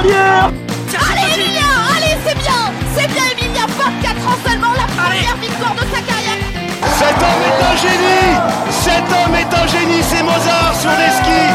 Allez 0.00 1.34
Emilia 1.34 1.68
Allez 1.94 2.16
c'est 2.26 2.38
bien 2.38 2.72
C'est 2.96 3.06
bien 3.08 3.22
Emilia 3.32 3.66
24 3.66 4.28
ans 4.28 4.38
seulement, 4.46 4.72
la 4.72 4.86
première 4.96 5.36
victoire 5.36 5.74
de 5.74 5.80
sa 5.94 6.00
carrière. 6.00 6.40
Cet 6.98 7.16
homme 7.20 7.42
est 7.44 7.60
un 7.70 7.76
génie. 7.76 8.32
Cet 8.70 9.04
homme 9.12 9.34
est 9.34 9.54
un 9.54 9.66
génie, 9.66 10.02
c'est 10.02 10.22
Mozart 10.22 10.74
sur 10.80 10.90
les 10.90 11.10
skis. 11.10 11.52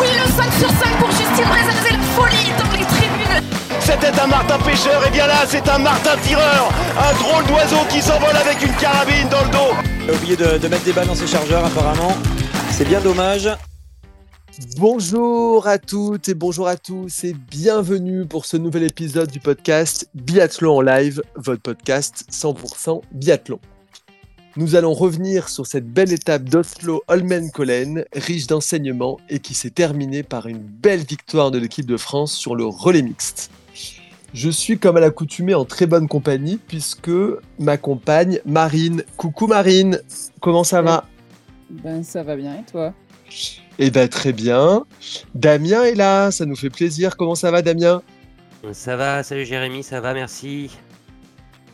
Oui, 0.00 0.08
le 0.16 0.26
5 0.32 0.52
sur 0.58 0.70
5 0.70 0.96
pour 0.98 1.10
Justine 1.10 1.44
Brezin, 1.44 1.76
c'est 1.84 1.92
la 1.92 1.98
folie 2.16 2.52
dans 2.58 2.72
les 2.72 2.84
tribunes. 2.86 3.42
C'était 3.80 4.18
un 4.18 4.26
Martin 4.28 4.58
pêcheur, 4.58 5.06
et 5.06 5.10
bien 5.10 5.26
là 5.26 5.44
c'est 5.46 5.68
un 5.68 5.78
Martin 5.78 6.16
tireur. 6.22 6.70
Un 6.98 7.12
drôle 7.22 7.44
d'oiseau 7.44 7.84
qui 7.90 8.00
s'envole 8.00 8.36
avec 8.36 8.62
une 8.62 8.72
carabine 8.76 9.28
dans 9.28 9.42
le 9.44 9.50
dos. 9.50 9.74
Il 10.04 10.10
a 10.10 10.14
oublié 10.14 10.36
de, 10.36 10.56
de 10.56 10.68
mettre 10.68 10.84
des 10.84 10.92
balles 10.92 11.06
dans 11.06 11.14
ses 11.14 11.26
chargeurs 11.26 11.66
apparemment. 11.66 12.16
C'est 12.70 12.88
bien 12.88 13.00
dommage. 13.00 13.50
Bonjour 14.76 15.66
à 15.66 15.78
toutes 15.78 16.28
et 16.28 16.34
bonjour 16.34 16.68
à 16.68 16.76
tous 16.76 17.24
et 17.24 17.34
bienvenue 17.34 18.24
pour 18.24 18.44
ce 18.44 18.56
nouvel 18.56 18.84
épisode 18.84 19.28
du 19.28 19.40
podcast 19.40 20.08
Biathlon 20.14 20.76
en 20.76 20.80
live, 20.80 21.22
votre 21.34 21.60
podcast 21.60 22.24
100% 22.30 23.02
biathlon. 23.10 23.58
Nous 24.56 24.76
allons 24.76 24.92
revenir 24.92 25.48
sur 25.48 25.66
cette 25.66 25.88
belle 25.88 26.12
étape 26.12 26.44
d'Oslo 26.44 27.02
Holmenkollen, 27.08 28.04
riche 28.14 28.46
d'enseignements 28.46 29.18
et 29.28 29.40
qui 29.40 29.54
s'est 29.54 29.70
terminée 29.70 30.22
par 30.22 30.46
une 30.46 30.58
belle 30.58 31.02
victoire 31.02 31.50
de 31.50 31.58
l'équipe 31.58 31.86
de 31.86 31.96
France 31.96 32.32
sur 32.32 32.54
le 32.54 32.64
relais 32.64 33.02
mixte. 33.02 33.50
Je 34.34 34.50
suis 34.50 34.78
comme 34.78 34.96
à 34.96 35.00
l'accoutumée 35.00 35.54
en 35.54 35.64
très 35.64 35.86
bonne 35.86 36.06
compagnie 36.06 36.60
puisque 36.68 37.10
m'accompagne 37.58 38.38
Marine. 38.46 39.02
Coucou 39.16 39.48
Marine, 39.48 40.00
comment 40.40 40.64
ça 40.64 40.80
va? 40.80 41.06
Ben 41.70 42.04
ça 42.04 42.22
va 42.22 42.36
bien 42.36 42.60
et 42.60 42.70
toi? 42.70 42.94
Eh 43.78 43.90
ben 43.90 44.08
très 44.08 44.32
bien. 44.32 44.84
Damien 45.34 45.82
est 45.84 45.94
là, 45.94 46.30
ça 46.30 46.46
nous 46.46 46.56
fait 46.56 46.70
plaisir. 46.70 47.16
Comment 47.16 47.34
ça 47.34 47.50
va 47.50 47.60
Damien? 47.62 48.02
Ça 48.72 48.96
va, 48.96 49.22
salut 49.22 49.44
Jérémy, 49.44 49.82
ça 49.82 50.00
va, 50.00 50.14
merci. 50.14 50.70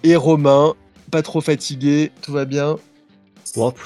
Et 0.03 0.17
Romain, 0.17 0.75
pas 1.11 1.23
trop 1.23 1.41
fatigué, 1.41 2.11
tout 2.23 2.33
va 2.33 2.45
bien? 2.47 2.77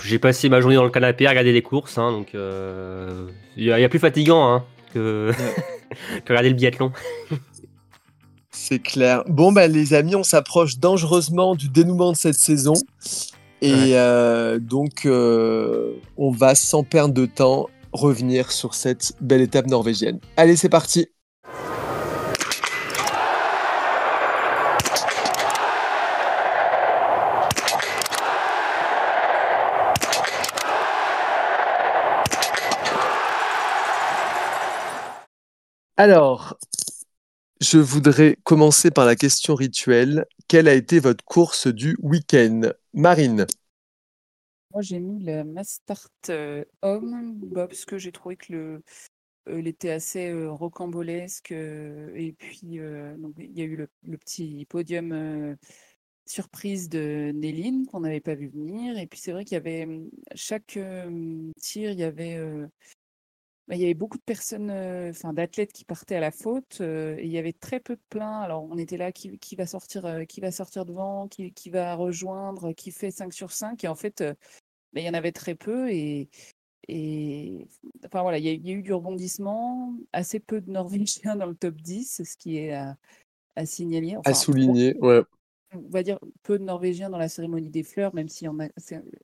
J'ai 0.05 0.19
passé 0.19 0.49
ma 0.49 0.61
journée 0.61 0.77
dans 0.77 0.85
le 0.85 0.91
canapé 0.91 1.27
à 1.27 1.31
regarder 1.31 1.53
les 1.53 1.63
courses, 1.63 1.97
hein, 1.99 2.13
donc 2.13 2.29
il 2.35 2.39
euh, 2.41 3.27
y, 3.57 3.73
a- 3.73 3.81
y 3.81 3.85
a 3.85 3.89
plus 3.89 3.99
fatigant 3.99 4.47
hein, 4.53 4.65
que... 4.93 5.33
que 6.25 6.29
regarder 6.33 6.51
le 6.51 6.55
biathlon. 6.55 6.93
C'est 8.51 8.79
clair. 8.79 9.25
Bon 9.27 9.53
bah 9.53 9.67
les 9.67 9.95
amis, 9.95 10.15
on 10.17 10.23
s'approche 10.23 10.79
dangereusement 10.79 11.55
du 11.55 11.69
dénouement 11.69 12.13
de 12.13 12.17
cette 12.17 12.39
saison. 12.39 12.75
Et 13.61 13.73
Ouais. 13.73 13.91
euh, 13.95 14.59
donc 14.59 15.07
euh, 15.07 15.93
on 16.17 16.31
va 16.31 16.55
sans 16.55 16.85
perdre 16.85 17.15
de 17.15 17.25
temps 17.27 17.69
revenir 17.95 18.53
sur 18.53 18.75
cette 18.75 19.15
belle 19.21 19.41
étape 19.41 19.67
norvégienne. 19.67 20.19
Allez, 20.37 20.57
c'est 20.57 20.69
parti. 20.69 21.07
Alors, 35.97 36.59
je 37.61 37.79
voudrais 37.79 38.37
commencer 38.43 38.91
par 38.91 39.07
la 39.07 39.15
question 39.15 39.55
rituelle. 39.55 40.27
Quelle 40.49 40.69
a 40.69 40.75
été 40.75 40.99
votre 40.99 41.25
course 41.25 41.69
du 41.69 41.97
week-end? 42.03 42.73
Marine 42.93 43.47
Moi 44.75 44.83
j'ai 44.83 44.99
mis 44.99 45.23
le 45.23 45.45
Mastart 45.45 46.11
euh, 46.31 46.65
homme 46.83 47.39
bah, 47.53 47.69
parce 47.69 47.85
que 47.85 47.97
j'ai 47.97 48.11
trouvé 48.11 48.37
que 48.37 48.53
le 48.53 48.83
euh, 49.49 49.63
était 49.65 49.91
assez 49.91 50.31
euh, 50.31 50.51
rocambolesque 50.51 51.53
et 51.53 52.35
puis 52.37 52.61
il 52.65 52.75
y 52.75 52.81
a 53.61 53.65
eu 53.65 53.77
le, 53.77 54.19
petit 54.19 54.67
podium 54.69 55.57
surprise 56.27 56.89
de 56.89 57.31
Néline 57.35 57.87
qu'on 57.87 58.01
n'avait 58.01 58.21
pas 58.21 58.35
vu 58.35 58.49
venir 58.49 58.99
et 58.99 59.07
puis 59.07 59.21
c'est 59.21 59.31
vrai 59.31 59.45
qu'il 59.45 59.55
y 59.55 59.59
avait 59.59 59.85
hum, 59.85 60.11
chaque 60.35 60.79
tir 61.61 61.91
il 61.93 61.99
y 61.99 62.03
avait 62.03 62.37
bah, 63.69 63.77
il 63.77 63.81
y 63.81 63.85
avait 63.85 63.95
beaucoup 63.95 64.19
de 64.19 64.23
personnes, 64.25 64.71
enfin 65.09 65.33
d'athlètes 65.33 65.73
qui 65.73 65.85
partaient 65.85 66.17
à 66.17 66.21
la 66.21 66.33
faute 66.33 66.81
et 66.81 67.25
il 67.25 67.31
y 67.31 67.39
avait 67.39 67.53
très 67.55 67.81
peu 67.81 67.97
de 67.97 68.03
pleins. 68.11 68.41
Alors 68.41 68.65
on 68.65 68.77
était 68.77 68.99
là, 68.99 69.13
qui, 69.13 69.39
va 69.57 69.67
sortir, 69.67 70.27
qui 70.29 70.41
va 70.41 70.51
sortir 70.51 70.85
devant, 70.85 71.29
qui, 71.29 71.53
qui 71.55 71.71
va 71.71 71.95
rejoindre, 71.95 72.73
qui 72.73 72.91
fait 72.91 73.11
5 73.11 73.33
sur 73.33 73.53
5 73.53 73.85
et 73.85 73.89
en 73.89 73.95
fait 73.95 74.23
bah, 74.95 75.01
il 75.01 75.07
y 75.07 75.11
en 75.11 75.15
avait 75.15 75.33
très 75.33 75.55
peu 75.55 75.91
et, 75.91 76.29
et 76.89 77.67
enfin 78.05 78.23
voilà, 78.23 78.39
il 78.39 78.45
y, 78.45 78.49
a, 78.49 78.53
il 78.53 78.67
y 78.67 78.71
a 78.71 78.75
eu 78.75 78.83
du 78.83 78.93
rebondissement, 78.93 79.95
assez 80.13 80.39
peu 80.41 80.61
de 80.61 80.71
Norvégiens 80.71 81.37
dans 81.37 81.47
le 81.47 81.57
top 81.57 81.75
10, 81.77 82.23
ce 82.25 82.37
qui 82.37 82.59
est 82.59 82.73
à, 82.73 82.97
à 83.57 83.67
signaler. 83.67 84.15
à 84.15 84.21
Enfin, 84.21 84.35
souligner 84.35 84.97
Ouais. 85.01 85.23
on 85.73 85.89
va 85.89 86.03
dire 86.03 86.19
peu 86.43 86.59
de 86.59 86.65
Norvégiens 86.65 87.11
dans 87.11 87.19
la 87.19 87.29
cérémonie 87.29 87.71
des 87.71 87.83
fleurs, 87.83 88.15
même 88.15 88.29
si 88.29 88.47
on 88.49 88.59
a, 88.61 88.69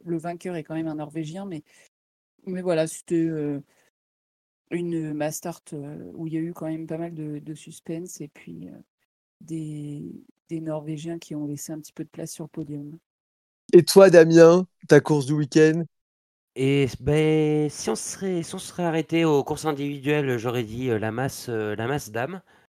le 0.05 0.19
vainqueur 0.19 0.57
est 0.57 0.65
quand 0.65 0.75
même 0.75 0.89
un 0.89 0.97
Norvégien, 0.97 1.47
mais, 1.47 1.63
mais 2.47 2.63
voilà, 2.63 2.87
c'était 2.87 3.15
euh, 3.15 3.61
une 4.71 5.13
Mastart 5.13 5.63
euh, 5.73 6.11
où 6.15 6.27
il 6.27 6.33
y 6.33 6.37
a 6.37 6.41
eu 6.41 6.53
quand 6.53 6.67
même 6.67 6.87
pas 6.87 6.99
mal 6.99 7.15
de, 7.15 7.39
de 7.39 7.55
suspense 7.55 8.21
et 8.21 8.29
puis 8.29 8.69
euh, 8.69 8.79
des, 9.41 10.03
des 10.49 10.61
Norvégiens 10.61 11.19
qui 11.19 11.35
ont 11.35 11.47
laissé 11.47 11.73
un 11.73 11.79
petit 11.79 11.93
peu 11.93 12.05
de 12.05 12.09
place 12.09 12.33
sur 12.33 12.45
le 12.45 12.49
podium. 12.49 12.99
Et 13.73 13.85
toi, 13.85 14.11
Damien, 14.11 14.67
ta 14.89 15.01
course 15.01 15.27
du 15.27 15.33
week-end? 15.33 15.85
Et 16.57 16.89
ben, 16.99 17.71
si 17.71 17.89
on 17.91 17.95
serait, 17.95 18.43
si 18.43 18.55
on 18.55 18.59
serait 18.59 18.83
arrêté 18.83 19.25
aux 19.25 19.45
courses 19.45 19.65
individuelles, 19.65 20.37
j'aurais 20.39 20.65
dit 20.65 20.91
euh, 20.91 20.99
la 20.99 21.13
masse, 21.13 21.47
euh, 21.49 21.77
la 21.77 21.87
masse 21.87 22.11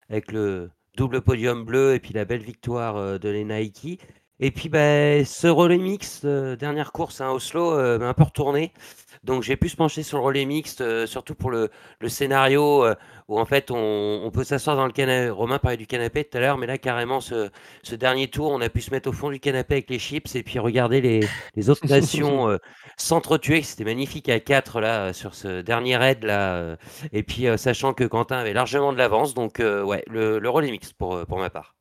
avec 0.08 0.30
le 0.30 0.70
double 0.96 1.22
podium 1.22 1.64
bleu 1.64 1.94
et 1.94 2.00
puis 2.00 2.14
la 2.14 2.24
belle 2.24 2.42
victoire 2.42 2.96
euh, 2.96 3.18
de 3.18 3.28
Lena 3.28 3.60
Heikki. 3.60 3.98
Et 4.44 4.50
puis 4.50 4.68
ben, 4.68 5.24
ce 5.24 5.46
relais 5.46 5.78
mixte, 5.78 6.26
euh, 6.26 6.54
dernière 6.54 6.92
course 6.92 7.22
à 7.22 7.32
Oslo, 7.32 7.72
euh, 7.78 7.98
m'a 7.98 8.08
un 8.08 8.14
peu 8.14 8.24
retourné. 8.24 8.74
Donc 9.22 9.42
j'ai 9.42 9.56
pu 9.56 9.70
se 9.70 9.76
pencher 9.76 10.02
sur 10.02 10.18
le 10.18 10.24
relais 10.24 10.44
mixte, 10.44 10.82
euh, 10.82 11.06
surtout 11.06 11.34
pour 11.34 11.50
le, 11.50 11.70
le 12.00 12.08
scénario 12.10 12.84
où 13.28 13.40
en 13.40 13.46
fait 13.46 13.70
on, 13.70 14.20
on 14.22 14.30
peut 14.30 14.44
s'asseoir 14.44 14.76
dans 14.76 14.84
le 14.84 14.92
canapé. 14.92 15.30
Romain 15.30 15.58
parlait 15.58 15.78
du 15.78 15.86
canapé 15.86 16.24
tout 16.24 16.36
à 16.36 16.40
l'heure, 16.42 16.58
mais 16.58 16.66
là 16.66 16.76
carrément 16.76 17.22
ce, 17.22 17.48
ce 17.82 17.94
dernier 17.94 18.28
tour, 18.28 18.50
on 18.52 18.60
a 18.60 18.68
pu 18.68 18.82
se 18.82 18.90
mettre 18.90 19.08
au 19.08 19.12
fond 19.14 19.30
du 19.30 19.40
canapé 19.40 19.76
avec 19.76 19.88
les 19.88 19.98
chips 19.98 20.34
et 20.36 20.42
puis 20.42 20.58
regarder 20.58 21.00
les, 21.00 21.30
les 21.56 21.70
autres 21.70 21.86
nations 21.88 22.58
s'entretuer. 22.98 23.62
C'était 23.62 23.84
magnifique 23.84 24.28
à 24.28 24.40
4 24.40 24.82
là 24.82 25.14
sur 25.14 25.34
ce 25.34 25.62
dernier 25.62 25.96
raid 25.96 26.22
là. 26.22 26.76
et 27.12 27.22
puis 27.22 27.46
sachant 27.56 27.94
que 27.94 28.04
Quentin 28.04 28.36
avait 28.36 28.52
largement 28.52 28.92
de 28.92 28.98
l'avance, 28.98 29.32
donc 29.32 29.60
ouais, 29.60 30.04
le, 30.10 30.38
le 30.38 30.50
relais 30.50 30.70
mixte 30.70 30.92
pour, 30.98 31.24
pour 31.26 31.38
ma 31.38 31.48
part. 31.48 31.74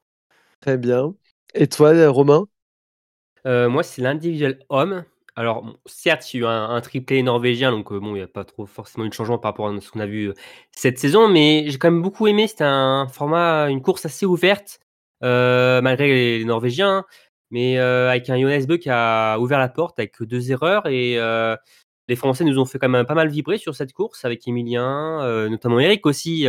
Très 0.62 0.78
bien. 0.78 1.14
Et 1.54 1.68
toi, 1.68 1.92
Romain? 2.10 2.48
Euh, 3.46 3.70
moi, 3.70 3.84
c'est 3.84 4.02
l'individuel 4.02 4.60
homme. 4.70 5.04
Alors, 5.36 5.66
certes, 5.86 6.34
il 6.34 6.42
y 6.42 6.46
a 6.46 6.48
eu 6.48 6.50
un, 6.50 6.82
triplé 6.82 7.24
norvégien, 7.24 7.72
donc 7.72 7.92
euh, 7.92 8.00
bon, 8.00 8.10
il 8.10 8.20
n'y 8.20 8.22
a 8.22 8.28
pas 8.28 8.46
trop 8.46 8.66
forcément 8.68 9.06
eu 9.06 9.10
de 9.10 9.14
changement 9.14 9.40
par 9.40 9.52
rapport 9.52 9.68
à 9.68 9.82
ce 9.82 9.90
qu'on 9.90 10.00
a 10.00 10.06
vu 10.06 10.30
euh, 10.30 10.34
cette 10.72 11.00
saison, 11.00 11.28
mais 11.28 11.66
j'ai 11.68 11.78
quand 11.80 11.90
même 11.90 12.04
beaucoup 12.04 12.28
aimé. 12.28 12.48
C'était 12.48 12.66
un 12.66 13.08
format, 13.08 13.70
une 13.70 13.82
course 13.82 14.06
assez 14.06 14.26
ouverte, 14.26 14.80
malgré 15.22 16.38
les, 16.40 16.46
Norvégiens, 16.46 17.06
mais 17.52 17.78
avec 17.80 18.30
un 18.30 18.40
Jonas 18.40 18.66
Bö 18.68 18.78
qui 18.78 18.90
a 18.90 19.38
ouvert 19.40 19.60
la 19.60 19.70
porte 19.70 20.00
avec 20.00 20.22
deux 20.22 20.52
erreurs 20.52 20.88
et 20.88 21.18
les 22.10 22.16
Français 22.16 22.44
nous 22.44 22.60
ont 22.60 22.66
fait 22.66 22.80
quand 22.80 22.90
même 22.90 23.06
pas 23.06 23.16
mal 23.16 23.30
vibrer 23.30 23.58
sur 23.58 23.76
cette 23.76 23.94
course 23.94 24.26
avec 24.26 24.48
Emilien, 24.48 25.48
notamment 25.50 25.80
Eric 25.80 26.06
aussi. 26.06 26.46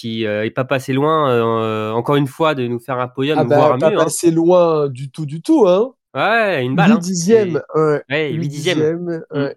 Euh, 0.00 0.08
qui 0.08 0.26
euh, 0.26 0.44
est 0.44 0.50
pas 0.50 0.64
passé 0.64 0.92
loin, 0.92 1.30
euh, 1.30 1.90
encore 1.92 2.16
une 2.16 2.26
fois, 2.26 2.54
de 2.54 2.66
nous 2.66 2.78
faire 2.80 2.98
un 2.98 3.08
podium, 3.08 3.38
Ah 3.38 3.44
voire 3.44 3.72
un 3.74 3.78
pas 3.78 3.90
mieux. 3.90 3.98
hein. 4.00 4.04
passé 4.04 4.30
loin 4.30 4.88
du 4.88 5.10
tout, 5.10 5.26
du 5.26 5.42
tout, 5.42 5.66
hein 5.68 5.92
Ouais, 6.14 6.64
une 6.64 6.74
balle. 6.74 6.90
8 6.90 6.94
hein. 6.94 6.98
dixièmes, 6.98 7.62
ouais. 7.74 8.02
C'est- 8.08 8.14
Ouais, 8.14 8.30
8 8.32 8.36
8 8.38 8.48
dixièmes. 8.48 8.78
dixièmes, 8.78 9.22
Mm. 9.30 9.36
ouais. 9.38 9.56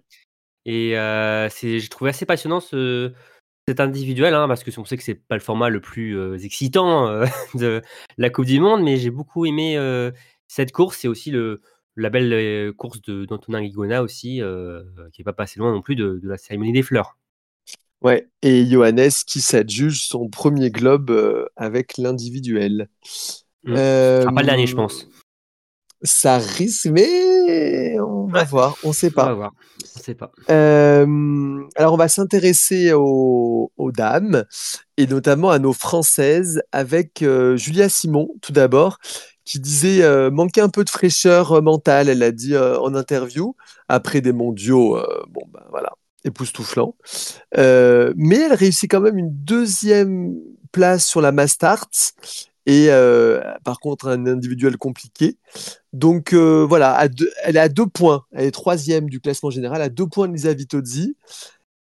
Et 0.66 0.98
euh, 0.98 1.48
j'ai 1.50 1.88
trouvé 1.88 2.10
assez 2.10 2.24
passionnant 2.26 2.60
ce, 2.60 3.12
cet 3.68 3.80
individuel, 3.80 4.34
hein, 4.34 4.46
parce 4.48 4.62
que 4.64 4.70
on 4.78 4.84
sait 4.84 4.96
que 4.96 5.02
c'est 5.02 5.14
pas 5.14 5.34
le 5.34 5.40
format 5.40 5.68
le 5.68 5.80
plus 5.80 6.16
euh, 6.18 6.38
excitant 6.38 7.08
euh, 7.08 7.24
de 7.54 7.82
la 8.18 8.30
Coupe 8.30 8.46
du 8.46 8.60
Monde, 8.60 8.82
mais 8.82 8.96
j'ai 8.96 9.10
beaucoup 9.10 9.46
aimé 9.46 9.76
euh, 9.76 10.10
cette 10.48 10.72
course 10.72 11.04
et 11.04 11.08
aussi 11.08 11.30
le, 11.30 11.60
la 11.96 12.08
belle 12.10 12.32
euh, 12.32 12.72
course 12.72 13.00
d'Antonin 13.02 13.58
Rigona 13.58 14.02
aussi, 14.02 14.40
euh, 14.40 14.82
qui 15.12 15.22
est 15.22 15.24
pas 15.24 15.32
passé 15.32 15.58
loin 15.60 15.72
non 15.72 15.82
plus 15.82 15.96
de, 15.96 16.20
de 16.22 16.28
la 16.28 16.36
cérémonie 16.38 16.72
des 16.72 16.82
fleurs. 16.82 17.16
Ouais, 18.02 18.28
et 18.42 18.66
Johannes 18.66 19.10
qui 19.26 19.40
s'adjuge 19.40 20.02
son 20.06 20.28
premier 20.28 20.70
globe 20.70 21.10
euh, 21.10 21.46
avec 21.56 21.96
l'individuel. 21.96 22.88
Mm. 23.64 23.76
Sera 23.76 24.32
pas 24.32 24.40
le 24.42 24.46
dernier, 24.46 24.66
je 24.66 24.76
pense. 24.76 25.08
Ça 26.02 26.36
risque, 26.36 26.86
mais 26.86 27.98
on 27.98 28.26
va 28.26 28.40
Ouais. 28.40 28.44
voir, 28.44 28.76
on 28.84 28.92
sait 28.92 29.10
On 29.16 29.20
va 29.20 29.24
pas. 29.28 29.34
voir. 29.34 29.52
On 29.96 30.00
sait 30.00 30.14
pas. 30.14 30.32
Euh, 30.50 31.62
alors, 31.76 31.94
on 31.94 31.96
va 31.96 32.08
s'intéresser 32.08 32.92
aux, 32.92 33.72
aux 33.78 33.92
dames 33.92 34.44
et 34.98 35.06
notamment 35.06 35.50
à 35.50 35.58
nos 35.58 35.72
françaises 35.72 36.60
avec 36.72 37.22
euh, 37.22 37.56
Julia 37.56 37.88
Simon, 37.88 38.28
tout 38.42 38.52
d'abord, 38.52 38.98
qui 39.46 39.60
disait 39.60 40.02
euh, 40.02 40.30
manquer 40.30 40.60
un 40.60 40.68
peu 40.68 40.84
de 40.84 40.90
fraîcheur 40.90 41.52
euh, 41.52 41.60
mentale, 41.62 42.10
elle 42.10 42.18
l'a 42.18 42.32
dit 42.32 42.54
euh, 42.54 42.78
en 42.80 42.94
interview, 42.94 43.56
après 43.88 44.20
des 44.20 44.32
mondiaux, 44.32 44.98
euh, 44.98 45.22
bon, 45.30 45.42
ben 45.52 45.62
voilà, 45.70 45.92
époustouflants. 46.24 46.96
Euh, 47.56 48.12
mais 48.16 48.36
elle 48.36 48.54
réussit 48.54 48.90
quand 48.90 49.00
même 49.00 49.18
une 49.18 49.32
deuxième 49.32 50.34
place 50.72 51.06
sur 51.06 51.20
la 51.20 51.32
Mastart 51.32 51.88
et 52.66 52.86
euh, 52.88 53.40
par 53.62 53.78
contre 53.78 54.08
un 54.08 54.26
individuel 54.26 54.76
compliqué. 54.76 55.36
Donc 55.92 56.32
euh, 56.32 56.64
voilà, 56.68 57.06
elle 57.44 57.56
est 57.56 57.60
à 57.60 57.68
deux 57.68 57.86
points. 57.86 58.24
Elle 58.32 58.46
est 58.46 58.50
troisième 58.50 59.08
du 59.08 59.20
classement 59.20 59.50
général, 59.50 59.82
à 59.82 59.88
deux 59.88 60.06
points 60.06 60.28
de 60.28 60.32
Lisa 60.32 60.52
Vitozzi. 60.52 61.16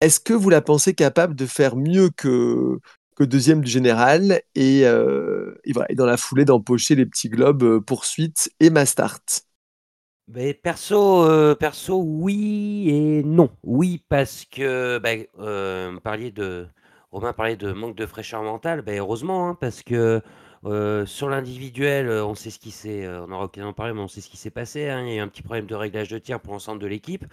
Est-ce 0.01 0.21
que 0.21 0.35
vous 0.35 0.51
la 0.51 0.61
pensez 0.61 0.95
capable 0.95 1.35
de 1.35 1.47
faire 1.47 1.77
mieux 1.77 2.11
que, 2.11 2.79
que 3.17 3.25
deuxième 3.25 3.63
du 3.63 3.71
général 3.71 4.43
et, 4.55 4.81
et 4.81 5.95
dans 5.95 6.07
la 6.07 6.17
foulée 6.17 6.45
d'empocher 6.45 6.95
les 6.95 7.07
petits 7.07 7.31
globes 7.31 7.79
poursuite 7.79 8.51
et 8.61 8.69
Mastart 8.69 9.23
Mais 10.29 10.55
perso, 10.55 11.23
euh, 11.25 11.55
perso, 11.55 12.01
oui 12.03 12.87
et 12.89 13.23
non. 13.23 13.51
Oui, 13.63 14.03
parce 14.09 14.45
que 14.47 14.99
bah, 14.99 15.11
euh, 15.39 15.99
de, 16.31 16.67
Romain 17.13 17.33
parlait 17.35 17.57
de 17.57 17.73
manque 17.73 17.95
de 17.97 18.07
fraîcheur 18.07 18.43
mentale. 18.43 18.83
Bah, 18.83 18.93
heureusement, 18.97 19.49
hein, 19.51 19.55
parce 19.61 19.83
que 19.83 20.23
euh, 20.65 21.05
sur 21.07 21.29
l'individuel, 21.29 22.09
euh, 22.09 22.25
on 22.25 22.35
sait 22.35 22.49
ce 22.51 22.59
qui 22.59 22.71
s'est, 22.71 23.05
euh, 23.05 23.25
on 23.27 23.33
aura 23.33 23.43
l'occasion 23.43 23.69
d'en 23.69 23.75
parler, 23.75 23.93
mais 23.93 24.01
on 24.01 24.09
sait 24.09 24.23
ce 24.23 24.31
qui 24.31 24.39
s'est 24.39 24.51
passé. 24.51 24.89
hein. 24.89 25.03
Il 25.03 25.09
y 25.11 25.13
a 25.13 25.17
eu 25.17 25.21
un 25.21 25.29
petit 25.29 25.43
problème 25.43 25.67
de 25.67 25.75
réglage 25.75 26.09
de 26.09 26.19
tir 26.19 26.41
pour 26.41 26.55
l'ensemble 26.55 26.81
de 26.81 26.87
l'équipe. 26.87 27.25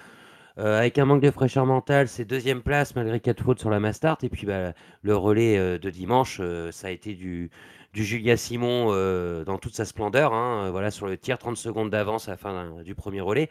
Avec 0.57 0.99
un 0.99 1.05
manque 1.05 1.21
de 1.21 1.31
fraîcheur 1.31 1.65
mentale, 1.65 2.07
c'est 2.07 2.25
deuxième 2.25 2.61
place 2.61 2.95
malgré 2.95 3.19
quatre 3.19 3.41
fautes 3.43 3.59
sur 3.59 3.69
la 3.71 3.79
Mastart. 3.79 4.17
Et 4.23 4.29
puis 4.29 4.45
bah, 4.45 4.73
le 5.01 5.15
relais 5.15 5.79
de 5.79 5.89
dimanche, 5.89 6.41
ça 6.71 6.87
a 6.87 6.91
été 6.91 7.13
du, 7.15 7.49
du 7.93 8.05
Julia 8.05 8.37
Simon 8.37 8.87
euh, 8.89 9.43
dans 9.43 9.57
toute 9.57 9.75
sa 9.75 9.85
splendeur. 9.85 10.33
hein, 10.33 10.67
euh, 10.67 10.71
voilà, 10.71 10.91
sur 10.91 11.07
le 11.07 11.17
tir, 11.17 11.37
30 11.37 11.57
secondes 11.57 11.89
d'avance 11.89 12.27
à 12.27 12.31
la 12.31 12.37
fin 12.37 12.81
du 12.83 12.95
premier 12.95 13.21
relais. 13.21 13.49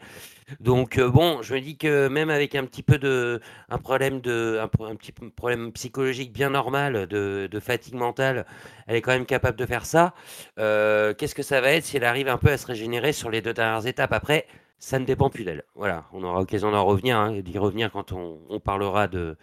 Donc 0.59 0.97
euh, 0.97 1.09
bon, 1.09 1.41
je 1.41 1.53
me 1.53 1.61
dis 1.61 1.77
que 1.77 2.07
même 2.07 2.29
avec 2.29 2.55
un 2.55 2.65
petit 2.65 2.83
peu 2.83 2.97
de 2.97 3.39
un 3.69 3.77
problème 3.77 4.19
de 4.21 4.59
un, 4.61 4.95
petit 4.95 5.11
problème 5.11 5.71
psychologique 5.73 6.33
bien 6.33 6.49
normal 6.49 7.07
de, 7.07 7.47
de 7.49 7.59
fatigue 7.59 7.95
mentale, 7.95 8.45
elle 8.87 8.95
est 8.95 9.01
quand 9.01 9.11
même 9.11 9.25
capable 9.25 9.57
de 9.57 9.65
faire 9.65 9.85
ça. 9.85 10.13
Qu'est-ce 10.57 11.35
que 11.35 11.43
ça 11.43 11.61
va 11.61 11.71
être 11.71 11.85
si 11.85 11.97
elle 11.97 12.03
arrive 12.03 12.27
un 12.27 12.37
peu 12.37 12.49
à 12.51 12.57
se 12.57 12.65
régénérer 12.67 13.13
sur 13.13 13.29
les 13.29 13.41
deux 13.41 13.53
dernières 13.53 13.85
étapes 13.87 14.13
après? 14.13 14.47
Ça 14.79 14.97
ne 14.97 15.05
dépend 15.05 15.29
plus 15.29 15.43
d'elle. 15.43 15.63
Voilà, 15.75 16.05
on 16.11 16.23
aura 16.23 16.39
l'occasion 16.39 16.71
d'en 16.71 16.83
revenir, 16.83 17.15
hein, 17.15 17.39
d'y 17.39 17.59
revenir 17.59 17.91
quand 17.91 18.13
on, 18.13 18.39
on 18.49 18.59
parlera 18.59 19.07
de 19.07 19.37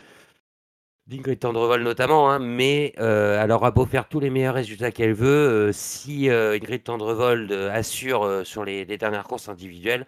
d'Ingrid 1.09 1.39
Tendrevol 1.39 1.83
notamment, 1.83 2.31
hein, 2.31 2.39
mais 2.39 2.93
euh, 2.99 3.43
elle 3.43 3.51
aura 3.51 3.71
beau 3.71 3.87
faire 3.87 4.09
tous 4.09 4.21
les 4.21 4.29
meilleurs 4.29 4.55
résultats 4.55 4.93
qu'elle 4.93 5.15
veut, 5.15 5.27
euh, 5.71 5.73
si 5.73 6.29
euh, 6.29 6.55
Ingrid 6.55 6.85
Tendrevol 6.85 7.49
euh, 7.51 7.73
assure 7.73 8.25
euh, 8.25 8.45
sur 8.45 8.63
les, 8.65 8.85
dernières 8.85 9.25
courses 9.25 9.49
individuelles, 9.49 10.07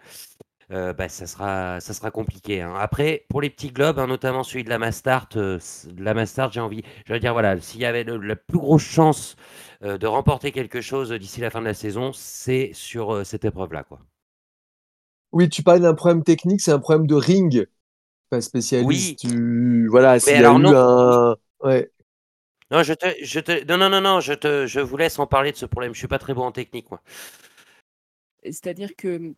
bah, 0.69 1.09
ça 1.09 1.27
sera, 1.27 2.11
compliqué. 2.11 2.61
hein. 2.61 2.73
Après, 2.77 3.25
pour 3.29 3.41
les 3.41 3.49
petits 3.49 3.71
globes, 3.71 3.99
hein, 3.99 4.07
notamment 4.07 4.43
celui 4.43 4.63
de 4.63 4.69
la 4.69 4.77
Mastart, 4.77 5.27
j'ai 5.33 6.59
envie, 6.61 6.83
je 7.05 7.13
veux 7.13 7.19
dire, 7.19 7.33
voilà, 7.33 7.59
s'il 7.59 7.81
y 7.81 7.85
avait 7.85 8.05
la 8.05 8.35
plus 8.37 8.57
grosse 8.57 8.83
chance 8.83 9.35
de 9.81 10.07
remporter 10.07 10.53
quelque 10.53 10.79
chose 10.79 11.11
d'ici 11.11 11.41
la 11.41 11.49
fin 11.49 11.59
de 11.59 11.65
la 11.65 11.73
saison, 11.73 12.11
c'est 12.13 12.71
sur 12.73 13.25
cette 13.25 13.43
épreuve-là. 13.43 13.85
Oui, 15.33 15.49
tu 15.49 15.61
parlais 15.61 15.81
d'un 15.81 15.93
problème 15.93 16.23
technique, 16.23 16.61
c'est 16.61 16.71
un 16.71 16.79
problème 16.79 17.05
de 17.05 17.15
ring. 17.15 17.67
Pas 18.31 18.41
spécialiste. 18.41 19.23
Oui. 19.23 19.29
du- 19.29 19.87
Voilà, 19.89 20.19
s'il 20.19 20.31
y 20.33 20.35
a 20.37 20.39
alors 20.39 20.57
eu 20.57 20.63
non. 20.63 20.73
un. 20.73 21.35
Ouais. 21.63 21.91
Non, 22.71 22.81
je 22.83 22.93
te, 22.93 23.05
je 23.21 23.39
te, 23.41 23.65
non, 23.65 23.77
non, 23.77 23.89
non, 23.89 24.01
non, 24.01 24.19
je 24.21 24.33
te, 24.33 24.65
je 24.65 24.79
vous 24.79 24.97
laisse 24.97 25.19
en 25.19 25.27
parler 25.27 25.51
de 25.51 25.57
ce 25.57 25.65
problème. 25.67 25.93
Je 25.93 25.99
suis 25.99 26.07
pas 26.07 26.19
très 26.19 26.33
bon 26.33 26.43
en 26.43 26.51
technique, 26.53 26.89
moi. 26.89 27.01
C'est-à-dire 28.43 28.95
que 28.95 29.33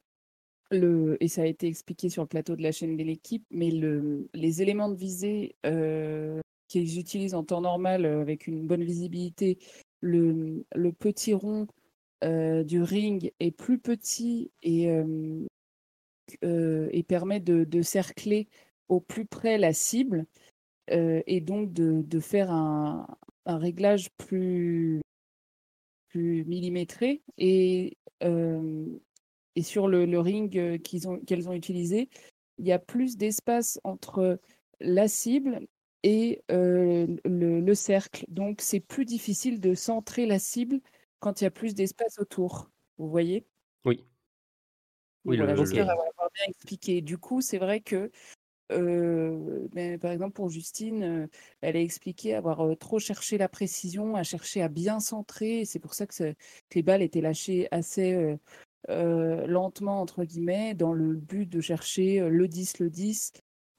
le, 0.72 1.18
et 1.22 1.28
ça 1.28 1.44
a 1.44 1.46
été 1.46 1.68
expliqué 1.68 2.10
sur 2.10 2.24
le 2.24 2.28
plateau 2.28 2.56
de 2.56 2.64
la 2.64 2.72
chaîne 2.72 2.98
de 2.98 3.04
l'équipe, 3.04 3.46
mais 3.52 3.72
le, 3.72 4.30
les 4.34 4.62
éléments 4.62 4.90
de 4.90 4.96
visée 4.96 5.56
euh, 5.66 6.40
qu'ils 6.68 7.00
utilisent 7.00 7.36
en 7.36 7.44
temps 7.44 7.62
normal 7.62 8.06
euh, 8.06 8.22
avec 8.22 8.48
une 8.48 8.68
bonne 8.68 8.84
visibilité, 8.84 9.60
le, 10.02 10.66
le 10.76 10.94
petit 10.94 11.34
rond 11.34 11.68
euh, 12.24 12.64
du 12.64 12.82
ring 12.82 13.32
est 13.40 13.52
plus 13.52 13.80
petit 13.80 14.52
et, 14.64 14.90
euh, 14.90 15.46
euh, 16.44 16.90
et 16.92 17.04
permet 17.04 17.40
de, 17.40 17.64
de 17.64 17.82
cercler 17.82 18.48
au 18.90 19.00
plus 19.00 19.26
près 19.26 19.58
la 19.58 19.74
cible 19.74 20.26
euh, 20.92 21.22
et 21.28 21.42
donc 21.42 21.74
de, 21.74 22.02
de 22.02 22.20
faire 22.20 22.52
un, 22.52 23.08
un 23.46 23.58
réglage 23.58 24.10
plus, 24.18 25.02
plus 26.10 26.46
millimétré. 26.46 27.22
Et, 27.38 27.98
euh, 28.24 28.86
et 29.56 29.64
sur 29.64 29.88
le, 29.88 30.06
le 30.06 30.20
ring 30.20 30.58
euh, 30.58 30.78
qu'ils 30.78 31.08
ont, 31.08 31.20
qu'elles 31.20 31.50
ont 31.50 31.54
utilisé, 31.54 32.10
il 32.58 32.68
y 32.68 32.72
a 32.72 32.80
plus 32.80 33.18
d'espace 33.18 33.80
entre 33.84 34.40
la 34.80 35.08
cible 35.08 35.68
et 36.04 36.44
euh, 36.52 37.08
le, 37.26 37.62
le 37.62 37.76
cercle. 37.76 38.26
Donc, 38.28 38.62
c'est 38.62 38.80
plus 38.82 39.06
difficile 39.06 39.60
de 39.60 39.74
centrer 39.74 40.26
la 40.26 40.40
cible 40.40 40.82
quand 41.20 41.40
il 41.42 41.46
y 41.46 41.48
a 41.48 41.52
plus 41.52 41.74
d'espace 41.74 42.20
autour. 42.20 42.70
Vous 42.98 43.10
voyez? 43.10 43.46
Oui. 43.86 44.06
Oui, 45.26 45.38
Voilà, 45.38 45.54
le- 45.54 45.60
J'espère 45.60 45.90
avoir 45.90 46.30
bien 46.36 46.46
expliqué. 46.50 47.02
Du 47.02 47.18
coup, 47.18 47.40
c'est 47.42 47.58
vrai 47.58 47.80
que, 47.80 48.12
par 48.70 50.12
exemple, 50.12 50.34
pour 50.34 50.50
Justine, 50.50 51.28
elle 51.62 51.78
a 51.78 51.82
expliqué 51.82 52.34
avoir 52.36 52.78
trop 52.78 53.00
cherché 53.00 53.38
la 53.38 53.50
précision, 53.50 54.16
à 54.16 54.24
chercher 54.24 54.62
à 54.62 54.70
bien 54.70 55.00
centrer. 55.00 55.66
C'est 55.66 55.80
pour 55.80 55.94
ça 55.94 56.08
que, 56.08 56.34
les 56.76 56.84
balles 56.84 57.02
étaient 57.02 57.22
lâchées 57.22 57.68
assez 57.72 58.38
lentement, 58.88 60.02
entre 60.02 60.24
guillemets, 60.24 60.74
dans 60.74 60.94
le 60.94 61.14
but 61.16 61.48
de 61.48 61.62
chercher 61.62 62.28
le 62.30 62.48
10, 62.48 62.80
le 62.80 62.90
10. 62.90 63.34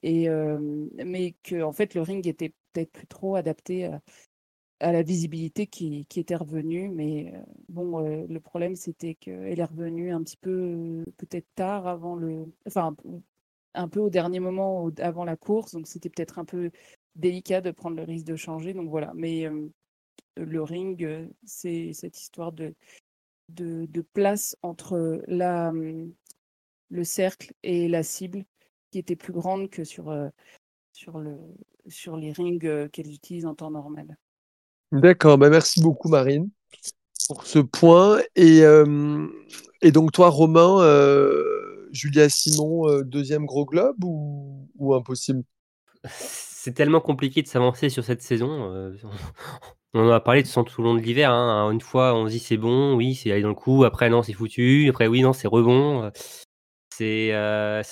Et, 0.05 0.29
euh, 0.29 0.59
mais 1.05 1.35
que, 1.43 1.73
fait, 1.73 1.95
le 1.95 2.03
ring 2.03 2.27
était 2.27 2.53
peut-être 2.73 2.93
plus 2.93 3.07
trop 3.07 3.37
adapté 3.37 3.87
à, 3.87 4.93
la 4.93 5.03
visibilité 5.03 5.67
qui, 5.67 6.07
était 6.17 6.37
revenue. 6.37 6.91
Mais 6.91 7.33
bon, 7.71 8.01
le 8.01 8.41
problème, 8.41 8.77
c'était 8.77 9.15
qu'elle 9.15 9.59
est 9.59 9.65
revenue 9.65 10.13
un 10.13 10.23
petit 10.23 10.37
peu, 10.37 11.03
peut-être 11.17 11.49
tard 11.55 11.87
avant 11.87 12.17
le. 12.17 12.47
Un 13.75 13.89
peu 13.89 14.01
au 14.01 14.11
dernier 14.11 14.41
moment 14.41 14.89
avant 14.99 15.25
la 15.25 15.37
course. 15.37 15.73
Donc, 15.73 15.87
c'était 15.87 16.09
peut-être 16.09 16.39
un 16.39 16.45
peu 16.45 16.71
délicat 17.17 17.61
de 17.61 17.71
prendre 17.71 17.97
le 17.97 18.03
risque 18.03 18.27
de 18.27 18.37
changer. 18.37 18.73
Donc, 18.75 18.89
voilà. 18.89 19.13
Mais 19.15 19.47
euh, 19.47 19.69
le 20.37 20.63
ring, 20.63 21.03
euh, 21.05 21.27
c'est 21.45 21.93
cette 21.93 22.19
histoire 22.19 22.53
de, 22.53 22.75
de, 23.49 24.01
place 24.13 24.57
entre 24.63 25.23
la, 25.27 25.73
le 26.91 27.05
cercle 27.05 27.53
et 27.63 27.89
la 27.89 28.03
cible 28.03 28.45
qui 28.91 28.99
était 28.99 29.17
plus 29.17 29.33
grande 29.33 29.71
que 29.71 29.85
sur, 29.85 30.11
euh, 30.11 30.29
sur, 30.93 31.19
le, 31.19 31.37
sur 31.89 32.17
les 32.17 32.33
rings 32.33 32.89
qu'elles 32.91 33.13
utilisent 33.13 33.47
en 33.47 33.55
temps 33.55 33.71
normal. 33.71 34.17
D'accord, 34.93 35.39
bah 35.39 35.51
merci 35.51 35.83
beaucoup 35.83 36.09
Marine 36.09 36.49
pour 37.27 37.47
ce 37.47 37.59
point. 37.59 38.21
Et, 38.37 38.61
et 39.81 39.93
donc 39.93 40.13
toi, 40.13 40.29
Romain, 40.29 40.79
Julia 41.95 42.29
Simon, 42.29 42.89
euh, 42.89 43.05
deuxième 43.05 43.47
gros 43.47 43.65
globe 43.65 44.03
ou, 44.05 44.95
impossible? 44.95 45.45
C'est 46.09 46.75
tellement 46.75 47.01
compliqué 47.01 47.41
de 47.41 47.47
s'avancer 47.47 47.89
sur 47.89 48.05
cette 48.05 48.21
saison. 48.21 48.75
euh, 48.75 48.97
on 49.95 50.09
en 50.09 50.11
a 50.11 50.21
parlé 50.21 50.43
de 50.43 50.49
tout 50.49 50.81
au 50.81 50.85
long 50.85 50.95
de 50.95 51.01
l'hiver. 51.01 51.31
hein. 51.31 51.71
Une 51.71 51.81
fois, 51.81 52.15
on 52.15 52.27
se 52.27 52.33
dit 52.33 52.41
c'est 52.41 52.57
bon, 52.57 52.97
oui, 52.97 53.15
c'est 53.15 53.31
allé 53.31 53.43
dans 53.43 53.49
le 53.49 53.55
coup. 53.55 53.85
Après, 53.85 54.11
non, 54.11 54.23
c'est 54.23 54.33
foutu. 54.33 54.89
Après, 54.91 55.07
oui, 55.07 55.23
non, 55.23 55.33
c'est 55.33 55.47
rebond. 55.49 56.03
Euh, 56.05 56.11
C'est 56.91 57.31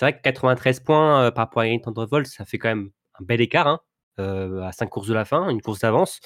vrai 0.00 0.16
que 0.16 0.22
93 0.22 0.80
points 0.80 1.30
par 1.30 1.44
rapport 1.46 1.62
à 1.62 1.66
Ingrid 1.66 1.82
Tendrevol, 1.82 2.26
ça 2.26 2.44
fait 2.44 2.58
quand 2.58 2.68
même 2.68 2.90
un 3.20 3.24
bel 3.24 3.40
écart 3.40 3.68
hein, 3.68 3.80
à 4.18 4.72
5 4.72 4.88
courses 4.88 5.08
de 5.08 5.14
la 5.14 5.24
fin, 5.24 5.48
une 5.48 5.62
course 5.62 5.80
d'avance. 5.80 6.20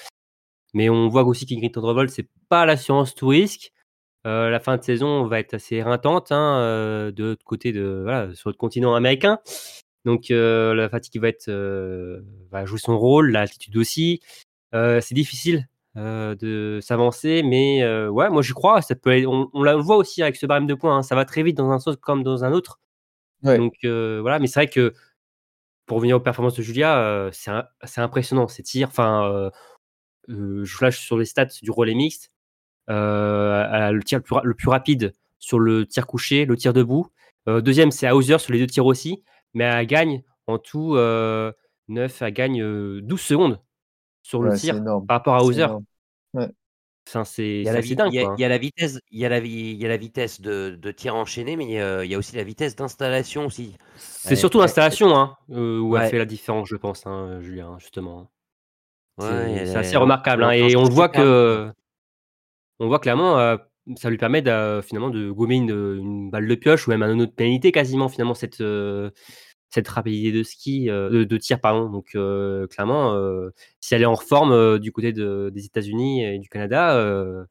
Mais 0.73 0.89
on 0.89 1.09
voit 1.09 1.23
aussi 1.23 1.45
qu'Ingrid 1.45 1.73
Tendrevol, 1.73 2.09
c'est 2.09 2.27
pas 2.49 2.65
l'assurance 2.65 3.15
tout 3.15 3.27
risque. 3.27 3.71
Euh, 4.27 4.49
la 4.49 4.59
fin 4.59 4.75
de 4.75 4.83
saison 4.83 5.25
va 5.25 5.39
être 5.39 5.53
assez 5.53 5.77
éreintante 5.77 6.33
hein, 6.33 6.59
euh, 6.59 7.11
de 7.11 7.23
l'autre 7.23 7.45
côté 7.45 7.71
de 7.71 8.01
voilà, 8.03 8.35
sur 8.35 8.49
le 8.49 8.55
continent 8.55 8.93
américain. 8.93 9.39
Donc 10.03 10.31
euh, 10.31 10.73
la 10.73 10.89
fatigue 10.89 11.21
va 11.21 11.29
être 11.29 11.49
va 12.51 12.65
jouer 12.65 12.79
son 12.79 12.97
rôle, 12.99 13.31
l'altitude 13.31 13.77
aussi. 13.77 14.21
C'est 14.73 15.13
difficile 15.13 15.67
de 15.95 16.79
s'avancer, 16.81 17.41
mais 17.41 17.87
ouais, 18.07 18.29
moi 18.29 18.41
j'y 18.41 18.53
crois. 18.53 18.81
Ça 18.81 18.95
peut 18.95 19.25
on, 19.25 19.49
on 19.53 19.63
la 19.63 19.77
voit 19.77 19.95
aussi 19.95 20.21
avec 20.21 20.35
ce 20.35 20.45
barème 20.45 20.67
de 20.67 20.73
points. 20.73 20.97
hein, 20.97 21.03
ça 21.03 21.15
va 21.15 21.23
très 21.23 21.41
vite 21.41 21.57
dans 21.57 21.71
un 21.71 21.79
sens 21.79 21.95
comme 21.95 22.23
dans 22.23 22.43
un 22.43 22.51
autre. 22.51 22.79
Ouais. 23.43 23.57
Donc 23.57 23.75
voilà, 23.83 24.39
mais 24.39 24.47
c'est 24.47 24.59
vrai 24.59 24.67
que 24.67 24.93
pour 25.85 25.97
revenir 25.97 26.17
aux 26.17 26.21
performances 26.21 26.55
de 26.55 26.63
Julia, 26.63 27.29
c'est 27.31 28.01
impressionnant 28.01 28.49
ces 28.49 28.63
tirs. 28.63 28.89
Enfin, 28.89 29.51
je 30.27 30.65
flash 30.65 30.99
sur 30.99 31.17
les 31.17 31.25
stats 31.25 31.45
du 31.61 31.71
relais 31.71 31.95
mixte. 31.95 32.31
Euh, 32.89 33.65
elle 33.71 33.95
le 33.95 34.03
tir 34.03 34.19
le 34.19 34.23
plus, 34.23 34.35
ra- 34.35 34.41
le 34.43 34.53
plus 34.53 34.69
rapide 34.69 35.13
sur 35.39 35.59
le 35.59 35.85
tir 35.85 36.07
couché, 36.07 36.45
le 36.45 36.55
tir 36.55 36.73
debout. 36.73 37.07
Euh, 37.49 37.61
deuxième, 37.61 37.91
c'est 37.91 38.09
Hauser 38.11 38.37
sur 38.39 38.53
les 38.53 38.59
deux 38.59 38.67
tirs 38.67 38.85
aussi. 38.85 39.23
Mais 39.53 39.63
elle 39.63 39.85
gagne 39.87 40.23
en 40.47 40.57
tout 40.57 40.95
euh, 40.95 41.51
9, 41.89 42.21
elle 42.21 42.33
gagne 42.33 42.61
euh, 42.61 43.01
12 43.01 43.19
secondes 43.21 43.59
sur 44.23 44.41
le 44.41 44.51
Ouais, 44.51 44.57
tir 44.57 44.81
par 45.07 45.17
rapport 45.17 45.35
à 45.35 45.43
Hauser. 45.43 45.67
Enfin, 47.09 47.23
c'est 47.23 47.63
dingue. 47.63 48.11
il 48.11 48.15
y 48.15 48.19
a- 48.19 48.23
quoi, 48.23 48.31
hein. 48.33 48.35
il 48.37 48.41
y 48.41 48.43
a 48.45 48.49
la 48.49 48.57
vitesse, 48.57 48.99
il 49.11 49.19
y 49.19 49.25
a 49.25 49.29
la, 49.29 49.39
vi- 49.39 49.71
il 49.71 49.81
y 49.81 49.85
a 49.85 49.87
la 49.87 49.95
vitesse 49.95 50.41
de, 50.41 50.77
de 50.81 50.91
tir 50.91 51.15
enchaîné, 51.15 51.55
mais 51.55 51.79
euh, 51.79 52.03
il 52.03 52.11
y 52.11 52.15
a 52.15 52.17
aussi 52.17 52.35
la 52.35 52.43
vitesse 52.43 52.75
d'installation 52.75 53.45
aussi. 53.45 53.77
C'est 53.95 54.35
surtout 54.35 54.59
l'installation 54.59 55.15
hein, 55.15 55.37
euh, 55.51 55.79
où 55.79 55.95
elle 55.95 56.03
Ouais. 56.03 56.09
fait 56.09 56.17
la 56.17 56.25
différence, 56.25 56.67
je 56.67 56.75
pense, 56.75 57.07
hein, 57.07 57.39
Julien, 57.39 57.77
justement. 57.79 58.29
Ouais, 59.19 59.25
C'est 59.29 59.71
elle 59.71 59.77
assez 59.77 59.95
remarquable. 59.95 60.43
hein, 60.43 60.49
elle 60.51 60.71
et 60.71 60.75
on 60.75 60.83
le 60.83 60.89
voit 60.89 61.07
que, 61.07 61.71
on 62.79 62.87
voit 62.87 62.99
clairement, 62.99 63.39
euh, 63.39 63.57
ça 63.97 64.09
lui 64.09 64.17
permet 64.17 64.41
de, 64.41 64.81
finalement 64.81 65.09
de 65.09 65.31
gommer 65.31 65.55
une, 65.55 65.71
une 65.71 66.29
balle 66.29 66.47
de 66.47 66.55
pioche 66.55 66.87
ou 66.87 66.91
même 66.91 67.03
un 67.03 67.19
autre 67.19 67.33
pénalité 67.35 67.71
quasiment 67.71 68.09
finalement 68.09 68.33
cette, 68.33 68.61
euh, 68.61 69.09
rapidité 69.87 70.31
de 70.31 70.43
ski, 70.43 70.89
euh, 70.89 71.25
de, 71.25 71.37
tir 71.37 71.59
pardon. 71.61 71.89
Donc 71.89 72.09
euh, 72.15 72.67
clairement, 72.67 73.13
euh, 73.15 73.49
si 73.79 73.95
elle 73.95 74.01
est 74.01 74.05
en 74.05 74.15
forme 74.15 74.51
euh, 74.51 74.79
du 74.79 74.91
côté 74.91 75.13
de- 75.13 75.51
des 75.53 75.65
États-Unis 75.65 76.23
et 76.25 76.39
du 76.39 76.49
Canada, 76.49 76.95
euh, 76.97 77.43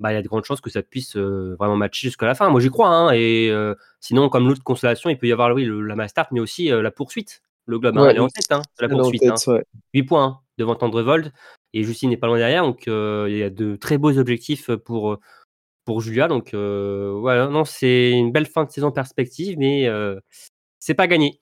bah 0.00 0.12
il 0.12 0.16
y 0.16 0.18
a 0.18 0.22
de 0.22 0.28
grandes 0.28 0.44
chances 0.44 0.60
que 0.60 0.70
ça 0.70 0.82
puisse 0.82 1.16
euh, 1.16 1.56
vraiment 1.58 1.76
matcher 1.76 2.08
jusqu'à 2.08 2.26
la 2.26 2.34
fin. 2.34 2.50
Moi 2.50 2.60
j'y 2.60 2.70
crois. 2.70 2.88
hein, 2.88 3.12
et 3.12 3.50
euh, 3.50 3.74
sinon 4.00 4.28
comme 4.28 4.48
l'autre 4.48 4.62
consolation, 4.64 5.10
il 5.10 5.18
peut 5.18 5.26
y 5.28 5.32
avoir 5.32 5.54
oui 5.54 5.68
la 5.68 5.96
Mastart, 5.96 6.28
mais 6.32 6.40
aussi 6.40 6.72
euh, 6.72 6.82
la 6.82 6.90
poursuite. 6.90 7.42
Le 7.66 7.78
globe, 7.78 7.96
hein, 7.98 8.02
Ouais, 8.04 8.14
est 8.14 8.18
en 8.18 8.28
tête, 8.28 8.50
hein, 8.50 8.62
de 8.78 8.86
la 8.86 8.86
Elle 8.86 8.90
est 8.90 8.94
en 8.94 8.98
poursuite. 8.98 9.20
tête, 9.22 9.30
hein. 9.30 9.52
ouais. 9.52 9.64
8 9.94 10.02
points 10.04 10.24
hein, 10.24 10.38
devant 10.58 10.74
Tendrevold 10.74 11.32
et 11.72 11.82
Justine 11.82 12.10
n'est 12.10 12.16
pas 12.16 12.26
loin 12.26 12.38
derrière 12.38 12.62
donc 12.62 12.86
euh, 12.88 13.26
il 13.28 13.36
y 13.38 13.42
a 13.42 13.50
de 13.50 13.76
très 13.76 13.98
beaux 13.98 14.16
objectifs 14.18 14.70
pour 14.76 15.18
pour 15.84 16.00
Julia 16.00 16.28
donc 16.28 16.54
euh, 16.54 17.12
voilà 17.18 17.48
non 17.48 17.64
c'est 17.64 18.10
une 18.12 18.30
belle 18.32 18.46
fin 18.46 18.64
de 18.64 18.70
saison 18.70 18.92
perspective 18.92 19.56
mais 19.58 19.88
euh, 19.88 20.20
c'est 20.78 20.94
pas 20.94 21.06
gagné 21.08 21.40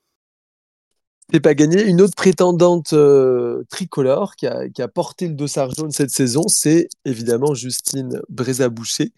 C'est 1.33 1.41
pas 1.41 1.55
gagné. 1.55 1.85
Une 1.85 2.01
autre 2.01 2.15
prétendante 2.17 2.93
euh, 2.95 3.65
tricolore 3.71 4.37
qui 4.37 4.47
a, 4.47 4.69
qui 4.69 4.81
a 4.83 4.89
porté 4.89 5.29
le 5.29 5.35
dossard 5.35 5.71
jaune 5.75 5.91
cette 5.91 6.11
saison, 6.11 6.47
c'est 6.49 6.89
évidemment 7.05 7.53
Justine 7.55 8.21
Brézaboucher, 8.29 9.13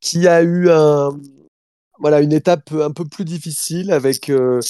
qui 0.00 0.26
a 0.28 0.42
eu 0.42 0.68
un, 0.70 1.10
voilà, 1.98 2.20
une 2.20 2.32
étape 2.32 2.72
un 2.72 2.90
peu 2.92 3.04
plus 3.04 3.24
difficile 3.24 3.92
avec 3.92 4.28
euh, 4.30 4.60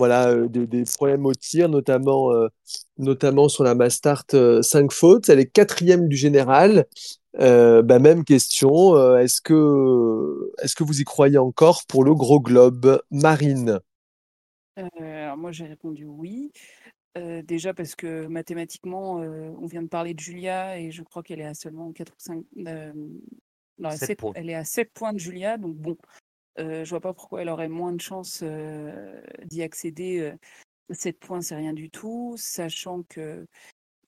voilà, 0.00 0.30
euh, 0.30 0.48
des, 0.48 0.66
des 0.66 0.84
problèmes 0.84 1.26
au 1.26 1.34
tir, 1.34 1.68
notamment, 1.70 2.32
euh, 2.32 2.48
notamment 2.98 3.48
sur 3.48 3.64
la 3.64 3.74
Mastart 3.76 4.24
5 4.62 4.92
fautes. 4.92 5.28
Elle 5.28 5.40
est 5.40 5.46
quatrième 5.46 6.08
du 6.08 6.16
général. 6.16 6.86
Euh, 7.40 7.82
bah, 7.82 7.98
même 8.00 8.24
question, 8.24 8.96
euh, 8.96 9.18
est-ce 9.18 9.40
que, 9.42 10.52
est-ce 10.62 10.74
que 10.76 10.84
vous 10.84 11.00
y 11.00 11.04
croyez 11.04 11.38
encore 11.38 11.82
pour 11.88 12.04
le 12.04 12.14
gros 12.14 12.40
globe 12.40 13.00
Marine? 13.10 13.80
Euh, 14.78 14.88
alors 15.24 15.36
moi, 15.36 15.52
j'ai 15.52 15.66
répondu 15.66 16.04
oui. 16.04 16.52
Euh, 17.18 17.42
déjà 17.42 17.74
parce 17.74 17.96
que 17.96 18.26
mathématiquement, 18.26 19.20
euh, 19.22 19.50
on 19.60 19.66
vient 19.66 19.82
de 19.82 19.88
parler 19.88 20.14
de 20.14 20.20
Julia 20.20 20.78
et 20.80 20.92
je 20.92 21.02
crois 21.02 21.22
qu'elle 21.22 21.40
est 21.40 21.44
à 21.46 21.54
seulement 21.54 21.92
4 21.92 22.12
ou 22.12 22.20
5. 22.20 22.44
euh, 22.66 22.92
non, 23.78 23.90
à 23.90 23.96
Sept 23.96 24.08
sept- 24.08 24.18
points. 24.18 24.34
elle 24.34 24.50
est 24.50 24.54
à 24.54 24.64
7 24.64 24.92
points 24.92 25.12
de 25.12 25.18
Julia. 25.18 25.58
Donc 25.58 25.76
bon, 25.76 25.96
euh, 25.98 26.20
je 26.58 26.88
vois 26.88 27.00
pas 27.00 27.14
pourquoi 27.14 27.42
elle 27.42 27.48
aurait 27.48 27.68
moins 27.68 27.92
de 27.92 28.00
chances 28.00 28.40
euh, 28.42 29.20
d'y 29.44 29.62
accéder. 29.62 30.20
euh, 30.20 30.36
7 30.92 31.18
points, 31.20 31.40
c'est 31.40 31.54
rien 31.56 31.72
du 31.72 31.88
tout, 31.90 32.34
sachant 32.36 33.04
que 33.04 33.46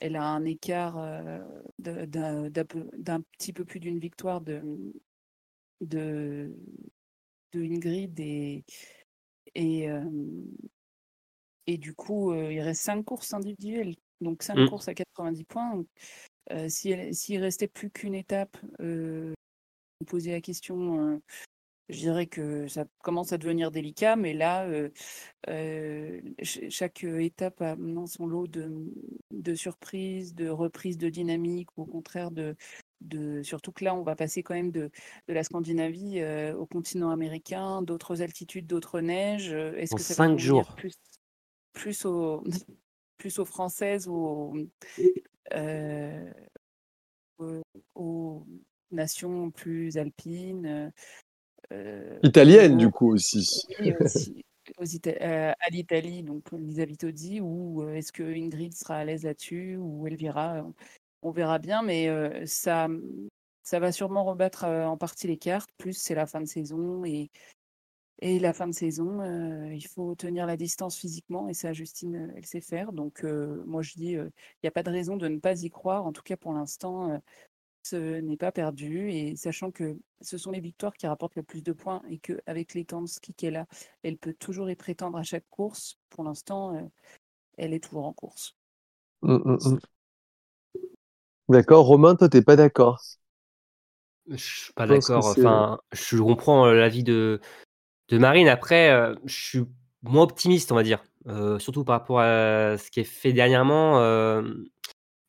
elle 0.00 0.16
a 0.16 0.24
un 0.24 0.44
écart 0.44 0.98
euh, 0.98 1.38
d'un 1.78 3.20
petit 3.38 3.52
peu 3.52 3.64
plus 3.64 3.80
d'une 3.80 4.00
victoire 4.00 4.40
de, 4.40 4.60
de, 5.80 6.52
de 7.52 7.62
Ingrid 7.62 8.18
et, 8.18 8.64
et, 9.54 9.88
euh, 9.88 10.04
et 11.66 11.78
du 11.78 11.94
coup, 11.94 12.32
euh, 12.32 12.52
il 12.52 12.60
reste 12.60 12.82
5 12.82 13.04
courses 13.04 13.32
individuelles, 13.32 13.94
donc 14.20 14.42
5 14.42 14.56
Mm. 14.56 14.68
courses 14.68 14.88
à 14.88 14.94
90 14.94 15.44
points. 15.44 15.76
Donc, 15.76 15.86
euh, 16.52 16.68
si 16.68 16.90
elle- 16.90 17.14
S'il 17.14 17.40
restait 17.40 17.68
plus 17.68 17.90
qu'une 17.90 18.14
étape, 18.14 18.56
euh, 18.80 19.32
vous 20.00 20.06
posez 20.06 20.32
la 20.32 20.40
question, 20.40 21.14
euh, 21.14 21.18
je 21.92 21.98
dirais 21.98 22.26
que 22.26 22.66
ça 22.68 22.84
commence 23.02 23.32
à 23.32 23.38
devenir 23.38 23.70
délicat, 23.70 24.16
mais 24.16 24.32
là, 24.34 24.66
euh, 24.66 24.90
euh, 25.48 26.20
ch- 26.42 26.68
chaque 26.70 27.04
étape 27.04 27.60
a 27.62 27.76
maintenant 27.76 28.06
son 28.06 28.26
lot 28.26 28.46
de, 28.46 28.70
de 29.30 29.54
surprises, 29.54 30.34
de 30.34 30.48
reprises 30.48 30.98
de 30.98 31.08
dynamique, 31.08 31.68
ou 31.76 31.82
au 31.82 31.86
contraire 31.86 32.30
de, 32.30 32.56
de 33.00 33.42
surtout 33.42 33.72
que 33.72 33.84
là, 33.84 33.94
on 33.94 34.02
va 34.02 34.16
passer 34.16 34.42
quand 34.42 34.54
même 34.54 34.70
de, 34.70 34.90
de 35.28 35.32
la 35.32 35.44
Scandinavie 35.44 36.20
euh, 36.20 36.54
au 36.56 36.66
continent 36.66 37.10
américain, 37.10 37.82
d'autres 37.82 38.22
altitudes, 38.22 38.66
d'autres 38.66 39.00
neiges. 39.00 39.52
Euh, 39.52 39.74
Est-ce 39.76 39.94
que 39.94 40.02
ça 40.02 40.14
va 40.14 40.28
cinq 40.28 40.38
jours. 40.38 40.74
plus, 40.76 40.94
plus 41.72 42.04
aux 42.06 42.42
plus 43.18 43.38
aux 43.38 43.44
françaises 43.44 44.08
ou 44.08 44.14
aux, 44.14 44.54
euh, 45.54 46.32
aux- 47.38 47.62
aux 47.94 48.46
nations 48.90 49.50
plus 49.50 49.96
alpines 49.96 50.66
euh, 50.66 50.90
Italienne, 52.22 52.74
ou 52.74 52.78
du 52.78 52.90
coup, 52.90 53.12
aussi. 53.12 53.66
oui, 53.80 53.92
aussi 54.00 54.44
aux 54.78 54.84
Ita- 54.84 55.20
euh, 55.20 55.52
à 55.52 55.70
l'Italie, 55.70 56.22
donc 56.22 56.50
Lisa 56.52 56.84
Vitozzi, 56.84 57.40
ou 57.40 57.82
euh, 57.82 57.94
est-ce 57.94 58.12
que 58.12 58.22
Ingrid 58.22 58.74
sera 58.74 58.96
à 58.96 59.04
l'aise 59.04 59.24
là-dessus, 59.24 59.76
ou 59.76 60.06
Elvira, 60.06 60.58
euh, 60.58 60.62
on 61.22 61.30
verra 61.30 61.58
bien, 61.58 61.82
mais 61.82 62.08
euh, 62.08 62.44
ça, 62.46 62.88
ça 63.62 63.80
va 63.80 63.92
sûrement 63.92 64.24
rebattre 64.24 64.64
euh, 64.64 64.86
en 64.86 64.96
partie 64.96 65.26
les 65.26 65.36
cartes, 65.36 65.70
plus 65.78 65.94
c'est 65.94 66.14
la 66.14 66.26
fin 66.26 66.40
de 66.40 66.46
saison, 66.46 67.04
et, 67.04 67.30
et 68.20 68.38
la 68.38 68.52
fin 68.52 68.68
de 68.68 68.72
saison, 68.74 69.20
euh, 69.20 69.74
il 69.74 69.86
faut 69.86 70.14
tenir 70.14 70.46
la 70.46 70.56
distance 70.56 70.96
physiquement, 70.96 71.48
et 71.48 71.54
ça, 71.54 71.72
Justine, 71.72 72.16
euh, 72.16 72.32
elle 72.36 72.46
sait 72.46 72.60
faire, 72.60 72.92
donc 72.92 73.24
euh, 73.24 73.62
moi 73.66 73.82
je 73.82 73.94
dis, 73.94 74.16
euh, 74.16 74.28
il 74.56 74.64
n'y 74.64 74.68
a 74.68 74.72
pas 74.72 74.84
de 74.84 74.90
raison 74.90 75.16
de 75.16 75.28
ne 75.28 75.38
pas 75.38 75.60
y 75.62 75.70
croire, 75.70 76.06
en 76.06 76.12
tout 76.12 76.22
cas 76.22 76.36
pour 76.36 76.52
l'instant, 76.52 77.10
euh, 77.10 77.18
ce 77.82 78.20
n'est 78.20 78.36
pas 78.36 78.52
perdu, 78.52 79.10
et 79.10 79.36
sachant 79.36 79.70
que 79.70 79.96
ce 80.20 80.38
sont 80.38 80.50
les 80.50 80.60
victoires 80.60 80.94
qui 80.94 81.06
rapportent 81.06 81.36
le 81.36 81.42
plus 81.42 81.62
de 81.62 81.72
points, 81.72 82.02
et 82.08 82.18
qu'avec 82.18 82.74
les 82.74 82.84
temps 82.84 83.02
de 83.02 83.08
ski 83.08 83.34
qu'elle 83.34 83.56
a, 83.56 83.66
elle 84.02 84.16
peut 84.18 84.34
toujours 84.34 84.70
y 84.70 84.76
prétendre 84.76 85.18
à 85.18 85.22
chaque 85.22 85.48
course. 85.50 85.98
Pour 86.10 86.24
l'instant, 86.24 86.76
euh, 86.76 86.82
elle 87.56 87.74
est 87.74 87.82
toujours 87.82 88.06
en 88.06 88.12
course. 88.12 88.56
Mm, 89.22 89.34
mm, 89.34 89.58
mm. 89.64 89.78
D'accord, 91.48 91.86
Romain, 91.86 92.14
toi, 92.14 92.28
t'es 92.28 92.42
pas 92.42 92.56
d'accord? 92.56 93.00
je 94.28 94.36
suis 94.36 94.72
pas 94.72 94.86
d'accord 94.86 95.26
enfin 95.26 95.78
je 95.92 96.16
comprends 96.16 96.66
euh, 96.66 96.74
l'avis 96.74 97.02
de 97.02 97.40
de 98.08 98.18
Marine 98.18 98.48
après 98.48 98.90
euh, 98.90 99.14
je 99.24 99.34
suis 99.34 99.64
moins 100.02 100.22
optimiste 100.22 100.72
on 100.72 100.76
va 100.76 100.82
dire 100.82 101.02
Euh, 101.28 101.60
surtout 101.60 101.84
par 101.84 102.00
rapport 102.00 102.18
à 102.18 102.76
ce 102.78 102.90
qui 102.90 102.98
est 102.98 103.04
fait 103.04 103.32
dernièrement 103.32 104.00
euh, 104.00 104.42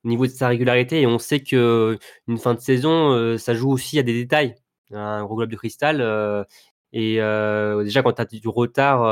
au 0.04 0.08
niveau 0.08 0.26
de 0.26 0.32
sa 0.32 0.48
régularité 0.48 1.02
et 1.02 1.08
on 1.08 1.20
sait 1.20 1.42
que 1.42 1.98
une 2.28 2.38
fin 2.38 2.54
de 2.54 2.60
saison 2.60 3.12
euh, 3.14 3.38
ça 3.38 3.54
joue 3.54 3.72
aussi 3.72 4.00
à 4.00 4.04
des 4.04 4.14
détails 4.14 4.56
un 4.92 5.24
gros 5.24 5.36
globe 5.36 5.50
de 5.50 5.56
cristal 5.56 6.02
euh, 6.02 6.44
et 6.92 7.22
euh, 7.22 7.84
déjà 7.84 8.04
quand 8.04 8.14
tu 8.14 8.22
as 8.22 8.26
du 8.26 8.48
retard 8.48 9.04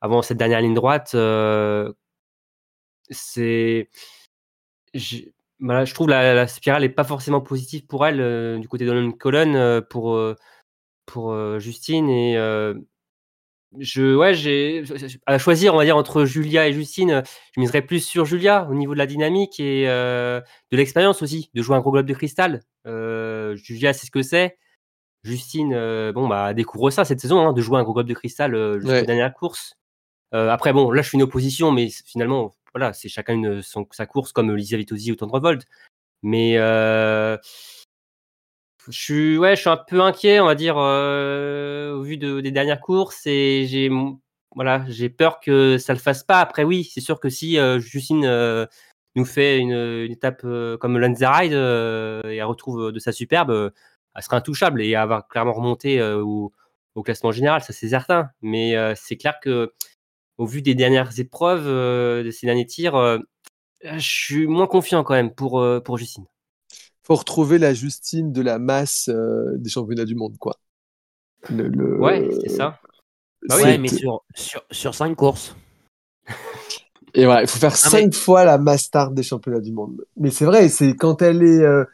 avant 0.00 0.22
cette 0.22 0.38
dernière 0.38 0.60
ligne 0.60 0.74
droite 0.74 1.16
c'est 3.10 3.88
voilà, 5.62 5.84
je 5.84 5.92
trouve 5.94 6.08
la, 6.08 6.34
la 6.34 6.46
spirale 6.46 6.84
est 6.84 6.88
pas 6.88 7.04
forcément 7.04 7.40
positive 7.40 7.86
pour 7.86 8.06
elle 8.06 8.60
du 8.60 8.68
côté 8.68 8.86
de 8.86 9.10
Colonne 9.12 9.82
pour 9.82 10.18
pour 11.06 11.58
Justine 11.58 12.08
et 12.08 12.36
je 13.78 14.16
ouais 14.16 14.34
j'ai 14.34 14.82
à 15.26 15.38
choisir 15.38 15.74
on 15.74 15.76
va 15.76 15.84
dire 15.84 15.96
entre 15.96 16.24
Julia 16.24 16.66
et 16.68 16.72
Justine 16.72 17.22
je 17.54 17.60
miserais 17.60 17.82
plus 17.82 18.00
sur 18.04 18.24
Julia 18.24 18.66
au 18.70 18.74
niveau 18.74 18.94
de 18.94 18.98
la 18.98 19.06
dynamique 19.06 19.60
et 19.60 19.88
euh, 19.88 20.40
de 20.72 20.76
l'expérience 20.76 21.22
aussi 21.22 21.50
de 21.54 21.62
jouer 21.62 21.76
un 21.76 21.80
gros 21.80 21.92
globe 21.92 22.06
de 22.06 22.14
cristal 22.14 22.62
Euh, 22.86 23.54
Julia 23.56 23.92
c'est 23.92 24.06
ce 24.06 24.10
que 24.10 24.22
c'est 24.22 24.56
Justine 25.22 25.72
euh, 25.74 26.12
bon 26.12 26.26
bah 26.26 26.52
découvre 26.54 26.90
ça 26.90 27.04
cette 27.04 27.20
saison 27.20 27.40
hein, 27.46 27.52
de 27.52 27.60
jouer 27.60 27.78
un 27.78 27.82
gros 27.84 27.92
globe 27.94 28.08
de 28.08 28.14
cristal 28.14 28.54
euh, 28.54 28.80
jusqu'aux 28.80 28.94
Ouais. 28.94 29.06
dernières 29.06 29.34
courses 29.34 29.74
euh, 30.32 30.48
après, 30.48 30.72
bon, 30.72 30.92
là, 30.92 31.02
je 31.02 31.08
suis 31.08 31.16
une 31.16 31.24
opposition, 31.24 31.72
mais 31.72 31.88
finalement, 32.06 32.52
voilà, 32.72 32.92
c'est 32.92 33.08
chacun 33.08 33.34
une, 33.34 33.62
son- 33.62 33.88
sa 33.90 34.06
course, 34.06 34.30
comme 34.32 34.54
Lisa 34.54 34.76
Vitozzi 34.76 35.10
ou 35.10 35.16
Tendrevold. 35.16 35.64
Mais 36.22 36.54
euh, 36.56 37.36
je 38.90 38.98
suis, 39.00 39.38
ouais, 39.38 39.56
je 39.56 39.60
suis 39.62 39.70
un 39.70 39.76
peu 39.76 40.00
inquiet, 40.00 40.40
on 40.40 40.46
va 40.46 40.54
dire, 40.54 40.76
euh, 40.78 41.92
au 41.94 42.02
vu 42.02 42.16
de- 42.16 42.40
des 42.40 42.50
dernières 42.50 42.80
courses, 42.80 43.26
et 43.26 43.66
j'ai, 43.68 43.90
voilà, 44.54 44.84
j'ai 44.88 45.08
peur 45.10 45.40
que 45.40 45.78
ça 45.78 45.92
le 45.92 45.98
fasse 45.98 46.24
pas. 46.24 46.40
Après, 46.40 46.64
oui, 46.64 46.84
c'est 46.84 47.00
sûr 47.00 47.20
que 47.20 47.28
si 47.28 47.58
euh, 47.58 47.78
Justine 47.80 48.24
euh, 48.24 48.66
nous 49.16 49.24
fait 49.24 49.58
une, 49.58 49.72
une 49.72 50.12
étape 50.12 50.42
euh, 50.44 50.76
comme 50.78 50.98
Lanzaride 50.98 51.52
euh, 51.52 52.20
et 52.24 52.36
elle 52.36 52.44
retrouve 52.44 52.92
de 52.92 52.98
sa 52.98 53.12
superbe, 53.12 53.50
euh, 53.50 53.70
elle 54.14 54.22
sera 54.22 54.36
intouchable 54.38 54.82
et 54.82 54.90
elle 54.90 55.08
va 55.08 55.22
clairement 55.30 55.52
remonter 55.52 56.00
euh, 56.00 56.22
au, 56.22 56.52
au 56.94 57.02
classement 57.02 57.32
général, 57.32 57.62
ça 57.62 57.72
c'est 57.72 57.88
certain. 57.88 58.30
Mais 58.42 58.76
euh, 58.76 58.94
c'est 58.96 59.16
clair 59.16 59.38
que 59.40 59.72
au 60.38 60.46
vu 60.46 60.62
des 60.62 60.74
dernières 60.74 61.18
épreuves, 61.20 61.66
euh, 61.66 62.22
de 62.24 62.30
ces 62.30 62.46
derniers 62.46 62.66
tirs, 62.66 62.96
euh, 62.96 63.18
je 63.84 63.98
suis 64.00 64.46
moins 64.46 64.66
confiant 64.66 65.04
quand 65.04 65.14
même 65.14 65.34
pour, 65.34 65.60
euh, 65.60 65.80
pour 65.80 65.98
Justine. 65.98 66.26
Faut 67.10 67.16
retrouver 67.16 67.58
la 67.58 67.74
Justine 67.74 68.30
de 68.30 68.40
la 68.40 68.60
masse 68.60 69.08
euh, 69.08 69.56
des 69.56 69.68
championnats 69.68 70.04
du 70.04 70.14
monde, 70.14 70.36
quoi. 70.38 70.54
Le, 71.50 71.66
le- 71.66 71.98
Ouais, 71.98 72.28
c'est 72.40 72.50
ça. 72.50 72.78
Bah 73.48 73.56
oui, 73.58 73.62
Ouais, 73.64 73.78
mais 73.78 73.88
sur, 73.88 74.22
sur, 74.36 74.62
sur 74.70 74.94
5 74.94 75.16
courses. 75.16 75.56
Et 77.14 77.24
voilà, 77.24 77.42
il 77.42 77.48
faut 77.48 77.58
faire 77.58 77.72
Ah, 77.74 77.88
mais- 77.92 78.02
cinq 78.02 78.14
fois 78.14 78.44
la 78.44 78.58
Mastart 78.58 79.10
des 79.10 79.24
championnats 79.24 79.58
du 79.58 79.72
monde. 79.72 80.04
Mais 80.18 80.30
c'est 80.30 80.44
vrai, 80.44 80.68
c'est 80.68 80.94
quand 80.94 81.20
elle 81.20 81.42
est 81.42 81.58
euh, 81.64 81.84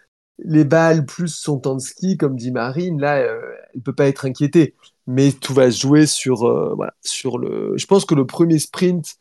les 0.44 0.64
balles 0.66 1.06
plus 1.06 1.28
son 1.34 1.58
temps 1.60 1.76
de 1.76 1.80
ski, 1.80 2.18
comme 2.18 2.36
dit 2.36 2.50
Marine, 2.50 3.00
là, 3.00 3.16
euh, 3.16 3.40
elle 3.74 3.80
peut 3.80 3.94
pas 3.94 4.08
être 4.08 4.26
inquiétée. 4.26 4.74
Mais 5.06 5.32
tout 5.32 5.54
va 5.54 5.70
se 5.70 5.80
jouer 5.80 6.04
sur, 6.04 6.44
euh, 6.44 6.74
voilà, 6.76 6.92
sur 7.02 7.38
le. 7.38 7.72
Je 7.78 7.86
pense 7.86 8.04
que 8.04 8.14
le 8.14 8.26
premier 8.26 8.58
sprint 8.58 9.16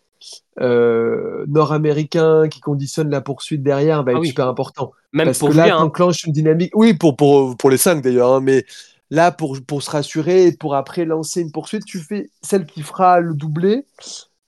euh, 0.62 1.46
nord-américain 1.48 2.48
qui 2.50 2.60
conditionne 2.62 3.10
la 3.10 3.22
poursuite 3.22 3.64
derrière 3.64 4.04
va 4.04 4.12
Ah 4.14 4.16
être 4.16 4.20
oui. 4.22 4.28
super 4.28 4.48
important. 4.48 4.92
Même 5.14 5.28
Parce 5.28 5.40
pour 5.40 5.50
que 5.50 5.56
là, 5.56 5.76
hein. 5.76 5.80
t'enclenches 5.80 6.24
une 6.26 6.34
dynamique. 6.34 6.72
Oui, 6.76 6.94
pour, 6.94 7.16
pour, 7.16 7.56
pour 7.58 7.70
les 7.70 7.78
cinq 7.78 8.02
d'ailleurs, 8.02 8.34
hein, 8.34 8.42
mais 8.42 8.66
là, 9.10 9.32
pour, 9.32 9.58
pour 9.66 9.84
se 9.84 9.92
rassurer 9.92 10.48
et 10.48 10.52
pour 10.54 10.76
après 10.76 11.06
lancer 11.06 11.42
une 11.42 11.52
poursuite, 11.52 11.86
tu 11.86 12.00
fais 12.00 12.30
celle 12.42 12.66
qui 12.66 12.82
fera 12.82 13.20
le 13.20 13.34
doublé. 13.34 13.86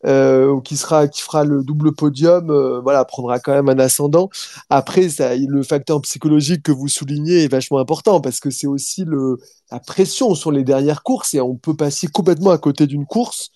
euh, 0.05 0.47
ou 0.49 0.61
qui 0.61 0.77
sera 0.77 1.07
qui 1.07 1.21
fera 1.23 1.43
le 1.43 1.63
double 1.63 1.93
podium, 1.93 2.51
euh, 2.51 2.79
voilà, 2.81 3.03
prendra 3.03 3.39
quand 3.39 3.51
même 3.53 3.67
un 3.67 3.79
ascendant. 3.79 4.29
Après, 4.69 5.09
ça, 5.09 5.35
le 5.35 5.63
facteur 5.63 5.99
psychologique 6.01 6.61
que 6.63 6.71
vous 6.71 6.87
soulignez 6.87 7.43
est 7.45 7.47
vachement 7.51 7.79
important 7.79 8.21
parce 8.21 8.39
que 8.39 8.51
c'est 8.51 8.67
aussi 8.67 9.05
le 9.05 9.37
la 9.71 9.79
pression 9.79 10.35
sur 10.35 10.51
les 10.51 10.63
dernières 10.63 11.01
courses 11.03 11.33
et 11.33 11.41
on 11.41 11.55
peut 11.55 11.75
passer 11.75 12.07
complètement 12.07 12.51
à 12.51 12.57
côté 12.59 12.85
d'une 12.87 13.05
course 13.07 13.49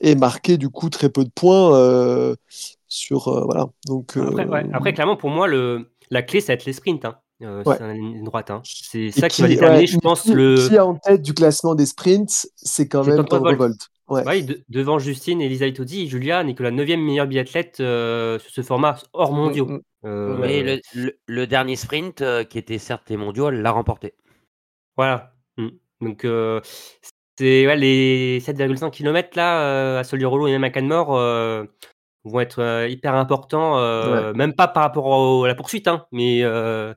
et 0.00 0.14
marquer 0.14 0.56
du 0.58 0.68
coup 0.68 0.90
très 0.90 1.08
peu 1.08 1.24
de 1.24 1.30
points 1.34 1.74
euh, 1.76 2.34
sur 2.88 3.28
euh, 3.28 3.44
voilà. 3.44 3.66
Donc 3.86 4.16
Après, 4.16 4.44
euh, 4.44 4.48
ouais. 4.48 4.66
Après, 4.72 4.92
clairement, 4.92 5.16
pour 5.16 5.30
moi, 5.30 5.46
le, 5.46 5.90
la 6.10 6.22
clé, 6.22 6.40
ça 6.40 6.48
va 6.48 6.54
être 6.54 6.64
les 6.66 6.72
sprints. 6.72 7.04
Hein. 7.04 7.16
Euh, 7.42 7.62
Ouais. 7.66 7.76
C'est 7.78 7.94
ligne 7.94 8.24
droite. 8.24 8.50
Hein. 8.50 8.62
C'est 8.64 9.10
ça 9.10 9.28
qui 9.28 9.42
va 9.42 9.48
déterminer, 9.48 9.80
ouais, 9.80 9.86
je 9.86 9.98
pense, 9.98 10.22
qui, 10.22 10.32
le. 10.32 10.54
qui 10.68 10.74
est 10.74 10.78
en 10.78 10.94
tête 10.94 11.20
du 11.22 11.34
classement 11.34 11.74
des 11.74 11.84
sprints, 11.86 12.46
c'est 12.56 12.88
quand 12.88 13.04
même 13.04 13.16
Tendrevolt. 13.26 13.28
Tendrevolt. 13.28 13.88
Ouais. 14.08 14.24
Ouais, 14.24 14.42
de- 14.42 14.62
devant 14.68 14.98
Justine, 15.00 15.40
Elisa 15.42 15.66
Itodi 15.66 16.02
et 16.04 16.06
Julia, 16.06 16.44
n'est 16.44 16.54
que 16.54 16.62
la 16.62 16.70
9 16.70 16.86
meilleure 16.96 17.26
biathlète 17.26 17.80
euh, 17.80 18.38
sur 18.38 18.50
ce 18.52 18.62
format 18.62 18.96
hors 19.12 19.32
mondiaux. 19.32 19.66
Mm, 19.66 19.72
mm. 19.74 19.80
Euh, 20.06 20.36
Mais 20.38 20.62
le, 20.62 20.80
le- 20.94 21.18
le 21.26 21.46
dernier 21.48 21.74
sprint, 21.76 22.22
euh, 22.22 22.44
qui 22.44 22.56
était 22.58 22.78
certes 22.78 23.10
les 23.10 23.16
mondiaux, 23.16 23.48
elle 23.48 23.60
l'a 23.62 23.72
remporté. 23.72 24.14
Voilà. 24.96 25.34
Mm. 25.58 25.68
Donc, 26.02 26.24
euh, 26.24 26.60
c'est 27.38 27.66
ouais, 27.66 27.76
les 27.76 28.40
7,5 28.40 28.90
km 28.90 29.36
là, 29.36 29.60
euh, 29.60 30.00
à 30.00 30.04
Solier-Rollo 30.04 30.46
et 30.48 30.52
même 30.52 30.64
à 30.64 30.70
Canmore, 30.70 31.16
euh, 31.16 31.64
vont 32.24 32.40
être 32.40 32.60
euh, 32.60 32.88
hyper 32.88 33.14
importants, 33.14 33.78
euh, 33.78 34.32
même 34.34 34.54
pas 34.54 34.68
par 34.68 34.82
rapport 34.82 35.06
au- 35.06 35.44
à 35.44 35.48
la 35.48 35.54
poursuite, 35.54 35.86
hein, 35.86 36.06
mais 36.12 36.42
euh, 36.42 36.92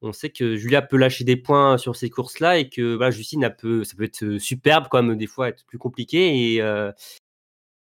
on 0.00 0.12
sait 0.12 0.30
que 0.30 0.56
Julia 0.56 0.82
peut 0.82 0.96
lâcher 0.96 1.22
des 1.24 1.36
points 1.36 1.78
sur 1.78 1.94
ces 1.94 2.10
courses-là 2.10 2.58
et 2.58 2.68
que 2.68 2.96
voilà, 2.96 3.10
Justine, 3.12 3.54
peut, 3.56 3.84
ça 3.84 3.94
peut 3.96 4.04
être 4.04 4.38
superbe, 4.38 4.88
comme 4.88 5.16
des 5.16 5.28
fois 5.28 5.48
être 5.48 5.64
plus 5.66 5.78
compliqué. 5.78 6.54
Et 6.54 6.60
euh, 6.60 6.90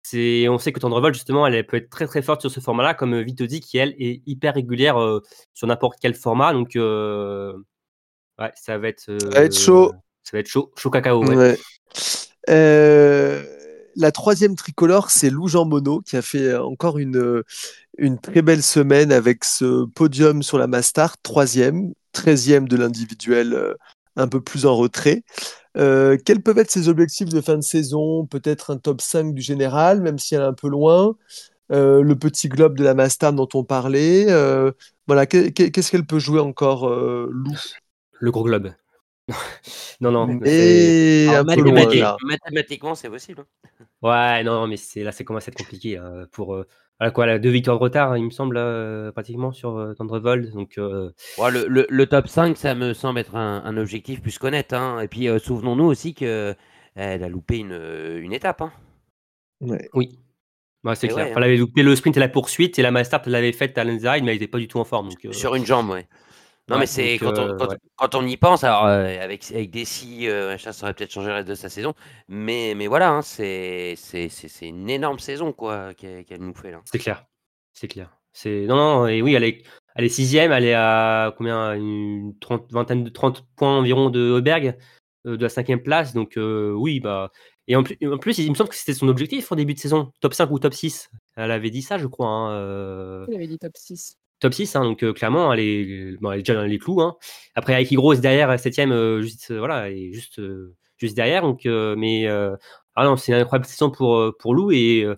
c'est, 0.04 0.50
on 0.50 0.58
sait 0.58 0.74
que 0.74 0.80
Tendrevolt, 0.80 1.14
justement, 1.14 1.48
elle, 1.48 1.56
elle 1.56 1.66
peut 1.66 1.78
être 1.78 1.90
très 1.90 2.08
très 2.08 2.22
forte 2.22 2.42
sur 2.42 2.52
ce 2.52 2.60
format-là, 2.60 2.94
comme 2.94 3.14
euh, 3.14 3.22
Vitodi, 3.22 3.62
qui 3.62 3.78
elle 3.78 3.96
est 4.00 4.22
hyper 4.26 4.56
régulière 4.56 5.00
euh, 5.00 5.22
sur 5.54 5.68
n'importe 5.68 5.98
quel 6.02 6.14
format. 6.14 6.52
Donc, 6.52 6.76
euh, 6.76 7.54
ouais, 8.40 8.52
ça 8.56 8.78
va 8.78 8.90
être, 8.90 9.10
va 9.32 9.44
être 9.46 9.58
chaud. 9.58 9.94
Euh, 10.30 10.32
Ça 10.32 10.38
va 10.38 10.40
être 10.40 10.48
chaud, 10.48 10.72
chaud 10.78 10.90
cacao. 10.90 11.24
Ouais. 11.26 11.36
Ouais. 11.36 11.58
Euh, 12.50 13.44
la 13.96 14.12
troisième 14.12 14.56
tricolore, 14.56 15.10
c'est 15.10 15.30
Lou 15.30 15.48
Jean 15.48 15.66
Monod 15.66 16.04
qui 16.04 16.16
a 16.18 16.22
fait 16.22 16.56
encore 16.56 16.98
une, 16.98 17.44
une 17.98 18.18
très 18.20 18.42
belle 18.42 18.64
semaine 18.64 19.12
avec 19.12 19.44
ce 19.44 19.86
podium 19.86 20.42
sur 20.42 20.58
la 20.58 20.68
Mastart, 20.68 21.18
troisième, 21.22 21.94
treizième 22.12 22.68
de 22.68 22.78
l'individuel, 22.78 23.54
euh, 23.54 23.74
un 24.16 24.28
peu 24.28 24.42
plus 24.42 24.66
en 24.66 24.76
retrait. 24.76 25.24
Euh, 25.78 26.18
quels 26.24 26.42
peuvent 26.42 26.58
être 26.58 26.72
ses 26.72 26.88
objectifs 26.90 27.30
de 27.30 27.42
fin 27.42 27.56
de 27.58 27.62
saison? 27.64 28.26
Peut-être 28.26 28.72
un 28.72 28.78
top 28.78 29.02
5 29.02 29.34
du 29.34 29.42
général, 29.42 30.02
même 30.02 30.18
si 30.18 30.36
elle 30.36 30.42
est 30.42 30.46
un 30.46 30.54
peu 30.54 30.70
loin. 30.70 31.16
Euh, 31.72 32.02
le 32.02 32.16
petit 32.16 32.50
globe 32.50 32.78
de 32.78 32.84
la 32.84 32.96
Mastart 32.96 33.34
dont 33.34 33.48
on 33.54 33.64
parlait. 33.64 34.26
Euh, 34.30 34.72
voilà, 35.08 35.26
qu'est- 35.28 35.52
qu'est-ce 35.52 35.92
qu'elle 35.92 36.06
peut 36.06 36.18
jouer 36.20 36.40
encore, 36.40 36.90
euh, 36.90 37.30
Lou? 37.32 37.54
Le 38.20 38.32
gros 38.32 38.44
globe. 38.44 38.72
Non, 40.02 40.12
non. 40.12 40.40
c'est- 40.44 40.50
Et 41.26 41.28
Alors, 41.30 41.42
un 41.50 41.56
peu 41.56 41.62
loin 41.62 41.74
mathématiquement, 41.74 42.18
mathématiquement, 42.24 42.96
c'est 42.96 43.10
possible. 43.10 43.42
hein. 43.42 43.86
Ouais, 44.02 44.44
non, 44.44 44.68
mais 44.68 44.78
c'est 44.78 45.04
là, 45.04 45.12
ça 45.12 45.24
commence 45.24 45.48
à 45.48 45.52
être 45.52 45.58
compliqué. 45.58 45.98
hein, 45.98 46.26
pour 46.32 46.56
euh, 46.56 46.66
voilà, 47.00 47.12
quoi, 47.12 47.26
elle 47.26 47.32
a 47.32 47.40
deux 47.40 47.50
victoires 47.50 47.78
de 47.78 47.84
retard, 47.84 48.18
il 48.18 48.26
me 48.26 48.30
semble, 48.30 48.58
euh, 48.58 49.12
pratiquement 49.12 49.52
sur 49.52 49.78
euh, 49.78 49.94
Tendrevolt. 49.94 50.52
Donc, 50.52 50.78
euh, 50.78 51.12
Ouais, 51.38 51.52
le, 51.52 51.68
le- 51.68 51.88
le 51.90 52.06
top 52.08 52.28
5, 52.28 52.58
ça 52.58 52.76
me 52.76 52.94
semble 52.94 53.20
être 53.20 53.36
un, 53.36 53.62
un 53.64 53.78
objectif 53.78 54.22
plus 54.22 54.38
qu'honnête. 54.38 54.74
hein. 54.74 55.00
Et 55.02 55.08
puis, 55.08 55.28
euh, 55.28 55.40
souvenons-nous 55.40 55.86
aussi 55.86 56.14
qu'elle 56.14 56.56
a 56.96 57.30
loupé 57.30 57.58
une, 57.58 58.20
une 58.22 58.34
étape. 58.34 58.62
hein. 58.62 58.72
Ouais. 59.62 59.90
oui. 59.94 60.18
Ouais, 60.86 60.96
c'est 60.96 61.10
clair. 61.10 61.26
ouais, 61.26 61.32
Enfin, 61.32 61.42
elle 61.42 61.48
avait 61.50 61.58
loupé 61.58 61.84
le 61.84 61.94
sprint 61.94 62.16
et 62.16 62.22
la 62.22 62.30
poursuite, 62.30 62.80
et 62.80 62.82
la 62.82 62.92
Mastart, 62.92 63.22
elle 63.26 63.34
l'avait 63.34 63.52
faite 63.52 63.78
à 63.78 63.84
Lenzerheide, 63.84 64.24
mais 64.24 64.32
elle 64.32 64.36
n'était 64.38 64.48
pas 64.48 64.60
du 64.60 64.70
tout 64.70 64.80
en 64.80 64.86
forme. 64.86 65.10
Donc, 65.10 65.26
euh, 65.26 65.34
Sur 65.34 65.56
une 65.56 65.66
jambe, 65.66 65.90
ouais. 65.90 66.08
Non, 66.70 66.76
ouais, 66.76 66.82
mais 66.82 66.86
c'est 66.86 67.18
donc, 67.18 67.34
quand, 67.36 67.42
on, 67.42 67.48
euh, 67.50 67.58
quand, 67.58 67.68
ouais. 67.70 67.78
quand 67.96 68.16
on 68.16 68.26
y 68.28 68.38
pense, 68.38 68.64
alors 68.64 68.86
euh, 68.86 69.20
avec, 69.22 69.50
avec 69.52 69.72
Dessy, 69.72 70.28
euh, 70.28 70.58
ça 70.58 70.72
aurait 70.84 70.94
peut-être 70.94 71.12
changé 71.12 71.28
le 71.28 71.34
reste 71.34 71.48
de 71.48 71.56
sa 71.56 71.68
saison. 71.70 71.94
Mais, 72.28 72.74
mais 72.76 72.88
voilà, 72.88 73.10
hein, 73.10 73.22
c'est 73.22 73.96
c'est- 73.98 74.30
c'est- 74.30 74.48
c'est 74.48 74.68
une 74.68 74.90
énorme 74.90 75.20
saison 75.20 75.52
quoi 75.52 75.94
qu'elle 75.96 76.24
qu'elle 76.26 76.42
nous 76.42 76.54
fait 76.54 76.72
là. 76.72 76.82
C'est 76.86 77.00
clair. 77.00 77.26
C'est 77.74 77.88
clair. 77.88 78.16
C'est 78.34 78.66
non, 78.68 78.76
non, 78.76 79.08
et 79.08 79.22
oui, 79.24 79.34
elle 79.34 79.44
est, 79.44 79.64
elle 79.96 80.06
est 80.06 80.10
sixième, 80.10 80.52
elle 80.52 80.66
est 80.66 80.76
à 80.76 81.34
combien 81.38 81.74
une 81.74 82.38
trente, 82.40 82.72
vingtaine 82.72 83.04
de 83.04 83.10
30 83.10 83.44
points 83.56 83.80
environ 83.80 84.12
de 84.12 84.20
Heuberg, 84.20 84.78
euh, 85.26 85.36
de 85.38 85.42
la 85.44 85.50
cinquième 85.50 85.82
place. 85.82 86.14
Donc 86.14 86.38
euh, 86.38 86.72
oui, 86.72 87.00
bah 87.00 87.32
et 87.68 87.76
en 87.76 87.84
plus, 87.84 87.98
en 88.08 88.18
plus, 88.20 88.38
il 88.38 88.50
me 88.52 88.56
semble 88.56 88.70
que 88.70 88.76
c'était 88.76 88.94
son 88.94 89.08
objectif 89.08 89.52
en 89.52 89.56
début 89.56 89.74
de 89.74 89.80
saison, 89.80 90.12
top 90.22 90.34
5 90.36 90.50
ou 90.52 90.60
top 90.60 90.74
6. 90.76 91.10
Elle 91.36 91.52
avait 91.52 91.70
dit 91.72 91.82
ça, 91.82 91.98
je 91.98 92.06
crois. 92.08 92.28
hein, 92.28 92.52
euh, 92.54 93.26
Il 93.30 93.36
avait 93.36 93.48
dit 93.48 93.58
top 93.58 93.76
6. 93.76 94.19
Top 94.40 94.54
6, 94.54 94.76
hein, 94.76 94.84
donc 94.84 95.04
euh, 95.04 95.14
clairement, 95.14 95.52
elle 95.54 95.60
est, 95.60 96.18
bon, 96.22 96.32
elle 96.32 96.40
est 96.40 96.44
déjà 96.44 96.54
dans 96.56 96.64
les 96.66 96.80
clous. 96.80 97.02
Hein. 97.02 97.18
Après, 97.56 97.74
Aiki 97.82 97.96
Gross 97.96 98.20
derrière, 98.22 98.50
7ème, 98.58 98.92
euh, 98.92 99.22
juste, 99.22 99.52
euh, 99.52 99.60
voilà, 99.60 99.92
juste, 100.12 100.40
euh, 100.40 100.76
juste 100.98 101.16
derrière. 101.16 101.42
Donc, 101.44 101.66
euh, 101.66 101.96
mais 101.98 102.28
euh, 102.28 102.56
ah 102.96 103.06
non, 103.06 103.18
c'est 103.18 103.32
une 103.34 103.38
incroyable 103.40 103.66
saison 103.66 103.90
pour, 103.92 104.34
pour 104.40 104.54
Lou. 104.54 104.72
Et 104.72 105.04
euh, 105.04 105.16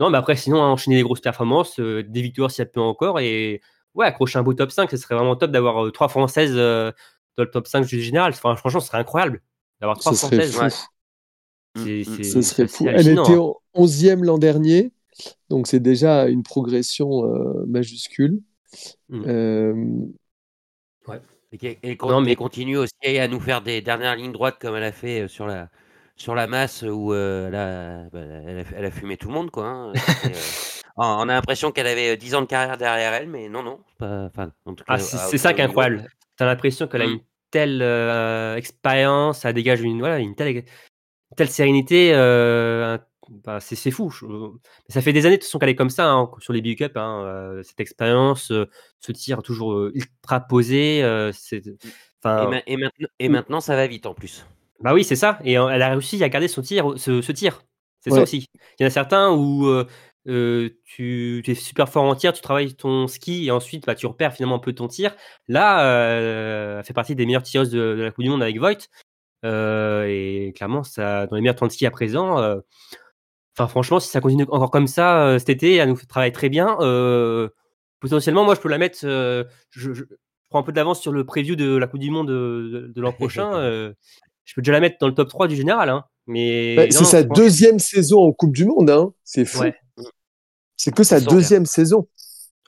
non, 0.00 0.10
mais 0.10 0.18
après, 0.18 0.36
sinon, 0.36 0.60
enchaîner 0.60 0.96
des 0.96 1.02
grosses 1.02 1.20
performances, 1.20 1.78
euh, 1.80 2.02
des 2.02 2.22
victoires 2.22 2.50
si 2.50 2.60
elle 2.62 2.70
peut 2.70 2.80
encore. 2.80 3.20
Et 3.20 3.60
ouais, 3.94 4.06
accrocher 4.06 4.38
un 4.38 4.42
beau 4.42 4.54
top 4.54 4.70
5, 4.70 4.90
ce 4.90 4.96
serait 4.96 5.14
vraiment 5.14 5.36
top 5.36 5.50
d'avoir 5.50 5.84
euh, 5.86 5.90
trois 5.90 6.08
Françaises 6.08 6.54
euh, 6.56 6.90
dans 7.36 7.44
le 7.44 7.50
top 7.50 7.66
5 7.66 7.86
du 7.86 8.00
général. 8.00 8.32
Enfin, 8.32 8.56
franchement, 8.56 8.80
ce 8.80 8.88
serait 8.88 8.98
incroyable 8.98 9.42
d'avoir 9.80 9.98
trois 9.98 10.12
Ce 10.12 10.18
serait 10.26 10.36
Françaises. 10.48 10.54
fou. 10.56 10.62
ouais. 10.64 10.70
C'est- 11.74 12.04
c'est- 12.04 12.22
Ce 12.24 12.42
serait 12.42 12.68
c'est 12.68 12.76
fou. 12.76 12.86
Elle 12.88 13.08
était 13.08 13.20
hein. 13.32 13.52
11e 13.74 14.24
l'an 14.24 14.36
dernier, 14.38 14.92
donc 15.48 15.66
c'est 15.66 15.80
déjà 15.80 16.26
une 16.28 16.42
progression 16.42 17.24
euh, 17.34 17.64
majuscule. 17.66 18.42
Mm. 19.08 19.24
Euh, 19.26 20.06
Et, 21.54 21.58
qu'elle- 21.58 21.76
et 21.82 21.98
Non, 22.00 22.20
mais- 22.22 22.32
et 22.32 22.36
continue 22.36 22.78
aussi 22.78 22.92
à 23.18 23.28
nous 23.28 23.40
faire 23.40 23.60
des 23.60 23.82
dernières 23.82 24.16
lignes 24.16 24.32
droites 24.32 24.58
comme 24.58 24.74
elle 24.76 24.84
a 24.84 24.92
fait 24.92 25.22
euh, 25.22 25.28
sur 25.28 25.46
la, 25.46 25.68
sur 26.16 26.34
la 26.34 26.46
masse 26.46 26.82
où 26.82 27.12
euh, 27.12 27.48
elle, 27.48 27.54
a, 27.54 28.08
bah, 28.10 28.20
elle, 28.46 28.58
a, 28.60 28.64
elle 28.78 28.84
a 28.86 28.90
fumé 28.90 29.16
tout 29.18 29.28
le 29.28 29.34
monde. 29.34 29.50
Quoi, 29.50 29.66
hein. 29.66 29.92
Euh, 30.98 31.02
on 31.04 31.22
a 31.30 31.34
l'impression 31.34 31.72
qu'elle 31.72 31.86
avait 31.86 32.10
euh, 32.12 32.16
10 32.16 32.34
ans 32.34 32.42
de 32.42 32.46
carrière 32.46 32.76
derrière 32.76 33.14
elle, 33.14 33.26
mais 33.26 33.48
non, 33.48 33.62
non. 33.62 33.80
c'est 33.88 33.96
Pas, 33.98 34.24
enfin, 34.26 34.52
en 34.66 34.74
tout 34.74 34.84
cas, 34.84 34.92
Ah, 34.94 34.98
c'est 34.98 35.16
à- 35.16 35.20
c'est 35.20 35.38
ça 35.38 35.54
qui 35.54 35.62
est 35.62 35.64
incroyable. 35.64 36.06
T'as 36.36 36.44
l'impression 36.44 36.86
qu'elle 36.86 37.00
a 37.02 37.06
Mm. 37.06 37.10
une 37.12 37.20
telle 37.50 37.80
euh, 37.82 38.56
expérience, 38.56 39.40
ça 39.40 39.54
dégage 39.54 39.80
une, 39.80 40.00
voilà, 40.00 40.18
une 40.18 40.34
telle, 40.34 40.56
une 40.58 40.62
telle 41.34 41.48
sérénité. 41.48 42.12
euh, 42.14 42.96
un- 42.96 43.04
bah, 43.44 43.60
c'est 43.60 43.74
c'est 43.76 43.90
fou. 43.90 44.10
Je- 44.10 44.26
Ça 44.88 45.00
fait 45.02 45.12
des 45.12 45.26
années 45.26 45.36
de 45.36 45.40
toute 45.40 45.46
façon 45.48 45.58
qu'elle 45.58 45.68
est 45.70 45.74
comme 45.76 45.90
ça 45.90 46.10
hein, 46.10 46.30
sur 46.40 46.52
les 46.52 46.60
big 46.60 46.82
up. 46.82 46.96
Hein, 46.96 47.22
euh, 47.24 47.62
cette 47.62 47.80
expérience, 47.80 48.50
euh, 48.52 48.66
ce 49.00 49.12
tir 49.12 49.42
toujours 49.42 49.72
euh, 49.74 49.92
ultra 49.94 50.40
posé. 50.40 51.02
euh, 51.02 51.32
c'est- 51.32 51.66
Et, 52.44 52.46
ma- 52.50 52.62
et 52.66 52.76
maintenant, 52.76 53.08
et 53.18 53.28
maintenant, 53.28 53.60
ça 53.60 53.74
va 53.76 53.86
vite 53.86 54.06
en 54.06 54.14
plus. 54.14 54.46
bah 54.80 54.94
oui, 54.94 55.04
c'est 55.04 55.16
ça. 55.16 55.38
Et 55.44 55.58
euh, 55.58 55.68
elle 55.68 55.82
a 55.82 55.90
réussi 55.90 56.22
à 56.22 56.28
garder 56.28 56.48
son 56.48 56.62
tir, 56.62 56.92
ce, 56.96 57.20
ce 57.22 57.32
tir. 57.32 57.62
C'est 58.00 58.10
ça 58.10 58.22
aussi. 58.22 58.46
Il 58.78 58.82
y 58.82 58.84
en 58.84 58.88
a 58.88 58.90
certains 58.90 59.30
où 59.32 59.66
euh, 59.66 59.86
euh, 60.28 60.70
tu, 60.84 61.40
tu 61.44 61.50
es 61.52 61.54
super 61.54 61.88
fort 61.88 62.02
en 62.04 62.14
tir, 62.16 62.32
tu 62.32 62.40
travailles 62.42 62.74
ton 62.74 63.06
ski 63.08 63.46
et 63.46 63.50
ensuite 63.52 63.86
bah, 63.86 63.94
tu 63.94 64.06
repères 64.06 64.32
finalement 64.34 64.56
un 64.56 64.60
peu 64.60 64.72
ton 64.72 64.88
tir. 64.88 65.14
Là, 65.48 65.84
euh, 65.86 66.78
elle 66.78 66.84
fait 66.84 66.92
partie 66.94 67.14
des 67.16 67.26
meilleures 67.26 67.42
tireuses 67.44 67.70
de, 67.70 67.78
de 67.96 68.02
la 68.02 68.10
Coupe 68.10 68.24
du 68.24 68.30
Monde 68.30 68.42
avec 68.42 68.58
Voigt. 68.58 68.74
Euh, 69.44 70.04
et 70.08 70.52
clairement, 70.56 70.82
ça, 70.84 71.26
dans 71.26 71.34
les 71.36 71.42
meilleurs 71.42 71.56
temps 71.56 71.66
de 71.66 71.72
ski 71.72 71.86
à 71.86 71.90
présent, 71.90 72.38
euh, 72.40 72.60
enfin 73.56 73.68
franchement, 73.68 74.00
si 74.00 74.08
ça 74.08 74.20
continue 74.20 74.44
encore 74.48 74.70
comme 74.70 74.86
ça 74.86 75.24
euh, 75.26 75.38
cet 75.38 75.48
été, 75.50 75.74
elle 75.76 75.88
nous 75.88 75.96
fait 75.96 76.06
travailler 76.06 76.32
très 76.32 76.48
bien. 76.48 76.76
euh, 76.80 77.48
potentiellement, 78.00 78.44
moi, 78.44 78.54
je 78.54 78.60
peux 78.60 78.68
la 78.68 78.78
mettre. 78.78 78.98
euh, 79.04 79.44
je, 79.70 79.92
je 79.92 80.04
prends 80.50 80.60
un 80.60 80.62
peu 80.64 80.72
d'avance 80.72 81.00
sur 81.00 81.12
le 81.12 81.24
preview 81.24 81.56
de 81.56 81.76
la 81.76 81.86
Coupe 81.86 82.00
du 82.00 82.10
Monde 82.10 82.28
de, 82.28 82.70
de- 82.72 82.92
de 82.94 83.00
l'an 83.00 83.12
prochain. 83.12 83.52
euh, 83.56 83.92
je 84.44 84.54
peux 84.54 84.62
déjà 84.62 84.72
la 84.72 84.80
mettre 84.80 84.96
dans 85.00 85.06
le 85.08 85.14
top 85.14 85.28
3 85.28 85.48
du 85.48 85.56
général. 85.56 85.88
Hein. 85.88 86.04
Mais 86.26 86.76
bah, 86.76 86.82
c'est 86.90 87.04
sa 87.04 87.22
deuxième 87.22 87.78
saison 87.78 88.20
en 88.22 88.32
Coupe 88.32 88.52
du 88.52 88.64
Monde, 88.66 88.90
hein. 88.90 89.12
c'est 89.24 89.44
fou. 89.44 89.60
Ouais. 89.60 89.74
C'est 90.76 90.92
que 90.94 91.04
sa 91.04 91.20
deuxième 91.20 91.66
saison. 91.66 92.08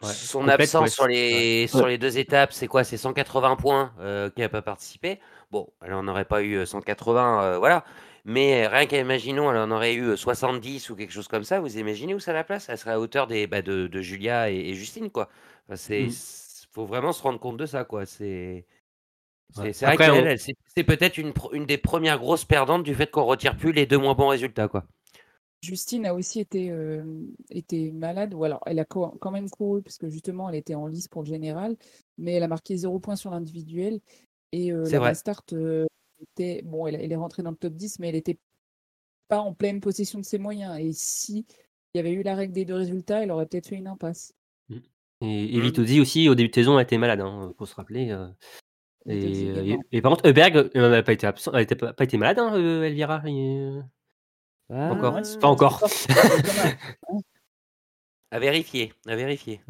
ouais, 0.03 0.09
Son 0.13 0.47
absence 0.49 0.83
ouais, 0.83 0.89
sur, 0.91 1.07
les, 1.09 1.63
Ouais. 1.63 1.67
sur 1.69 1.87
les 1.87 1.99
deux 1.99 2.19
étapes, 2.19 2.53
c'est 2.53 2.67
quoi? 2.69 2.85
C'est 2.85 2.97
180 2.97 3.57
points 3.57 3.93
euh, 4.01 4.31
qui 4.31 4.41
n'a 4.41 4.49
pas 4.49 4.63
participé? 4.63 5.19
Bon, 5.51 5.69
elle 5.85 5.95
en 5.95 6.07
aurait 6.09 6.25
pas 6.25 6.43
eu 6.43 6.55
euh, 6.57 6.67
180, 6.67 7.43
euh, 7.43 7.59
voilà. 7.59 7.85
Mais 8.25 8.67
rien 8.67 8.87
qu'imaginons, 8.87 9.51
elle 9.51 9.59
en 9.59 9.71
aurait 9.71 9.95
eu 9.95 10.03
euh, 10.11 10.17
70 10.17 10.89
ou 10.91 10.97
quelque 10.97 11.13
chose 11.13 11.29
comme 11.29 11.45
ça. 11.45 11.61
Vous 11.61 11.77
imaginez 11.79 12.15
où 12.15 12.21
ça 12.21 12.33
la 12.33 12.45
place? 12.45 12.69
Elle 12.69 12.79
serait 12.79 12.93
à 12.93 13.01
hauteur 13.01 13.27
des, 13.27 13.47
bah, 13.47 13.61
de, 13.63 13.87
de 13.87 14.01
Julia 14.01 14.51
et, 14.51 14.57
et 14.57 14.75
Justine, 14.75 15.11
quoi. 15.11 15.29
Enfin, 15.67 15.77
c'est, 15.77 16.07
Mm. 16.07 16.11
c'est- 16.11 16.67
faut 16.73 16.87
vraiment 16.87 17.13
se 17.13 17.23
rendre 17.23 17.39
compte 17.39 17.57
de 17.57 17.67
ça, 17.67 17.85
quoi. 17.85 18.07
C'est, 18.07 18.67
c'est, 19.55 19.83
vrai 19.83 19.97
qu'elle, 19.97 20.11
on- 20.13 20.27
elle, 20.27 20.39
c'est, 20.39 20.57
c'est 20.75 20.85
peut-être 20.85 21.19
une, 21.19 21.33
une 21.53 21.67
des 21.67 21.79
premières 21.79 22.19
grosses 22.19 22.45
perdantes 22.45 22.83
du 22.83 22.95
fait 22.95 23.11
qu'on 23.11 23.25
retire 23.25 23.57
plus 23.57 23.73
les 23.73 23.87
deux 23.87 23.99
moins 23.99 24.15
bons 24.15 24.29
résultats, 24.29 24.69
quoi. 24.69 24.85
Justine 25.63 26.05
a 26.05 26.15
aussi 26.15 26.41
été, 26.41 26.71
euh, 26.71 27.03
été 27.51 27.91
malade, 27.91 28.35
ou 28.35 28.45
alors 28.45 28.61
elle 28.67 28.79
a 28.79 28.85
co- 28.85 29.17
quand 29.21 29.31
même 29.31 29.49
couru, 29.49 29.83
parce 29.83 29.97
que 29.97 30.11
justement, 30.11 30.49
elle 30.49 30.57
était 30.57 30.75
en 30.75 30.87
lice 30.87 31.09
pour 31.09 31.23
le 31.23 31.29
général, 31.29 31.77
mais 32.19 32.33
elle 32.33 32.43
a 32.43 32.49
marqué 32.49 32.77
zéro 32.77 32.99
point 32.99 33.17
sur 33.17 33.31
l'individuel. 33.31 34.01
Et 34.53 34.73
euh, 34.73 34.85
C'est 34.85 34.93
la 34.93 34.99
vrai. 34.99 35.13
Euh, 35.53 35.87
était, 36.25 36.63
bon, 36.63 36.87
elle, 36.87 36.97
elle 36.97 37.13
est 37.13 37.17
rentrée 37.17 37.43
dans 37.43 37.51
le 37.51 37.57
top 37.57 37.75
10, 37.75 37.99
mais 37.99 38.09
elle 38.09 38.15
n'était 38.15 38.39
pas 39.29 39.39
en 39.41 39.55
pleine 39.55 39.81
possession 39.81 40.19
de 40.19 40.25
ses 40.25 40.39
moyens. 40.39 40.79
Et 40.79 40.93
si 40.93 41.47
il 41.95 41.99
y 41.99 42.01
avait 42.01 42.13
eu 42.13 42.23
la 42.23 42.35
règle 42.35 42.53
des 42.53 42.65
deux 42.65 42.75
résultats, 42.75 43.23
elle 43.23 43.31
aurait 43.31 43.47
peut-être 43.47 43.69
fait 43.69 43.77
une 43.77 43.87
impasse. 43.89 44.33
Et, 45.21 45.55
et 45.55 45.59
Mmh. 45.59 45.63
Vitozzi 45.63 46.01
aussi, 46.01 46.29
au 46.29 46.35
début 46.35 46.49
de 46.51 46.55
saison, 46.55 46.77
a 46.77 46.83
été 46.83 46.99
malade, 46.99 47.21
hein, 47.21 47.53
faut 47.57 47.67
se 47.67 47.75
rappeler. 47.75 48.11
euh. 48.11 48.27
Et, 49.07 49.49
euh, 49.51 49.65
et, 49.65 49.79
et 49.93 50.03
par 50.03 50.11
contre, 50.13 50.27
Heuberg, 50.29 50.71
elle 50.75 50.91
n'a 50.91 51.03
pas 51.03 51.13
été 51.13 51.27
absent, 51.27 51.53
elle 51.53 51.67
pas, 51.67 51.93
pas 51.93 52.05
été 52.05 52.17
malade, 52.17 52.39
hein, 52.39 52.55
euh, 52.57 52.83
Elvira. 52.85 53.23
et- 53.27 53.81
Pas 54.69 54.91
encore. 54.91 55.17
Ah, 55.19 55.23
Pas 55.41 55.49
encore. 55.49 55.85
À 58.31 58.39
vérifier, 58.41 58.93
à 59.07 59.15
vérifier. 59.15 59.61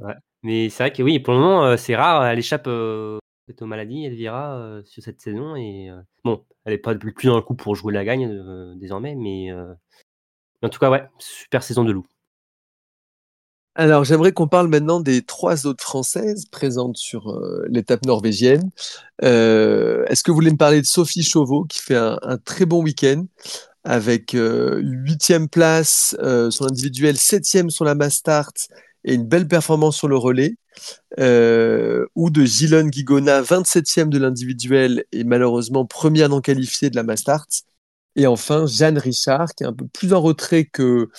Mais 0.42 0.70
c'est 0.70 0.84
vrai 0.84 0.92
que 0.92 1.02
oui, 1.02 1.18
pour 1.20 1.34
le 1.34 1.40
moment, 1.40 1.64
euh, 1.66 1.76
c'est 1.76 1.94
rare. 1.96 2.24
Elle 2.26 2.38
échappe 2.38 2.66
euh, 2.66 3.18
aux 3.60 3.66
maladies, 3.66 4.04
Elvira, 4.04 4.56
euh, 4.56 4.82
sur 4.84 5.02
cette 5.02 5.20
saison. 5.20 5.56
Et 5.56 5.90
euh, 5.90 6.00
bon, 6.24 6.44
elle 6.64 6.72
n'est 6.72 6.78
pas 6.78 6.94
plus 6.94 7.26
dans 7.26 7.36
le 7.36 7.42
coup 7.42 7.54
pour 7.54 7.74
jouer 7.74 7.92
la 7.92 8.04
gagne 8.04 8.26
euh, 8.26 8.74
désormais. 8.76 9.14
Mais, 9.14 9.50
euh, 9.50 9.72
en 10.62 10.68
tout 10.68 10.78
cas, 10.78 10.90
ouais, 10.90 11.04
super 11.18 11.62
saison 11.62 11.84
de 11.84 11.92
loup. 11.92 12.06
Alors, 13.76 14.04
j'aimerais 14.04 14.32
qu'on 14.32 14.46
parle 14.46 14.68
maintenant 14.68 15.00
des 15.00 15.22
trois 15.22 15.66
autres 15.66 15.82
Françaises 15.82 16.46
présentes 16.46 16.96
sur 16.96 17.36
l'étape 17.66 18.06
norvégienne. 18.06 18.70
Est-ce 19.20 20.22
que 20.22 20.30
vous 20.30 20.36
voulez 20.36 20.52
me 20.52 20.56
parler 20.56 20.80
de 20.80 20.86
Sophie 20.86 21.24
Chauveau, 21.24 21.64
qui 21.64 21.80
fait 21.80 21.96
un, 21.96 22.38
très 22.44 22.66
bon 22.66 22.84
week-end, 22.84 23.26
avec 23.82 24.36
huitième 24.36 25.48
place 25.48 26.16
sur 26.50 26.66
l'individuel, 26.66 27.16
septième 27.16 27.68
sur 27.68 27.84
la 27.84 27.96
mass 27.96 28.14
start 28.14 28.68
et 29.04 29.14
une 29.14 29.24
belle 29.24 29.48
performance 29.48 29.96
sur 29.96 30.08
le 30.08 30.16
relais, 30.16 30.56
euh, 31.18 32.06
ou 32.14 32.30
de 32.30 32.44
Gilon 32.44 32.88
Guigona, 32.88 33.42
27e 33.42 34.08
de 34.08 34.18
l'individuel 34.18 35.04
et 35.12 35.24
malheureusement 35.24 35.86
première 35.86 36.28
non 36.28 36.40
qualifiée 36.40 36.90
de 36.90 36.96
la 36.96 37.02
mass 37.02 37.20
start. 37.20 37.48
Et 38.16 38.26
enfin, 38.26 38.66
Jeanne 38.66 38.98
Richard, 38.98 39.54
qui 39.54 39.64
est 39.64 39.66
un 39.66 39.72
peu 39.72 39.86
plus 39.88 40.12
en 40.12 40.20
retrait 40.20 40.64
que, 40.64 41.10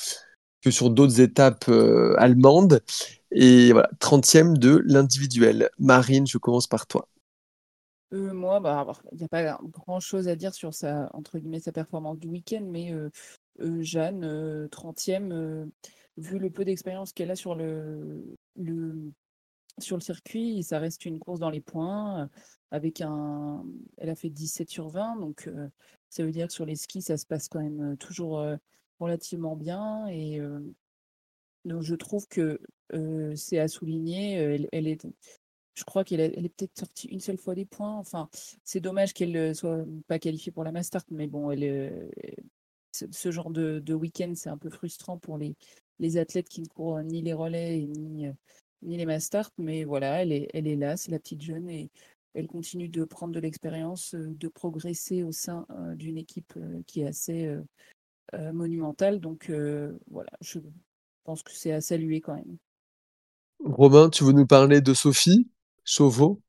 que 0.62 0.71
sur 0.71 0.89
d'autres 0.89 1.19
étapes 1.19 1.65
euh, 1.67 2.15
allemandes. 2.17 2.82
Et 3.32 3.74
voilà, 3.74 3.89
30e 4.00 4.58
de 4.58 4.82
l'individuel. 4.86 5.69
Marine, 5.78 6.26
je 6.26 6.38
commence 6.38 6.67
par 6.67 6.88
toi. 6.88 7.08
Euh, 8.13 8.34
moi, 8.34 8.62
bah, 8.62 8.88
il 9.12 9.17
n'y 9.17 9.26
a 9.26 9.28
pas 9.28 9.60
grand-chose 9.63 10.30
à 10.30 10.36
dire 10.36 10.54
sur 10.54 10.74
sa, 10.74 11.10
entre 11.13 11.38
guillemets, 11.38 11.60
sa 11.60 11.74
performance 11.74 12.17
du 12.17 12.28
week-end, 12.28 12.65
mais 12.65 12.93
Jeanne, 13.60 14.24
euh, 14.24 14.67
30e, 14.67 15.32
euh, 15.32 15.65
vu 16.17 16.39
le 16.39 16.49
peu 16.49 16.65
d'expérience 16.65 17.13
qu'elle 17.13 17.32
a 17.32 17.36
sur 17.36 17.56
le, 17.56 18.23
sur 19.80 19.97
le 19.97 20.01
circuit, 20.01 20.63
ça 20.63 20.80
reste 20.80 21.06
une 21.06 21.19
course 21.19 21.39
dans 21.39 21.49
les 21.49 21.62
points. 21.62 22.23
euh, 22.23 22.28
Avec 22.71 23.01
un, 23.01 23.65
elle 23.97 24.10
a 24.10 24.15
fait 24.15 24.30
17 24.30 24.69
sur 24.69 24.89
20, 24.89 25.17
donc 25.17 25.47
euh, 25.47 25.67
ça 26.10 26.23
veut 26.23 26.32
dire 26.32 26.47
que 26.47 26.54
sur 26.54 26.65
les 26.65 26.75
skis, 26.75 27.01
ça 27.01 27.17
se 27.17 27.25
passe 27.25 27.47
quand 27.49 27.62
même 27.62 27.93
euh, 27.93 27.95
toujours 27.95 28.45
relativement 28.99 29.56
bien. 29.56 30.08
Et 30.08 30.39
donc, 31.65 31.82
je 31.82 31.95
trouve 31.95 32.28
que 32.28 32.62
c'est 33.36 33.60
à 33.60 33.67
souligner. 33.67 34.67
Elle, 34.71 34.88
est, 34.88 35.06
je 35.73 35.84
crois 35.84 36.06
qu'elle 36.06 36.21
est, 36.21 36.49
peut-être 36.56 36.78
sortie 36.78 37.08
une 37.08 37.19
seule 37.19 37.38
fois 37.38 37.56
des 37.56 37.65
points. 37.65 37.97
Enfin, 37.97 38.30
c'est 38.63 38.80
dommage 38.80 39.13
qu'elle 39.13 39.54
soit 39.54 39.84
pas 40.08 40.19
qualifiée 40.19 40.54
pour 40.54 40.63
la 40.63 40.71
Mastart, 40.71 41.04
mais 41.12 41.28
bon, 41.28 41.51
elle, 41.51 42.10
ce, 42.95 43.05
ce 43.12 43.31
genre 43.31 43.49
de, 43.49 43.79
de 43.79 43.93
week-end, 43.93 44.34
c'est 44.36 44.49
un 44.49 44.58
peu 44.58 44.69
frustrant 44.69 45.17
pour 45.17 45.38
les, 45.38 45.55
les 45.99 46.17
athlètes 46.17 46.49
qui 46.49 46.62
ne 46.62 46.67
courent 46.67 47.01
ni 47.01 47.21
les 47.21 47.34
relais 47.34 47.79
et 47.79 47.88
ni, 47.88 48.27
euh, 48.27 48.34
ni 48.81 48.97
les 48.97 49.05
Mastart. 49.05 49.51
Mais 49.58 49.84
voilà, 49.84 50.21
elle 50.21 50.31
est, 50.31 50.49
elle 50.53 50.67
est 50.67 50.75
là, 50.75 50.97
c'est 50.97 51.12
la 51.12 51.19
petite 51.19 51.41
jeune 51.41 51.69
et 51.69 51.89
elle 52.34 52.47
continue 52.47 52.89
de 52.89 53.03
prendre 53.05 53.34
de 53.34 53.39
l'expérience, 53.39 54.13
euh, 54.15 54.34
de 54.36 54.47
progresser 54.47 55.23
au 55.23 55.31
sein 55.31 55.65
euh, 55.71 55.95
d'une 55.95 56.17
équipe 56.17 56.53
qui 56.88 57.01
est 57.01 57.08
assez 57.08 57.55
monumentale. 58.53 59.19
Donc 59.19 59.49
euh, 59.49 59.97
voilà, 60.10 60.31
je 60.41 60.60
pense 61.23 61.43
que 61.43 61.51
c'est 61.51 61.71
à 61.71 61.81
saluer 61.81 62.21
quand 62.21 62.36
même. 62.36 62.58
Romain, 63.63 64.10
tu 64.10 64.23
veux 64.23 64.34
nous 64.34 64.45
parler 64.45 64.81
de 64.81 64.93
Sophie 64.93 65.47
Chauveau? 65.84 66.41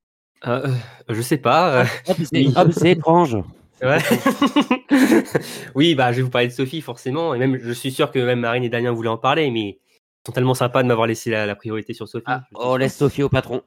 Euh, 0.46 0.74
je 1.08 1.22
sais 1.22 1.38
pas. 1.38 1.82
Ah, 1.82 1.86
ah, 2.08 2.64
mais 2.64 2.72
c'est 2.72 2.90
étrange. 2.90 3.36
Ouais. 3.82 3.98
oui, 5.74 5.94
bah, 5.94 6.12
je 6.12 6.16
vais 6.16 6.22
vous 6.22 6.30
parler 6.30 6.48
de 6.48 6.52
Sophie, 6.52 6.80
forcément. 6.80 7.34
Et 7.34 7.38
même, 7.38 7.58
je 7.60 7.72
suis 7.72 7.92
sûr 7.92 8.10
que 8.10 8.18
même 8.18 8.40
Marine 8.40 8.64
et 8.64 8.68
Damien 8.68 8.92
voulaient 8.92 9.08
en 9.08 9.18
parler, 9.18 9.50
mais 9.50 9.68
ils 9.68 9.78
sont 10.26 10.32
tellement 10.32 10.54
sympas 10.54 10.82
de 10.82 10.88
m'avoir 10.88 11.06
laissé 11.06 11.30
la, 11.30 11.46
la 11.46 11.54
priorité 11.54 11.92
sur 11.94 12.08
Sophie. 12.08 12.24
Ah, 12.26 12.44
on 12.54 12.76
laisse 12.76 12.96
Sophie 12.96 13.22
au 13.22 13.28
patron. 13.28 13.62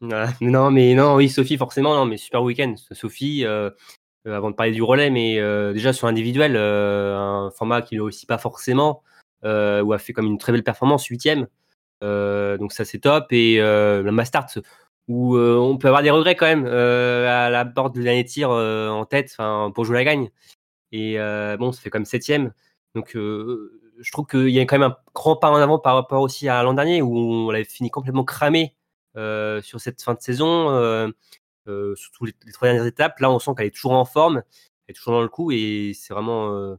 Voilà. 0.00 0.28
Non, 0.40 0.70
mais 0.70 0.94
non, 0.94 1.14
oui, 1.14 1.28
Sophie, 1.28 1.56
forcément, 1.56 1.94
non, 1.94 2.06
mais 2.06 2.16
super 2.16 2.42
week-end. 2.42 2.74
Sophie, 2.92 3.44
euh, 3.44 3.70
euh, 4.26 4.36
avant 4.36 4.50
de 4.50 4.56
parler 4.56 4.72
du 4.72 4.82
relais, 4.82 5.10
mais 5.10 5.38
euh, 5.38 5.72
déjà 5.72 5.92
sur 5.92 6.06
individuel, 6.06 6.54
euh, 6.56 7.16
un 7.16 7.50
format 7.50 7.82
qu'il 7.82 8.00
a 8.00 8.02
aussi 8.02 8.26
pas 8.26 8.38
forcément, 8.38 9.02
euh, 9.44 9.82
où 9.82 9.92
a 9.92 9.98
fait 9.98 10.12
comme 10.12 10.26
une 10.26 10.38
très 10.38 10.52
belle 10.52 10.64
performance, 10.64 11.06
huitième. 11.06 11.46
Euh, 12.02 12.56
donc 12.58 12.72
ça 12.72 12.84
c'est 12.84 12.98
top. 12.98 13.26
Et 13.30 13.60
euh, 13.60 14.02
la 14.02 14.12
Mastart, 14.12 14.48
où 15.10 15.36
euh, 15.36 15.56
on 15.56 15.76
peut 15.76 15.88
avoir 15.88 16.02
des 16.04 16.10
regrets 16.10 16.36
quand 16.36 16.46
même 16.46 16.66
euh, 16.66 17.46
à 17.46 17.50
la 17.50 17.64
porte 17.64 17.94
du 17.94 18.04
dernier 18.04 18.24
tir 18.24 18.50
euh, 18.52 18.88
en 18.90 19.04
tête, 19.04 19.36
pour 19.74 19.84
jouer 19.84 19.96
la 19.96 20.04
gagne. 20.04 20.30
Et 20.92 21.16
bon, 21.58 21.72
ça 21.72 21.80
fait 21.80 21.90
comme 21.90 22.04
septième. 22.04 22.52
Donc 22.94 23.12
je 23.14 24.12
trouve 24.12 24.26
qu'il 24.26 24.50
y 24.50 24.60
a 24.60 24.62
quand 24.62 24.78
même 24.78 24.92
un 24.92 24.96
grand 25.12 25.34
pas 25.36 25.50
en 25.50 25.56
avant 25.56 25.80
par 25.80 25.96
rapport 25.96 26.22
aussi 26.22 26.48
à 26.48 26.62
l'an 26.62 26.74
dernier 26.74 27.02
où 27.02 27.16
on 27.16 27.50
avait 27.50 27.64
fini 27.64 27.90
complètement 27.90 28.24
cramé 28.24 28.76
sur 29.16 29.80
cette 29.80 30.00
fin 30.00 30.14
de 30.14 30.20
saison, 30.20 31.12
surtout 31.96 32.24
les, 32.26 32.34
les 32.46 32.52
trois 32.52 32.68
dernières 32.68 32.86
étapes. 32.86 33.18
Là, 33.18 33.32
on 33.32 33.40
sent 33.40 33.50
qu'elle 33.56 33.66
est 33.66 33.74
toujours 33.74 33.92
en 33.92 34.04
forme, 34.04 34.44
elle 34.86 34.92
est 34.92 34.94
toujours 34.94 35.14
dans 35.14 35.22
le 35.22 35.28
coup 35.28 35.50
et 35.50 35.92
c'est 35.94 36.14
vraiment 36.14 36.76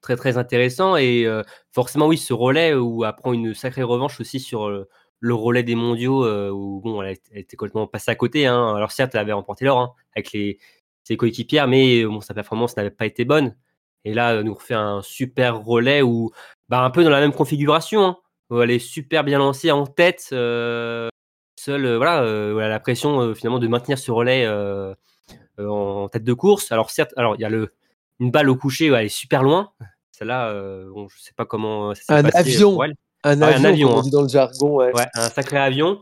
très 0.00 0.16
très 0.16 0.38
intéressant. 0.38 0.96
Et 0.96 1.26
forcément, 1.72 2.06
oui, 2.06 2.16
ce 2.16 2.32
relais 2.32 2.74
où 2.74 3.04
elle 3.04 3.14
prend 3.16 3.34
une 3.34 3.52
sacrée 3.52 3.82
revanche 3.82 4.18
aussi 4.20 4.40
sur 4.40 4.86
le 5.24 5.34
relais 5.34 5.62
des 5.62 5.74
mondiaux 5.74 6.26
euh, 6.26 6.50
où 6.50 6.80
bon, 6.82 7.00
elle, 7.02 7.16
était 7.32 7.56
complètement 7.56 7.86
passée 7.86 8.10
à 8.10 8.14
côté. 8.14 8.46
Hein. 8.46 8.74
Alors 8.76 8.92
certes, 8.92 9.14
elle 9.14 9.20
avait 9.20 9.32
remporté 9.32 9.64
l'or 9.64 9.78
hein, 9.78 9.92
avec 10.14 10.32
les, 10.32 10.58
ses 11.02 11.16
coéquipières, 11.16 11.66
mais 11.66 12.04
bon, 12.04 12.20
sa 12.20 12.34
performance 12.34 12.76
n'avait 12.76 12.90
pas 12.90 13.06
été 13.06 13.24
bonne. 13.24 13.56
Et 14.04 14.12
là, 14.12 14.34
elle 14.34 14.42
nous 14.42 14.52
refait 14.54 14.74
un 14.74 15.00
super 15.00 15.64
relais 15.64 16.02
où, 16.02 16.30
bah, 16.68 16.84
un 16.84 16.90
peu 16.90 17.02
dans 17.04 17.10
la 17.10 17.20
même 17.20 17.32
configuration, 17.32 18.04
hein, 18.04 18.18
où 18.50 18.60
elle 18.60 18.70
est 18.70 18.78
super 18.78 19.24
bien 19.24 19.38
lancée 19.38 19.70
en 19.70 19.86
tête, 19.86 20.28
euh, 20.32 21.08
seule, 21.58 21.86
euh, 21.86 21.96
voilà, 21.96 22.22
euh, 22.22 22.54
où 22.54 22.58
elle 22.58 22.66
a 22.66 22.68
la 22.68 22.80
pression 22.80 23.20
euh, 23.20 23.34
finalement 23.34 23.58
de 23.58 23.66
maintenir 23.66 23.98
ce 23.98 24.10
relais 24.10 24.44
euh, 24.44 24.94
euh, 25.58 25.68
en 25.68 26.08
tête 26.10 26.24
de 26.24 26.34
course. 26.34 26.70
Alors 26.70 26.90
certes, 26.90 27.14
alors 27.16 27.36
il 27.36 27.40
y 27.40 27.46
a 27.46 27.50
le 27.50 27.72
une 28.20 28.30
balle 28.30 28.50
au 28.50 28.56
coucher, 28.56 28.90
où 28.90 28.94
elle 28.94 29.06
est 29.06 29.08
super 29.08 29.42
loin. 29.42 29.72
Celle-là, 30.12 30.50
euh, 30.50 30.88
bon, 30.92 31.08
je 31.08 31.18
sais 31.18 31.32
pas 31.34 31.46
comment 31.46 31.94
ça 31.94 32.16
Un 32.16 32.22
passé 32.22 32.36
avion. 32.36 32.72
pour 32.74 32.84
elle. 32.84 32.94
Un 33.24 33.40
Ouais, 33.40 33.54
un 33.54 33.64
avion, 33.64 33.88
on 33.90 33.98
hein. 33.98 34.02
dit 34.02 34.10
dans 34.10 34.22
le 34.22 34.28
jargon. 34.28 34.76
Ouais. 34.76 34.94
Ouais, 34.94 35.06
un 35.14 35.28
sacré 35.30 35.56
avion. 35.56 36.00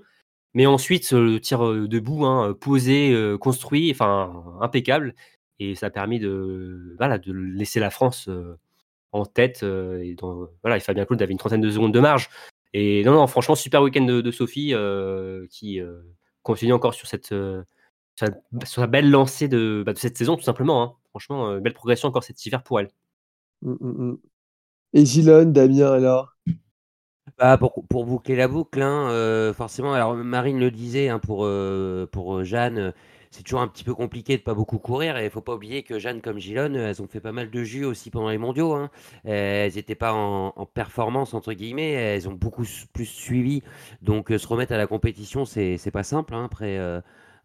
Mais 0.54 0.66
ensuite, 0.66 1.12
euh, 1.12 1.24
le 1.24 1.40
tir 1.40 1.64
euh, 1.66 1.88
debout, 1.88 2.26
hein, 2.26 2.54
posé, 2.60 3.12
euh, 3.12 3.38
construit, 3.38 3.90
enfin 3.90 4.44
impeccable. 4.60 5.14
Et 5.60 5.74
ça 5.76 5.86
a 5.86 5.90
permis 5.90 6.18
de, 6.18 6.94
voilà, 6.98 7.18
de 7.18 7.32
laisser 7.32 7.80
la 7.80 7.90
France 7.90 8.26
euh, 8.28 8.58
en 9.12 9.24
tête. 9.24 9.62
euh, 9.62 10.02
et 10.02 10.14
dans, 10.14 10.48
voilà, 10.62 10.76
et 10.76 10.80
Fabien 10.80 11.04
Claude 11.06 11.22
avait 11.22 11.32
une 11.32 11.38
trentaine 11.38 11.60
de 11.60 11.70
secondes 11.70 11.94
de 11.94 12.00
marge. 12.00 12.28
Et 12.74 13.04
non, 13.04 13.12
non, 13.12 13.26
franchement, 13.26 13.54
super 13.54 13.82
week-end 13.82 14.04
de, 14.04 14.20
de 14.20 14.30
Sophie 14.30 14.74
euh, 14.74 15.46
qui 15.50 15.80
euh, 15.80 16.00
continue 16.42 16.72
encore 16.72 16.94
sur 16.94 17.06
cette, 17.06 17.32
euh, 17.32 17.62
sur 18.64 18.80
la 18.80 18.86
belle 18.86 19.10
lancée 19.10 19.46
de, 19.48 19.82
bah, 19.86 19.92
de 19.92 19.98
cette 19.98 20.18
saison, 20.18 20.36
tout 20.36 20.42
simplement. 20.42 20.82
hein. 20.82 20.94
Franchement, 21.10 21.50
euh, 21.50 21.60
belle 21.60 21.74
progression 21.74 22.08
encore 22.08 22.24
cet 22.24 22.44
hiver 22.44 22.62
pour 22.62 22.80
elle. 22.80 22.90
Mm, 23.62 23.72
mm, 23.80 24.10
mm. 24.10 24.18
Et 24.94 25.06
Gilon, 25.06 25.44
Damien, 25.46 25.92
alors? 25.92 26.36
Bah, 27.38 27.56
pour, 27.58 28.04
boucler 28.04 28.36
la 28.36 28.46
boucle, 28.46 28.80
hein, 28.82 29.08
euh, 29.10 29.52
forcément, 29.54 29.94
alors 29.94 30.14
Marine 30.14 30.60
le 30.60 30.70
disait, 30.70 31.08
hein, 31.08 31.18
pour, 31.18 31.44
euh, 31.44 32.06
euh, 32.14 32.44
Jeanne, 32.44 32.92
c'est 33.30 33.42
toujours 33.42 33.62
un 33.62 33.68
petit 33.68 33.84
peu 33.84 33.94
compliqué 33.94 34.36
de 34.36 34.42
pas 34.42 34.54
beaucoup 34.54 34.78
courir, 34.78 35.16
et 35.16 35.24
il 35.24 35.30
faut 35.30 35.40
pas 35.40 35.54
oublier 35.54 35.82
que 35.82 35.98
Jeanne 35.98 36.20
comme 36.20 36.38
Gilonne, 36.38 36.76
elles 36.76 37.02
ont 37.02 37.08
fait 37.08 37.20
pas 37.20 37.32
mal 37.32 37.50
de 37.50 37.64
jus 37.64 37.84
aussi 37.84 38.10
pendant 38.10 38.28
les 38.28 38.38
mondiaux. 38.38 38.74
hein. 38.74 38.90
Elles 39.24 39.74
n'étaient 39.74 39.94
pas 39.94 40.12
en, 40.12 40.52
performance, 40.66 41.34
entre 41.34 41.52
guillemets, 41.54 41.92
elles 41.92 42.28
ont 42.28 42.34
beaucoup 42.34 42.64
plus 42.92 43.06
suivi, 43.06 43.62
donc 44.02 44.28
se 44.28 44.46
remettre 44.46 44.72
à 44.72 44.76
la 44.76 44.86
compétition, 44.86 45.44
c'est 45.46 45.90
pas 45.92 46.02
simple, 46.04 46.34
après, 46.34 46.78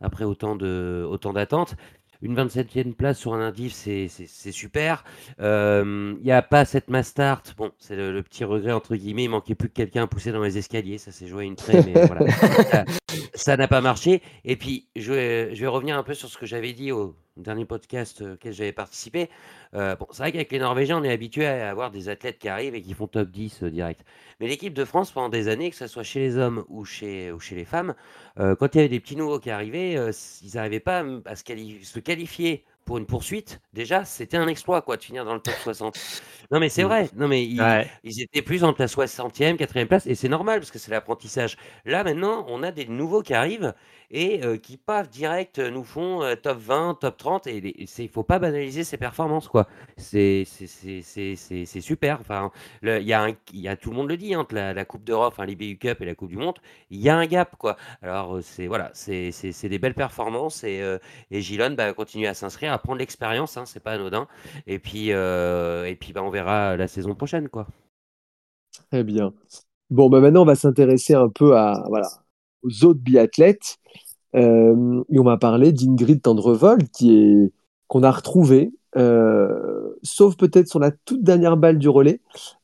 après 0.02 0.26
autant 0.26 0.56
de, 0.56 1.08
autant 1.10 1.34
d'attentes. 1.34 1.76
Une 2.22 2.36
27e 2.36 2.94
place 2.94 3.18
sur 3.20 3.34
un 3.34 3.42
indice, 3.42 3.76
c'est 4.08 4.52
super. 4.52 5.04
Euh, 5.40 6.14
Il 6.20 6.24
n'y 6.26 6.32
a 6.32 6.42
pas 6.42 6.66
cette 6.66 6.90
mass 6.90 7.08
start. 7.08 7.54
Bon, 7.58 7.72
c'est 7.78 7.96
le, 7.96 8.12
le 8.14 8.24
petit 8.24 8.44
regret, 8.44 8.72
entre 8.72 8.96
guillemets. 8.96 9.26
Il 9.26 9.30
manquait 9.30 9.56
plus 9.56 9.70
que 9.70 9.74
quelqu'un 9.76 10.04
à 10.04 10.08
pousser 10.08 10.32
dans 10.32 10.42
les 10.42 10.58
escaliers. 10.58 10.98
Ça 10.98 11.12
s'est 11.12 11.28
joué 11.28 11.44
à 11.44 11.46
une 11.46 11.56
traîne, 11.56 11.86
mais 11.86 12.06
voilà. 12.06 12.30
Ça- 12.72 12.86
Ça 13.34 13.56
n'a 13.58 13.68
pas 13.68 13.82
marché. 13.82 14.22
Et 14.46 14.56
puis, 14.56 14.88
je 14.96 15.14
vais, 15.14 15.56
je 15.56 15.62
vais 15.62 15.68
revenir 15.68 15.98
un 15.98 16.04
peu 16.04 16.14
sur 16.14 16.28
ce 16.30 16.38
que 16.38 16.46
j'avais 16.46 16.74
dit 16.74 16.92
au, 16.92 17.16
dernier 17.44 17.66
podcast 17.66 18.22
auquel 18.22 18.54
j'avais 18.54 18.72
participé. 18.72 19.30
Euh, 19.74 19.96
bon, 19.96 20.08
c'est 20.12 20.20
vrai 20.24 20.32
qu'avec 20.32 20.52
les 20.52 20.60
Norvégiens, 20.60 20.98
on 21.00 21.04
est 21.04 21.12
habitué 21.12 21.46
à 21.46 21.70
avoir 21.70 21.92
des 21.92 22.10
athlètes 22.10 22.38
qui 22.40 22.50
arrivent 22.50 22.76
et 22.76 22.82
qui 22.82 22.94
font 22.94 23.08
top 23.08 23.30
10 23.30 23.64
euh, 23.64 23.70
direct. 23.70 24.04
Mais 24.40 24.48
l'équipe 24.48 24.74
de 24.74 24.86
France, 24.86 25.12
pendant 25.12 25.30
des 25.30 25.48
années, 25.48 25.70
que 25.70 25.76
ce 25.76 25.88
soit 25.88 26.04
chez 26.04 26.20
les 26.20 26.38
hommes 26.38 26.64
ou 26.70 26.86
chez, 26.86 27.32
ou 27.32 27.40
chez 27.40 27.56
les 27.56 27.66
femmes, 27.66 27.96
euh, 28.40 28.56
quand 28.56 28.74
il 28.76 28.78
y 28.78 28.80
avait 28.82 28.90
des 28.90 29.00
petits 29.00 29.16
nouveaux 29.16 29.40
qui 29.40 29.50
arrivaient, 29.50 29.98
euh, 29.98 30.12
ils 30.44 30.56
n'arrivaient 30.56 30.80
pas 30.80 31.04
à, 31.26 31.36
se, 31.36 31.44
quali- 31.44 31.84
se 31.84 32.00
qualifier 32.00 32.64
pour 32.86 32.98
une 32.98 33.06
poursuite. 33.06 33.60
Déjà, 33.74 34.06
c'était 34.06 34.38
un 34.38 34.48
exploit 34.48 34.82
quoi, 34.82 34.96
de 34.96 35.04
finir 35.04 35.26
dans 35.26 35.34
le 35.34 35.42
top 35.42 35.56
60. 35.62 35.98
Non, 36.52 36.60
mais 36.62 36.70
c'est 36.70 36.84
Mm. 36.84 36.88
vrai. 36.88 37.10
Non, 37.18 37.28
mais 37.28 37.44
ils, 37.46 37.60
Ouais. 37.62 37.90
ils 38.04 38.22
étaient 38.22 38.42
plus 38.42 38.64
entre 38.64 38.80
la 38.82 38.88
60e, 38.88 39.58
4e 39.58 39.88
place, 39.90 40.08
et 40.08 40.16
c'est 40.16 40.30
normal 40.30 40.60
parce 40.60 40.72
que 40.72 40.80
c'est 40.80 40.92
l'apprentissage. 40.92 41.58
Là, 41.84 42.06
maintenant, 42.06 42.46
on 42.48 42.64
a 42.64 42.72
des 42.72 42.86
nouveaux 42.86 43.22
qui 43.22 43.34
arrivent 43.34 43.74
et 44.12 44.42
qui, 44.62 44.78
paf, 44.78 45.10
direct, 45.10 45.60
nous 45.60 45.84
font 45.84 46.22
top 46.42 46.58
20, 46.60 46.96
top 46.96 47.18
30, 47.18 47.48
et 47.48 47.76
il 48.00 48.10
faut 48.10 48.24
pas 48.24 48.40
banaliser 48.40 48.84
ces 48.84 48.98
performances, 48.98 49.48
quoi. 49.48 49.68
C'est 49.98 50.46
super. 51.82 52.20
Enfin, 52.22 52.52
le- 52.82 53.02
y 53.02 53.14
a 53.14 53.30
y 53.54 53.68
a, 53.68 53.76
tout 53.76 53.90
le 53.90 53.96
monde 53.96 54.10
le 54.10 54.18
dit, 54.18 54.36
entre 54.36 54.56
la, 54.56 54.74
la 54.74 54.86
Coupe 54.86 55.04
d'Europe, 55.04 55.34
enfin, 55.34 55.46
l'IBU 55.46 55.78
Cup 55.78 56.02
et 56.02 56.06
la 56.06 56.16
Coupe 56.16 56.30
du 56.30 56.38
Monde, 56.38 56.58
il 56.90 57.00
y 57.02 57.10
a 57.10 57.18
un 57.18 57.26
gap, 57.26 57.56
quoi. 57.58 57.78
Alors, 58.02 58.40
c'est 58.42 58.68
voilà, 58.68 58.92
c'est 58.94 59.32
des 59.70 59.80
belles 59.80 59.94
performances, 59.94 60.64
et, 60.64 60.82
et 61.32 61.42
Gilon 61.42 61.72
bah, 61.72 61.94
continue 61.94 62.28
à 62.28 62.34
s'inscrire, 62.34 62.74
à 62.74 62.80
prendre 62.80 63.00
l'expérience, 63.00 63.58
hein, 63.58 63.66
c'est 63.66 63.80
pas 63.82 63.94
anodin. 63.94 64.28
Et 64.68 64.80
puis, 64.80 65.10
et 65.10 65.98
puis 66.00 66.14
bah, 66.14 66.24
on 66.24 66.30
verra 66.30 66.78
la 66.78 66.88
saison 66.88 67.16
prochaine, 67.16 67.50
quoi. 67.50 67.68
Très 68.92 69.04
bien. 69.04 69.34
Bon, 69.90 70.10
bah 70.10 70.20
maintenant, 70.22 70.44
on 70.44 70.46
va 70.46 70.56
s'intéresser 70.56 71.14
un 71.16 71.30
peu 71.30 71.58
à, 71.58 71.84
voilà, 71.90 72.08
aux 72.68 72.86
autres 72.86 73.00
biathlètes. 73.00 73.78
Euh, 74.36 75.02
et 75.10 75.20
on 75.20 75.24
va 75.24 75.38
parler 75.38 75.72
d'Ingrid 75.72 76.22
Tendrevol, 76.22 76.80
qui 76.94 77.18
est, 77.18 77.52
qu'on 77.88 78.04
a 78.04 78.12
retrouvée, 78.12 78.72
euh, 78.98 79.90
sauf 80.02 80.38
peut-être 80.38 80.68
sur 80.68 80.80
la 80.80 80.92
toute 80.92 81.22
dernière 81.22 81.58
balle 81.58 81.78
du 81.78 81.90
relais, 81.90 82.20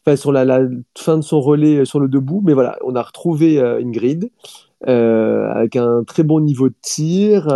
enfin 0.05 0.15
sur 0.15 0.31
la, 0.31 0.61
fin 0.97 1.17
de 1.17 1.21
son 1.21 1.41
relais 1.41 1.77
euh, 1.77 1.85
sur 1.85 1.99
le 1.99 2.07
debout. 2.07 2.41
Mais 2.43 2.53
voilà, 2.53 2.77
on 2.83 2.95
a 2.95 3.01
retrouvé 3.01 3.59
euh, 3.59 3.81
Ingrid 3.81 4.29
avec 4.85 5.77
un 5.77 6.03
très 6.03 6.23
bon 6.23 6.41
niveau 6.41 6.67
de 6.67 6.75
tir 6.81 7.47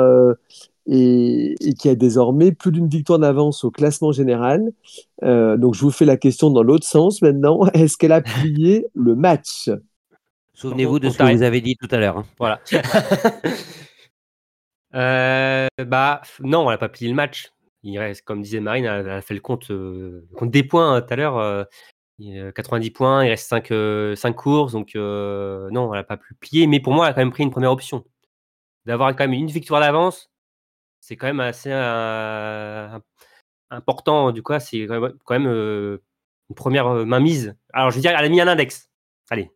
et, 0.86 1.56
et 1.60 1.74
qui 1.74 1.90
a 1.90 1.96
désormais 1.96 2.54
plus 2.54 2.72
d'une 2.72 2.88
victoire 2.88 3.20
d'avance 3.20 3.66
au 3.66 3.72
classement 3.72 4.14
général. 4.14 4.72
Donc 5.22 5.74
je 5.74 5.82
vous 5.82 5.92
fais 5.92 6.06
la 6.06 6.16
question 6.16 6.50
dans 6.52 6.64
l'autre 6.64 6.88
sens 6.88 7.22
maintenant. 7.22 7.66
Est-ce 7.74 7.98
qu'elle 7.98 8.14
a 8.14 8.22
plié 8.22 8.88
le 8.94 9.16
match? 9.18 9.70
Souvenez-vous 10.58 10.98
de 11.00 11.10
ce 11.10 11.17
que 11.20 11.36
vous 11.36 11.43
avez 11.43 11.62
dit 11.62 11.76
tout 11.78 11.88
à 11.91 11.98
l'heure. 11.98 12.17
hein. 12.17 12.26
Voilà. 12.39 12.60
Euh, 14.96 15.67
bah 15.86 16.22
non, 16.39 16.65
on 16.65 16.70
n'a 16.70 16.78
pas 16.78 16.88
plié 16.89 17.10
le 17.10 17.13
match. 17.15 17.52
Il 17.84 18.00
reste, 18.00 18.24
comme 18.24 18.41
disait 18.41 18.62
Marine, 18.62 18.86
elle, 18.86 19.10
a 19.10 19.22
fait 19.22 19.34
le 19.34 19.41
compte, 19.41 19.70
euh, 19.70 20.26
compte 20.36 20.50
des 20.50 20.63
points 20.63 20.96
hein, 20.96 21.02
tout 21.02 21.13
à 21.13 21.15
l'heure. 21.17 21.38
euh, 21.38 21.65
il 22.20 22.34
y 22.36 22.39
a 22.39 22.52
90 22.52 22.91
points, 22.91 23.26
il 23.26 23.30
reste 23.30 23.48
5, 23.50 24.34
courses, 24.34 24.72
donc 24.72 24.96
euh, 24.96 25.70
non, 25.72 25.93
elle 25.93 26.00
n'a 26.00 26.04
pas 26.04 26.17
pu 26.17 26.34
plier. 26.36 26.65
Mais 26.67 26.80
pour 26.80 26.93
moi, 26.93 27.06
elle 27.06 27.12
a 27.12 27.13
quand 27.13 27.22
même 27.22 27.32
pris 27.32 27.43
une 27.43 27.52
première 27.52 27.72
option. 27.72 28.06
D'avoir 28.86 29.10
quand 29.15 29.26
même 29.26 29.34
une 29.34 29.48
victoire 29.52 29.82
d'avance, 29.82 30.32
c'est 31.02 31.17
quand 31.17 31.28
même 31.28 31.41
assez 31.41 31.70
euh, 31.72 32.98
important. 33.70 34.32
Du 34.32 34.41
coup, 34.41 34.54
c'est 34.60 34.88
quand 34.88 35.00
même, 35.00 35.13
quand 35.26 35.36
même, 35.38 35.48
euh, 35.48 36.02
une 36.50 36.56
première 36.56 36.88
euh, 36.88 37.06
mainmise. 37.06 37.56
Alors, 37.74 37.91
je 37.91 37.98
veux 37.98 38.02
dire, 38.02 38.15
elle 38.17 38.26
a 38.26 38.30
mis 38.30 38.41
un 38.41 38.48
index. 38.48 38.89
Allez, 39.30 39.52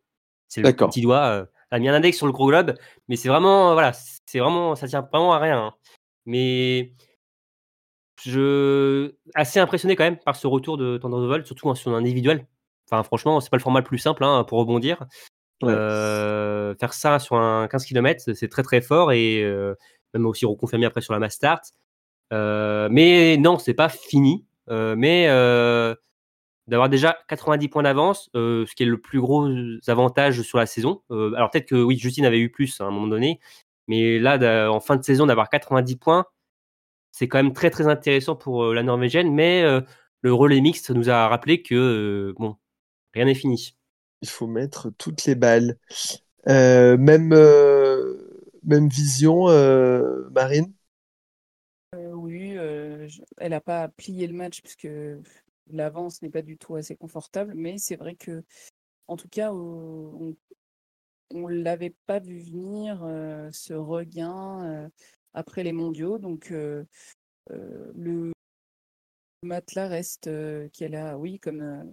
c'est 0.54 0.60
le 0.60 0.68
petit 0.88 1.00
doigt. 1.00 1.24
euh, 1.24 1.44
a 1.70 1.78
mis 1.78 1.88
un 1.88 1.94
index 1.94 2.18
sur 2.18 2.26
le 2.26 2.32
gros 2.32 2.48
globe, 2.48 2.74
mais 3.08 3.16
c'est 3.16 3.28
vraiment, 3.30 3.70
euh, 3.70 3.72
voilà, 3.72 3.92
c'est 4.26 4.38
vraiment, 4.38 4.74
ça 4.76 4.86
tient 4.86 5.00
vraiment 5.10 5.32
à 5.32 5.38
rien. 5.38 5.58
hein. 5.58 5.74
Mais 6.26 6.92
je 8.22 9.14
assez 9.34 9.58
impressionné 9.58 9.96
quand 9.96 10.04
même 10.04 10.18
par 10.18 10.36
ce 10.36 10.46
retour 10.46 10.76
de 10.76 10.98
Vol, 11.02 11.46
surtout 11.46 11.68
en- 11.68 11.74
sur 11.74 11.90
un 11.92 11.94
individuel. 11.96 12.46
Enfin, 12.90 13.02
franchement, 13.02 13.40
c'est 13.40 13.50
pas 13.50 13.56
le 13.56 13.62
format 13.62 13.80
le 13.80 13.86
plus 13.86 13.98
simple 13.98 14.22
hein, 14.22 14.44
pour 14.44 14.58
rebondir. 14.58 15.06
Ouais. 15.62 15.72
Euh, 15.72 16.74
faire 16.78 16.92
ça 16.92 17.18
sur 17.18 17.36
un 17.36 17.68
15 17.68 17.84
km, 17.86 18.22
c'est 18.34 18.48
très 18.48 18.62
très 18.62 18.80
fort 18.82 19.12
et 19.12 19.42
euh, 19.42 19.74
même 20.12 20.26
aussi 20.26 20.44
reconfirmé 20.44 20.86
après 20.86 21.00
sur 21.00 21.12
la 21.14 21.18
mass 21.20 21.34
start. 21.34 21.64
Euh, 22.32 22.88
mais 22.90 23.36
non, 23.38 23.58
c'est 23.58 23.74
pas 23.74 23.88
fini. 23.88 24.44
Mais 24.68 25.26
d'avoir 26.72 26.88
déjà 26.88 27.18
90 27.28 27.68
points 27.68 27.82
d'avance, 27.82 28.30
euh, 28.34 28.64
ce 28.64 28.74
qui 28.74 28.82
est 28.82 28.86
le 28.86 28.98
plus 28.98 29.20
gros 29.20 29.46
avantage 29.88 30.40
sur 30.40 30.56
la 30.56 30.64
saison. 30.64 31.02
Euh, 31.10 31.34
alors 31.34 31.50
peut-être 31.50 31.68
que 31.68 31.74
oui, 31.74 31.98
Justine 31.98 32.24
avait 32.24 32.40
eu 32.40 32.50
plus 32.50 32.80
à 32.80 32.84
un 32.84 32.90
moment 32.90 33.08
donné, 33.08 33.40
mais 33.88 34.18
là, 34.18 34.72
en 34.72 34.80
fin 34.80 34.96
de 34.96 35.04
saison, 35.04 35.26
d'avoir 35.26 35.50
90 35.50 35.96
points, 35.96 36.24
c'est 37.10 37.28
quand 37.28 37.36
même 37.36 37.52
très 37.52 37.68
très 37.68 37.88
intéressant 37.88 38.36
pour 38.36 38.64
euh, 38.64 38.74
la 38.74 38.82
Norvégienne. 38.82 39.34
Mais 39.34 39.62
euh, 39.62 39.82
le 40.22 40.32
relais 40.32 40.62
mixte 40.62 40.90
nous 40.90 41.10
a 41.10 41.28
rappelé 41.28 41.60
que 41.60 41.74
euh, 41.74 42.34
bon, 42.38 42.56
rien 43.12 43.26
n'est 43.26 43.34
fini. 43.34 43.76
Il 44.22 44.30
faut 44.30 44.46
mettre 44.46 44.88
toutes 44.96 45.26
les 45.26 45.34
balles. 45.34 45.76
Euh, 46.48 46.96
même, 46.96 47.34
euh, 47.34 48.48
même 48.64 48.88
vision, 48.88 49.50
euh, 49.50 50.26
Marine? 50.30 50.72
Euh, 51.94 52.12
oui, 52.12 52.54
euh, 52.56 53.06
elle 53.36 53.50
n'a 53.50 53.60
pas 53.60 53.88
plié 53.88 54.26
le 54.26 54.32
match 54.32 54.62
puisque 54.62 54.88
l'avance 55.76 56.22
n'est 56.22 56.30
pas 56.30 56.42
du 56.42 56.58
tout 56.58 56.76
assez 56.76 56.96
confortable, 56.96 57.54
mais 57.54 57.78
c'est 57.78 57.96
vrai 57.96 58.14
que, 58.14 58.44
en 59.08 59.16
tout 59.16 59.28
cas, 59.28 59.52
on 59.52 60.34
ne 61.34 61.62
l'avait 61.62 61.94
pas 62.06 62.18
vu 62.18 62.38
venir 62.38 63.02
euh, 63.02 63.48
ce 63.52 63.74
regain 63.74 64.64
euh, 64.64 64.88
après 65.34 65.62
les 65.62 65.72
mondiaux. 65.72 66.18
Donc, 66.18 66.50
euh, 66.50 66.84
le 67.48 68.32
matelas 69.42 69.88
reste 69.88 70.30
qu'elle 70.72 70.94
a, 70.94 71.18
oui, 71.18 71.38
comme, 71.40 71.92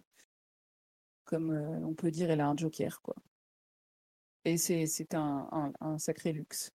comme 1.25 1.51
on 1.51 1.93
peut 1.93 2.11
dire, 2.11 2.29
elle 2.29 2.41
a 2.41 2.47
un 2.47 2.55
joker, 2.55 3.01
quoi. 3.01 3.15
Et 4.45 4.57
c'est 4.57 5.13
un, 5.13 5.71
sacré 5.97 6.31
luxe. 6.31 6.71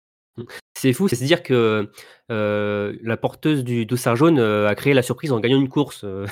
C'est 0.81 0.93
fou, 0.95 1.09
c'est 1.09 1.23
à 1.23 1.27
dire 1.27 1.43
que 1.43 1.91
euh, 2.31 2.97
la 3.03 3.17
porteuse 3.19 3.65
du 3.65 3.85
dossard 3.85 4.17
jaune 4.17 4.39
euh, 4.39 4.67
a 4.67 4.75
créé 4.75 4.95
la 4.95 5.03
surprise 5.03 5.31
en 5.31 5.39
gagnant 5.41 5.61
une 5.61 5.69
course. 5.69 6.05
euh. 6.05 6.27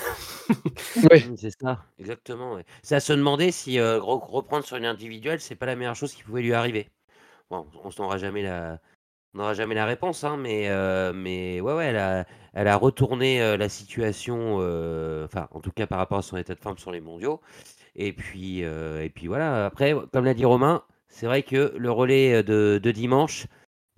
Oui. 1.10 1.24
C'est 1.36 1.50
ça, 1.60 1.84
exactement. 1.98 2.54
ouais. 2.54 2.64
C'est 2.82 2.94
à 2.94 3.00
se 3.00 3.12
demander 3.12 3.50
si 3.52 3.78
euh, 3.78 3.98
re- 3.98 4.24
reprendre 4.30 4.64
sur 4.64 4.76
une 4.78 4.86
individuelle, 4.86 5.40
c'est 5.40 5.54
pas 5.54 5.66
la 5.66 5.76
meilleure 5.76 5.96
chose 5.96 6.14
qui 6.14 6.22
pouvait 6.22 6.40
lui 6.42 6.54
arriver. 6.54 6.88
Bon, 7.50 7.66
on 7.84 7.90
n'aura 8.02 8.18
jamais 8.18 8.42
la, 8.42 8.80
on 9.34 9.38
n'aura 9.38 9.54
jamais 9.54 9.74
la 9.76 9.86
réponse, 9.86 10.24
hein, 10.24 10.36
mais, 10.38 10.68
euh, 10.70 11.12
mais 11.14 11.60
ouais, 11.60 11.74
ouais, 11.74 11.86
elle 11.86 11.98
a, 11.98 12.26
elle 12.54 12.68
a 12.68 12.76
retourné 12.76 13.42
euh, 13.42 13.56
la 13.58 13.68
situation, 13.68 14.58
euh, 14.60 15.26
enfin, 15.26 15.48
en 15.52 15.60
tout 15.60 15.72
cas 15.72 15.86
par 15.86 15.98
rapport 15.98 16.18
à 16.18 16.22
son 16.22 16.36
état 16.38 16.54
de 16.54 16.60
forme 16.60 16.78
sur 16.78 16.92
les 16.92 17.00
mondiaux. 17.00 17.40
Et 17.96 18.12
puis, 18.12 18.64
euh, 18.64 19.02
et 19.04 19.10
puis 19.10 19.26
voilà. 19.28 19.66
Après, 19.66 19.94
comme 20.12 20.24
l'a 20.24 20.34
dit 20.34 20.44
Romain, 20.44 20.84
c'est 21.08 21.26
vrai 21.26 21.42
que 21.42 21.74
le 21.76 21.90
relais 21.90 22.42
de, 22.42 22.80
de 22.82 22.90
dimanche 22.92 23.46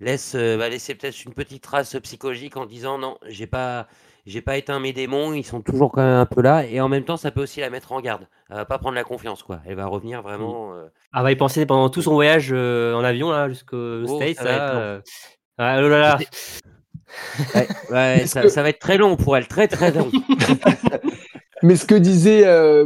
laisse, 0.01 0.33
euh, 0.35 0.57
va 0.57 0.67
laisser 0.69 0.95
peut-être 0.95 1.23
une 1.23 1.33
petite 1.33 1.63
trace 1.63 1.95
psychologique 2.03 2.57
en 2.57 2.65
disant 2.65 2.97
non, 2.97 3.17
j'ai 3.27 3.47
pas, 3.47 3.87
j'ai 4.25 4.41
pas 4.41 4.57
éteint 4.57 4.79
mes 4.79 4.93
démons, 4.93 5.33
ils 5.33 5.43
sont 5.45 5.61
toujours 5.61 5.91
quand 5.91 6.01
même 6.01 6.15
un 6.17 6.25
peu 6.25 6.41
là. 6.41 6.65
Et 6.65 6.81
en 6.81 6.89
même 6.89 7.03
temps, 7.05 7.17
ça 7.17 7.31
peut 7.31 7.41
aussi 7.43 7.59
la 7.59 7.69
mettre 7.69 7.91
en 7.91 8.01
garde. 8.01 8.27
Elle 8.49 8.57
va 8.57 8.65
pas 8.65 8.77
prendre 8.79 8.95
la 8.95 9.03
confiance, 9.03 9.43
quoi. 9.43 9.61
Elle 9.65 9.75
va 9.75 9.85
revenir 9.85 10.21
vraiment. 10.21 10.73
euh, 10.73 10.87
Elle 11.15 11.23
va 11.23 11.31
y 11.31 11.35
penser 11.35 11.65
pendant 11.65 11.89
tout 11.89 12.01
son 12.01 12.13
voyage 12.13 12.49
euh, 12.51 12.93
en 12.95 13.03
avion 13.03 13.31
là 13.31 13.47
jusqu'au 13.49 14.03
Oh, 14.07 14.15
States. 14.17 14.37
ça 14.37 14.43
va 14.43 14.51
être 14.51 14.57
là, 14.59 14.79
euh. 14.79 15.01
Ah, 15.57 15.77
oh 15.79 15.87
là 15.87 15.99
là. 15.99 16.17
Ouais, 17.89 18.25
ça, 18.25 18.43
que- 18.43 18.47
ça 18.47 18.63
va 18.63 18.69
être 18.69 18.79
très 18.79 18.97
long 18.97 19.17
pour 19.17 19.35
elle, 19.35 19.45
très 19.47 19.67
très 19.67 19.91
long. 19.91 20.09
Mais 21.63 21.75
ce 21.75 21.85
que 21.85 21.95
disait 21.95 22.43
euh, 22.45 22.85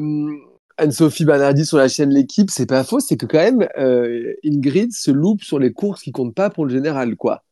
Anne-Sophie 0.78 1.26
Bernardi 1.26 1.66
sur 1.66 1.78
la 1.78 1.88
chaîne 1.88 2.10
L'équipe, 2.14 2.50
c'est 2.52 2.66
pas 2.66 2.84
faux, 2.84 3.00
c'est 3.00 3.18
que 3.18 3.26
quand 3.26 3.38
même, 3.40 3.68
euh, 3.78 4.34
Ingrid 4.46 4.92
se 4.94 5.12
loupe 5.12 5.44
sur 5.44 5.60
les 5.60 5.72
courses 5.72 6.02
qui 6.02 6.12
comptent 6.12 6.36
pas 6.36 6.50
pour 6.50 6.66
le 6.66 6.72
général, 6.74 7.16
quoi. 7.16 7.44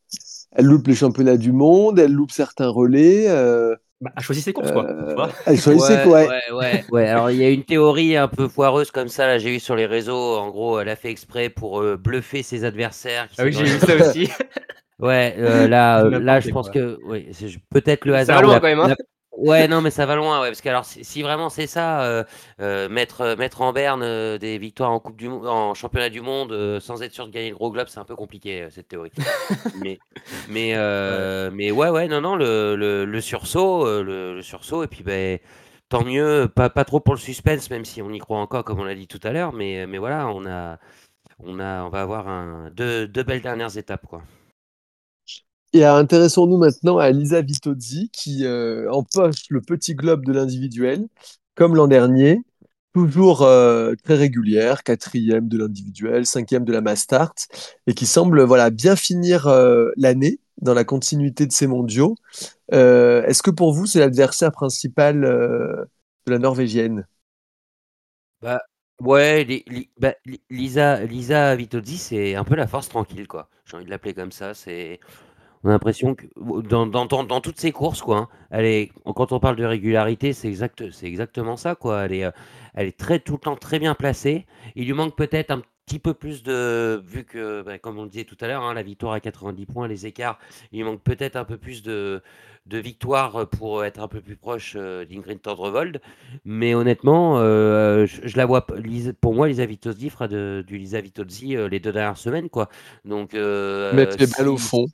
Elle 0.55 0.65
loupe 0.65 0.87
les 0.87 0.95
championnats 0.95 1.37
du 1.37 1.51
monde, 1.51 1.97
elle 1.99 2.11
loupe 2.11 2.31
certains 2.31 2.67
relais. 2.67 3.25
euh, 3.29 3.75
Bah, 4.01 4.11
elle 4.17 4.23
choisit 4.23 4.43
ses 4.43 4.53
courses 4.53 4.71
quoi. 4.71 4.85
Euh, 4.87 5.15
elle 5.45 5.59
choisissait 5.59 6.03
quoi. 6.03 6.21
ouais, 6.27 6.41
ouais, 6.53 6.83
ouais. 6.91 7.07
Alors 7.07 7.31
il 7.31 7.37
y 7.37 7.45
a 7.45 7.49
une 7.49 7.63
théorie 7.63 8.15
un 8.17 8.27
peu 8.27 8.47
foireuse 8.47 8.91
comme 8.91 9.07
ça, 9.07 9.25
là 9.25 9.39
j'ai 9.39 9.49
vu 9.49 9.59
sur 9.59 9.75
les 9.75 9.85
réseaux. 9.87 10.35
En 10.37 10.49
gros, 10.51 10.79
elle 10.79 10.89
a 10.89 10.95
fait 10.95 11.09
exprès 11.09 11.49
pour 11.49 11.81
euh, 11.81 11.97
bluffer 11.97 12.43
ses 12.43 12.65
adversaires. 12.65 13.27
qui 13.29 13.35
Ah 13.39 13.45
oui, 13.45 13.53
j'ai 13.53 13.63
vu 13.63 13.79
ça 13.79 13.95
aussi. 13.95 14.29
Ouais, 14.99 15.35
euh, 15.39 15.67
là, 15.67 16.01
euh, 16.05 16.19
là, 16.19 16.39
je 16.39 16.49
pense 16.51 16.69
quoi. 16.69 16.81
que 16.81 16.99
oui, 17.05 17.27
c'est 17.33 17.47
peut-être 17.71 18.05
le 18.05 18.13
Ça 18.13 18.19
hasard. 18.19 18.37
va 18.37 18.41
ou 18.43 18.45
loin 18.45 18.53
la- 18.53 18.59
quand 18.59 18.67
même. 18.67 18.79
Hein. 18.79 18.87
la- 18.89 18.95
Ouais, 19.43 19.67
non, 19.67 19.81
mais 19.81 19.89
ça 19.89 20.05
va 20.05 20.15
loin, 20.15 20.39
ouais, 20.41 20.47
parce 20.49 20.61
que 20.61 20.69
alors 20.69 20.85
si, 20.85 21.03
si 21.03 21.21
vraiment 21.21 21.49
c'est 21.49 21.67
ça, 21.67 22.03
euh, 22.05 22.23
euh, 22.61 22.87
mettre 22.87 23.19
euh, 23.21 23.35
mettre 23.35 23.61
en 23.61 23.73
berne 23.73 24.01
euh, 24.01 24.37
des 24.37 24.57
victoires 24.57 24.91
en 24.91 25.01
coupe 25.01 25.17
du 25.17 25.27
en 25.27 25.73
championnat 25.73 26.09
du 26.09 26.21
monde 26.21 26.79
sans 26.79 27.01
être 27.01 27.11
sûr 27.13 27.27
de 27.27 27.31
gagner 27.31 27.49
le 27.49 27.55
gros 27.55 27.69
globe, 27.69 27.87
c'est 27.89 27.99
un 27.99 28.05
peu 28.05 28.15
compliqué 28.15 28.67
cette 28.71 28.87
théorie. 28.87 29.11
mais 29.73 30.01
mais 30.47 30.73
euh, 30.75 31.51
mais 31.51 31.71
ouais, 31.71 31.89
ouais, 31.89 32.07
non, 32.07 32.21
non, 32.21 32.35
le, 32.37 32.75
le, 32.77 33.05
le 33.05 33.21
sursaut, 33.21 33.85
le, 34.03 34.35
le 34.35 34.41
sursaut, 34.41 34.83
et 34.83 34.87
puis 34.87 35.03
ben 35.03 35.39
tant 35.89 36.05
mieux, 36.05 36.47
pas 36.55 36.69
pas 36.69 36.85
trop 36.85 37.01
pour 37.01 37.15
le 37.15 37.19
suspense, 37.19 37.69
même 37.69 37.85
si 37.85 38.01
on 38.01 38.11
y 38.11 38.19
croit 38.19 38.39
encore, 38.39 38.63
comme 38.63 38.79
on 38.79 38.85
l'a 38.85 38.95
dit 38.95 39.07
tout 39.07 39.19
à 39.23 39.31
l'heure, 39.33 39.51
mais 39.53 39.85
mais 39.87 39.97
voilà, 39.97 40.27
on 40.29 40.45
a 40.45 40.79
on 41.39 41.59
a 41.59 41.83
on 41.85 41.89
va 41.89 42.01
avoir 42.01 42.27
un 42.29 42.71
deux 42.71 43.07
deux 43.07 43.23
belles 43.23 43.41
dernières 43.41 43.77
étapes 43.77 44.07
quoi. 44.07 44.23
Et 45.73 45.83
intéressons-nous 45.85 46.57
maintenant 46.57 46.97
à 46.99 47.09
Lisa 47.09 47.41
Vitozzi 47.41 48.09
qui 48.11 48.45
euh, 48.45 48.91
empoche 48.91 49.45
le 49.49 49.61
petit 49.61 49.95
globe 49.95 50.23
de 50.25 50.31
l'individuel, 50.31 51.07
comme 51.55 51.75
l'an 51.75 51.87
dernier, 51.87 52.41
toujours 52.93 53.41
euh, 53.41 53.93
très 54.03 54.15
régulière, 54.15 54.83
quatrième 54.83 55.47
de 55.47 55.57
l'individuel, 55.57 56.25
cinquième 56.27 56.63
de 56.63 56.71
la 56.73 56.81
mass 56.81 57.01
start, 57.01 57.47
et 57.87 57.93
qui 57.95 58.05
semble 58.05 58.43
voilà 58.43 58.69
bien 58.69 58.95
finir 58.95 59.47
euh, 59.47 59.89
l'année 59.97 60.39
dans 60.61 60.75
la 60.75 60.83
continuité 60.83 61.47
de 61.47 61.51
ces 61.51 61.65
mondiaux. 61.67 62.15
Euh, 62.73 63.23
Est-ce 63.25 63.43
que 63.43 63.51
pour 63.51 63.73
vous 63.73 63.87
c'est 63.87 63.99
l'adversaire 63.99 64.51
principal 64.51 65.21
de 65.21 66.31
la 66.31 66.39
norvégienne? 66.39 67.05
Bah, 68.41 68.61
ouais, 68.99 69.45
bah, 69.97 70.13
li- 70.25 70.41
Lisa, 70.49 71.03
Lisa 71.05 71.55
Vitozzi, 71.55 71.97
c'est 71.97 72.35
un 72.35 72.43
peu 72.43 72.55
la 72.55 72.67
force 72.67 72.89
tranquille, 72.89 73.27
quoi. 73.27 73.49
J'ai 73.65 73.77
envie 73.77 73.85
de 73.85 73.89
l'appeler 73.89 74.13
comme 74.13 74.31
ça. 74.31 74.53
C'est, 74.53 74.99
on 75.63 75.69
a 75.69 75.71
l'impression 75.73 76.15
que 76.15 76.25
dans, 76.37 76.85
dans, 76.87 77.05
dans, 77.05 77.23
dans 77.23 77.41
toutes 77.41 77.59
ses 77.59 77.71
courses, 77.71 78.01
quoi. 78.01 78.17
hein, 78.17 78.27
elle 78.51 78.65
est, 78.65 78.91
quand 79.15 79.31
on 79.31 79.39
parle 79.39 79.55
de 79.55 79.65
régularité, 79.65 80.33
c'est 80.33 80.47
exact, 80.49 80.91
c'est 80.91 81.07
exactement 81.07 81.57
ça, 81.57 81.75
quoi. 81.75 82.05
Elle 82.05 82.13
est, 82.13 82.25
euh, 82.25 82.31
elle 82.73 82.87
est 82.87 82.97
très 82.97 83.19
tout 83.19 83.33
le 83.33 83.39
temps 83.39 83.55
très 83.55 83.79
bien 83.79 83.95
placée. 83.95 84.45
Il 84.75 84.85
lui 84.85 84.93
manque 84.93 85.15
peut-être 85.15 85.51
un 85.51 85.61
petit 85.85 85.99
peu 85.99 86.13
plus 86.13 86.43
de, 86.43 87.01
vu 87.05 87.23
que, 87.25 87.61
bah, 87.61 87.77
comme 87.79 87.97
on 87.97 88.03
le 88.03 88.09
disait 88.09 88.25
tout 88.25 88.37
à 88.41 88.47
l'heure, 88.47 88.63
hein, 88.63 88.73
la 88.73 88.83
victoire 88.83 89.13
à 89.13 89.19
90 89.19 89.65
points, 89.65 89.87
les 89.87 90.05
écarts, 90.05 90.39
il 90.71 90.77
lui 90.79 90.85
manque 90.85 91.01
peut-être 91.03 91.35
un 91.35 91.45
peu 91.45 91.57
plus 91.57 91.81
de, 91.83 92.21
de 92.65 92.77
victoires 92.77 93.47
pour 93.49 93.83
être 93.85 93.99
un 93.99 94.07
peu 94.07 94.21
plus 94.21 94.35
proche 94.37 94.73
euh, 94.77 95.05
d'Ingrid 95.05 95.41
Tendrevold. 95.41 96.01
Mais 96.45 96.73
honnêtement, 96.75 97.37
euh, 97.39 98.05
je, 98.05 98.27
je 98.27 98.37
la 98.37 98.45
vois. 98.45 98.65
pour 99.21 99.33
moi, 99.33 99.47
Lisa 99.47 99.65
Vitozzi 99.65 100.09
fera 100.09 100.27
de, 100.27 100.63
du 100.65 100.77
Lisa 100.77 101.01
Vitozzi 101.01 101.55
euh, 101.55 101.67
les 101.69 101.79
deux 101.79 101.91
dernières 101.91 102.17
semaines, 102.17 102.49
quoi. 102.49 102.69
Donc, 103.05 103.33
euh, 103.33 103.93
Mettre 103.93 104.17
les 104.19 104.27
balles 104.27 104.49
au 104.49 104.57
fond. 104.57 104.87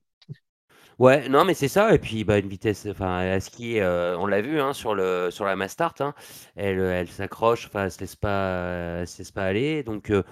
Ouais, 0.99 1.29
non, 1.29 1.45
mais 1.45 1.53
c'est 1.53 1.69
ça. 1.69 1.93
Et 1.95 1.99
puis, 1.99 2.23
bah, 2.25 2.39
une 2.39 2.49
vitesse. 2.49 2.85
Enfin, 2.89 3.19
à 3.19 3.39
skier, 3.39 3.81
euh, 3.81 4.17
on 4.19 4.25
l'a 4.27 4.41
vu 4.41 4.59
hein, 4.59 4.73
sur 4.73 4.93
le 4.95 5.29
sur 5.31 5.45
la 5.45 5.55
Mastart. 5.55 5.95
hein, 6.01 6.13
elle, 6.55 6.79
elle 6.79 7.07
s'accroche. 7.09 7.67
Enfin, 7.67 7.85
elle 7.85 7.91
se 7.91 7.99
elle 8.03 9.07
se 9.07 9.17
laisse 9.19 9.31
pas 9.31 9.45
aller. 9.45 9.83
Donc, 9.83 10.11
euh, 10.11 10.23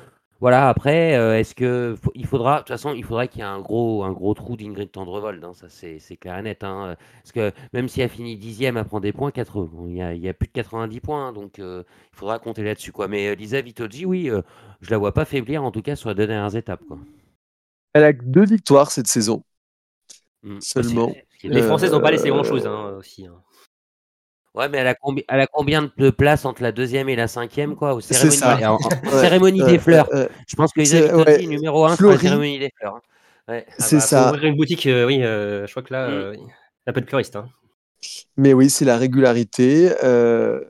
voilà. 0.41 0.67
Après, 0.69 1.15
euh, 1.15 1.39
est-ce 1.39 1.55
que 1.55 1.95
il 2.15 2.25
faudra. 2.27 2.55
De 2.55 2.59
toute 2.59 2.67
façon, 2.69 2.93
il 2.93 3.03
faudra 3.05 3.27
qu'il 3.27 3.39
y 3.39 3.43
ait 3.43 3.47
un 3.47 3.59
gros 3.61 4.03
un 4.03 4.11
gros 4.11 4.33
trou 4.33 4.57
d'Ingrid 4.57 4.91
Tendrevold. 4.91 5.41
hein, 5.43 5.53
ça, 5.53 5.67
c'est 5.69 5.99
clair 6.17 6.37
et 6.37 6.41
net. 6.41 6.63
hein, 6.65 6.97
parce 7.23 7.31
que 7.31 7.51
même 7.73 7.87
si 7.87 8.01
elle 8.01 8.09
finit 8.09 8.35
dixième, 8.37 8.75
elle 8.77 8.85
prend 8.85 8.99
des 8.99 9.13
points. 9.13 9.31
80, 9.31 9.69
bon, 9.71 9.87
il 9.87 9.95
y 9.95 10.01
a, 10.01 10.13
y 10.13 10.27
a 10.29 10.33
plus 10.33 10.47
de 10.47 10.53
90 10.53 10.99
points. 10.99 11.27
hein, 11.29 11.33
donc, 11.33 11.59
euh, 11.59 11.83
il 12.13 12.17
faudra 12.17 12.39
compter 12.39 12.63
là-dessus, 12.63 12.91
quoi. 12.91 13.07
Mais 13.07 13.29
euh, 13.29 13.35
Lisa 13.35 13.61
Vitozzi, 13.61 14.05
oui, 14.05 14.29
euh, 14.29 14.41
je 14.81 14.91
la 14.91 14.97
vois 14.97 15.13
pas 15.13 15.23
faiblir, 15.25 15.63
en 15.63 15.71
tout 15.71 15.81
cas, 15.81 15.95
sur 15.95 16.09
les 16.09 16.15
deux 16.15 16.27
dernières 16.27 16.55
étapes, 16.57 16.81
quoi. 16.87 16.97
Elle 17.91 18.05
a 18.05 18.13
deux 18.13 18.45
victoires 18.45 18.91
cette 18.91 19.07
saison. 19.07 19.43
Mm. 20.43 20.59
Seulement. 20.61 21.09
C'est- 21.13 21.25
c'est- 21.41 21.47
Les 21.49 21.61
Françaises 21.61 21.91
n'ont 21.91 22.01
pas 22.01 22.11
laissé 22.11 22.29
Euh, 22.29 22.33
grand-chose 22.33 22.65
hein, 22.67 22.95
aussi. 22.97 23.25
hein. 23.25 23.35
Ouais, 24.53 24.69
mais 24.69 24.79
elle 24.79 24.87
a, 24.87 24.93
combi- 24.95 25.23
elle 25.27 25.39
a 25.41 25.45
combien 25.47 25.91
de- 25.97 26.09
places 26.09 26.43
entre 26.45 26.63
la 26.63 26.71
deuxième 26.71 27.09
et 27.09 27.15
la 27.15 27.27
cinquième, 27.27 27.75
quoi, 27.75 27.97
C'est 28.01 28.13
ça. 28.31 28.57
Ouais, 29.03 29.11
cérémonie 29.21 29.61
euh, 29.61 29.67
des 29.67 29.77
fleurs. 29.77 30.07
euh, 30.13 30.25
euh, 30.25 30.29
Je 30.47 30.55
pense 30.55 30.73
que 30.73 30.83
c'est- 30.83 31.03
Vitozzi 31.03 31.23
ouais, 31.23 31.43
est 31.43 31.47
numéro 31.47 31.85
un 31.85 31.95
sur 31.95 32.05
la 32.07 32.11
Florie. 32.13 32.23
cérémonie 32.23 32.59
des 32.59 32.71
fleurs. 32.79 32.95
hein. 32.95 33.01
Ouais. 33.49 33.65
Ah 33.69 33.73
c'est 33.77 33.95
bah, 33.97 34.01
ça. 34.01 34.29
ouvrir 34.31 34.43
une 34.49 34.57
boutique, 34.57 34.85
euh, 34.87 35.05
oui, 35.05 35.23
euh, 35.23 35.65
je 35.67 35.71
crois 35.71 35.83
que 35.83 35.93
là, 35.93 36.07
euh, 36.09 36.35
il 36.35 36.41
y 36.41 36.89
a 36.89 36.93
pas 36.93 36.99
de 37.01 37.05
fleuriste. 37.05 37.35
Hein. 37.35 37.47
Mais 38.35 38.53
oui, 38.53 38.69
c'est 38.69 38.83
la 38.85 38.97
régularité. 38.97 39.91
euh, 40.03 40.63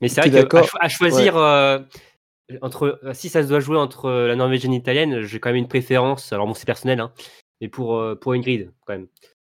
Mais 0.00 0.08
c'est 0.08 0.20
vrai 0.28 0.46
cho- 0.50 0.78
à 0.80 0.88
choisir 0.88 1.36
euh, 1.36 1.78
entre 2.62 2.98
si 3.12 3.28
ça 3.28 3.42
se 3.42 3.48
doit 3.48 3.60
jouer 3.60 3.76
entre 3.76 4.10
la 4.10 4.34
norvégienne 4.36 4.72
et 4.72 4.76
l'italienne, 4.76 5.20
j'ai 5.22 5.40
quand 5.40 5.50
même 5.50 5.56
une 5.56 5.68
préférence. 5.68 6.32
Alors 6.32 6.46
bon, 6.46 6.54
c'est 6.54 6.64
personnel, 6.64 7.00
hein, 7.00 7.12
mais 7.60 7.68
pour 7.68 7.96
euh, 7.96 8.14
pour 8.14 8.32
Ingrid 8.32 8.70
quand 8.86 8.94
même. 8.94 9.08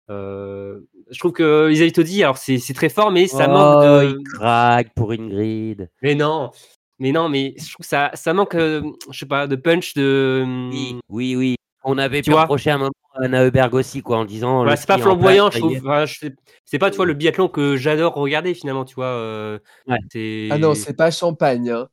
Euh, 0.08 0.80
je 1.10 1.18
trouve 1.18 1.32
que 1.32 1.66
Lisa 1.68 1.84
Vitozzi, 1.84 2.22
alors 2.22 2.38
c'est 2.38 2.58
c'est 2.58 2.74
très 2.74 2.88
fort, 2.88 3.10
mais 3.10 3.26
ça 3.26 3.48
manque 3.48 3.78
Oh, 3.80 4.00
de. 4.02 4.04
il 4.18 4.24
craque 4.24 4.94
pour 4.94 5.12
Ingrid. 5.12 5.90
Mais 6.02 6.14
non, 6.14 6.50
mais 6.98 7.12
non, 7.12 7.28
mais 7.28 7.54
je 7.58 7.64
trouve 7.72 7.84
que 7.84 7.86
ça 7.86 8.10
ça 8.14 8.32
manque, 8.32 8.54
euh, 8.54 8.82
je 9.10 9.18
sais 9.18 9.26
pas, 9.26 9.46
de 9.46 9.56
punch, 9.56 9.94
de. 9.94 10.44
Oui, 10.70 10.96
oui, 11.08 11.36
oui. 11.36 11.54
On 11.88 11.98
avait 11.98 12.20
Tu 12.22 12.30
pu 12.30 12.32
vois? 12.32 12.42
reprocher 12.42 12.70
un 12.70 12.78
moment 12.78 12.90
à 13.14 13.24
Anna 13.24 13.44
Heuberg 13.44 13.72
aussi, 13.74 14.02
quoi, 14.02 14.18
en 14.18 14.24
disant. 14.24 14.56
Voilà, 14.58 14.72
le 14.72 14.76
c'est 14.76 14.86
pas 14.88 14.98
flamboyant, 14.98 15.50
place, 15.50 15.54
je 15.62 16.18
trouve. 16.20 16.36
c'est 16.64 16.78
pas, 16.78 16.90
tu 16.90 16.96
vois, 16.96 17.06
le 17.06 17.14
biathlon 17.14 17.48
que 17.48 17.76
j'adore 17.76 18.14
regarder 18.14 18.54
finalement, 18.54 18.84
tu 18.84 18.94
vois. 18.96 19.06
euh, 19.06 19.58
Ouais. 19.86 19.96
c'est- 20.12 20.48
Ah 20.50 20.58
non, 20.58 20.74
c'est 20.74 20.94
pas 20.96 21.10
champagne. 21.10 21.70
Hein. 21.70 21.88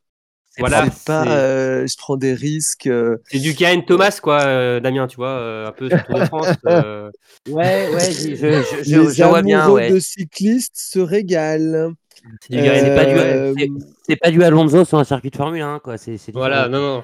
C'est 0.56 0.62
Voilà. 0.62 0.86
c'est 0.86 1.06
pas. 1.06 1.24
c'est- 1.24 1.30
euh, 1.32 1.88
je 1.88 1.98
prends 1.98 2.16
des 2.16 2.34
risques. 2.34 2.86
euh, 2.88 3.18
C'est 3.26 3.40
du 3.40 3.56
Kain 3.56 3.82
Thomas, 3.82 4.20
quoi, 4.22 4.42
euh, 4.44 4.80
Damien, 4.80 5.08
tu 5.08 5.16
vois, 5.16 5.30
euh, 5.30 5.68
un 5.68 5.72
peu 5.72 5.90
sur 5.90 6.04
Tour 6.06 6.20
de 6.20 6.26
France. 6.26 6.48
euh, 6.68 7.10
Ouais, 7.50 7.90
ouais, 7.94 8.12
je, 8.12 8.36
je, 8.36 8.36
je, 8.36 8.84
je- 8.84 9.00
les 9.02 9.14
je 9.16 9.24
vois 9.24 9.42
bien, 9.42 9.62
amoureux 9.62 9.80
ouais. 9.80 9.92
de 9.92 10.00
cyclistes 10.00 10.76
se 10.78 11.00
régalent. 11.00 11.94
c'est 12.42 12.56
du 12.56 12.62
Garin. 12.64 12.80
C'est 12.80 12.96
pas 12.96 13.06
du- 13.06 13.60
c'est- 13.60 13.70
C'est 14.10 14.16
pas 14.18 14.32
du 14.32 14.44
Alonso 14.44 14.86
sur 14.86 15.00
un 15.00 15.04
circuit 15.04 15.30
de 15.32 15.36
Formule 15.36 15.62
1, 15.62 15.80
quoi. 15.80 15.98
C'est, 15.98 16.18
c'est 16.18 16.32
Voilà, 16.34 16.68
non, 16.70 16.80
non. 16.80 17.04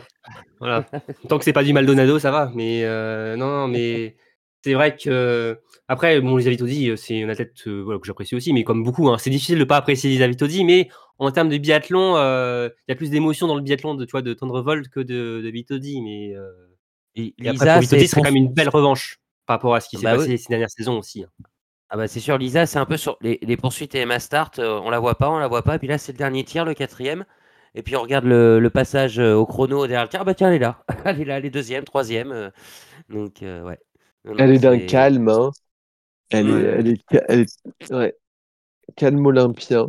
Voilà. 0.60 0.86
Tant 1.28 1.38
que 1.40 1.44
c'est 1.46 1.54
pas 1.54 1.64
du 1.64 1.74
Maldonado, 1.74 2.20
ça 2.20 2.30
va. 2.32 2.52
Mais 2.54 2.82
euh, 2.84 3.36
non, 3.36 3.48
non, 3.48 3.68
mais 3.68 4.16
c'est 4.64 4.74
vrai 4.76 4.96
que. 4.96 5.58
Après, 5.88 6.22
bon, 6.22 6.38
Lisa 6.38 6.52
Vitozzi, 6.52 6.90
euh, 6.92 6.96
c'est 6.98 7.16
une 7.18 7.32
athlète 7.32 7.54
euh, 7.66 7.82
voilà, 7.84 8.00
que 8.00 8.06
j'apprécie 8.06 8.36
aussi, 8.36 8.54
mais 8.54 8.64
comme 8.64 8.84
beaucoup, 8.84 9.10
hein, 9.10 9.18
c'est 9.18 9.32
difficile 9.32 9.58
de 9.58 9.64
pas 9.64 9.78
apprécier 9.78 10.10
Lisa 10.12 10.28
Vitozzi, 10.28 10.64
mais 10.64 10.88
en 11.28 11.32
termes 11.32 11.50
de 11.50 11.58
biathlon, 11.58 12.16
euh, 12.18 12.70
il 12.88 12.92
y 12.92 12.94
a 12.94 12.96
plus 12.96 13.10
d'émotion 13.10 13.48
dans 13.48 13.56
le 13.56 13.62
biathlon 13.62 13.96
de, 13.96 14.06
tu 14.06 14.12
vois, 14.12 14.22
de 14.22 14.34
que 14.34 15.00
de, 15.00 15.42
de 15.44 15.50
Vitozzi. 15.50 16.02
Mais, 16.02 16.36
euh, 16.36 16.52
Et 17.16 17.34
et 17.42 17.50
après, 17.50 17.74
pour 17.76 17.84
c'est 17.84 18.08
quand 18.08 18.24
même 18.24 18.36
une 18.36 18.54
belle 18.54 18.70
revanche 18.70 19.20
par 19.46 19.56
rapport 19.58 19.76
à 19.76 19.82
ce 19.82 19.90
qui 19.90 19.98
s'est 19.98 20.04
Bah 20.04 20.16
passé 20.16 20.32
oui. 20.32 20.38
ces 20.38 20.48
dernières 20.50 20.70
saisons 20.70 20.98
aussi. 21.00 21.24
hein. 21.24 21.30
Ah 21.90 21.98
bah 21.98 22.08
c'est 22.08 22.20
sûr, 22.20 22.38
Lisa, 22.38 22.66
c'est 22.68 22.78
un 22.78 22.86
peu 22.86 22.98
sur 22.98 23.18
les, 23.22 23.40
les 23.42 23.58
poursuites 23.58 23.96
et 23.96 24.06
ma 24.06 24.20
start, 24.20 24.60
euh, 24.60 24.80
on 24.84 24.92
la 24.92 25.00
voit 25.00 25.16
pas, 25.18 25.30
on 25.32 25.40
la 25.40 25.48
voit 25.48 25.64
pas, 25.64 25.76
et 25.76 25.80
puis 25.80 25.88
là 25.88 25.98
c'est 25.98 26.12
le 26.12 26.20
dernier 26.20 26.44
tir, 26.44 26.64
le 26.64 26.76
quatrième, 26.76 27.26
et 27.74 27.82
puis 27.82 27.96
on 27.96 28.02
regarde 28.04 28.26
le, 28.26 28.60
le 28.60 28.70
passage 28.70 29.18
au 29.20 29.46
chrono 29.48 29.88
derrière 29.88 30.04
le 30.04 30.10
tir, 30.10 30.20
ah 30.22 30.24
bah 30.24 30.36
tiens 30.36 30.50
elle 30.50 30.56
est 30.58 30.60
là, 30.60 30.84
elle 31.06 31.20
est 31.22 31.26
là, 31.26 31.38
elle 31.40 31.46
est 31.46 31.50
deuxième, 31.50 31.84
troisième, 31.86 32.52
donc 33.10 33.44
euh, 33.44 33.64
ouais. 33.64 33.80
Non, 34.26 34.36
Elle 34.38 34.52
est 34.52 34.60
d'un 34.60 34.80
calme. 34.80 35.30
Hein. 35.30 35.52
Elle, 36.30 36.50
Ouais. 36.50 36.62
est, 36.62 36.64
elle 36.80 36.88
est, 36.90 37.02
elle 37.30 37.40
est- 37.42 37.92
ouais. 37.94 38.16
calme 38.98 39.26
olympien. 39.26 39.88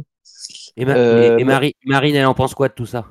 Et, 0.76 0.84
Ma- 0.84 0.96
Euh, 0.96 1.38
et- 1.38 1.40
et 1.40 1.44
Marie- 1.44 1.76
Marine, 1.84 2.16
elle 2.16 2.26
en 2.26 2.34
pense 2.34 2.54
quoi 2.54 2.68
de 2.68 2.74
tout 2.74 2.86
ça? 2.86 3.06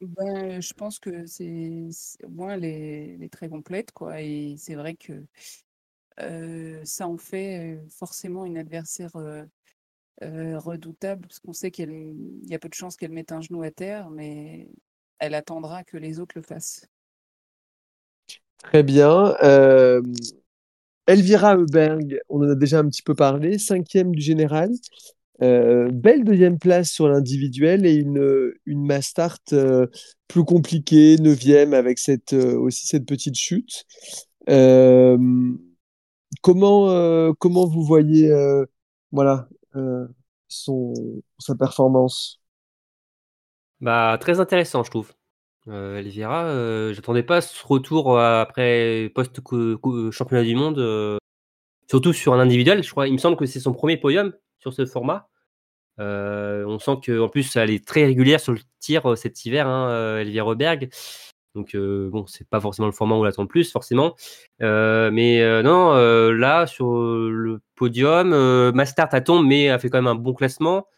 Ben, 0.00 0.60
je 0.60 0.74
pense 0.74 0.98
que 0.98 1.24
c'est 1.26 1.88
au 2.24 2.28
moins 2.28 2.54
elle 2.54 2.64
est, 2.64 3.14
elle 3.14 3.22
est 3.22 3.32
très 3.32 3.48
complète 3.48 3.92
quoi 3.92 4.20
et 4.20 4.56
c'est 4.58 4.74
vrai 4.74 4.94
que 4.96 5.24
euh, 6.20 6.80
ça 6.84 7.08
en 7.08 7.18
fait 7.18 7.76
euh, 7.76 7.88
forcément 7.90 8.44
une 8.46 8.58
adversaire 8.58 9.16
euh, 10.22 10.58
redoutable 10.58 11.22
parce 11.28 11.40
qu'on 11.40 11.52
sait 11.52 11.70
qu'il 11.70 12.14
y 12.46 12.54
a 12.54 12.58
peu 12.58 12.68
de 12.68 12.74
chances 12.74 12.96
qu'elle 12.96 13.12
mette 13.12 13.32
un 13.32 13.40
genou 13.40 13.62
à 13.62 13.70
terre 13.70 14.10
mais 14.10 14.68
elle 15.18 15.34
attendra 15.34 15.84
que 15.84 15.96
les 15.96 16.20
autres 16.20 16.34
le 16.36 16.42
fassent. 16.42 16.86
Très 18.58 18.82
bien. 18.82 19.34
Euh, 19.42 20.02
Elvira 21.06 21.56
Heuberg, 21.56 22.18
on 22.28 22.40
en 22.44 22.50
a 22.50 22.54
déjà 22.54 22.78
un 22.80 22.88
petit 22.88 23.02
peu 23.02 23.14
parlé, 23.14 23.58
cinquième 23.58 24.14
du 24.14 24.20
général. 24.22 24.70
Euh, 25.42 25.90
belle 25.90 26.24
deuxième 26.24 26.58
place 26.58 26.90
sur 26.90 27.08
l'individuel 27.08 27.86
et 27.86 27.94
une, 27.94 28.52
une 28.66 28.86
mass 28.86 29.06
start 29.06 29.52
euh, 29.52 29.86
plus 30.28 30.44
compliquée, 30.44 31.16
neuvième 31.18 31.74
avec 31.74 31.98
cette, 31.98 32.32
euh, 32.34 32.56
aussi 32.56 32.86
cette 32.86 33.06
petite 33.06 33.34
chute. 33.34 33.84
Comment, 36.42 37.32
comment 37.34 37.66
vous 37.66 37.82
voyez 37.84 38.30
voilà, 39.12 39.48
son, 40.48 40.92
sa 41.38 41.54
performance? 41.54 42.40
Bah, 43.80 44.18
très 44.20 44.40
intéressant, 44.40 44.82
je 44.82 44.90
trouve. 44.90 45.12
Elvira, 45.66 46.92
j'attendais 46.92 47.22
pas 47.22 47.40
ce 47.40 47.66
retour 47.66 48.18
après 48.18 49.10
post-championnat 49.14 50.44
du 50.44 50.56
monde, 50.56 51.18
surtout 51.88 52.12
sur 52.12 52.34
un 52.34 52.40
individuel. 52.40 52.82
Je 52.82 52.90
crois, 52.90 53.08
il 53.08 53.14
me 53.14 53.18
semble 53.18 53.36
que 53.36 53.46
c'est 53.46 53.60
son 53.60 53.72
premier 53.72 53.96
podium 53.96 54.34
sur 54.64 54.72
ce 54.72 54.86
format. 54.86 55.28
Euh, 56.00 56.64
on 56.66 56.78
sent 56.78 56.96
qu'en 57.06 57.28
plus, 57.28 57.54
elle 57.56 57.70
est 57.70 57.86
très 57.86 58.04
régulière 58.04 58.40
sur 58.40 58.52
le 58.52 58.58
tir 58.80 59.10
euh, 59.12 59.16
cet 59.16 59.44
hiver, 59.44 59.66
hein, 59.68 59.88
euh, 59.90 60.20
Elvira 60.20 60.44
Roberg. 60.44 60.88
Donc, 61.54 61.76
euh, 61.76 62.08
bon, 62.10 62.26
c'est 62.26 62.48
pas 62.48 62.60
forcément 62.60 62.86
le 62.86 62.92
format 62.92 63.14
où 63.14 63.18
on 63.18 63.22
l'attend 63.22 63.42
le 63.42 63.48
plus, 63.48 63.70
forcément. 63.70 64.16
Euh, 64.60 65.12
mais 65.12 65.40
euh, 65.40 65.62
non, 65.62 65.92
euh, 65.94 66.32
là, 66.32 66.66
sur 66.66 66.96
le 66.96 67.60
podium, 67.76 68.32
euh, 68.32 68.72
Mastart, 68.72 69.08
tombe, 69.22 69.46
mais 69.46 69.64
elle 69.64 69.78
fait 69.78 69.88
quand 69.88 69.98
même 69.98 70.08
un 70.08 70.16
bon 70.16 70.34
classement. 70.34 70.88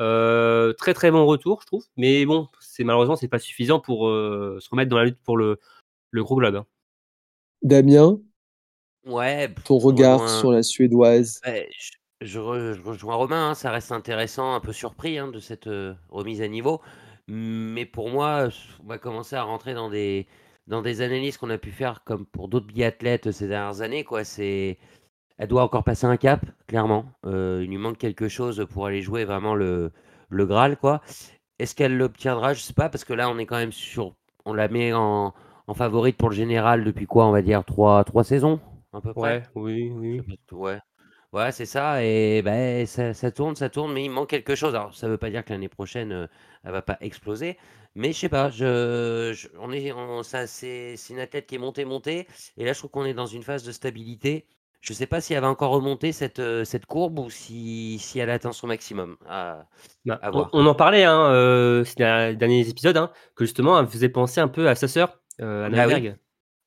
Euh, 0.00 0.72
très 0.74 0.92
très 0.92 1.10
bon 1.10 1.24
retour, 1.24 1.60
je 1.62 1.66
trouve. 1.66 1.84
Mais 1.96 2.26
bon, 2.26 2.48
c'est 2.60 2.84
malheureusement 2.84 3.16
c'est 3.16 3.28
pas 3.28 3.38
suffisant 3.38 3.78
pour 3.80 4.08
euh, 4.08 4.58
se 4.60 4.68
remettre 4.68 4.90
dans 4.90 4.98
la 4.98 5.04
lutte 5.04 5.20
pour 5.22 5.36
le, 5.36 5.58
le 6.10 6.22
gros 6.24 6.36
globe. 6.36 6.56
hein. 6.56 6.66
Damien, 7.62 8.18
Ouais, 9.06 9.54
ton 9.64 9.78
regard 9.78 10.28
sur 10.28 10.50
la 10.50 10.62
Suédoise? 10.62 11.40
Ouais, 11.46 11.68
je, 11.78 11.92
je 12.24 12.40
re- 12.40 12.72
je 12.74 12.82
rejoins 12.82 13.14
Romain, 13.16 13.50
hein, 13.50 13.54
ça 13.54 13.70
reste 13.70 13.92
intéressant, 13.92 14.54
un 14.54 14.60
peu 14.60 14.72
surpris 14.72 15.18
hein, 15.18 15.28
de 15.28 15.38
cette 15.40 15.66
euh, 15.66 15.94
remise 16.10 16.42
à 16.42 16.48
niveau. 16.48 16.80
Mais 17.28 17.86
pour 17.86 18.10
moi, 18.10 18.48
on 18.82 18.86
va 18.86 18.98
commencer 18.98 19.36
à 19.36 19.42
rentrer 19.42 19.74
dans 19.74 19.88
des, 19.90 20.26
dans 20.66 20.82
des 20.82 21.00
analyses 21.02 21.38
qu'on 21.38 21.50
a 21.50 21.58
pu 21.58 21.70
faire 21.70 22.04
comme 22.04 22.26
pour 22.26 22.48
d'autres 22.48 22.66
biathlètes 22.66 23.30
ces 23.32 23.48
dernières 23.48 23.80
années, 23.82 24.04
quoi. 24.04 24.24
C'est, 24.24 24.78
elle 25.38 25.48
doit 25.48 25.62
encore 25.64 25.84
passer 25.84 26.06
un 26.06 26.16
cap, 26.16 26.44
clairement. 26.66 27.06
Euh, 27.26 27.60
il 27.64 27.70
lui 27.70 27.78
manque 27.78 27.98
quelque 27.98 28.28
chose 28.28 28.66
pour 28.70 28.86
aller 28.86 29.02
jouer 29.02 29.24
vraiment 29.24 29.54
le, 29.54 29.92
le 30.30 30.46
Graal, 30.46 30.76
quoi. 30.76 31.02
Est-ce 31.58 31.74
qu'elle 31.74 31.96
l'obtiendra? 31.96 32.54
Je 32.54 32.60
sais 32.60 32.74
pas, 32.74 32.88
parce 32.88 33.04
que 33.04 33.12
là, 33.14 33.30
on 33.30 33.38
est 33.38 33.46
quand 33.46 33.56
même 33.58 33.72
sur, 33.72 34.14
on 34.44 34.54
la 34.54 34.68
met 34.68 34.92
en, 34.92 35.34
en 35.66 35.74
favorite 35.74 36.16
pour 36.16 36.30
le 36.30 36.36
général 36.36 36.84
depuis 36.84 37.06
quoi 37.06 37.26
On 37.26 37.32
va 37.32 37.42
dire 37.42 37.64
trois, 37.64 38.04
trois 38.04 38.24
saisons, 38.24 38.60
à 38.92 39.00
peu 39.00 39.14
près? 39.14 39.38
Ouais, 39.38 39.42
oui, 39.54 39.90
oui. 39.94 40.38
Ouais. 40.52 40.78
Ouais, 41.34 41.50
c'est 41.52 41.66
ça. 41.66 42.02
Et 42.04 42.42
ben, 42.42 42.86
ça, 42.86 43.12
ça 43.12 43.30
tourne, 43.32 43.56
ça 43.56 43.68
tourne, 43.68 43.92
mais 43.92 44.04
il 44.04 44.08
manque 44.10 44.28
quelque 44.30 44.54
chose. 44.54 44.74
Alors, 44.74 44.94
ça 44.94 45.08
veut 45.08 45.18
pas 45.18 45.30
dire 45.30 45.44
que 45.44 45.52
l'année 45.52 45.68
prochaine, 45.68 46.12
euh, 46.12 46.26
elle 46.64 46.70
va 46.72 46.82
pas 46.82 46.96
exploser. 47.00 47.58
Mais 47.96 48.12
je 48.12 48.18
sais 48.20 48.28
pas, 48.28 48.50
je, 48.50 49.32
je- 49.34 49.48
on 49.58 49.72
est, 49.72 49.92
on- 49.92 50.22
ça, 50.22 50.46
c'est, 50.46 50.96
c'est 50.96 51.12
une 51.12 51.20
athlète 51.20 51.46
qui 51.46 51.56
est 51.56 51.58
montée, 51.58 51.84
montée. 51.84 52.28
Et 52.56 52.64
là, 52.64 52.72
je 52.72 52.78
trouve 52.78 52.90
qu'on 52.90 53.04
est 53.04 53.14
dans 53.14 53.26
une 53.26 53.42
phase 53.42 53.64
de 53.64 53.72
stabilité. 53.72 54.46
Je 54.80 54.92
sais 54.92 55.06
pas 55.06 55.20
si 55.20 55.34
elle 55.34 55.40
va 55.42 55.48
encore 55.48 55.72
remonter 55.72 56.12
cette, 56.12 56.38
euh, 56.40 56.64
cette 56.64 56.86
courbe 56.86 57.18
ou 57.18 57.30
si, 57.30 57.98
si 58.00 58.18
elle 58.20 58.30
atteint 58.30 58.52
son 58.52 58.66
maximum. 58.68 59.16
Bah, 60.04 60.22
À 60.22 60.30
on, 60.32 60.38
voir. 60.38 60.50
on 60.52 60.66
en 60.66 60.74
parlait 60.74 61.04
hein, 61.04 61.30
euh, 61.30 61.84
ces 61.84 61.94
derniers 61.96 62.68
épisodes, 62.68 62.96
hein, 62.96 63.10
que 63.34 63.44
justement, 63.44 63.78
elle 63.80 63.86
faisait 63.86 64.08
penser 64.10 64.40
un 64.40 64.48
peu 64.48 64.68
à 64.68 64.74
sa 64.74 64.88
sœur, 64.88 65.20
euh, 65.40 65.66
Anna 65.66 65.84
Ah 65.84 65.86
oui. 65.88 66.12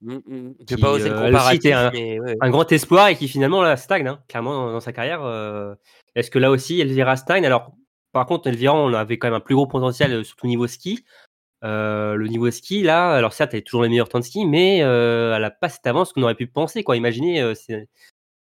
Mm, 0.01 0.15
mm. 0.15 0.53
Je 0.59 0.65
Qui, 0.65 0.75
vais 0.75 0.81
pas 0.81 0.91
oser 0.91 1.09
le 1.09 1.15
euh, 1.15 1.27
était 1.27 1.31
comparatif, 1.31 1.73
un, 1.73 1.91
mais 1.91 2.19
ouais. 2.19 2.35
un 2.39 2.49
grand 2.49 2.71
espoir 2.71 3.07
et 3.07 3.15
qui 3.15 3.27
finalement 3.27 3.61
là, 3.61 3.77
stagne, 3.77 4.07
hein, 4.07 4.21
clairement 4.27 4.53
dans, 4.53 4.71
dans 4.73 4.79
sa 4.79 4.93
carrière. 4.93 5.23
euh. 5.23 5.73
Est-ce 6.15 6.29
que 6.31 6.39
là 6.39 6.51
aussi, 6.51 6.79
Elvira 6.79 7.15
stagne? 7.15 7.45
Alors, 7.45 7.71
par 8.11 8.25
contre, 8.25 8.47
Elvira, 8.47 8.75
on 8.75 8.93
avait 8.93 9.17
quand 9.17 9.27
même 9.27 9.35
un 9.35 9.39
plus 9.39 9.55
gros 9.55 9.67
potentiel, 9.67 10.13
euh, 10.13 10.23
surtout 10.23 10.47
niveau 10.47 10.67
ski. 10.67 11.03
Euh, 11.63 12.15
le 12.15 12.27
niveau 12.27 12.51
ski, 12.51 12.83
là, 12.83 13.13
alors 13.15 13.33
certes, 13.33 13.53
elle 13.53 13.59
a 13.59 13.63
toujours 13.63 13.81
les 13.83 13.89
meilleurs 13.89 14.09
temps 14.09 14.19
de 14.19 14.23
ski, 14.23 14.45
mais 14.45 14.77
elle 14.77 15.41
n'a 15.41 15.51
pas 15.51 15.69
cette 15.69 15.87
avance 15.87 16.13
qu'on 16.13 16.21
aurait 16.23 16.35
pu 16.35 16.47
penser. 16.47 16.83
Quoi. 16.83 16.95
Imaginez 16.97 17.55
ces, 17.55 17.87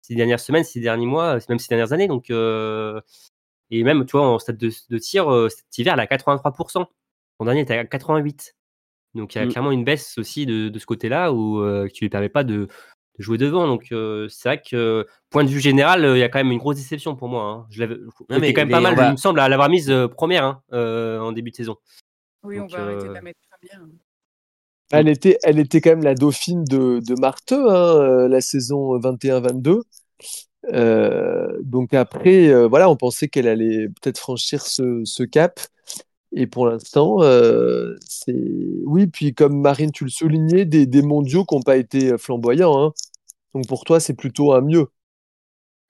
ces 0.02 0.16
dernières 0.16 0.42
semaines, 0.42 0.66
ces 0.66 0.82
derniers 0.82 1.06
mois, 1.06 1.40
même 1.48 1.60
ces 1.60 1.70
dernières 1.70 1.94
années. 1.94 2.10
Donc, 2.10 2.30
et 2.30 3.84
même, 3.84 4.06
tu 4.06 4.12
vois, 4.18 4.28
en 4.28 4.38
stade 4.40 4.58
de, 4.58 4.70
de 4.90 4.98
tir, 4.98 5.28
cet 5.50 5.78
hiver, 5.78 5.94
elle 5.94 6.02
a 6.02 6.06
83%. 6.06 6.86
L'an 7.40 7.46
dernier, 7.46 7.62
elle 7.62 7.64
était 7.64 7.78
à 7.78 7.84
88%. 7.86 8.52
Donc, 9.16 9.34
il 9.36 9.38
y 9.40 9.42
a 9.42 9.46
Mm. 9.46 9.50
clairement 9.50 9.72
une 9.72 9.84
baisse 9.84 10.18
aussi 10.18 10.46
de, 10.46 10.70
de 10.70 10.80
ce 10.80 10.86
côté-là 10.86 11.32
où 11.34 11.60
euh, 11.62 11.88
qui 11.88 12.02
lui 12.02 12.10
permet 12.10 12.30
pas 12.30 12.44
de, 12.44 12.68
de 13.18 13.24
jouer 13.24 13.38
devant. 13.38 13.66
Donc, 13.68 13.88
euh, 13.92 14.28
c'est 14.30 14.50
vrai 14.50 14.62
que, 14.62 15.08
point 15.30 15.44
de 15.44 15.50
vue 15.50 15.60
général, 15.62 16.04
euh, 16.06 16.18
il 16.18 16.20
y 16.20 16.24
a 16.24 16.30
quand 16.30 16.40
même 16.40 16.52
une 16.52 16.60
grosse 16.60 16.76
déception 16.76 17.16
pour 17.16 17.30
moi. 17.30 17.44
Hein. 17.44 17.66
Je 17.70 17.80
l'avais, 17.80 17.98
mais 18.30 18.54
quand 18.54 18.62
même 18.62 18.70
pas 18.70 18.82
mal, 18.82 18.96
va- 18.96 19.08
il 19.08 19.12
me 19.14 19.18
semble, 19.18 19.40
à 19.40 19.48
l'avoir 19.50 19.70
mise 19.70 19.90
euh, 19.90 20.08
première 20.08 20.44
hein, 20.44 20.62
euh, 20.74 21.20
en 21.20 21.32
début 21.32 21.52
de 21.52 21.56
saison. 21.56 21.78
Oui, 22.44 22.60
on 22.60 22.68
va 22.68 22.80
arrêter 22.84 23.08
de 23.08 23.14
la 23.14 23.22
mettre 23.22 23.40
première. 23.50 23.88
Elle 24.92 25.08
était, 25.08 25.38
elle 25.44 25.58
était 25.60 25.82
quand 25.82 25.90
même 25.92 26.04
la 26.04 26.14
dauphine 26.14 26.64
de, 26.64 27.00
de 27.00 27.20
Marteux, 27.20 27.70
hein, 27.72 28.28
la 28.28 28.40
saison 28.42 29.00
21-22. 29.00 29.82
Euh, 30.74 31.48
donc 31.64 31.94
après, 31.94 32.48
euh, 32.50 32.68
voilà, 32.68 32.90
on 32.90 32.96
pensait 32.96 33.28
qu'elle 33.28 33.48
allait 33.48 33.88
peut-être 33.88 34.20
franchir 34.20 34.62
ce, 34.62 35.02
ce 35.06 35.24
cap. 35.24 35.60
Et 36.36 36.48
pour 36.48 36.68
l'instant, 36.68 37.24
euh, 37.24 37.96
c'est 38.08 38.36
oui. 38.86 39.08
Puis 39.08 39.34
comme 39.34 39.60
Marine, 39.62 39.92
tu 39.92 40.04
le 40.04 40.12
soulignais, 40.12 40.66
des, 40.66 40.86
des 40.86 41.02
mondiaux 41.02 41.46
qui 41.46 41.56
n'ont 41.56 41.62
pas 41.64 41.78
été 41.78 42.18
flamboyants. 42.18 42.80
hein. 42.88 42.94
Donc 43.56 43.68
pour 43.68 43.86
toi, 43.86 44.00
c'est 44.00 44.16
plutôt 44.16 44.54
un 44.54 44.62
mieux. 44.62 44.88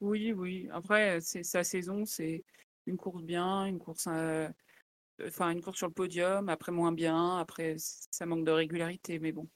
Oui, 0.02 0.34
oui. 0.34 0.68
Après, 0.72 1.20
c'est 1.22 1.44
sa 1.44 1.64
saison, 1.64 2.06
c'est 2.06 2.44
une 2.86 2.98
course 2.98 3.24
bien, 3.24 3.66
une 3.66 3.80
course, 3.80 4.08
euh, 4.08 4.48
enfin 5.26 5.50
une 5.52 5.62
course 5.62 5.78
sur 5.78 5.88
le 5.88 5.94
podium, 5.94 6.50
après 6.50 6.72
moins 6.72 6.92
bien, 6.92 7.38
après 7.38 7.76
ça 7.80 8.26
manque 8.26 8.46
de 8.46 8.52
régularité, 8.52 9.20
mais 9.20 9.32
bon. 9.32 9.48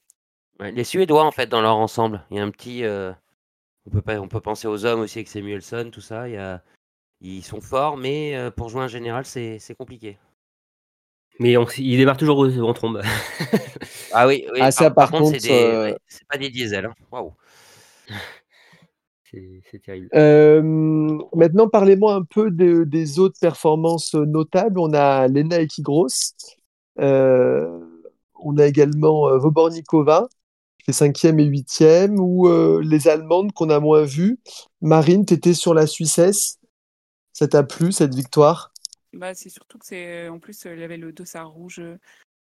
Ouais, 0.59 0.71
les 0.71 0.83
Suédois, 0.83 1.25
en 1.25 1.31
fait, 1.31 1.47
dans 1.47 1.61
leur 1.61 1.77
ensemble, 1.77 2.25
il 2.31 2.37
y 2.37 2.39
a 2.39 2.43
un 2.43 2.51
petit. 2.51 2.83
euh, 2.83 3.13
on, 3.85 3.91
peut 3.91 4.01
pas, 4.01 4.19
on 4.21 4.27
peut 4.27 4.41
penser 4.41 4.67
aux 4.67 4.85
hommes 4.85 5.01
aussi 5.01 5.19
avec 5.19 5.29
Samuelson, 5.29 5.89
tout 5.91 6.01
ça. 6.01 6.27
Il 6.29 6.33
y 6.35 6.37
a, 6.37 6.63
ils 7.21 7.43
sont 7.43 7.61
forts, 7.61 7.97
mais 7.97 8.35
euh, 8.37 8.51
pour 8.51 8.69
jouer 8.69 8.83
en 8.83 8.89
général, 8.89 9.25
c'est 9.25 9.59
c'est 9.59 9.75
compliqué. 9.75 10.17
Mais 11.39 11.55
on, 11.57 11.65
il 11.77 11.97
démarre 11.97 12.17
toujours 12.17 12.39
en 12.39 12.73
trombe. 12.73 13.01
Ah 14.11 14.27
oui, 14.27 14.45
oui. 14.53 14.59
Ah, 14.61 14.71
ça, 14.71 14.89
par 14.91 15.09
c'est 15.09 15.17
contre, 15.17 15.39
des, 15.41 15.51
euh, 15.51 15.83
ouais, 15.91 15.97
c'est 16.07 16.27
pas 16.27 16.37
des 16.37 16.49
diesels. 16.49 16.85
hein. 16.85 16.95
Waouh. 17.11 17.33
c'est 19.31 19.61
c'est 19.71 19.79
terrible. 19.81 20.09
Euh, 20.15 20.61
maintenant, 21.35 21.67
parlez-moi 21.67 22.15
un 22.15 22.23
peu 22.23 22.49
de- 22.51 22.83
des 22.83 23.19
autres 23.19 23.39
performances 23.39 24.15
notables. 24.15 24.79
On 24.79 24.93
a 24.93 25.27
Lena 25.27 25.61
Ekigros. 25.61 26.07
Euh, 26.99 27.79
on 28.41 28.57
a 28.57 28.65
également 28.65 29.29
euh, 29.29 29.37
Vobornikova, 29.37 30.27
qui 30.79 30.85
fait 30.87 30.93
cinquième 30.93 31.39
et 31.39 31.45
huitième, 31.45 32.19
ou 32.19 32.47
euh, 32.47 32.81
les 32.83 33.07
Allemandes 33.07 33.51
qu'on 33.53 33.69
a 33.69 33.79
moins 33.79 34.03
vues. 34.03 34.39
Marine, 34.81 35.25
tu 35.25 35.35
étais 35.35 35.53
sur 35.53 35.73
la 35.73 35.87
Suissesse. 35.87 36.57
Ça 37.33 37.47
t'a 37.47 37.63
plu, 37.63 37.91
cette 37.91 38.15
victoire? 38.15 38.73
Bah, 39.13 39.33
c'est 39.33 39.49
surtout 39.49 39.79
que 39.79 39.85
c'est, 39.85 40.27
en 40.29 40.39
plus, 40.39 40.63
il 40.65 40.83
avait 40.83 40.97
le 40.97 41.11
dossard 41.11 41.49
rouge 41.51 41.79
euh, 41.79 41.97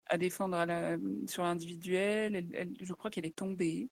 à 0.07 0.17
défendre 0.17 0.57
la, 0.65 0.97
sur 1.27 1.43
l'individuel. 1.43 2.35
Elle- 2.35 2.55
elle- 2.55 2.73
je 2.81 2.93
crois 2.93 3.11
qu'elle 3.11 3.25
est 3.25 3.35
tombée 3.35 3.89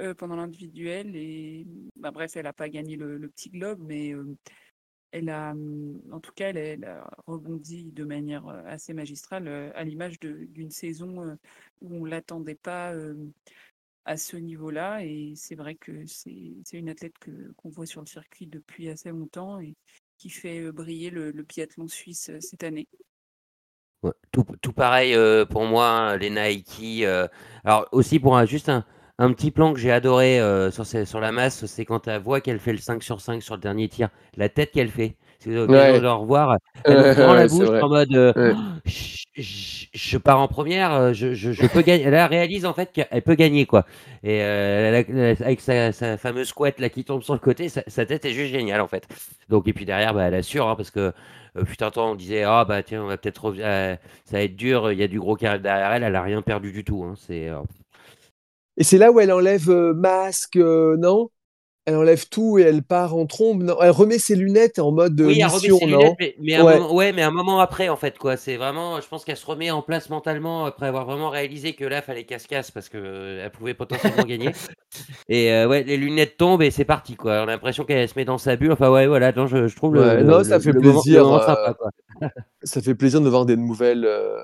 euh, 0.00 0.14
pendant 0.14 0.36
l'individuel 0.36 1.16
et 1.16 1.66
bah, 1.96 2.10
bref, 2.12 2.36
elle 2.36 2.44
n'a 2.44 2.52
pas 2.52 2.68
gagné 2.68 2.96
le, 2.96 3.18
petit 3.30 3.50
globe, 3.50 3.80
mais 3.82 4.14
euh, 4.14 4.36
elle 5.12 5.30
a, 5.30 5.52
hum, 5.52 6.00
en 6.12 6.20
tout 6.20 6.32
cas, 6.32 6.50
elle, 6.50 6.58
elle 6.58 6.84
a 6.84 7.10
rebondi 7.26 7.92
de 7.92 8.04
manière 8.04 8.48
assez 8.66 8.94
magistrale 8.94 9.48
à 9.74 9.84
l'image 9.84 10.20
d'une 10.20 10.70
saison 10.70 11.38
où 11.82 11.94
on 11.96 12.04
l'attendait 12.04 12.54
pas 12.56 12.94
à 14.04 14.16
ce 14.16 14.36
niveau-là. 14.36 15.04
Et 15.04 15.34
c'est 15.36 15.54
vrai 15.54 15.74
que 15.74 16.06
c'est 16.06 16.54
une 16.72 16.88
athlète 16.88 17.14
qu'on 17.56 17.70
voit 17.70 17.86
sur 17.86 18.00
le 18.00 18.06
circuit 18.06 18.46
depuis 18.46 18.88
assez 18.88 19.10
longtemps 19.10 19.60
qui 20.18 20.28
fait 20.30 20.60
euh, 20.60 20.72
briller 20.72 21.10
le, 21.10 21.30
le 21.30 21.42
biathlon 21.42 21.88
suisse 21.88 22.28
euh, 22.28 22.40
cette 22.40 22.64
année. 22.64 22.86
Tout, 24.30 24.44
tout 24.60 24.72
pareil 24.72 25.14
euh, 25.14 25.44
pour 25.44 25.64
moi, 25.64 25.88
hein, 25.88 26.16
les 26.16 26.30
Nike. 26.30 27.04
alors 27.64 27.88
aussi 27.90 28.20
pour 28.20 28.36
un, 28.36 28.44
juste 28.44 28.68
un, 28.68 28.84
un 29.18 29.32
petit 29.32 29.50
plan 29.50 29.72
que 29.72 29.80
j'ai 29.80 29.90
adoré 29.90 30.38
sur, 30.70 30.86
sur 30.86 31.20
la 31.20 31.32
masse, 31.32 31.66
c'est 31.66 31.84
quand 31.84 32.06
elle 32.06 32.22
voit 32.22 32.40
qu'elle 32.40 32.60
fait 32.60 32.72
le 32.72 32.78
5 32.78 33.02
sur 33.02 33.20
5 33.20 33.42
sur 33.42 33.56
le 33.56 33.60
dernier 33.60 33.88
tir, 33.88 34.10
la 34.36 34.48
tête 34.48 34.70
qu'elle 34.70 34.90
fait. 34.90 35.16
Avez 35.46 35.54
l'occasion 35.54 35.92
Ouais. 35.92 35.98
de 35.98 36.02
le 36.02 36.10
revoir, 36.12 36.56
elle 36.84 36.96
Ouais, 36.96 37.14
la 37.34 37.48
c'est 37.48 37.48
bouche 37.48 37.68
en 37.80 37.88
mode 37.88 38.14
euh, 38.14 38.32
Ouais. 38.34 38.54
je, 38.84 39.24
je- 39.36 39.86
je 39.94 40.18
pars 40.18 40.40
en 40.40 40.48
première, 40.48 40.92
euh, 40.94 41.12
je, 41.12 41.34
je, 41.34 41.52
je 41.52 41.66
peux 41.66 41.82
gagner. 41.82 42.04
Elle 42.04 42.14
réalise 42.14 42.66
en 42.66 42.72
fait 42.74 42.92
qu'elle 42.92 43.22
peut 43.22 43.34
gagner 43.34 43.64
quoi. 43.66 43.86
Et 44.24 44.42
euh, 44.42 44.88
elle 44.88 44.94
a- 44.96 45.00
elle- 45.30 45.42
avec 45.42 45.60
sa, 45.60 45.92
sa 45.92 46.16
fameuse 46.18 46.52
couette 46.52 46.80
là 46.80 46.88
qui 46.88 47.04
tombe 47.04 47.22
sur 47.22 47.34
le 47.34 47.40
côté, 47.40 47.68
sa, 47.68 47.82
sa 47.86 48.04
tête 48.06 48.24
est 48.24 48.32
juste 48.32 48.50
géniale 48.52 48.80
en 48.80 48.88
fait. 48.88 49.06
Donc 49.48 49.68
et 49.68 49.72
puis 49.72 49.84
derrière, 49.84 50.12
bah, 50.14 50.24
elle 50.24 50.34
assure 50.34 50.68
hein, 50.68 50.76
parce 50.76 50.90
que 50.90 51.12
euh, 51.56 51.64
putain, 51.64 51.86
attends, 51.88 52.10
on 52.12 52.14
disait 52.16 52.42
ah 52.44 52.64
bah 52.64 52.82
tiens, 52.82 53.04
on 53.04 53.06
va 53.06 53.16
peut-être 53.16 53.44
rev- 53.50 53.60
euh, 53.62 53.96
ça 54.24 54.38
va 54.38 54.42
être 54.42 54.56
dur, 54.56 54.90
il 54.92 54.98
y 54.98 55.02
a 55.04 55.08
du 55.08 55.20
gros 55.20 55.36
carré 55.36 55.58
derrière 55.60 55.92
elle, 55.92 56.02
elle 56.04 56.16
a 56.16 56.22
rien 56.22 56.42
perdu 56.42 56.72
du 56.72 56.84
tout. 56.84 57.04
Hein. 57.04 57.14
C'est 57.16 57.48
euh, 57.48 57.60
Et 58.76 58.84
c'est 58.84 58.98
là 58.98 59.10
où 59.12 59.20
elle 59.20 59.32
enlève 59.32 59.70
euh, 59.70 59.92
masque, 59.94 60.56
euh, 60.56 60.96
non? 60.96 61.30
Elle 61.88 61.96
enlève 61.96 62.28
tout 62.28 62.58
et 62.58 62.62
elle 62.62 62.82
part 62.82 63.14
en 63.16 63.26
trombe, 63.26 63.62
non? 63.62 63.76
Elle 63.80 63.90
remet 63.90 64.18
ses 64.18 64.36
lunettes 64.36 64.78
en 64.78 64.92
mode 64.92 65.20
euh, 65.20 65.34
Oui, 65.34 65.40
elle 65.40 65.48
remet 65.48 65.70
mission, 65.70 65.80
ses 65.80 65.86
non? 65.88 66.14
lunettes, 66.14 66.14
mais, 66.20 66.36
mais 66.38 66.54
un 66.54 66.64
moment, 66.64 66.94
ouais, 66.94 67.12
mais 67.12 67.22
un 67.22 67.32
moment 67.32 67.58
après, 67.58 67.88
en 67.88 67.96
fait, 67.96 68.16
quoi. 68.18 68.36
C'est 68.36 68.56
vraiment, 68.56 69.00
je 69.00 69.08
pense 69.08 69.24
qu'elle 69.24 69.36
se 69.36 69.44
remet 69.46 69.70
en 69.72 69.82
place 69.82 70.10
mentalement 70.10 70.64
après 70.64 70.86
avoir 70.86 71.06
vraiment 71.06 71.28
réalisé 71.28 71.74
que 71.74 71.84
là, 71.84 72.02
fallait 72.02 72.24
qu'elle 72.24 72.38
se 72.38 72.46
casse 72.46 72.70
parce 72.70 72.88
que 72.88 72.98
euh, 72.98 73.44
elle 73.44 73.50
pouvait 73.50 73.74
potentiellement 73.74 74.24
gagner. 74.26 74.60
Et 75.28 75.52
euh, 75.52 75.68
ouais, 75.68 75.84
les 75.84 75.96
lunettes 75.98 76.36
tombent 76.38 76.62
et 76.62 76.70
c'est 76.70 76.84
parti, 76.86 77.16
quoi. 77.16 77.40
On 77.40 77.44
a 77.44 77.46
l'impression 77.46 77.84
qu'elle 77.84 78.08
se 78.08 78.14
met 78.18 78.24
dans 78.26 78.38
sa 78.38 78.56
bulle. 78.56 78.72
Enfin, 78.72 78.90
ouais, 78.92 79.06
voilà, 79.08 79.32
non, 79.32 79.46
je, 79.46 79.68
je 79.68 79.76
trouve 79.76 79.94
le, 79.94 80.10
Ouais, 80.10 80.22
le- 80.22 80.24
non, 80.24 80.44
ça 80.44 80.60
le- 80.60 80.60
fait 80.60 80.74
plaisir. 80.74 81.24
moment 81.24 81.40
euh, 81.40 81.40
sympa, 81.40 81.74
quoi. 81.74 81.90
ça 82.62 82.82
fait 82.82 82.94
plaisir 82.94 83.20
de 83.20 83.28
voir 83.28 83.46
des 83.46 83.56
nouvelles, 83.56 84.04
euh, 84.04 84.36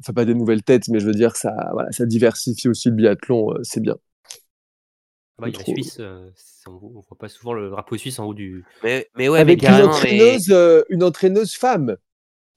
enfin 0.00 0.12
pas 0.12 0.24
des 0.24 0.34
nouvelles 0.34 0.62
têtes, 0.62 0.88
mais 0.88 1.00
je 1.00 1.06
veux 1.06 1.14
dire, 1.14 1.36
ça, 1.36 1.70
voilà, 1.72 1.92
ça 1.92 2.06
diversifie 2.06 2.68
aussi 2.68 2.88
le 2.90 2.96
biathlon, 2.96 3.54
c'est 3.62 3.80
bien. 3.80 3.96
Ah 5.42 5.46
bah, 5.46 5.48
il 5.48 5.52
y 5.52 5.56
a 5.56 5.58
la 5.58 5.64
Trop- 5.64 5.72
Suisse, 5.74 5.96
euh, 6.00 6.30
c'est 6.34 6.68
en 6.68 6.74
haut, 6.74 6.92
on 6.96 7.00
voit 7.00 7.18
pas 7.18 7.28
souvent 7.28 7.52
le 7.52 7.70
drapeau 7.70 7.96
suisse 7.96 8.18
en 8.18 8.26
haut 8.26 8.34
du. 8.34 8.64
Mais, 8.84 9.08
mais 9.16 9.28
ouais, 9.28 9.38
mais 9.38 9.52
Avec 9.52 9.62
une 9.62 9.68
mais 9.70 9.82
entraîneuse, 9.82 10.50
euh, 10.50 10.82
une 10.90 11.02
entraîneuse 11.02 11.54
femme, 11.54 11.96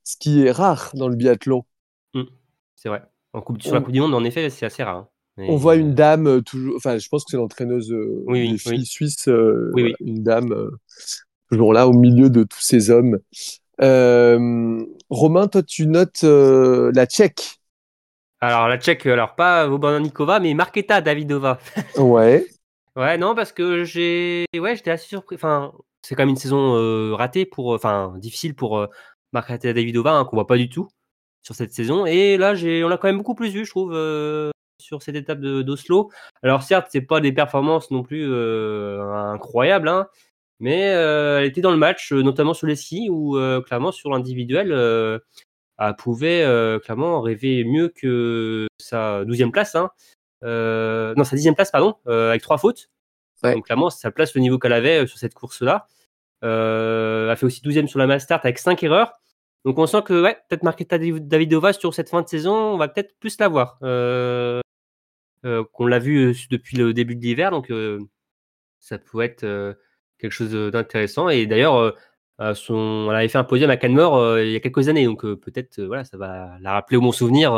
ce 0.03 0.17
qui 0.17 0.43
est 0.45 0.51
rare 0.51 0.91
dans 0.95 1.07
le 1.07 1.15
biathlon. 1.15 1.65
C'est 2.75 2.89
vrai. 2.89 3.01
En 3.33 3.41
coupe, 3.41 3.61
sur 3.61 3.73
la 3.73 3.81
Coupe 3.81 3.93
du 3.93 4.01
Monde, 4.01 4.13
en 4.13 4.23
effet, 4.23 4.49
c'est 4.49 4.65
assez 4.65 4.83
rare. 4.83 4.97
hein. 4.97 5.07
Mais, 5.37 5.49
On 5.49 5.55
voit 5.55 5.75
une 5.75 5.95
dame 5.95 6.27
euh, 6.27 6.41
toujours, 6.41 6.75
enfin, 6.77 6.97
je 6.99 7.07
pense 7.09 7.23
que 7.25 7.31
c'est 7.31 7.37
l'entraîneuse 7.37 7.91
euh, 7.91 8.23
Oui, 8.27 8.41
oui, 8.41 8.51
des 8.51 8.57
filles 8.59 8.73
oui. 8.79 8.85
suisses, 8.85 9.27
euh, 9.29 9.71
Oui, 9.73 9.81
voilà, 9.81 9.95
oui. 9.99 10.07
une 10.07 10.23
dame 10.23 10.51
euh, 10.51 10.69
toujours 11.49 11.73
là 11.73 11.87
au 11.87 11.93
milieu 11.93 12.29
de 12.29 12.43
tous 12.43 12.61
ces 12.61 12.91
hommes. 12.91 13.17
Euh, 13.81 14.85
Romain, 15.09 15.47
toi, 15.47 15.63
tu 15.63 15.87
notes 15.87 16.23
euh, 16.23 16.91
la 16.93 17.07
Tchèque. 17.07 17.59
Alors 18.41 18.67
la 18.67 18.77
Tchèque, 18.77 19.05
alors 19.07 19.35
pas 19.35 19.65
Vobornikova, 19.67 20.39
mais 20.39 20.53
Marketa 20.53 21.01
Davidova. 21.01 21.59
Ouais. 21.97 22.45
Ouais, 22.95 23.17
non, 23.17 23.33
parce 23.33 23.51
que 23.51 23.83
j'ai, 23.83 24.45
ouais, 24.55 24.75
j'étais 24.75 24.91
assez 24.91 25.07
surpris. 25.07 25.35
Enfin, 25.35 25.73
c'est 26.03 26.13
quand 26.15 26.21
même 26.23 26.29
une 26.29 26.35
saison 26.35 27.15
ratée 27.15 27.45
pour, 27.45 27.69
enfin, 27.69 28.13
difficile 28.17 28.55
pour 28.55 28.77
euh, 28.77 28.87
Marketa 29.31 29.73
Davidova, 29.73 30.11
hein, 30.11 30.25
qu'on 30.25 30.37
voit 30.37 30.47
pas 30.47 30.57
du 30.57 30.69
tout 30.69 30.89
sur 31.41 31.55
cette 31.55 31.73
saison. 31.73 32.05
Et 32.05 32.37
là, 32.37 32.53
j'ai, 32.53 32.83
on 32.83 32.89
l'a 32.89 32.97
quand 32.97 33.07
même 33.07 33.17
beaucoup 33.17 33.35
plus 33.35 33.49
vu, 33.49 33.65
je 33.65 33.71
trouve. 33.71 33.93
sur 34.79 35.01
cette 35.01 35.15
étape 35.15 35.39
d'Oslo. 35.39 36.11
Alors 36.43 36.61
certes, 36.63 36.87
c'est 36.91 37.01
pas 37.01 37.19
des 37.21 37.31
performances 37.31 37.89
non 37.89 38.03
plus 38.03 38.25
incroyables, 38.25 39.87
hein, 39.87 40.07
mais 40.59 40.81
elle 40.81 41.45
était 41.45 41.61
dans 41.61 41.71
le 41.71 41.77
match, 41.77 42.11
notamment 42.11 42.53
sur 42.53 42.67
les 42.67 42.75
skis, 42.75 43.09
où 43.09 43.37
clairement 43.65 43.91
sur 43.91 44.09
l'individuel, 44.11 44.71
elle 45.79 45.95
pouvait 45.95 46.45
clairement 46.83 47.21
rêver 47.21 47.63
mieux 47.63 47.89
que 47.89 48.67
sa 48.77 49.23
12e 49.25 49.51
place, 49.51 49.75
hein. 49.75 49.89
Euh, 50.43 51.13
non 51.15 51.23
sa 51.23 51.35
10e 51.35 51.55
place 51.55 51.71
pardon, 51.71 51.95
euh, 52.07 52.29
avec 52.29 52.41
trois 52.41 52.57
fautes. 52.57 52.89
Ouais. 53.43 53.53
Donc 53.53 53.65
clairement, 53.65 53.89
ça 53.89 54.11
place 54.11 54.35
le 54.35 54.41
niveau 54.41 54.59
qu'elle 54.59 54.73
avait 54.73 55.03
euh, 55.03 55.07
sur 55.07 55.17
cette 55.17 55.33
course-là. 55.33 55.87
Euh, 56.43 57.25
elle 57.25 57.31
a 57.31 57.35
fait 57.35 57.45
aussi 57.45 57.61
12e 57.61 57.87
sur 57.87 57.99
la 57.99 58.07
Mastart 58.07 58.41
avec 58.43 58.59
5 58.59 58.81
erreurs. 58.83 59.13
Donc 59.65 59.79
on 59.79 59.87
sent 59.87 60.01
que 60.03 60.21
ouais, 60.21 60.37
peut-être 60.49 60.63
Marketa 60.63 60.97
Davidova 60.97 61.73
sur 61.73 61.93
cette 61.93 62.09
fin 62.09 62.21
de 62.21 62.27
saison, 62.27 62.53
on 62.53 62.77
va 62.77 62.89
peut-être 62.89 63.17
plus 63.19 63.39
la 63.39 63.47
voir. 63.47 63.77
Qu'on 63.79 65.85
l'a 65.85 65.99
vu 65.99 66.35
depuis 66.49 66.77
le 66.77 66.93
début 66.93 67.15
de 67.15 67.21
l'hiver, 67.21 67.51
donc 67.51 67.71
ça 68.79 68.97
pourrait 68.97 69.27
être 69.27 69.75
quelque 70.17 70.31
chose 70.31 70.51
d'intéressant. 70.71 71.29
Et 71.29 71.45
d'ailleurs, 71.45 71.93
son, 72.53 73.07
elle 73.09 73.15
avait 73.15 73.27
fait 73.27 73.37
un 73.37 73.43
podium 73.43 73.69
à 73.69 73.77
Canmore 73.77 74.17
euh, 74.17 74.43
il 74.43 74.51
y 74.51 74.55
a 74.55 74.59
quelques 74.59 74.89
années, 74.89 75.05
donc 75.05 75.23
euh, 75.23 75.35
peut-être 75.35 75.79
euh, 75.79 75.87
voilà, 75.87 76.03
ça 76.03 76.17
va 76.17 76.57
la 76.59 76.73
rappeler 76.73 76.97
au 76.97 77.01
bon 77.01 77.11
souvenir 77.11 77.53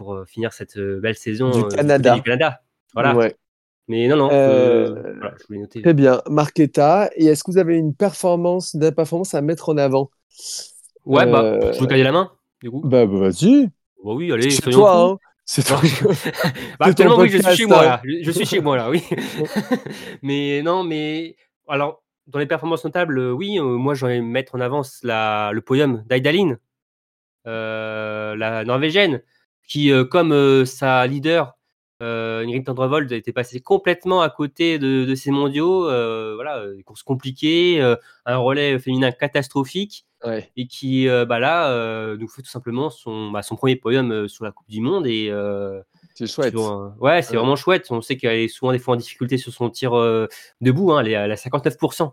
pour 0.00 0.14
euh, 0.14 0.24
finir 0.24 0.54
cette 0.54 0.78
euh, 0.78 0.98
belle 0.98 1.14
saison 1.14 1.50
Du 1.50 1.58
euh, 1.58 1.68
Canada. 1.68 2.14
du 2.14 2.22
Canada. 2.22 2.62
Voilà. 2.94 3.14
Ouais. 3.14 3.36
Mais 3.86 4.08
non, 4.08 4.16
non, 4.16 4.28
voilà, 4.28 5.34
je 5.38 5.46
voulais 5.46 5.58
noter. 5.58 5.82
Très 5.82 5.92
bien. 5.92 6.22
Marquetta. 6.26 7.10
Et 7.16 7.26
est-ce 7.26 7.44
que 7.44 7.50
vous 7.50 7.58
avez 7.58 7.76
une 7.76 7.94
performance, 7.94 8.72
une 8.72 8.90
performance 8.92 9.34
à 9.34 9.42
mettre 9.42 9.68
en 9.68 9.76
avant? 9.76 10.10
Ouais, 11.04 11.26
bah, 11.26 11.72
je 11.72 11.80
veux 11.80 11.86
gagner 11.86 12.04
la 12.04 12.12
main, 12.12 12.32
du 12.62 12.70
coup. 12.70 12.80
Bah, 12.82 13.04
bah, 13.04 13.18
vas-y. 13.18 13.66
Bah 14.02 14.12
oui, 14.14 14.32
allez, 14.32 14.48
C'est 14.48 14.70
toi, 14.70 14.96
hein. 14.96 15.18
C'est 15.44 15.66
toi. 15.66 15.80
Bah, 16.78 16.86
actuellement, 16.86 17.18
oui, 17.18 17.28
je 17.28 17.42
suis 17.42 17.56
chez 17.56 17.66
moi, 17.66 17.80
hein. 17.80 17.84
là. 17.84 18.02
Je 18.04 18.22
je 18.22 18.30
suis 18.30 18.46
chez 18.46 18.60
moi, 18.60 18.76
là, 18.78 18.88
oui. 18.88 19.02
mais 20.22 20.62
non, 20.62 20.82
mais 20.82 21.36
alors, 21.68 22.02
dans 22.26 22.38
les 22.38 22.46
performances 22.46 22.84
notables, 22.84 23.18
euh, 23.18 23.32
oui, 23.32 23.58
euh, 23.58 23.64
moi, 23.64 23.92
j'aurais 23.92 24.22
mettre 24.22 24.54
en 24.54 24.60
avance 24.60 25.00
la, 25.02 25.50
le 25.52 25.60
podium 25.60 26.04
d'Aidalin, 26.06 26.56
euh, 27.46 28.36
la 28.36 28.64
norvégienne, 28.64 29.20
qui, 29.70 29.90
euh, 29.92 30.04
comme 30.04 30.32
euh, 30.32 30.64
sa 30.66 31.06
leader, 31.06 31.54
euh, 32.02 32.42
Ingrid 32.44 32.64
Tendrevold, 32.66 33.10
était 33.12 33.32
passée 33.32 33.60
complètement 33.60 34.20
à 34.20 34.28
côté 34.30 34.78
de, 34.78 35.04
de 35.04 35.14
ces 35.14 35.30
mondiaux. 35.30 35.88
euh, 35.88 36.32
voilà, 36.34 36.58
euh, 36.58 36.74
des 36.76 36.82
courses 36.82 37.02
compliquées, 37.04 37.80
euh, 37.80 37.94
un 38.26 38.36
relais 38.38 38.78
féminin 38.78 39.12
catastrophique 39.12 40.04
Ouais. 40.22 40.50
et 40.54 40.66
qui 40.66 41.06
bah 41.06 41.38
là 41.38 42.14
nous 42.18 42.28
fait 42.28 42.42
tout 42.42 42.50
simplement 42.50 42.90
son, 42.90 43.30
bah, 43.30 43.40
son 43.40 43.56
premier 43.56 43.76
podium 43.76 44.28
sur 44.28 44.44
la 44.44 44.52
Coupe 44.52 44.68
du 44.68 44.82
Monde 44.82 45.06
et 45.06 45.32
C'est 46.14 46.26
chouette. 46.26 46.50
sur 46.50 46.92
ouais 47.00 47.22
c'est 47.22 47.30
Ouais. 47.30 47.38
vraiment 47.38 47.56
chouette 47.56 47.86
on 47.88 48.02
sait 48.02 48.18
qu'elle 48.18 48.36
est 48.40 48.48
souvent 48.48 48.72
des 48.72 48.78
fois 48.78 48.92
en 48.92 48.96
difficulté 48.98 49.38
sur 49.38 49.50
son 49.50 49.70
tir 49.70 49.92
debout 50.60 50.92
hein, 50.92 51.00
elle 51.00 51.08
est 51.08 51.14
à 51.14 51.26
la 51.26 51.36
59% 51.36 52.12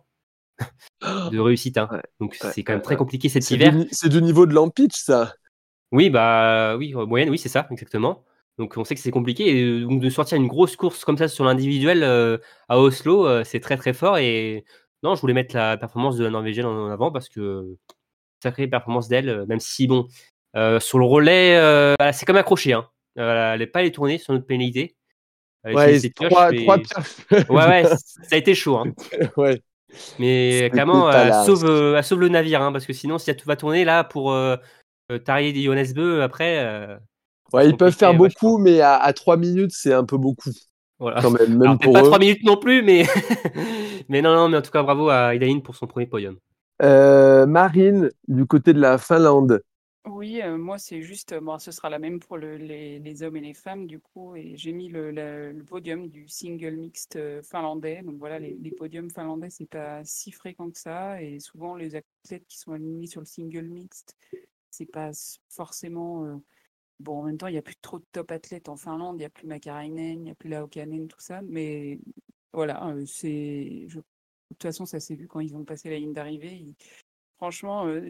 de 1.31 1.37
réussite 1.39 1.77
hein. 1.77 1.89
Ouais, 1.91 2.01
donc 2.21 2.35
c'est 2.35 2.63
quand 2.63 2.71
même 2.71 2.81
très 2.81 2.95
compliqué 2.95 3.27
cet 3.27 3.51
hiver 3.51 3.73
c'est 3.91 4.07
du 4.07 4.21
niveau 4.21 4.45
de 4.45 4.53
l'ampitch, 4.53 4.95
ça. 4.95 5.33
Oui 5.91 6.09
bah 6.09 6.75
oui 6.77 6.93
en 6.95 7.05
moyenne 7.05 7.29
oui 7.29 7.37
c'est 7.37 7.49
ça 7.49 7.67
exactement 7.71 8.23
donc 8.57 8.73
on 8.77 8.83
sait 8.83 8.95
que 8.95 9.01
c'est 9.01 9.11
compliqué 9.11 9.57
et 9.57 9.81
donc 9.81 10.01
de 10.01 10.09
sortir 10.09 10.37
une 10.37 10.47
grosse 10.47 10.75
course 10.75 11.05
comme 11.05 11.17
ça 11.17 11.27
sur 11.27 11.45
l'individuel 11.45 12.03
euh, 12.03 12.37
à 12.69 12.79
Oslo 12.79 13.27
euh, 13.27 13.43
c'est 13.43 13.59
très 13.59 13.77
très 13.77 13.93
fort 13.93 14.17
et 14.17 14.65
non 15.03 15.15
je 15.15 15.21
voulais 15.21 15.33
mettre 15.33 15.55
la 15.55 15.77
performance 15.77 16.17
de 16.17 16.23
la 16.23 16.31
Norvégienne 16.31 16.65
en 16.65 16.89
avant 16.89 17.11
parce 17.11 17.29
que 17.29 17.77
sacrée 18.41 18.67
performance 18.67 19.07
d'elle, 19.07 19.29
euh, 19.29 19.45
même 19.45 19.59
si 19.59 19.87
bon, 19.87 20.07
euh, 20.55 20.79
sur 20.79 20.99
le 20.99 21.05
relais, 21.05 21.95
bah, 21.99 22.13
c'est 22.13 22.25
comme 22.25 22.37
accroché. 22.37 22.73
Hein. 22.73 22.87
Elle 23.15 23.59
n'est 23.59 23.67
pas 23.67 23.79
allée 23.79 23.91
tourner 23.91 24.17
sur 24.17 24.33
notre 24.33 24.45
pénalité. 24.45 24.95
Ouais, 25.65 25.99
ses 25.99 26.11
trois, 26.11 26.51
trois. 26.51 26.77
Ouais, 27.49 27.67
ouais, 27.67 27.83
ça 27.83 28.35
a 28.35 28.37
été 28.37 28.55
chaud. 28.55 28.77
Hein. 28.77 28.93
ouais. 29.37 29.61
Mais 30.19 30.69
clairement, 30.71 31.11
sauve, 31.45 31.95
elle 31.95 32.03
sauve 32.03 32.21
le 32.21 32.29
navire, 32.29 32.61
hein, 32.61 32.71
parce 32.71 32.85
que 32.85 32.93
sinon, 32.93 33.17
si 33.17 33.29
elle 33.29 33.37
va 33.45 33.55
tourner 33.55 33.85
là 33.85 34.03
pour 34.03 34.35
euh, 35.11 35.15
euh, 35.15 35.19
tarier 35.19 35.53
des 35.53 35.63
Johannes 35.63 35.93
Beu 35.93 36.21
après, 36.23 36.59
euh, 36.65 36.97
Ouais, 37.53 37.69
ils 37.69 37.77
peuvent 37.77 37.95
faire 37.95 38.13
beaucoup, 38.13 38.57
mais 38.57 38.81
à, 38.81 38.95
à 38.97 39.13
3 39.13 39.37
minutes, 39.37 39.71
c'est 39.73 39.93
un 39.93 40.03
peu 40.03 40.17
beaucoup. 40.17 40.49
voilà. 40.99 41.21
Quand 41.21 41.31
même, 41.31 41.57
même 41.57 41.69
Alors, 41.69 41.79
peut-être 41.79 41.91
pour 41.91 41.93
pas 41.93 42.03
eux. 42.03 42.03
trois 42.03 42.19
minutes 42.19 42.43
non 42.43 42.57
plus, 42.57 42.81
mais 42.83 43.05
mais 44.09 44.21
non, 44.21 44.35
non, 44.35 44.49
mais 44.49 44.57
en 44.57 44.61
tout 44.61 44.71
cas, 44.71 44.83
bravo 44.83 45.09
à 45.09 45.33
Idaline 45.35 45.61
pour 45.63 45.75
son 45.75 45.87
premier 45.87 46.07
podium. 46.07 46.37
Euh, 46.81 47.45
Marine, 47.47 48.11
du 48.27 48.45
côté 48.45 48.73
de 48.73 48.79
la 48.79 48.97
Finlande. 48.97 49.61
Oui, 50.05 50.41
euh, 50.41 50.57
moi 50.57 50.77
c'est 50.77 51.01
juste, 51.01 51.33
euh, 51.33 51.41
bon, 51.41 51.59
ce 51.59 51.71
sera 51.71 51.89
la 51.89 51.99
même 51.99 52.19
pour 52.21 52.37
le- 52.37 52.55
les, 52.55 52.97
les 52.99 53.23
hommes 53.23 53.35
et 53.35 53.41
les 53.41 53.53
femmes 53.53 53.87
du 53.87 53.99
coup, 53.99 54.35
et 54.37 54.55
j'ai 54.55 54.71
mis 54.71 54.87
le, 54.87 55.61
podium 55.67 56.07
du 56.07 56.29
single 56.29 56.77
mixte 56.77 57.17
euh, 57.17 57.43
finlandais. 57.43 58.01
Donc 58.03 58.15
voilà, 58.17 58.39
les, 58.39 58.55
les 58.55 58.71
podiums 58.71 59.09
finlandais 59.11 59.49
c'est 59.49 59.65
pas 59.65 60.01
si 60.05 60.31
fréquent 60.31 60.69
que 60.71 60.79
ça, 60.79 61.21
et 61.21 61.39
souvent 61.41 61.75
les 61.75 61.95
athlètes 61.95 62.45
qui 62.47 62.57
sont 62.57 62.71
alignés 62.71 63.07
sur 63.07 63.19
le 63.19 63.25
single 63.25 63.65
mixte, 63.67 64.15
c'est 64.71 64.85
pas 64.85 65.11
forcément. 65.49 66.25
euh, 66.25 66.37
Bon, 66.99 67.19
en 67.19 67.23
même 67.23 67.37
temps, 67.37 67.47
il 67.47 67.53
n'y 67.53 67.57
a 67.59 67.63
plus 67.63 67.75
trop 67.77 67.99
de 67.99 68.05
top 68.11 68.31
athlètes 68.31 68.69
en 68.69 68.77
Finlande, 68.77 69.17
il 69.17 69.19
n'y 69.19 69.25
a 69.25 69.29
plus 69.29 69.47
Makarainen, 69.47 70.19
il 70.21 70.23
n'y 70.25 70.31
a 70.31 70.35
plus 70.35 70.49
Laukkanen, 70.49 71.07
tout 71.07 71.19
ça, 71.19 71.41
mais 71.43 71.99
voilà, 72.53 72.87
euh, 72.89 73.05
c'est. 73.05 73.85
je- 73.89 73.99
De 73.99 74.03
toute 74.55 74.63
façon, 74.63 74.85
ça 74.85 74.99
s'est 75.01 75.15
vu 75.15 75.27
quand 75.27 75.41
ils 75.41 75.55
ont 75.55 75.65
passé 75.65 75.89
la 75.89 75.97
ligne 75.99 76.13
d'arrivée. 76.13 76.55
ils- 76.57 76.75
Franchement, 77.37 77.87
euh, 77.87 78.09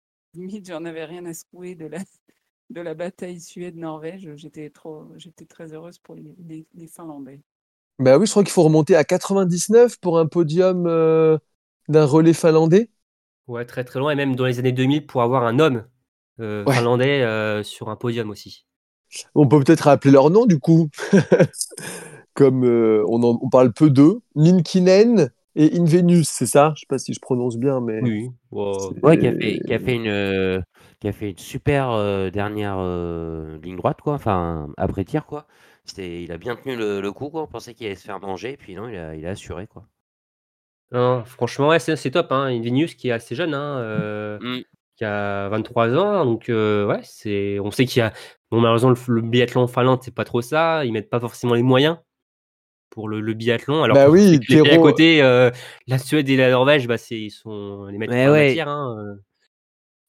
limite, 0.34 0.66
j'en 0.68 0.84
avais 0.86 1.04
rien 1.06 1.26
à 1.26 1.34
secouer 1.34 1.74
de 1.76 1.86
la, 1.86 1.98
de 2.70 2.80
la 2.82 2.94
bataille 2.94 3.40
Suède-Norvège. 3.40 4.34
J'étais 4.36 4.70
trop, 4.70 5.08
j'étais 5.18 5.46
très 5.46 5.72
heureuse 5.74 5.98
pour 6.00 6.14
les, 6.16 6.34
les- 6.40 6.66
les 6.74 6.88
Finlandais. 6.88 7.42
Bah 7.98 8.18
oui, 8.18 8.26
je 8.26 8.30
crois 8.30 8.44
qu'il 8.44 8.52
faut 8.52 8.62
remonter 8.62 8.94
à 8.94 9.04
99 9.04 9.98
pour 9.98 10.18
un 10.18 10.26
podium 10.26 10.86
euh, 10.86 11.38
d'un 11.88 12.04
relais 12.04 12.34
finlandais. 12.34 12.90
Ouais, 13.48 13.64
très 13.64 13.82
très 13.84 13.98
loin, 13.98 14.12
et 14.12 14.14
même 14.14 14.36
dans 14.36 14.46
les 14.46 14.58
années 14.60 14.72
2000 14.72 15.06
pour 15.06 15.22
avoir 15.22 15.44
un 15.44 15.58
homme 15.58 15.84
euh, 16.40 16.66
Ouais. 16.66 16.74
finlandais 16.74 17.22
euh, 17.22 17.62
sur 17.62 17.88
un 17.88 17.96
podium 17.96 18.30
aussi. 18.30 18.66
On 19.34 19.46
peut 19.46 19.60
peut-être 19.62 19.82
rappeler 19.82 20.10
leur 20.10 20.30
nom, 20.30 20.46
du 20.46 20.58
coup. 20.58 20.88
Comme 22.34 22.64
euh, 22.64 23.04
on, 23.08 23.22
en- 23.22 23.38
on 23.42 23.48
parle 23.48 23.72
peu 23.72 23.90
d'eux. 23.90 24.20
Minkinen 24.34 25.30
et 25.54 25.78
Invenus, 25.78 26.28
c'est 26.28 26.46
ça? 26.46 26.72
Je 26.76 26.80
sais 26.80 26.86
pas 26.88 26.98
si 26.98 27.14
je 27.14 27.20
prononce 27.20 27.56
bien, 27.56 27.80
mais. 27.80 28.00
Oui, 28.00 28.28
wow. 28.50 28.94
Ouais, 29.02 29.18
qui 29.18 29.26
a 29.26 29.32
fait, 29.32 29.60
qui 29.60 29.72
a 29.72 29.78
fait 29.78 29.94
une, 29.94 30.06
euh, 30.08 30.60
qui 31.00 31.08
a 31.08 31.12
fait 31.12 31.30
une 31.30 31.38
super 31.38 31.90
euh, 31.92 32.30
dernière 32.30 32.76
euh, 32.78 33.58
ligne 33.62 33.76
droite, 33.76 34.00
quoi. 34.02 34.14
Enfin, 34.14 34.68
après 34.76 35.04
tir, 35.04 35.24
quoi. 35.24 35.46
C'était, 35.86 36.22
il 36.22 36.30
a 36.32 36.36
bien 36.36 36.56
tenu 36.56 36.76
le, 36.76 37.00
le 37.00 37.12
coup, 37.12 37.30
quoi. 37.30 37.42
On 37.42 37.46
pensait 37.46 37.72
qu'il 37.74 37.86
allait 37.86 37.94
se 37.96 38.04
faire 38.04 38.20
manger, 38.20 38.56
puis 38.58 38.74
non, 38.74 38.88
il 38.88 38.96
a, 38.96 39.14
il 39.14 39.26
a 39.26 39.30
assuré, 39.30 39.66
quoi. 39.66 39.86
Non, 40.92 41.24
franchement, 41.24 41.68
ouais, 41.68 41.78
c'est 41.80 41.96
c'est 41.96 42.10
top. 42.12 42.30
Hein. 42.30 42.44
Invenius 42.46 42.94
qui 42.94 43.08
est 43.08 43.12
assez 43.12 43.34
jeune, 43.34 43.54
hein, 43.54 43.78
euh, 43.80 44.38
Mm. 44.40 44.62
Qui 44.96 45.04
a 45.04 45.48
23 45.48 45.94
ans. 45.96 46.24
Donc, 46.24 46.48
euh, 46.48 46.86
ouais, 46.86 47.00
c'est, 47.02 47.58
on 47.60 47.70
sait 47.70 47.84
qu'il 47.86 48.00
y 48.00 48.02
a. 48.02 48.12
Bon, 48.50 48.60
malheureusement, 48.60 48.90
le, 48.90 48.96
le 49.14 49.20
biathlon 49.22 49.62
en 49.62 49.66
Finlande, 49.66 50.00
c'est 50.02 50.14
pas 50.14 50.24
trop 50.24 50.42
ça. 50.42 50.84
Ils 50.84 50.92
mettent 50.92 51.10
pas 51.10 51.20
forcément 51.20 51.54
les 51.54 51.62
moyens 51.62 51.98
pour 52.90 53.08
le, 53.08 53.20
le 53.20 53.34
biathlon. 53.34 53.82
Alors, 53.82 53.94
Bah 53.94 54.08
oui, 54.08 54.26
les 54.26 54.38
pays 54.40 54.60
à 54.60 54.62
Théro- 54.62 54.82
côté, 54.82 55.22
euh, 55.22 55.50
la 55.86 55.98
Suède 55.98 56.28
et 56.28 56.36
la 56.36 56.50
Norvège, 56.50 56.86
bah, 56.88 56.96
c'est, 56.98 57.18
ils 57.18 57.30
sont 57.30 57.86
les 57.86 57.98
maîtres 57.98 58.12
ouais. 58.14 58.48
matière. 58.48 58.68
Hein. 58.68 58.96
euh. 58.98 59.14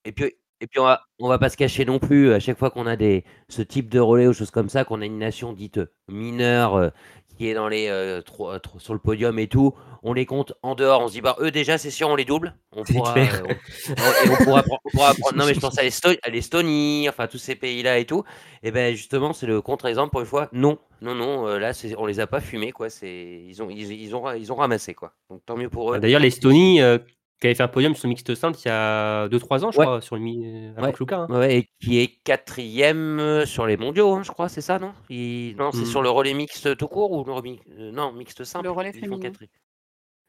Et 0.06 0.12
puis, 0.12 0.26
et 0.62 0.68
puis 0.68 0.80
on 0.80 0.84
va, 0.86 1.02
on 1.20 1.28
va 1.28 1.38
pas 1.38 1.50
se 1.50 1.58
cacher 1.58 1.86
non 1.86 2.00
plus, 2.00 2.32
à 2.32 2.40
chaque 2.40 2.58
fois 2.58 2.72
qu'on 2.72 2.88
a 2.88 2.96
des, 2.96 3.26
ce 3.50 3.62
type 3.62 3.90
de 3.90 4.00
relais 4.00 4.26
ou 4.28 4.34
choses 4.34 4.52
comme 4.52 4.70
ça, 4.70 4.86
qu'on 4.86 5.02
a 5.02 5.06
une 5.06 5.20
nation 5.20 5.54
dite 5.54 5.80
mineure 6.08 6.76
euh, 6.76 6.90
qui 7.38 7.48
est 7.50 7.54
dans 7.54 7.68
les, 7.68 7.88
euh, 7.88 8.22
trois- 8.22 8.60
trois- 8.60 8.80
sur 8.80 8.94
le 8.94 9.00
podium 9.00 9.38
et 9.40 9.48
tout, 9.48 9.74
on 10.04 10.14
les 10.14 10.26
compte 10.26 10.54
en 10.64 10.74
dehors. 10.76 11.02
On 11.04 11.08
se 11.08 11.14
dit, 11.14 11.22
bah, 11.22 11.36
eux 11.40 11.52
déjà, 11.52 11.78
c'est 11.78 11.92
sûr, 11.92 12.10
on 12.10 12.16
les 12.16 12.26
double. 12.26 12.56
On 12.72 12.84
pourra, 12.84 13.16
euh, 13.18 13.24
on- 13.46 13.92
et 14.26 14.30
on 14.32 14.44
pourra, 14.44 14.64
prendre- 14.64 14.82
on 14.86 14.90
pourra 14.90 15.14
prendre- 15.20 15.38
non, 15.38 15.46
mais 15.46 15.54
je 15.54 15.60
pense 15.60 15.78
à 15.78 15.84
l'Esto- 15.84 16.18
à 16.24 16.30
l'Estonie, 16.30 17.08
enfin, 17.10 17.28
tous 17.28 17.38
ces 17.38 17.56
pays-là 17.56 18.00
et 18.00 18.06
tout. 18.06 18.24
Et 18.64 18.72
ben, 18.72 18.96
justement, 18.96 19.34
c'est 19.34 19.46
le 19.48 19.62
contre-exemple 19.62 20.12
pour 20.12 20.22
une 20.22 20.26
fois. 20.26 20.50
Non, 20.52 20.80
non, 21.02 21.14
non, 21.16 21.48
euh, 21.48 21.60
là, 21.60 21.72
on 21.98 22.06
les 22.08 22.20
a 22.20 22.28
pas 22.28 22.42
fumés, 22.42 22.72
quoi. 22.72 22.90
C'est, 22.90 23.44
ils 23.48 23.62
ont, 23.62 23.70
ils, 23.70 23.92
ils 23.92 24.16
ont, 24.16 24.34
ils 24.34 24.52
ont 24.52 24.56
ramassé, 24.56 24.94
quoi. 24.96 25.14
Donc, 25.30 25.42
tant 25.46 25.56
mieux 25.56 25.70
pour 25.70 25.94
eux. 25.94 26.00
D'ailleurs, 26.00 26.20
l'Estonie, 26.22 26.82
euh, 26.82 26.98
qui 27.40 27.48
avait 27.48 27.56
fait 27.56 27.64
un 27.64 27.68
podium 27.68 27.96
sur 27.96 28.08
le 28.08 28.10
mixte 28.10 28.34
simple 28.36 28.58
il 28.64 28.68
y 28.68 28.72
a 28.72 29.28
2-3 29.30 29.64
ans, 29.66 29.72
je 29.72 29.78
Ouais. 29.78 29.86
crois, 29.86 30.02
sur 30.02 30.16
le 30.16 30.22
mi, 30.22 30.40
euh, 30.46 30.74
Ouais. 30.82 30.92
Pokluka, 30.92 31.18
hein. 31.20 31.28
Ouais, 31.30 31.58
et 31.58 31.70
qui 31.80 32.00
est 32.00 32.08
quatrième 32.24 33.20
euh, 33.20 33.46
sur 33.46 33.66
les 33.68 33.78
mondiaux, 33.78 34.14
hein, 34.14 34.24
je 34.24 34.32
crois, 34.32 34.50
c'est 34.50 34.62
ça, 34.62 34.80
non? 34.80 34.94
Il- 35.10 35.56
Non, 35.58 35.72
c'est 35.72 35.82
Mm. 35.82 35.86
sur 35.86 36.02
le 36.02 36.10
relais 36.10 36.34
mixte 36.34 36.76
tout 36.78 36.88
court 36.88 37.12
ou 37.12 37.24
le 37.24 37.32
relais... 37.32 37.60
euh, 37.80 37.92
Non, 37.92 38.12
mixte 38.12 38.44
simple. 38.44 38.66
Le 38.66 38.72
relais 38.72 38.94
féminin. 38.94 39.32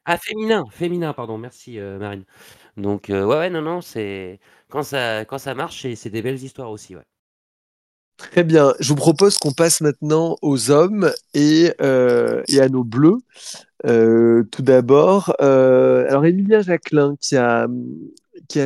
Ah, 0.05 0.17
féminin, 0.17 0.65
féminin, 0.71 1.13
pardon, 1.13 1.37
merci 1.37 1.79
euh, 1.79 1.99
Marine. 1.99 2.25
Donc, 2.77 3.09
euh, 3.09 3.25
ouais, 3.25 3.37
ouais, 3.37 3.49
non, 3.49 3.61
non, 3.61 3.81
c'est... 3.81 4.39
Quand 4.69 4.83
ça, 4.83 5.25
quand 5.25 5.37
ça 5.37 5.53
marche, 5.55 5.81
c'est 5.83 5.95
c'est 5.95 6.09
des 6.09 6.21
belles 6.21 6.43
histoires 6.43 6.71
aussi, 6.71 6.95
ouais. 6.95 7.03
Très 8.17 8.43
bien. 8.43 8.73
Je 8.79 8.89
vous 8.89 8.95
propose 8.95 9.37
qu'on 9.37 9.53
passe 9.53 9.79
maintenant 9.81 10.35
aux 10.41 10.71
hommes 10.71 11.11
et, 11.33 11.71
euh, 11.81 12.43
et 12.49 12.59
à 12.59 12.67
nos 12.67 12.83
bleus. 12.83 13.17
Euh, 13.85 14.43
tout 14.51 14.61
d'abord, 14.61 15.33
euh, 15.41 16.05
alors 16.09 16.25
Emilien 16.25 16.61
Jacquelin 16.61 17.15
qui 17.19 17.37
a, 17.37 17.67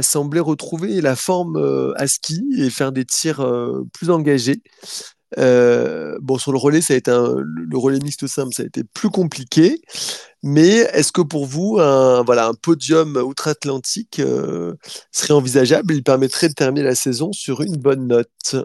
semblé 0.01 0.39
retrouver 0.39 1.01
la 1.01 1.16
forme 1.16 1.57
euh, 1.57 1.93
à 1.97 2.07
ski 2.07 2.43
et 2.57 2.70
faire 2.70 2.91
des 2.91 3.05
tirs 3.05 3.41
euh, 3.41 3.84
plus 3.93 4.09
engagés. 4.09 4.61
Bon, 5.38 6.38
sur 6.38 6.51
le 6.51 6.57
relais, 6.57 6.82
ça 6.82 6.93
a 6.93 6.97
été 6.97 7.11
le 7.11 7.78
relais 7.78 7.99
mixte 7.99 8.28
simple, 8.28 8.53
ça 8.53 8.64
a 8.64 8.66
été 8.66 8.84
plus 8.84 9.09
compliqué. 9.09 9.82
Mais 10.41 10.78
est-ce 10.93 11.11
que 11.11 11.22
pour 11.22 11.45
vous, 11.45 11.78
un, 11.80 12.24
voilà, 12.24 12.47
un 12.47 12.53
podium 12.53 13.16
outre-Atlantique 13.18 14.22
serait 15.11 15.34
envisageable? 15.34 15.93
Il 15.93 16.03
permettrait 16.03 16.49
de 16.49 16.53
terminer 16.53 16.84
la 16.84 16.95
saison 16.95 17.32
sur 17.34 17.61
une 17.61 17.78
bonne 17.78 18.07
note. 18.07 18.55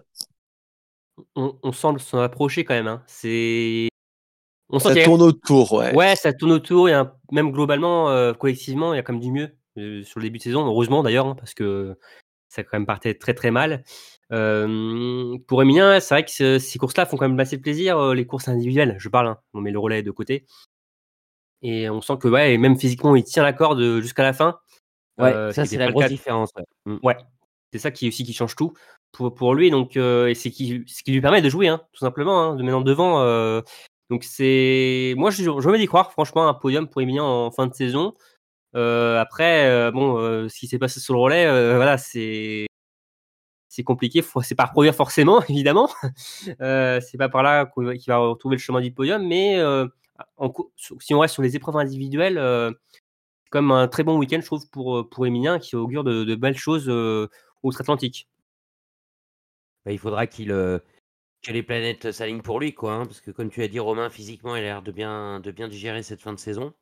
On, 1.37 1.57
on 1.63 1.73
semble 1.73 2.01
s'en 2.01 2.21
approcher 2.21 2.65
quand 2.65 2.75
même. 2.75 2.87
hein. 2.87 3.03
C'est. 3.07 3.89
On 4.71 4.79
Ça 4.79 4.91
a- 4.91 5.05
tourne 5.05 5.23
autour, 5.23 5.73
ouais. 5.73 5.95
Ouais, 5.95 6.15
ça 6.17 6.33
tourne 6.33 6.53
autour. 6.53 6.89
Un- 6.89 7.13
Même 7.33 7.53
globalement, 7.53 8.11
euh, 8.11 8.33
collectivement, 8.35 8.93
il 8.93 8.97
y 8.97 9.01
a 9.01 9.03
quand 9.03 9.13
même 9.15 9.23
du 9.23 9.31
mieux 9.33 9.51
euh, 9.79 10.03
sur 10.05 10.19
le 10.21 10.25
début 10.25 10.39
de 10.39 10.43
saison. 10.43 10.67
Heureusement 10.67 11.03
d'ailleurs, 11.03 11.27
hein, 11.27 11.35
parce 11.39 11.55
que 11.55 11.97
ça 12.49 12.63
quand 12.65 12.79
même 12.79 12.87
partait 12.87 13.15
très 13.15 13.33
très 13.35 13.51
mal. 13.51 13.85
Euh, 14.33 15.37
pour 15.47 15.63
Emilien, 15.63 16.01
c'est 16.01 16.15
vrai 16.15 16.25
que 16.25 16.31
ce- 16.31 16.59
ces 16.59 16.79
courses-là 16.79 17.07
font 17.07 17.17
quand 17.17 17.29
même 17.29 17.39
assez 17.41 17.59
plaisir. 17.59 17.99
euh, 17.99 18.15
les 18.15 18.27
courses 18.27 18.49
individuelles, 18.49 18.97
je 18.99 19.09
parle. 19.09 19.29
hein. 19.29 19.39
On 19.55 19.61
met 19.61 19.71
le 19.71 19.79
relais 19.79 20.03
de 20.03 20.11
côté. 20.11 20.45
Et 21.63 21.89
on 21.91 22.01
sent 22.01 22.15
que 22.21 22.29
ouais, 22.29 22.55
et 22.55 22.59
même 22.59 22.79
physiquement, 22.79 23.17
il 23.17 23.25
tient 23.25 23.43
la 23.43 23.53
corde 23.53 24.01
jusqu'à 24.01 24.23
la 24.23 24.33
fin. 24.33 24.59
Ouais, 25.19 25.33
ça 25.53 25.65
c'est 25.65 25.77
la 25.77 25.91
grosse 25.91 26.05
différence. 26.11 26.51
ouais. 26.57 26.65
Mm. 26.87 26.99
Ouais, 27.03 27.17
c'est 27.73 27.79
ça 27.81 27.91
qui 27.91 28.07
aussi 28.09 28.23
qui 28.25 28.33
change 28.33 28.55
tout 28.55 28.73
pour, 29.13 29.35
pour 29.35 29.55
lui. 29.55 29.71
Donc, 29.71 29.97
euh, 29.97 30.29
et 30.29 30.35
c'est 30.35 30.51
qui, 30.51 30.85
ce 30.87 31.03
qui 31.03 31.11
lui 31.13 31.21
permet 31.21 31.43
de 31.43 31.49
jouer, 31.49 31.69
hein, 31.69 31.81
tout 31.93 32.01
simplement, 32.01 32.41
hein, 32.43 32.55
de 32.57 32.63
maintenant 32.63 32.81
devant. 32.83 33.21
euh, 33.23 33.61
donc 34.11 34.25
c'est, 34.25 35.15
moi, 35.17 35.31
je, 35.31 35.51
veux 35.51 35.79
d'y 35.79 35.87
croire. 35.87 36.13
Franchement, 36.13 36.49
un 36.49 36.55
podium 36.55 36.89
pour 36.89 37.03
Emilien 37.03 37.25
en 37.25 37.51
fin 37.51 37.67
de 37.67 37.75
saison. 37.75 38.15
Euh, 38.75 39.21
après, 39.21 39.67
euh, 39.67 39.91
bon, 39.91 40.19
euh, 40.19 40.49
ce 40.49 40.59
qui 40.59 40.67
s'est 40.67 40.79
passé 40.79 41.01
sur 41.01 41.15
le 41.15 41.21
relais, 41.21 41.47
euh, 41.47 41.77
voilà, 41.77 41.99
c'est 41.99 42.67
c'est 43.69 43.83
compliqué. 43.85 44.25
C'est 44.43 44.55
pas 44.55 44.67
reproduire 44.67 44.95
forcément, 44.95 45.43
évidemment. 45.49 45.91
Euh, 46.61 47.01
c'est 47.01 47.19
pas 47.19 47.29
par 47.29 47.43
là 47.43 47.67
qu'il 47.67 48.07
va 48.09 48.19
retrouver 48.19 48.57
le 48.57 48.61
chemin 48.61 48.81
du 48.81 48.93
podium, 48.93 49.27
mais 49.27 49.63
si 50.77 51.15
on 51.15 51.21
reste 51.21 51.35
sur 51.35 51.43
les 51.43 51.57
épreuves 51.57 51.77
individuelles. 51.77 52.37
c'est 52.37 53.51
comme 53.51 53.73
un 53.73 53.89
très 53.89 54.05
bon 54.05 54.19
week-end, 54.19 54.41
je 54.41 54.47
trouve, 54.47 54.69
pour, 54.71 55.09
pour 55.09 55.27
Emilien, 55.27 55.59
qui 55.59 55.77
augure 55.77 56.05
de, 56.05 56.25
de 56.25 56.35
belles 56.35 56.57
choses 56.57 56.89
outre-Atlantique. 57.63 58.29
Bah, 59.85 59.93
il 59.93 59.99
faudra 59.99 60.27
qu'il 60.27 60.53
que 61.43 61.53
les 61.53 61.63
planètes 61.63 62.13
s'alignent 62.13 62.43
pour 62.43 62.61
lui, 62.61 62.75
quoi. 62.75 62.95
hein, 62.95 63.07
parce 63.07 63.21
que 63.21 63.31
comme 63.31 63.51
tu 63.51 63.63
as 63.63 63.69
dit, 63.69 63.79
Romain, 63.81 64.11
physiquement, 64.11 64.57
il 64.57 64.61
a 64.61 64.63
l'air 64.63 64.83
de 64.83 64.93
bien, 64.93 65.41
de 65.41 65.51
bien 65.51 65.69
digérer 65.69 66.03
cette 66.03 66.21
fin 66.21 66.33
de 66.33 66.39
saison. 66.39 66.75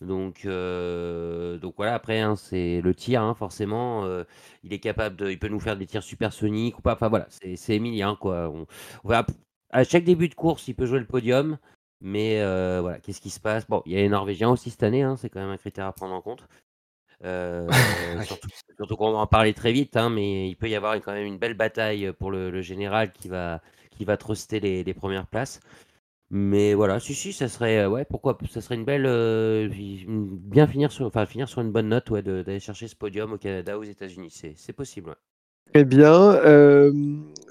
Donc, 0.00 0.44
euh, 0.46 1.58
donc 1.58 1.74
voilà, 1.76 1.94
après, 1.94 2.20
hein, 2.20 2.36
c'est 2.36 2.80
le 2.82 2.94
tir, 2.94 3.22
hein, 3.22 3.34
forcément. 3.34 4.04
euh, 4.06 4.24
il 4.64 4.72
est 4.72 4.78
capable 4.80 5.16
de. 5.16 5.30
Il 5.30 5.38
peut 5.38 5.48
nous 5.48 5.60
faire 5.60 5.76
des 5.76 5.86
tirs 5.86 6.02
supersoniques 6.02 6.78
ou 6.78 6.82
pas. 6.82 6.94
Enfin 6.94 7.08
voilà, 7.08 7.26
c'est 7.30 7.74
Emilien, 7.76 8.16
quoi. 8.16 8.50
On, 8.50 8.66
on 9.04 9.08
va, 9.08 9.26
à 9.70 9.84
chaque 9.84 10.04
début 10.04 10.28
de 10.28 10.34
course, 10.34 10.68
il 10.68 10.74
peut 10.74 10.86
jouer 10.86 11.00
le 11.00 11.06
podium. 11.06 11.58
Mais 12.02 12.40
euh, 12.42 12.80
voilà, 12.80 12.98
qu'est-ce 13.00 13.20
qui 13.20 13.30
se 13.30 13.40
passe? 13.40 13.66
Bon, 13.68 13.82
il 13.86 13.92
y 13.92 13.96
a 13.96 14.00
les 14.00 14.08
Norvégiens 14.08 14.50
aussi 14.50 14.70
cette 14.70 14.82
année, 14.84 15.02
hein, 15.02 15.16
c'est 15.16 15.28
quand 15.30 15.40
même 15.40 15.50
un 15.50 15.58
critère 15.58 15.86
à 15.86 15.92
prendre 15.92 16.14
en 16.14 16.22
compte. 16.22 16.46
Euh, 17.24 17.68
surtout 18.22 18.48
surtout 18.76 18.96
qu'on 18.96 19.12
va 19.12 19.18
en 19.18 19.26
parler 19.26 19.52
très 19.54 19.72
vite, 19.72 19.96
mais 20.10 20.48
il 20.48 20.56
peut 20.56 20.68
y 20.70 20.74
avoir 20.74 20.94
quand 20.96 21.12
même 21.12 21.26
une 21.26 21.38
belle 21.38 21.54
bataille 21.54 22.12
pour 22.18 22.30
le, 22.30 22.50
le 22.50 22.62
général 22.62 23.12
qui 23.12 23.28
va, 23.28 23.60
qui 24.00 24.06
va 24.06 24.16
truster 24.16 24.60
les, 24.60 24.82
les 24.82 24.94
premières 24.94 25.26
places. 25.26 25.60
Mais 26.30 26.72
voilà, 26.72 27.00
si, 27.00 27.14
si, 27.14 27.34
ça 27.34 27.48
serait, 27.48 27.80
euh, 27.80 27.90
ouais, 27.90 28.06
pourquoi, 28.06 28.38
ça 28.50 28.62
serait 28.62 28.76
une 28.76 28.86
belle, 28.86 29.04
euh, 29.04 29.68
bien 30.08 30.66
finir 30.66 30.90
sur, 30.90 31.04
enfin, 31.04 31.26
finir 31.26 31.50
sur 31.50 31.60
une 31.60 31.70
bonne 31.70 31.90
note, 31.90 32.08
ouais, 32.08 32.22
d'aller 32.22 32.60
chercher 32.60 32.88
ce 32.88 32.96
podium 32.96 33.34
au 33.34 33.36
Canada, 33.36 33.78
aux 33.78 33.82
États-Unis, 33.82 34.32
c'est, 34.56 34.72
possible. 34.72 35.10
ouais. 35.10 35.16
Très 35.74 35.84
bien. 35.84 36.14
Euh, 36.14 36.90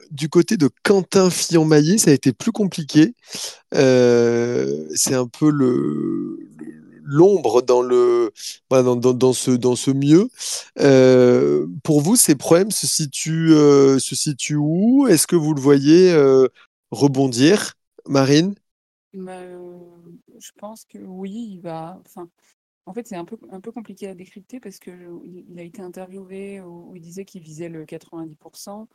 du 0.09 0.27
côté 0.27 0.57
de 0.57 0.71
Quentin 0.81 1.29
Fillon-Maillet, 1.29 1.99
ça 1.99 2.09
a 2.09 2.15
été 2.15 2.33
plus 2.33 2.51
compliqué. 2.51 3.13
C'est 3.71 5.13
un 5.13 5.27
peu 5.27 5.51
le 5.51 6.39
l'ombre 7.09 7.61
dans 7.61 7.81
le 7.81 8.31
dans, 8.69 8.95
dans, 8.95 9.33
ce 9.33 9.51
dans 9.51 9.75
ce 9.75 9.91
mieux. 9.91 10.29
Euh, 10.79 11.67
pour 11.83 12.01
vous, 12.01 12.15
ces 12.15 12.35
problèmes 12.35 12.71
se 12.71 12.87
situent 12.87 13.53
euh, 13.53 13.99
se 13.99 14.15
situent 14.15 14.55
où? 14.55 15.07
Est-ce 15.07 15.27
que 15.27 15.35
vous 15.35 15.53
le 15.53 15.61
voyez 15.61 16.11
euh, 16.11 16.47
rebondir, 16.91 17.73
Marine? 18.07 18.53
Bah, 19.13 19.41
je 20.39 20.51
pense 20.57 20.85
que 20.85 20.99
oui, 20.99 21.53
il 21.53 21.61
va. 21.61 21.99
Enfin, 22.05 22.29
en 22.85 22.93
fait, 22.93 23.07
c'est 23.07 23.15
un 23.15 23.25
peu, 23.25 23.37
un 23.51 23.59
peu 23.59 23.71
compliqué 23.71 24.07
à 24.07 24.15
décrypter 24.15 24.59
parce 24.59 24.77
que 24.79 24.91
il 25.25 25.59
a 25.59 25.63
été 25.63 25.81
interviewé 25.81 26.61
où 26.61 26.95
il 26.95 27.01
disait 27.01 27.25
qu'il 27.25 27.41
visait 27.41 27.69
le 27.69 27.85
90% 27.85 28.87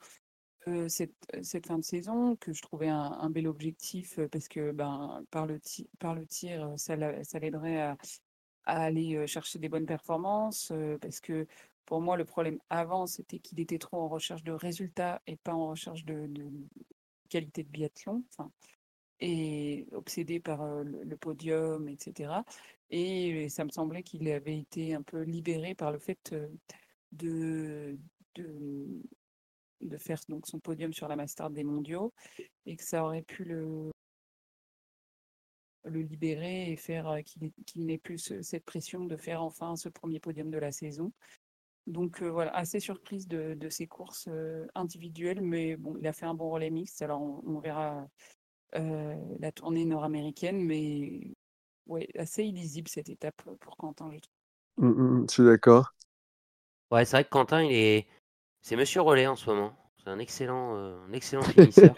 euh, 0.68 0.88
cette, 0.88 1.66
fin 1.66 1.78
de 1.78 1.84
saison, 1.84 2.36
que 2.36 2.52
je 2.52 2.62
trouvais 2.62 2.88
un, 2.88 3.30
bel 3.30 3.46
objectif 3.46 4.18
euh, 4.18 4.28
parce 4.28 4.48
que 4.48 4.72
ben, 4.72 5.24
par 5.30 5.46
le, 5.46 5.60
par 5.98 6.14
le 6.14 6.26
tir, 6.26 6.64
euh, 6.64 6.76
ça 6.76 6.96
l'a- 6.96 7.22
ça 7.24 7.38
l'aiderait 7.38 7.80
à, 7.80 7.96
aller 8.64 9.26
chercher 9.26 9.58
des 9.58 9.68
bonnes 9.68 9.86
performances. 9.86 10.72
Parce 11.00 11.20
que 11.20 11.46
pour 11.86 12.00
moi, 12.00 12.16
le 12.16 12.24
problème 12.24 12.58
avant, 12.70 13.06
c'était 13.06 13.38
qu'il 13.38 13.60
était 13.60 13.78
trop 13.78 13.98
en 13.98 14.08
recherche 14.08 14.42
de 14.44 14.52
résultats 14.52 15.20
et 15.26 15.36
pas 15.36 15.52
en 15.54 15.68
recherche 15.68 16.04
de, 16.04 16.30
qualité 17.28 17.62
de 17.64 17.68
biathlon. 17.68 18.24
Et 19.20 19.86
obsédé 19.92 20.40
par 20.40 20.66
le, 20.84 21.16
podium, 21.16 21.88
etc. 21.88 22.44
Et 22.90 23.48
ça 23.50 23.64
me 23.64 23.70
semblait 23.70 24.02
qu'il 24.02 24.28
avait 24.30 24.58
été 24.58 24.94
un 24.94 25.02
peu 25.02 25.22
libéré 25.22 25.74
par 25.74 25.92
le 25.92 25.98
fait 25.98 26.34
de, 27.12 27.98
de 29.80 29.96
faire 29.98 30.20
donc 30.28 30.46
son 30.46 30.60
podium 30.60 30.92
sur 30.92 31.08
la 31.08 31.16
Master 31.16 31.50
des 31.50 31.64
mondiaux 31.64 32.12
et 32.66 32.76
que 32.76 32.84
ça 32.84 33.04
aurait 33.04 33.22
pu 33.22 33.44
le, 33.44 33.90
le 35.84 36.00
libérer 36.00 36.70
et 36.72 36.76
faire 36.76 37.08
euh, 37.08 37.20
qu'il 37.20 37.44
ait- 37.44 37.52
qu'il 37.66 37.84
n'ait 37.86 37.98
plus 37.98 38.18
ce- 38.18 38.42
cette 38.42 38.64
pression 38.64 39.04
de 39.04 39.16
faire 39.16 39.42
enfin 39.42 39.76
ce 39.76 39.88
premier 39.88 40.20
podium 40.20 40.50
de 40.50 40.58
la 40.58 40.72
saison. 40.72 41.12
Donc 41.86 42.22
euh, 42.22 42.30
voilà, 42.30 42.54
assez 42.56 42.80
surprise 42.80 43.28
de, 43.28 43.54
de 43.54 43.70
ses 43.70 43.86
courses 43.88 44.28
euh, 44.28 44.66
individuelles, 44.74 45.42
mais 45.42 45.76
bon, 45.76 45.96
il 46.00 46.06
a 46.06 46.12
fait 46.14 46.26
un 46.26 46.34
bon 46.34 46.50
relais 46.50 46.70
mixte, 46.70 47.02
alors 47.02 47.22
on, 47.22 47.42
on 47.46 47.60
verra 47.60 48.08
euh, 48.76 49.16
la 49.40 49.52
tournée 49.52 49.84
nord-américaine, 49.86 50.62
mais 50.64 51.32
ouais, 51.86 52.08
assez 52.18 52.44
illisible 52.44 52.88
cette 52.88 53.10
étape 53.10 53.42
pour 53.60 53.76
Quentin, 53.78 54.10
je 54.12 54.20
trouve. 54.20 54.34
Mm, 54.76 54.86
mm, 54.88 55.26
Je 55.28 55.32
suis 55.34 55.44
d'accord. 55.44 55.94
Ouais, 56.90 57.04
c'est 57.04 57.16
vrai 57.16 57.24
que 57.24 57.30
Quentin, 57.30 57.62
il 57.62 57.72
est, 57.72 58.08
c'est 58.64 58.76
Monsieur 58.76 59.02
Relais 59.02 59.28
en 59.28 59.36
ce 59.36 59.50
moment. 59.50 59.76
C'est 60.04 60.10
un 60.10 60.20
excellent, 60.20 60.76
euh, 60.76 60.98
un 61.08 61.14
excellent 61.14 61.46
finisseur. 61.46 61.96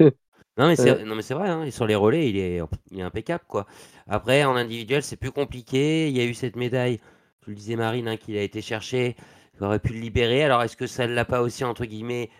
Non 0.58 0.68
mais 0.68 0.76
c'est, 0.76 0.92
Ouais. 0.92 1.04
non 1.04 1.14
mais 1.16 1.22
c'est 1.22 1.34
vrai, 1.34 1.48
hein, 1.50 1.70
sur 1.70 1.86
les 1.86 1.96
relais, 1.96 2.30
il 2.30 2.36
est, 2.38 2.60
il 2.92 3.00
est 3.00 3.02
impeccable 3.02 3.44
quoi. 3.48 3.66
Après, 4.08 4.44
en 4.44 4.56
individuel, 4.56 5.02
c'est 5.02 5.16
plus 5.16 5.32
compliqué. 5.32 6.08
Il 6.10 6.16
y 6.16 6.20
a 6.20 6.26
eu 6.26 6.34
cette 6.34 6.56
médaille, 6.56 7.00
tu 7.42 7.50
le 7.50 7.56
disais 7.56 7.76
Marine, 7.76 8.08
hein, 8.08 8.18
qu'il 8.18 8.36
a 8.38 8.42
été 8.42 8.62
chercher, 8.62 9.16
qui 9.58 9.64
aurait 9.64 9.80
pu 9.80 9.94
le 9.94 10.00
libérer. 10.00 10.44
Alors 10.44 10.62
est-ce 10.64 10.76
que 10.76 10.88
ça 10.88 11.08
ne 11.08 11.14
l'a 11.14 11.24
pas 11.26 11.42
aussi 11.42 11.64
entre 11.64 11.86
guillemets 11.86 12.30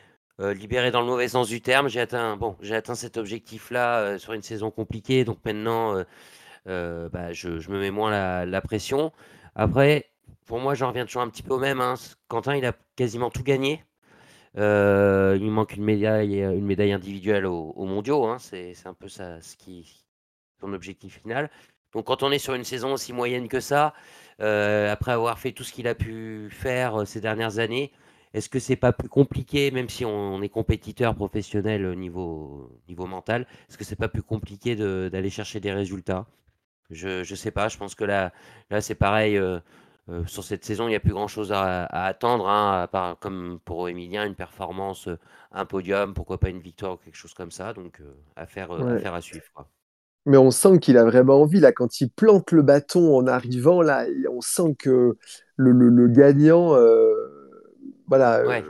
euh, 0.41 0.55
libéré 0.55 0.91
dans 0.93 1.01
le 1.03 1.09
mauvais 1.09 1.29
sens 1.29 1.49
du 1.49 1.63
terme? 1.63 1.89
J'ai 1.89 2.01
atteint, 2.01 2.37
bon, 2.39 2.57
j'ai 2.63 2.77
atteint 2.77 2.97
cet 2.97 3.19
objectif-là 3.19 4.01
euh, 4.01 4.19
sur 4.19 4.35
une 4.35 4.43
saison 4.43 4.71
compliquée, 4.73 5.25
donc 5.25 5.39
maintenant, 5.47 6.05
euh, 6.69 7.09
bah, 7.09 7.33
je, 7.33 7.59
je 7.59 7.71
me 7.71 7.81
mets 7.81 7.91
moins 7.91 8.11
la, 8.11 8.47
la 8.47 8.61
pression. 8.61 9.13
Après, 9.55 10.07
pour 10.47 10.59
moi, 10.61 10.75
j'en 10.75 10.89
reviens 10.89 11.07
toujours 11.07 11.23
un 11.23 11.29
petit 11.29 11.43
peu 11.43 11.55
au 11.55 11.59
même. 11.59 11.81
hein. 11.81 11.95
Quentin, 12.29 12.57
il 12.57 12.65
a 12.67 12.73
quasiment 12.97 13.31
tout 13.31 13.43
gagné. 13.43 13.85
Euh, 14.59 15.39
il 15.41 15.51
manque 15.51 15.77
une 15.77 15.85
médaille, 15.85 16.39
une 16.41 16.65
médaille 16.65 16.93
individuelle 16.93 17.47
aux, 17.47 17.73
aux 17.77 17.85
mondiaux. 17.85 18.25
hein, 18.27 18.39
c'est 18.39 18.75
un 18.87 18.95
peu 18.95 19.09
ça, 19.09 19.41
ce 19.41 19.57
qui, 19.57 20.07
son 20.61 20.73
objectif 20.73 21.21
final. 21.21 21.51
Donc, 21.93 22.07
quand 22.07 22.23
on 22.23 22.31
est 22.31 22.39
sur 22.39 22.55
une 22.55 22.65
saison 22.65 22.93
aussi 22.93 23.13
moyenne 23.13 23.49
que 23.49 23.61
ça, 23.61 23.95
euh, 24.41 24.93
après 24.93 25.13
avoir 25.13 25.39
fait 25.39 25.53
tout 25.53 25.65
ce 25.65 25.73
qu'il 25.73 25.89
a 25.89 25.95
pu 25.95 26.49
faire 26.51 27.01
euh, 27.03 27.05
ces 27.05 27.21
dernières 27.21 27.59
années, 27.59 27.93
est-ce 28.35 28.49
que 28.51 28.59
c'est 28.59 28.77
pas 28.77 28.93
plus 28.93 29.09
compliqué, 29.09 29.71
même 29.71 29.89
si 29.89 30.05
on, 30.05 30.43
est 30.43 30.49
compétiteur 30.51 31.15
professionnel 31.15 31.87
au 31.87 31.95
niveau, 31.95 32.71
mental, 32.99 33.47
est-ce 33.69 33.79
que 33.79 33.85
c'est 33.85 33.97
pas 33.97 34.09
plus 34.09 34.23
compliqué 34.23 34.77
d'aller 34.77 35.31
chercher 35.31 35.61
des 35.61 35.73
résultats? 35.73 36.27
Je 36.91 37.25
je 37.25 37.35
sais 37.35 37.51
pas. 37.51 37.69
Je 37.69 37.79
pense 37.79 37.95
que 37.95 38.05
là, 38.05 38.33
c'est 38.81 38.95
pareil. 38.95 39.37
euh, 39.39 39.61
euh, 40.09 40.25
sur 40.27 40.45
cette 40.45 40.65
saison, 40.65 40.87
il 40.87 40.91
n'y 40.91 40.97
a 40.97 41.01
plus 41.01 41.13
grand-chose 41.13 41.53
à, 41.53 41.85
à 41.85 42.07
attendre, 42.07 42.49
hein, 42.49 42.83
à 42.83 42.87
part, 42.87 43.19
comme 43.19 43.59
pour 43.65 43.89
Emilien, 43.89 44.25
une 44.27 44.35
performance, 44.37 45.09
euh, 45.09 45.19
un 45.53 45.65
podium, 45.65 46.15
pourquoi 46.15 46.39
pas 46.39 46.49
une 46.49 46.61
victoire 46.61 46.95
ou 46.95 46.97
quelque 46.97 47.17
chose 47.17 47.35
comme 47.35 47.51
ça. 47.51 47.73
Donc, 47.73 48.01
euh, 48.01 48.15
affaire, 48.37 48.71
euh, 48.71 48.85
Ouais. 48.85 48.93
affaire 48.93 49.15
à 49.15 49.21
suivre. 49.21 49.47
quoi. 49.55 49.69
Mais 50.27 50.37
on 50.37 50.51
sent 50.51 50.79
qu'il 50.81 50.97
a 50.99 51.05
vraiment 51.05 51.41
envie, 51.41 51.61
là, 51.61 51.73
quand 51.73 52.01
il 52.01 52.11
plante 52.11 52.51
le 52.53 52.63
bâton 52.63 53.17
en 53.17 53.27
arrivant, 53.27 53.83
là, 53.83 54.07
on 54.31 54.41
sent 54.41 54.75
que 54.79 55.17
le, 55.57 55.71
le- 55.73 55.89
le 55.89 56.09
gagnant, 56.09 56.75
voilà, 58.09 58.45
Ouais. 58.47 58.65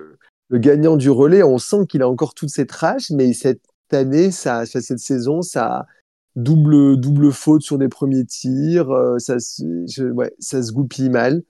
le 0.48 0.58
gagnant 0.58 0.96
du 0.96 1.10
relais, 1.10 1.42
on 1.42 1.58
sent 1.58 1.86
qu'il 1.88 2.02
a 2.02 2.08
encore 2.08 2.34
toute 2.34 2.50
cette 2.50 2.72
rage, 2.72 3.10
mais 3.10 3.32
cette 3.32 3.62
année, 3.92 4.30
ça- 4.30 4.66
cette 4.66 4.98
saison, 4.98 5.42
ça 5.42 5.86
double, 6.36 6.98
double 6.98 7.32
faute 7.32 7.62
sur 7.62 7.78
des 7.78 7.88
premiers 7.88 8.24
tirs, 8.24 8.90
euh, 8.90 9.18
ça, 9.18 9.38
ça 9.38 10.62
se 10.62 10.72
goupille 10.72 11.10
mal 11.10 11.42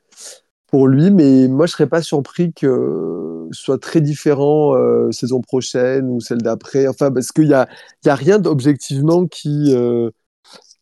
pour 0.68 0.88
lui, 0.88 1.10
mais 1.10 1.48
moi, 1.48 1.66
je 1.66 1.72
serais 1.72 1.88
pas 1.88 2.02
surpris 2.02 2.52
que, 2.52 3.48
soit 3.52 3.80
très 3.80 4.00
différent 4.00 4.74
euh, 4.74 5.12
saison 5.12 5.40
prochaine 5.40 6.08
ou 6.10 6.20
celle 6.20 6.38
d'après 6.38 6.88
Enfin, 6.88 7.12
parce 7.12 7.30
qu'il 7.30 7.46
y 7.46 7.54
a, 7.54 7.68
y 8.04 8.08
a 8.08 8.14
rien 8.14 8.38
d'objectivement 8.38 9.26
qui, 9.26 9.72
euh, 9.74 10.10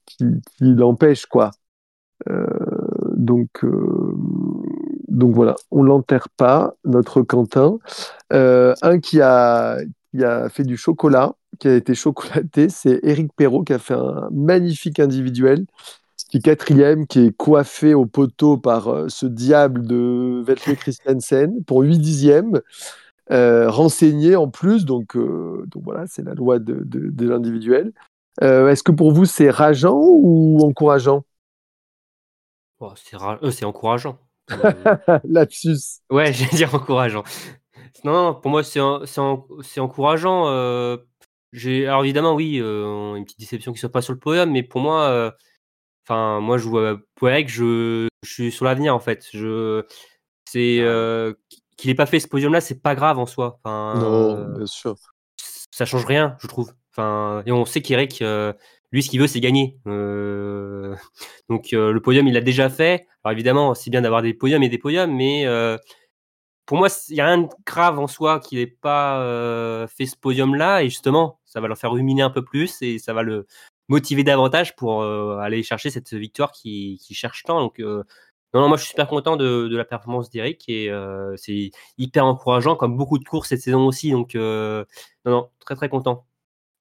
qui, 0.06 0.24
qui 0.56 0.64
l'empêche, 0.74 1.26
quoi. 1.26 1.50
Donc, 3.16 3.64
donc 5.08 5.34
voilà, 5.34 5.56
on 5.70 5.82
l'enterre 5.82 6.28
pas, 6.30 6.74
notre 6.84 7.20
Quentin. 7.20 7.78
Un 8.30 9.00
qui 9.00 9.20
a, 9.20 9.78
qui 10.14 10.24
a 10.24 10.48
fait 10.48 10.64
du 10.64 10.76
chocolat, 10.76 11.34
qui 11.58 11.68
a 11.68 11.74
été 11.74 11.94
chocolaté, 11.96 12.68
c'est 12.68 13.00
Eric 13.02 13.32
Perrault 13.34 13.64
qui 13.64 13.72
a 13.72 13.78
fait 13.78 13.94
un 13.94 14.28
magnifique 14.32 15.00
individuel, 15.00 15.66
qui 16.30 16.38
est 16.38 16.40
quatrième, 16.40 17.06
qui 17.06 17.20
est 17.26 17.36
coiffé 17.36 17.94
au 17.94 18.06
poteau 18.06 18.56
par 18.56 18.88
euh, 18.88 19.08
ce 19.08 19.26
diable 19.26 19.86
de 19.86 20.42
Vetle 20.46 20.76
Christensen 20.76 21.64
pour 21.64 21.82
8 21.82 21.98
dixièmes. 21.98 22.60
Euh, 23.30 23.70
renseigné 23.70 24.36
en 24.36 24.48
plus, 24.48 24.84
donc, 24.84 25.16
euh, 25.16 25.64
donc 25.68 25.82
voilà, 25.84 26.06
c'est 26.06 26.22
la 26.22 26.34
loi 26.34 26.58
de, 26.58 26.74
de, 26.84 27.10
de 27.10 27.28
l'individuel. 27.28 27.92
Est-ce 28.42 28.82
que 28.82 28.92
pour 28.92 29.12
vous 29.12 29.24
c'est 29.26 29.48
rageant 29.48 29.96
ou 29.96 30.58
encourageant? 30.62 31.24
Oh, 32.80 32.92
c'est 32.96 33.16
ra- 33.16 33.38
encourageant. 33.62 34.18
Lapsus. 35.24 36.00
ouais, 36.10 36.32
j'allais 36.34 36.50
dire 36.56 36.74
encourageant. 36.74 37.22
Non, 38.02 38.34
pour 38.34 38.50
moi, 38.50 38.62
c'est 38.64 38.80
en- 38.80 39.06
c'est 39.06 39.20
en- 39.20 39.46
c'est 39.62 39.80
encourageant. 39.80 40.48
euh, 40.48 40.96
alors 41.86 42.04
évidemment, 42.04 42.34
oui, 42.34 42.58
euh, 42.60 43.14
une 43.14 43.24
petite 43.24 43.38
déception 43.38 43.72
qu'il 43.72 43.78
soit 43.80 43.92
pas 43.92 44.02
sur 44.02 44.12
le 44.12 44.18
podium, 44.18 44.50
mais 44.50 44.62
pour 44.64 44.80
moi, 44.80 45.02
euh, 45.04 45.30
enfin, 46.06 46.40
moi, 46.40 46.58
je 46.58 46.68
vois 46.68 46.98
je, 47.46 48.08
je 48.22 48.30
suis 48.32 48.52
sur 48.52 48.64
l'avenir 48.64 48.94
en 48.94 49.00
fait. 49.00 49.26
Je, 49.32 49.84
c'est 50.46 50.78
euh, 50.80 51.32
qu'il 51.76 51.90
ait 51.90 51.94
pas 51.94 52.06
fait 52.06 52.20
ce 52.20 52.28
podium-là, 52.28 52.60
c'est 52.60 52.82
pas 52.82 52.94
grave 52.94 53.18
en 53.18 53.26
soi. 53.26 53.60
Non, 53.64 54.36
euh, 54.38 54.56
bien 54.58 54.66
sûr. 54.66 54.96
ça 55.70 55.84
change 55.84 56.04
rien, 56.06 56.36
je 56.40 56.46
trouve. 56.48 56.72
Enfin, 56.92 57.42
et 57.46 57.52
on 57.52 57.64
sait 57.64 57.82
qu'Eric, 57.82 58.22
euh, 58.22 58.52
lui, 58.92 59.02
ce 59.02 59.10
qu'il 59.10 59.20
veut, 59.20 59.26
c'est 59.26 59.40
gagner. 59.40 59.76
Euh, 59.86 60.94
donc, 61.48 61.72
euh, 61.72 61.92
le 61.92 62.00
podium, 62.00 62.26
il 62.28 62.34
l'a 62.34 62.40
déjà 62.40 62.68
fait. 62.70 63.06
Alors, 63.24 63.32
évidemment, 63.32 63.74
c'est 63.74 63.90
bien 63.90 64.02
d'avoir 64.02 64.22
des 64.22 64.34
podiums 64.34 64.62
et 64.62 64.68
des 64.68 64.78
podiums, 64.78 65.14
mais 65.14 65.46
euh, 65.46 65.76
pour 66.66 66.78
moi, 66.78 66.88
il 67.08 67.14
n'y 67.14 67.20
a 67.20 67.26
rien 67.26 67.38
de 67.38 67.48
grave 67.66 67.98
en 67.98 68.06
soi 68.06 68.40
qu'il 68.40 68.58
n'ait 68.58 68.66
pas 68.66 69.20
euh, 69.20 69.86
fait 69.86 70.06
ce 70.06 70.16
podium-là. 70.16 70.82
Et 70.82 70.88
justement, 70.88 71.40
ça 71.44 71.60
va 71.60 71.68
le 71.68 71.74
faire 71.74 71.92
ruminer 71.92 72.22
un 72.22 72.30
peu 72.30 72.44
plus 72.44 72.80
et 72.82 72.98
ça 72.98 73.12
va 73.12 73.22
le 73.22 73.46
motiver 73.88 74.24
davantage 74.24 74.74
pour 74.76 75.02
euh, 75.02 75.38
aller 75.38 75.62
chercher 75.62 75.90
cette 75.90 76.14
victoire 76.14 76.52
qui, 76.52 77.00
qui 77.02 77.14
cherche 77.14 77.42
tant. 77.44 77.60
Donc, 77.60 77.80
euh, 77.80 78.02
non, 78.54 78.60
non, 78.62 78.68
moi, 78.68 78.76
je 78.76 78.82
suis 78.84 78.90
super 78.90 79.08
content 79.08 79.36
de, 79.36 79.68
de 79.68 79.76
la 79.76 79.84
performance 79.84 80.30
d'Eric 80.30 80.64
et 80.68 80.90
c'est 81.36 81.70
hyper 81.98 82.24
encourageant, 82.24 82.76
comme 82.76 82.96
beaucoup 82.96 83.18
de 83.18 83.24
courses 83.24 83.48
cette 83.48 83.60
saison 83.62 83.86
aussi. 83.86 84.12
Donc, 84.12 84.34
non, 84.34 84.84
non, 85.24 85.50
très, 85.60 85.74
très 85.74 85.88
content. 85.88 86.26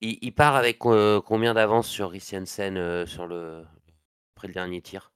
Il, 0.02 0.20
il 0.22 0.34
part 0.34 0.56
avec 0.56 0.80
combien 0.80 1.54
d'avance 1.54 1.88
sur 1.88 2.10
Christiansen 2.10 2.78
euh, 2.78 3.06
sur 3.06 3.26
le 3.26 3.64
après 4.36 4.48
le 4.50 4.54
dernier 4.54 4.82
tir? 4.82 5.12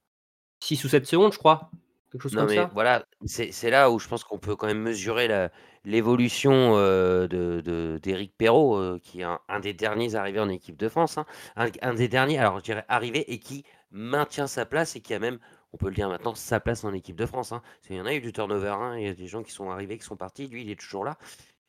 6 0.62 0.84
ou 0.86 0.90
7 0.90 1.06
secondes, 1.06 1.34
je 1.34 1.38
crois. 1.38 1.70
Quelque 2.18 2.24
chose 2.24 2.36
Non 2.36 2.42
comme 2.42 2.50
mais 2.50 2.56
ça? 2.56 2.72
voilà, 2.72 3.06
c'est 3.26 3.70
là 3.70 3.90
où 3.92 4.00
je 4.00 4.08
pense 4.08 4.24
qu'on 4.24 4.40
peut 4.40 4.56
quand 4.56 4.68
même 4.68 4.82
mesurer 4.82 5.50
l'évolution 5.86 6.74
euh, 6.78 7.28
de 7.28 8.00
d'Éric 8.02 8.36
Perrault, 8.38 8.76
euh, 8.78 9.00
qui 9.02 9.22
est 9.22 9.24
un, 9.24 9.40
un 9.48 9.60
des 9.60 9.74
derniers 9.74 10.16
arrivés 10.16 10.40
en 10.40 10.50
équipe 10.50 10.78
de 10.78 10.90
France, 10.90 11.18
hein. 11.18 11.26
un, 11.56 11.68
un 11.82 11.94
des 11.94 12.08
derniers, 12.08 12.38
alors 12.40 12.60
je 12.60 12.64
dirais 12.64 12.86
arrivé 12.90 13.32
et 13.32 13.40
qui 13.40 13.64
maintient 13.92 14.48
sa 14.48 14.66
place 14.66 14.96
et 14.96 15.02
qui 15.02 15.14
a 15.14 15.20
même, 15.20 15.40
on 15.74 15.78
peut 15.78 15.88
le 15.90 15.96
dire 15.96 16.10
maintenant, 16.10 16.36
sa 16.36 16.60
place 16.60 16.84
en 16.84 16.94
équipe 16.94 17.16
de 17.16 17.26
France. 17.26 17.52
hein. 17.54 17.62
Qu'il 17.86 17.96
y 17.96 18.02
en 18.02 18.06
a 18.06 18.14
eu 18.14 18.22
du 18.22 18.34
turnover, 18.34 18.70
hein, 18.80 18.98
il 18.98 19.06
y 19.06 19.10
a 19.10 19.14
des 19.14 19.28
gens 19.28 19.44
qui 19.44 19.52
sont 19.52 19.70
arrivés, 19.72 19.98
qui 19.98 20.04
sont 20.06 20.18
partis, 20.18 20.48
lui 20.48 20.64
il 20.64 20.70
est 20.72 20.80
toujours 20.80 21.06
là. 21.06 21.18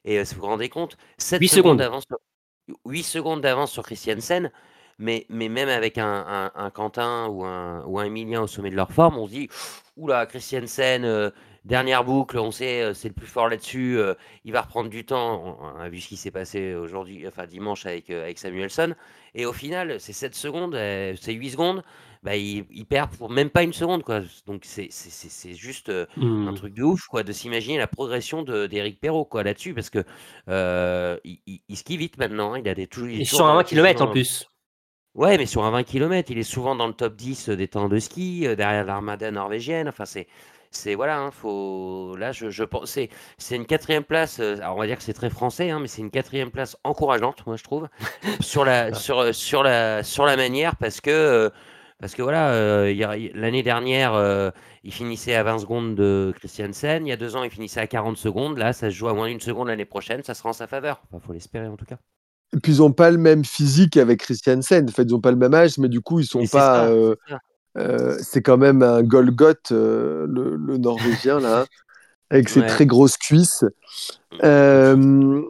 Et 0.05 0.19
euh, 0.19 0.25
si 0.25 0.35
vous 0.35 0.41
vous 0.43 0.47
rendez 0.49 0.69
compte, 0.69 0.97
7 1.19 1.43
Huit 1.43 1.49
secondes 1.49 1.79
secondes. 1.79 1.79
d'avance, 1.79 2.05
sur- 2.09 2.19
8 2.87 3.03
secondes 3.05 3.41
d'avance 3.41 3.73
sur 3.73 3.83
Christiansen, 3.85 4.51
mais, 4.99 5.27
mais 5.29 5.49
même 5.49 5.69
avec 5.69 5.99
un, 5.99 6.25
un- 6.29 6.51
un 6.55 6.71
Quentin 6.71 7.27
ou 7.29 7.45
un, 7.45 7.85
ou 7.87 7.99
un 7.99 8.05
Emilien 8.05 8.43
au 8.43 8.47
sommet 8.47 8.71
de 8.71 8.77
leur 8.77 8.91
forme, 8.93 9.17
on 9.19 9.27
se 9.27 9.33
dit, 9.33 9.49
oula, 9.97 10.27
Christiansen, 10.27 11.05
euh, 11.05 11.31
dernière 11.65 12.03
boucle, 12.05 12.39
on 12.39 12.51
sait, 12.51 12.83
euh, 12.83 12.95
c'est 12.95 13.09
le 13.09 13.15
plus 13.15 13.27
fort 13.27 13.49
là-dessus, 13.49 13.99
euh, 13.99 14.15
il 14.45 14.53
va 14.53 14.63
reprendre 14.63 14.89
du 14.91 15.05
temps. 15.05 15.57
On, 15.61 15.77
on 15.77 15.81
a 15.81 15.89
vu 15.89 16.01
ce 16.01 16.09
qui 16.09 16.17
s'est 16.17 16.31
passé 16.31 16.75
aujourd'hui, 16.75 17.27
enfin 17.29 17.47
dimanche 17.47 17.87
avec, 17.87 18.11
euh, 18.11 18.23
avec 18.25 18.39
Samuelson. 18.39 18.95
Et 19.35 19.47
au 19.47 19.53
final, 19.53 20.01
c'est 20.01 20.13
7 20.13 20.35
secondes, 20.35 20.75
c'est 20.75 21.33
8 21.33 21.51
secondes, 21.51 21.83
bah, 22.25 22.35
il, 22.35 22.65
il 22.73 22.85
perd 22.87 23.11
pour 23.17 23.31
même 23.31 23.51
pas 23.51 23.63
une 23.63 23.73
seconde. 23.75 24.03
Quoi. 24.03 24.23
Donc 24.47 24.63
c'est 24.65 24.89
juste 25.55 25.91
un 25.91 26.07
Hmm. 26.17 26.55
truc 26.55 26.75
de 26.75 26.83
ouf 26.83 27.05
quoi, 27.07 27.23
de 27.23 27.31
s'imaginer 27.33 27.79
la 27.79 27.87
progression 27.87 28.43
de- 28.43 28.67
d'Éric 28.67 29.01
Perrault 29.01 29.27
quoi, 29.27 29.45
là-dessus, 29.45 29.75
parce 29.75 29.91
que 29.91 30.05
il, 31.25 31.39
il- 31.47 31.61
il 31.69 31.77
skie 31.77 31.97
vite 31.97 32.19
maintenant, 32.19 32.55
hein, 32.55 32.59
il 32.59 32.69
a 32.69 32.75
des 32.75 32.87
toujours, 32.89 33.09
il 33.09 33.21
est 33.21 33.25
sur 33.25 33.45
un 33.45 33.51
dans- 33.51 33.55
20 33.59 33.65
km 33.65 34.03
en 34.03 34.09
plus. 34.09 34.49
Ouais, 35.15 35.37
mais 35.37 35.47
sur 35.47 35.65
un 35.65 35.71
20 35.71 35.83
km, 35.85 36.31
il 36.31 36.39
est 36.39 36.43
souvent 36.45 36.77
dans 36.77 36.87
le 36.87 36.93
top 36.93 37.17
10 37.17 37.49
des 37.49 37.67
temps 37.69 37.89
de 37.89 37.99
ski, 37.99 38.47
euh, 38.47 38.55
derrière 38.55 38.85
l'armada 38.85 39.31
norvégienne. 39.31 39.89
Enfin, 39.89 40.05
c'est, 40.05 40.29
c'est 40.71 40.95
voilà, 40.95 41.19
hein, 41.19 41.31
faut. 41.33 42.15
Là, 42.17 42.31
je, 42.31 42.51
je 42.51 42.63
pense, 42.63 42.91
c'est, 42.91 43.09
c'est 43.37 43.57
une 43.57 43.67
quatrième 43.67 44.05
place. 44.05 44.39
euh, 44.39 44.57
alors, 44.59 44.77
on 44.77 44.79
va 44.79 44.87
dire 44.87 44.97
que 44.97 45.03
c'est 45.03 45.13
très 45.15 45.31
français, 45.31 45.71
hein, 45.71 45.81
mais 45.81 45.89
c'est 45.89 46.03
une 46.03 46.11
quatrième 46.11 46.51
place 46.53 46.77
encourageante, 46.85 47.45
moi, 47.47 47.57
je 47.57 47.65
trouve, 47.65 47.89
sur 48.41 48.65
la, 48.65 48.95
sur, 48.95 49.19
euh, 49.19 49.33
sur 49.33 49.63
la, 49.65 50.05
sur 50.05 50.25
la 50.25 50.37
manière, 50.37 50.77
parce 50.77 51.01
que, 51.01 51.11
euh, 51.11 51.51
parce 51.99 52.15
que 52.15 52.23
voilà, 52.23 52.51
euh, 52.53 52.91
il 52.93 52.97
y 52.99 53.03
a- 53.05 53.17
il- 53.17 53.33
l'année 53.35 53.63
dernière, 53.65 54.15
euh, 54.15 54.51
il 54.85 54.93
finissait 54.93 55.35
à 55.35 55.43
20 55.43 55.59
secondes 55.59 55.97
de 55.97 56.33
Christiansen. 56.39 57.05
Il 57.07 57.11
y 57.11 57.13
a 57.13 57.17
deux 57.17 57.35
ans, 57.35 57.43
il 57.43 57.51
finissait 57.51 57.81
à 57.81 57.87
40 57.89 58.19
secondes. 58.19 58.57
Là, 58.59 58.73
ça 58.73 58.89
se 58.91 58.95
joue 58.95 59.09
à 59.09 59.15
moins 59.15 59.27
d'une 59.29 59.41
seconde 59.41 59.67
l'année 59.69 59.85
prochaine. 59.85 60.23
Ça 60.23 60.35
sera 60.35 60.51
en 60.51 60.53
sa 60.53 60.69
faveur. 60.69 61.03
Enfin, 61.11 61.19
faut 61.27 61.33
l'espérer 61.33 61.67
en 61.67 61.77
tout 61.77 61.87
cas. 61.87 61.99
Et 62.57 62.61
puis 62.61 62.75
ils 62.75 62.79
n'ont 62.79 62.93
pas 62.93 63.11
le 63.11 63.19
même 63.19 63.45
physique 63.45 63.97
avec 63.97 64.21
Christiansen. 64.21 64.89
En 64.89 64.93
fait, 64.93 65.03
ils 65.03 65.11
n'ont 65.11 65.21
pas 65.21 65.31
le 65.31 65.37
même 65.37 65.55
âge, 65.55 65.79
mais 65.79 65.89
du 65.89 66.01
coup, 66.01 66.21
ils 66.21 66.27
sont 66.27 66.41
Et 66.43 66.49
pas. 66.49 66.87
euh, 66.87 67.15
c'est 67.29 67.35
euh, 67.83 68.19
c'est 68.23 68.43
quand 68.43 68.57
même 68.57 68.83
un 68.83 69.03
Golgoth, 69.03 69.71
euh, 69.73 70.27
le, 70.29 70.57
le 70.57 70.79
Norvégien, 70.79 71.39
là, 71.41 71.67
avec 72.31 72.49
ses 72.49 72.61
Ouais. 72.61 72.67
très 72.67 72.87
grosses 72.87 73.17
cuisses. 73.19 73.65
Euh, 74.43 75.43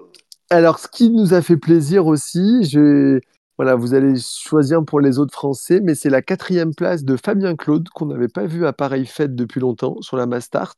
alors, 0.51 0.78
ce 0.78 0.88
qui 0.88 1.11
nous 1.11 1.34
a 1.34 1.42
fait 1.42 1.57
plaisir 1.57 2.07
aussi, 2.07 2.64
je... 2.64 3.20
voilà, 3.57 3.76
vous 3.76 3.94
allez 3.94 4.14
choisir 4.18 4.84
pour 4.84 5.01
les 5.01 5.18
autres 5.18 5.32
Français, 5.34 5.80
mais 5.82 5.94
c'est 5.94 6.11
la 6.11 6.22
quatrième 6.22 6.74
place 6.74 7.05
de 7.05 7.16
Fabien 7.16 7.57
Claude, 7.57 7.88
qu'on 7.90 8.07
n'avait 8.07 8.28
pas 8.28 8.46
vu 8.46 8.66
à 8.66 8.72
pareille 8.72 9.07
fête 9.07 9.34
depuis 9.34 9.61
longtemps 9.61 9.96
sur 10.01 10.16
la 10.16 10.26
Mastart. 10.26 10.76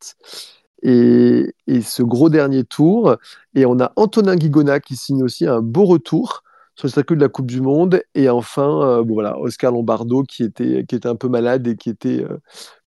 Et, 0.83 1.55
et 1.67 1.81
ce 1.83 2.03
gros 2.03 2.31
dernier 2.31 2.65
tour. 2.65 3.17
Et 3.55 3.67
on 3.67 3.79
a 3.81 3.93
Antonin 3.97 4.37
Guigona 4.37 4.81
qui 4.81 4.97
signe 4.97 5.23
aussi 5.23 5.47
un 5.47 5.61
beau 5.63 5.85
retour 5.85 6.43
sur 6.77 6.87
le 6.89 6.93
circuit 6.93 7.17
de 7.17 7.21
la 7.23 7.29
Coupe 7.29 7.47
du 7.47 7.61
Monde. 7.61 8.03
Et 8.15 8.29
enfin, 8.31 8.83
euh, 8.83 9.03
bon, 9.05 9.15
voilà, 9.15 9.39
Oscar 9.39 9.73
Lombardo 9.73 10.23
qui 10.23 10.45
était, 10.45 10.85
qui 10.89 10.95
était 10.97 11.09
un 11.09 11.17
peu 11.17 11.29
malade 11.29 11.67
et 11.69 11.77
qui 11.77 11.91
était 11.91 12.25
euh, 12.25 12.39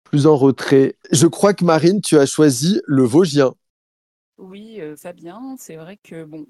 plus 0.05 0.27
en 0.27 0.37
retrait. 0.37 0.97
Je 1.11 1.27
crois 1.27 1.53
que 1.53 1.65
Marine, 1.65 2.01
tu 2.01 2.17
as 2.19 2.25
choisi 2.27 2.81
le 2.87 3.03
Vosgien. 3.03 3.53
Oui, 4.37 4.79
euh, 4.81 4.95
Fabien, 4.95 5.55
c'est 5.57 5.75
vrai 5.75 5.97
que 5.97 6.23
bon, 6.23 6.47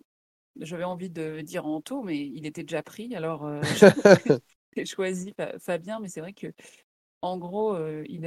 j'avais 0.58 0.84
envie 0.86 1.10
de 1.10 1.42
dire 1.42 1.66
Anto, 1.66 2.04
mais 2.04 2.20
il 2.28 2.46
était 2.46 2.64
déjà 2.64 2.84
pris, 2.84 3.16
alors 3.16 3.50
j'ai 4.78 4.86
choisi 4.86 5.34
Fa- 5.38 5.60
Fabien, 5.60 6.00
mais 6.00 6.10
c'est 6.10 6.22
vrai 6.22 6.34
que 6.34 6.48
en 7.22 7.38
gros, 7.38 7.78
il, 8.10 8.26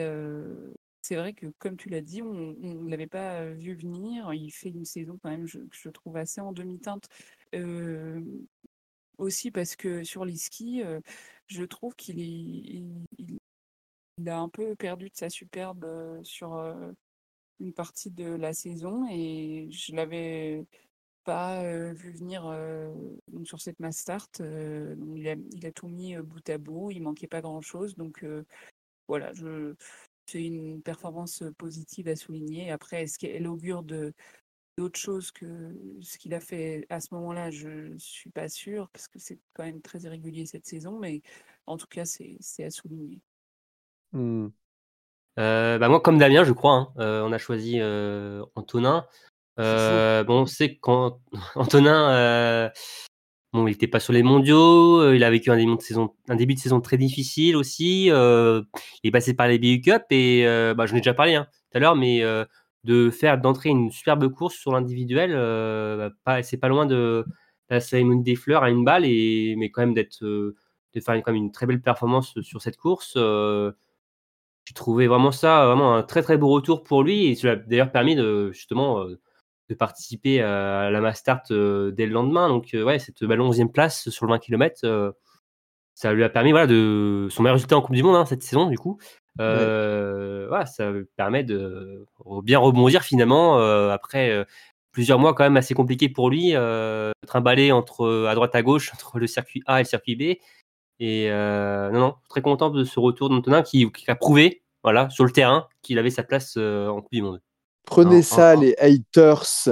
c'est 1.05 1.17
vrai 1.17 1.35
que 1.35 1.47
comme 1.59 1.77
tu 1.77 1.91
l'as 1.91 2.01
dit, 2.01 2.23
on 2.23 2.33
ne 2.33 2.89
l'avait 2.89 3.07
pas 3.07 3.45
vu 3.51 3.75
venir. 3.75 4.33
Il 4.33 4.51
fait 4.51 4.71
une 4.71 4.87
saison 4.87 5.19
quand 5.23 5.29
même, 5.29 5.47
je, 5.47 5.59
je 5.71 5.91
trouve 5.91 6.17
assez 6.17 6.41
en 6.41 6.53
demi-teinte. 6.53 7.09
Aussi 9.19 9.51
parce 9.51 9.77
que 9.77 10.03
sur 10.03 10.25
les 10.25 10.37
skis, 10.37 10.83
je 11.47 11.65
trouve 11.65 11.95
qu'il 11.95 13.05
a 14.27 14.39
un 14.39 14.49
peu 14.49 14.75
perdu 14.77 15.11
de 15.11 15.15
sa 15.15 15.29
superbe 15.29 15.87
sur 16.23 16.55
une 17.61 17.75
partie 17.75 18.11
de 18.11 18.35
la 18.35 18.55
saison 18.55 19.07
et 19.11 19.69
je 19.71 19.95
l'avais 19.95 20.65
pas 21.25 21.63
vu 21.93 22.13
venir 22.13 22.45
donc 23.29 23.47
sur 23.47 23.61
cette 23.61 23.79
mass 23.79 23.99
start. 23.99 24.41
donc 24.41 25.19
il 25.19 25.67
a, 25.67 25.73
tout 25.73 25.89
mis 25.89 26.17
bout 26.17 26.49
à 26.49 26.57
bout, 26.57 26.91
il 26.93 27.03
manquait 27.03 27.27
pas 27.29 27.43
grand-chose. 27.43 27.95
Donc 27.95 28.25
euh, 28.25 28.47
voilà, 29.07 29.35
je, 29.35 29.75
c'est 30.27 30.43
une 30.43 30.83
performance 30.83 31.43
positive 31.59 32.09
à 32.09 32.17
souligner. 32.17 32.71
Après, 32.71 33.03
est-ce 33.03 33.19
qu'elle 33.19 33.47
augure 33.47 33.83
de 33.83 34.15
d'autres 34.77 34.99
choses 34.99 35.31
que 35.31 35.77
ce 36.01 36.19
qu'il 36.19 36.35
a 36.35 36.41
fait 36.41 36.87
à 36.89 37.01
ce 37.01 37.15
moment-là? 37.15 37.51
Je 37.51 37.95
suis 37.99 38.31
pas 38.31 38.49
sûre 38.49 38.89
parce 38.93 39.09
que 39.09 39.19
c'est 39.19 39.39
quand 39.55 39.65
même 39.65 39.83
très 39.83 40.01
irrégulier 40.01 40.47
cette 40.47 40.67
saison, 40.67 40.99
mais 40.99 41.23
en 41.67 41.77
tout 41.77 41.87
cas, 41.87 42.05
c'est 42.05 42.37
c'est 42.41 42.65
à 42.65 42.71
souligner. 42.71 43.21
Hmm. 44.13 44.49
Euh, 45.39 45.79
bah 45.79 45.89
moi, 45.89 46.01
comme 46.01 46.19
Damien, 46.19 46.45
je 46.45 46.53
crois, 46.53 46.73
hein, 46.73 46.93
euh, 46.99 47.23
on 47.23 47.33
a 47.33 47.39
choisi 47.39 47.81
euh, 47.81 48.45
Antonin. 48.55 49.07
Euh, 49.59 50.25
bon, 50.25 50.43
on 50.43 50.47
sait 50.47 50.77
quand 50.77 51.21
Antonin, 51.55 52.71
bon, 53.55 53.67
il 53.69 53.71
n'était 53.71 53.87
pas 53.87 54.01
sur 54.01 54.13
les 54.13 54.23
mondiaux, 54.23 55.01
euh, 55.01 55.17
il 55.17 55.25
a 55.25 55.31
vécu 55.31 55.51
un 55.51 55.57
début 55.57 55.77
de 56.55 56.59
saison, 56.59 56.81
très 56.81 56.99
difficile 56.99 57.57
aussi. 57.57 58.11
euh, 58.11 58.63
il 59.03 59.09
est 59.09 59.11
passé 59.13 59.33
par 59.35 59.49
les 59.49 59.59
BU 59.59 59.81
Cup 59.81 60.03
et 60.11 60.47
euh, 60.47 60.75
bah, 60.75 60.87
j'en 60.87 60.97
ai 60.97 61.01
déjà 61.01 61.15
parlé 61.15 61.37
hein, 61.37 61.47
tout 61.71 61.79
à 61.79 61.81
l'heure, 61.81 61.97
mais 61.97 62.23
de 62.85 63.11
faire 63.11 63.39
d'entrer 63.41 63.71
une 63.71 63.91
superbe 63.91 64.29
course 64.29 64.57
sur 64.57 64.73
l'individuel. 64.73 65.33
Pas, 66.25 66.43
c'est 66.43 66.59
pas 66.59 66.69
loin 66.69 66.85
de 66.85 67.25
la 67.71 67.81
cérémonie 67.81 68.23
des 68.25 68.37
fleurs 68.37 68.63
à 68.65 68.71
une 68.71 68.85
balle, 68.85 69.05
et, 69.07 69.55
mais 69.57 69.71
quand 69.71 69.83
même 69.83 69.95
d'être, 69.95 70.23
de 70.23 70.55
faire 71.01 71.15
une 71.29 71.53
très 71.53 71.67
belle 71.67 71.81
performance 71.81 72.39
sur 72.43 72.61
cette 72.61 72.77
course. 72.77 73.17
J'ai 73.17 74.75
trouvé 74.75 75.07
vraiment 75.07 75.31
ça 75.31 75.67
vraiment 75.67 75.95
un 75.95 76.03
très 76.03 76.23
très 76.23 76.39
beau 76.39 76.49
retour 76.49 76.83
pour 76.83 77.03
lui, 77.05 77.27
et 77.27 77.35
cela 77.37 77.53
a 77.53 77.57
d'ailleurs 77.57 77.93
permis 77.93 78.17
de 78.17 78.51
justement 78.53 79.05
de 79.69 79.75
participer 79.75 80.43
à 80.43 80.91
la 80.91 81.01
Mastart 81.01 81.43
euh, 81.51 81.91
dès 81.91 82.07
le 82.07 82.13
lendemain. 82.13 82.49
Donc 82.49 82.71
ouais, 82.75 82.99
cette 82.99 83.25
belle 83.25 83.41
11e 83.41 83.71
place 83.71 84.09
sur 84.11 84.27
le 84.27 84.33
20 84.33 84.39
km, 84.39 85.15
ça 85.95 86.13
lui 86.13 86.25
a 86.25 86.29
permis 86.29 86.51
voilà 86.51 86.67
de 86.67 87.29
son 87.31 87.43
meilleur 87.43 87.55
résultat 87.55 87.77
en 87.77 87.83
Coupe 87.83 87.95
du 87.95 88.03
Monde 88.03 88.17
hein, 88.17 88.27
cette 88.27 88.43
saison 88.43 88.69
du 88.69 88.79
coup. 88.79 88.99
Euh, 89.41 90.47
voilà, 90.49 90.67
ça 90.67 90.93
permet 91.17 91.45
de 91.45 92.07
bien 92.43 92.59
rebondir 92.59 93.03
finalement 93.03 93.59
après 93.91 94.45
plusieurs 94.93 95.19
mois 95.19 95.35
quand 95.35 95.45
même 95.45 95.57
assez 95.57 95.75
compliqués 95.75 96.09
pour 96.09 96.31
lui, 96.31 96.55
euh, 96.55 97.11
trimballer 97.27 97.73
entre 97.73 98.27
à 98.29 98.35
droite 98.35 98.55
à 98.55 98.63
gauche 98.63 98.93
entre 98.95 99.19
le 99.19 99.27
circuit 99.27 99.63
A 99.67 99.81
et 99.81 99.85
le 99.85 99.89
circuit 99.89 100.17
B. 100.17 100.39
Et 101.01 101.29
non, 101.31 102.01
non, 102.01 102.15
très 102.29 102.43
content 102.43 102.71
de 102.71 102.85
ce 102.85 103.01
retour 103.01 103.29
d'Antonin 103.29 103.63
qui, 103.63 103.91
qui, 103.91 104.11
a 104.11 104.15
prouvé, 104.15 104.63
voilà, 104.83 105.11
sur 105.11 105.25
le 105.25 105.33
terrain, 105.33 105.67
qu'il 105.83 105.99
avait 105.99 106.11
sa 106.11 106.23
place 106.23 106.57
en 106.57 107.01
Coupe 107.01 107.13
du 107.13 107.23
Monde. 107.23 107.41
Prenez 107.85 108.23
ça, 108.23 108.55
les 108.57 108.75
haters. 108.79 109.69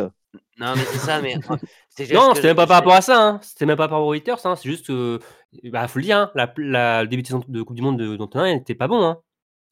Non, 0.59 0.75
mais 0.77 0.85
c'est 0.93 0.99
ça, 0.99 1.21
mais. 1.21 1.35
non, 2.13 2.35
c'était 2.35 2.49
même 2.49 2.57
pas 2.57 2.67
par 2.67 2.77
rapport 2.77 2.95
à 2.95 3.01
ça. 3.01 3.21
Hein. 3.21 3.41
C'était 3.43 3.67
même 3.67 3.77
pas 3.77 3.89
par 3.89 3.99
rapport 3.99 4.09
aux 4.09 4.13
haters. 4.13 4.45
Hein. 4.45 4.57
C'est 4.57 4.69
juste, 4.69 4.91
euh, 4.91 5.19
bah, 5.65 5.89
faut 5.89 5.99
le 5.99 6.05
dire, 6.05 6.19
hein, 6.19 6.31
la, 6.35 6.53
la, 6.57 7.03
le 7.03 7.09
début 7.09 7.23
de 7.23 7.27
saison 7.27 7.43
de 7.47 7.63
Coupe 7.63 7.77
du 7.77 7.83
Monde 7.83 8.01
d'Antonin 8.17 8.55
n'était 8.55 8.75
pas 8.75 8.89
bon. 8.89 9.03
Hein. 9.05 9.19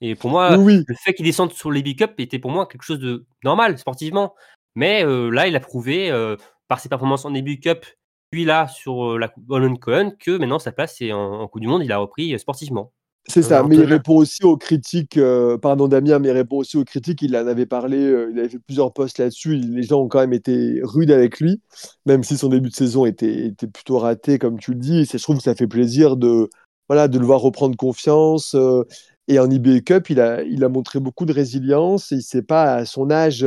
Et 0.00 0.14
pour 0.14 0.30
moi, 0.30 0.56
oui. 0.56 0.82
le 0.86 0.94
fait 0.94 1.12
qu'il 1.12 1.26
descende 1.26 1.52
sur 1.52 1.70
les 1.70 1.82
big 1.82 1.98
cup 1.98 2.14
était 2.18 2.38
pour 2.38 2.50
moi 2.50 2.66
quelque 2.66 2.82
chose 2.82 2.98
de 2.98 3.26
normal 3.44 3.78
sportivement. 3.78 4.34
Mais 4.74 5.04
euh, 5.04 5.30
là, 5.30 5.46
il 5.46 5.56
a 5.56 5.60
prouvé 5.60 6.10
euh, 6.10 6.36
par 6.68 6.80
ses 6.80 6.88
performances 6.88 7.24
en 7.24 7.30
début 7.30 7.58
cup, 7.58 7.84
puis 8.30 8.44
là 8.44 8.68
sur 8.68 9.12
euh, 9.12 9.18
la 9.18 9.28
Coupe 9.28 9.46
Cohen, 9.80 10.12
que 10.18 10.38
maintenant 10.38 10.58
sa 10.58 10.72
place 10.72 11.00
est 11.00 11.12
en, 11.12 11.40
en, 11.40 11.48
Coupe 11.48 11.60
du 11.60 11.68
Monde, 11.68 11.82
il 11.84 11.92
a 11.92 11.98
repris 11.98 12.38
sportivement. 12.38 12.92
C'est 13.26 13.42
ça, 13.42 13.62
mais 13.62 13.76
il 13.76 13.84
répond 13.84 14.16
aussi 14.16 14.42
aux 14.44 14.56
critiques, 14.56 15.16
euh, 15.16 15.56
pardon 15.56 15.86
Damien, 15.86 16.18
mais 16.18 16.28
il 16.28 16.32
répond 16.32 16.56
aussi 16.56 16.76
aux 16.76 16.84
critiques, 16.84 17.22
il 17.22 17.36
en 17.36 17.46
avait 17.46 17.66
parlé, 17.66 17.98
euh, 17.98 18.30
il 18.32 18.38
avait 18.40 18.48
fait 18.48 18.58
plusieurs 18.58 18.92
posts 18.92 19.18
là-dessus, 19.18 19.54
les 19.56 19.82
gens 19.84 20.00
ont 20.00 20.08
quand 20.08 20.18
même 20.18 20.32
été 20.32 20.80
rudes 20.82 21.12
avec 21.12 21.38
lui, 21.38 21.60
même 22.06 22.24
si 22.24 22.36
son 22.36 22.48
début 22.48 22.70
de 22.70 22.74
saison 22.74 23.04
était, 23.06 23.46
était 23.46 23.68
plutôt 23.68 23.98
raté, 23.98 24.38
comme 24.38 24.58
tu 24.58 24.72
le 24.72 24.78
dis, 24.78 25.00
et 25.00 25.04
je 25.04 25.22
trouve 25.22 25.36
que 25.36 25.44
ça 25.44 25.54
fait 25.54 25.68
plaisir 25.68 26.16
de, 26.16 26.48
voilà, 26.88 27.06
de 27.06 27.18
le 27.20 27.24
voir 27.26 27.40
reprendre 27.40 27.76
confiance, 27.76 28.54
euh, 28.56 28.82
et 29.28 29.38
en 29.38 29.48
IBA 29.48 29.80
Cup, 29.82 30.10
il 30.10 30.18
a, 30.20 30.42
il 30.42 30.64
a 30.64 30.68
montré 30.68 30.98
beaucoup 30.98 31.24
de 31.26 31.32
résilience, 31.32 32.10
et 32.10 32.16
il 32.16 32.22
s'est 32.22 32.42
pas, 32.42 32.74
à 32.74 32.84
son 32.84 33.12
âge, 33.12 33.46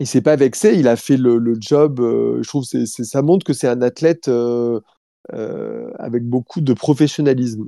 il 0.00 0.06
s'est 0.06 0.20
pas 0.22 0.36
vexé, 0.36 0.74
il 0.74 0.86
a 0.86 0.94
fait 0.96 1.16
le, 1.16 1.38
le 1.38 1.56
job, 1.58 1.98
je 2.00 2.46
trouve 2.46 2.64
que 2.70 2.84
ça 2.84 3.22
montre 3.22 3.44
que 3.44 3.52
c'est 3.52 3.68
un 3.68 3.82
athlète 3.82 4.28
avec 5.32 6.24
beaucoup 6.24 6.60
de 6.60 6.72
professionnalisme. 6.72 7.66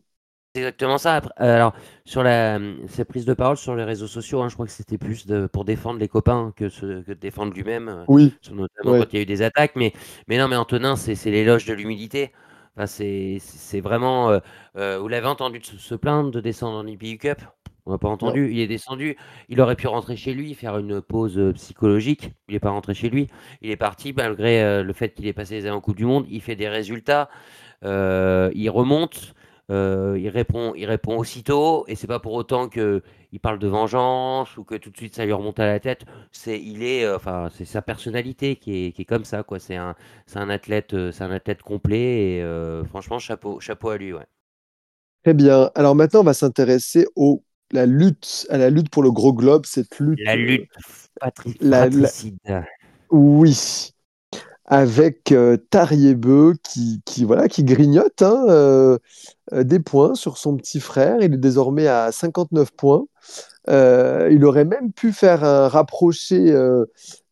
C'est 0.55 0.61
exactement 0.63 0.97
ça. 0.97 1.21
Alors, 1.37 1.75
sur 2.07 2.23
la, 2.23 2.59
ses 2.89 3.05
prises 3.05 3.27
de 3.27 3.35
parole 3.35 3.59
sur 3.59 3.77
les 3.77 3.85
réseaux 3.85 4.07
sociaux, 4.07 4.41
hein, 4.41 4.49
je 4.49 4.55
crois 4.55 4.65
que 4.65 4.73
c'était 4.73 4.97
plus 4.97 5.27
de, 5.27 5.47
pour 5.47 5.67
défendre 5.67 5.99
les 6.01 6.09
copains 6.09 6.53
que, 6.57 6.65
de 7.03 7.13
défendre 7.15 7.53
lui-même. 7.53 7.89
euh, 7.89 8.05
Oui, 8.09 8.35
Notamment 8.51 8.93
ouais. 8.93 9.01
quand 9.01 9.13
il 9.13 9.17
y 9.17 9.19
a 9.19 9.23
eu 9.23 9.27
des 9.27 9.43
attaques. 9.43 9.77
Mais, 9.77 9.93
mais 10.29 10.39
non, 10.39 10.49
mais 10.49 10.57
Antonin, 10.57 10.97
c'est 10.97 11.15
l'éloge 11.31 11.67
de 11.67 11.75
l'humilité. 11.75 12.33
Enfin, 12.75 12.87
c'est 12.87 13.81
vraiment. 13.81 14.31
euh, 14.31 14.39
euh, 14.77 14.99
vous 14.99 15.09
l'avez 15.09 15.27
entendu 15.27 15.61
se, 15.63 15.77
se 15.77 15.95
plaindre 15.95 16.31
de 16.31 16.41
descendre 16.41 16.79
en 16.79 16.87
IPU 16.87 17.19
Cup? 17.19 17.41
On 17.87 17.93
n'a 17.93 17.99
pas 17.99 18.09
entendu. 18.09 18.51
Il 18.53 18.59
est 18.61 18.67
descendu. 18.67 19.17
Il 19.49 19.61
aurait 19.61 19.77
pu 19.77 19.87
rentrer 19.87 20.17
chez 20.17 20.35
lui, 20.35 20.55
faire 20.55 20.77
une 20.79 21.01
pause 21.01 21.39
euh, 21.39 21.53
psychologique. 21.53 22.33
Il 22.49 22.55
n'est 22.55 22.61
pas 22.61 22.71
rentré 22.71 22.95
chez 22.95 23.09
lui. 23.11 23.29
Il 23.63 23.71
est 23.71 23.77
parti 23.77 24.13
malgré 24.13 24.63
euh, 24.63 24.83
le 24.83 24.93
fait 24.93 25.11
qu'il 25.15 25.27
ait 25.27 25.33
passé 25.33 25.55
les 25.55 25.63
années 25.67 25.77
en 25.77 25.81
Coupe 25.81 25.97
du 25.97 26.05
Monde. 26.05 26.27
Il 26.29 26.43
fait 26.43 26.57
des 26.57 26.69
résultats. 26.69 27.29
euh, 27.85 28.51
il 28.55 28.69
remonte. 28.71 29.35
euh, 29.71 30.17
il 30.21 30.29
répond, 30.29 30.75
il 30.77 30.87
répond 30.87 31.17
aussitôt, 31.19 31.85
et 31.89 31.97
c'est 31.97 32.07
pas 32.07 32.21
pour 32.21 32.35
autant 32.35 32.69
que 32.69 33.03
il 33.33 33.41
parle 33.41 33.59
de 33.59 33.67
vengeance 33.69 34.57
ou 34.57 34.65
que 34.65 34.77
tout 34.77 34.91
de 34.91 34.97
suite 34.97 35.15
ça 35.17 35.25
lui 35.25 35.33
remonte 35.33 35.59
à 35.61 35.67
la 35.67 35.81
tête. 35.81 36.05
C'est, 36.33 36.61
il 36.61 36.83
est, 36.85 37.05
euh, 37.05 37.17
enfin, 37.17 37.49
c'est 37.53 37.65
sa 37.65 37.83
personnalité 37.83 38.57
qui 38.57 38.87
est, 38.87 38.93
qui 38.93 39.03
est 39.03 39.05
comme 39.05 39.25
ça, 39.25 39.43
quoi. 39.43 39.59
C'est 39.59 39.77
un, 39.77 39.95
c'est 40.27 40.39
un 40.39 40.51
athlète, 40.51 40.95
c'est 41.13 41.25
un 41.25 41.31
athlète 41.33 41.63
complet, 41.63 42.37
et 42.37 42.43
euh, 42.43 42.85
franchement, 42.85 43.19
chapeau, 43.19 43.59
chapeau 43.61 43.91
à 43.91 43.99
lui, 43.99 44.13
ouais. 44.13 44.27
très 45.25 45.35
bien. 45.35 45.71
Alors 45.75 45.95
maintenant, 45.95 46.21
on 46.21 46.25
va 46.25 46.35
s'intéresser 46.35 47.07
au 47.17 47.43
la 47.73 47.87
lutte, 47.87 48.47
à 48.51 48.59
la 48.59 48.71
lutte 48.71 48.91
pour 48.91 49.03
le 49.03 49.11
gros 49.11 49.33
globe, 49.33 49.67
cette 49.67 49.99
lutte. 49.99 50.21
La 50.25 50.33
euh, 50.33 50.37
lutte 50.37 50.69
la-. 51.61 52.65
Oui, 53.11 53.93
avec 54.67 55.31
euh, 55.33 55.57
Tariebeu 55.71 56.55
qui, 56.63 57.01
qui, 57.05 57.25
voilà, 57.25 57.49
qui 57.49 57.65
grignote 57.65 58.23
hein, 58.23 58.45
euh, 58.49 58.99
des 59.53 59.79
points 59.79 60.15
sur 60.15 60.39
son 60.39 60.57
petit 60.57 60.81
frère. 60.81 61.19
Il 61.21 61.35
est 61.35 61.39
désormais 61.39 61.87
à 61.87 62.11
59 62.11 62.73
points. 62.73 63.07
Euh, 63.69 64.29
il 64.31 64.45
aurait 64.45 64.65
même 64.65 64.93
pu 64.93 65.13
faire 65.13 65.45
un 65.45 65.69
rapproché 65.69 66.53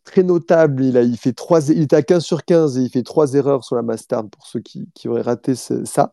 très 0.04 0.22
notable. 0.22 0.84
Il, 0.84 0.96
a, 0.96 1.02
il, 1.02 1.16
fait 1.16 1.32
trois, 1.32 1.68
il 1.70 1.82
était 1.82 1.96
à 1.96 2.02
15 2.02 2.24
sur 2.24 2.44
15 2.44 2.78
et 2.78 2.82
il 2.82 2.90
fait 2.90 3.02
trois 3.02 3.34
erreurs 3.34 3.64
sur 3.64 3.76
la 3.76 3.82
Mastard 3.82 4.28
pour 4.28 4.46
ceux 4.46 4.60
qui, 4.60 4.86
auraient 5.06 5.22
raté 5.22 5.54
ça. 5.54 6.12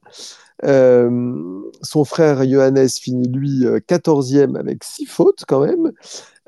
Euh, 0.63 1.61
son 1.81 2.05
frère 2.05 2.47
Johannes 2.47 2.87
finit 2.87 3.27
lui 3.27 3.65
euh, 3.65 3.79
14e 3.79 4.55
avec 4.57 4.83
six 4.83 5.05
fautes 5.05 5.43
quand 5.47 5.65
même. 5.65 5.91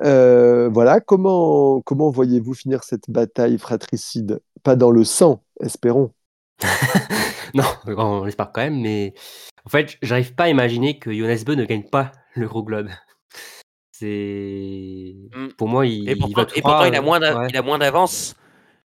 Euh, 0.04 0.70
voilà, 0.70 1.00
comment, 1.00 1.82
comment 1.82 2.10
voyez-vous 2.10 2.54
finir 2.54 2.84
cette 2.84 3.10
bataille 3.10 3.58
fratricide? 3.58 4.42
Pas 4.64 4.76
dans 4.76 4.92
le 4.92 5.04
sang, 5.04 5.44
espérons. 5.60 6.12
non, 7.54 7.64
on 7.86 8.24
l'espère 8.24 8.52
quand 8.52 8.62
même, 8.62 8.80
mais 8.80 9.14
en 9.66 9.70
fait, 9.70 9.98
j'arrive 10.02 10.36
pas 10.36 10.46
à 10.46 10.50
imaginer 10.50 11.00
que 11.00 11.12
Jonas 11.12 11.44
Beu 11.46 11.56
ne 11.56 11.66
gagne 11.66 11.84
pas 11.84 12.12
le 12.36 12.48
gros 12.48 12.64
globe. 12.64 12.90
C'est 14.04 15.16
Mm. 15.36 15.48
pour 15.58 15.68
moi, 15.70 15.86
il, 15.86 16.08
Et 16.10 16.14
il 16.14 16.20
pourtant, 16.20 16.44
et 16.54 16.62
il 16.90 16.96
a 16.96 17.02
moins 17.02 17.20
d'a- 17.20 17.40
ouais. 17.40 17.48
il 17.50 17.58
a 17.58 17.62
moins 17.62 17.78
d'avance 17.80 18.36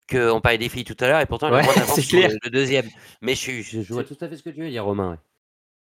que 0.08 0.32
on 0.32 0.42
parlait 0.42 0.58
des 0.58 0.70
filles 0.70 0.84
tout 0.84 0.98
à 1.00 1.08
l'heure, 1.08 1.20
et 1.22 1.26
pourtant 1.26 1.48
il 1.50 1.54
a 1.54 1.62
moins 1.64 1.74
d'avance 1.76 2.00
sur 2.02 2.20
le, 2.20 2.38
le 2.44 2.50
deuxième. 2.50 2.88
Mais 3.22 3.36
je, 3.36 3.40
suis- 3.40 3.64
je, 3.64 3.82
je 3.82 3.94
vois 3.94 4.04
tout 4.04 4.18
à 4.20 4.28
fait 4.28 4.36
ce 4.36 4.44
que 4.44 4.50
tu 4.50 4.62
veux 4.62 4.70
dire, 4.70 4.84
Romain. 4.84 5.12
ouais. 5.12 5.18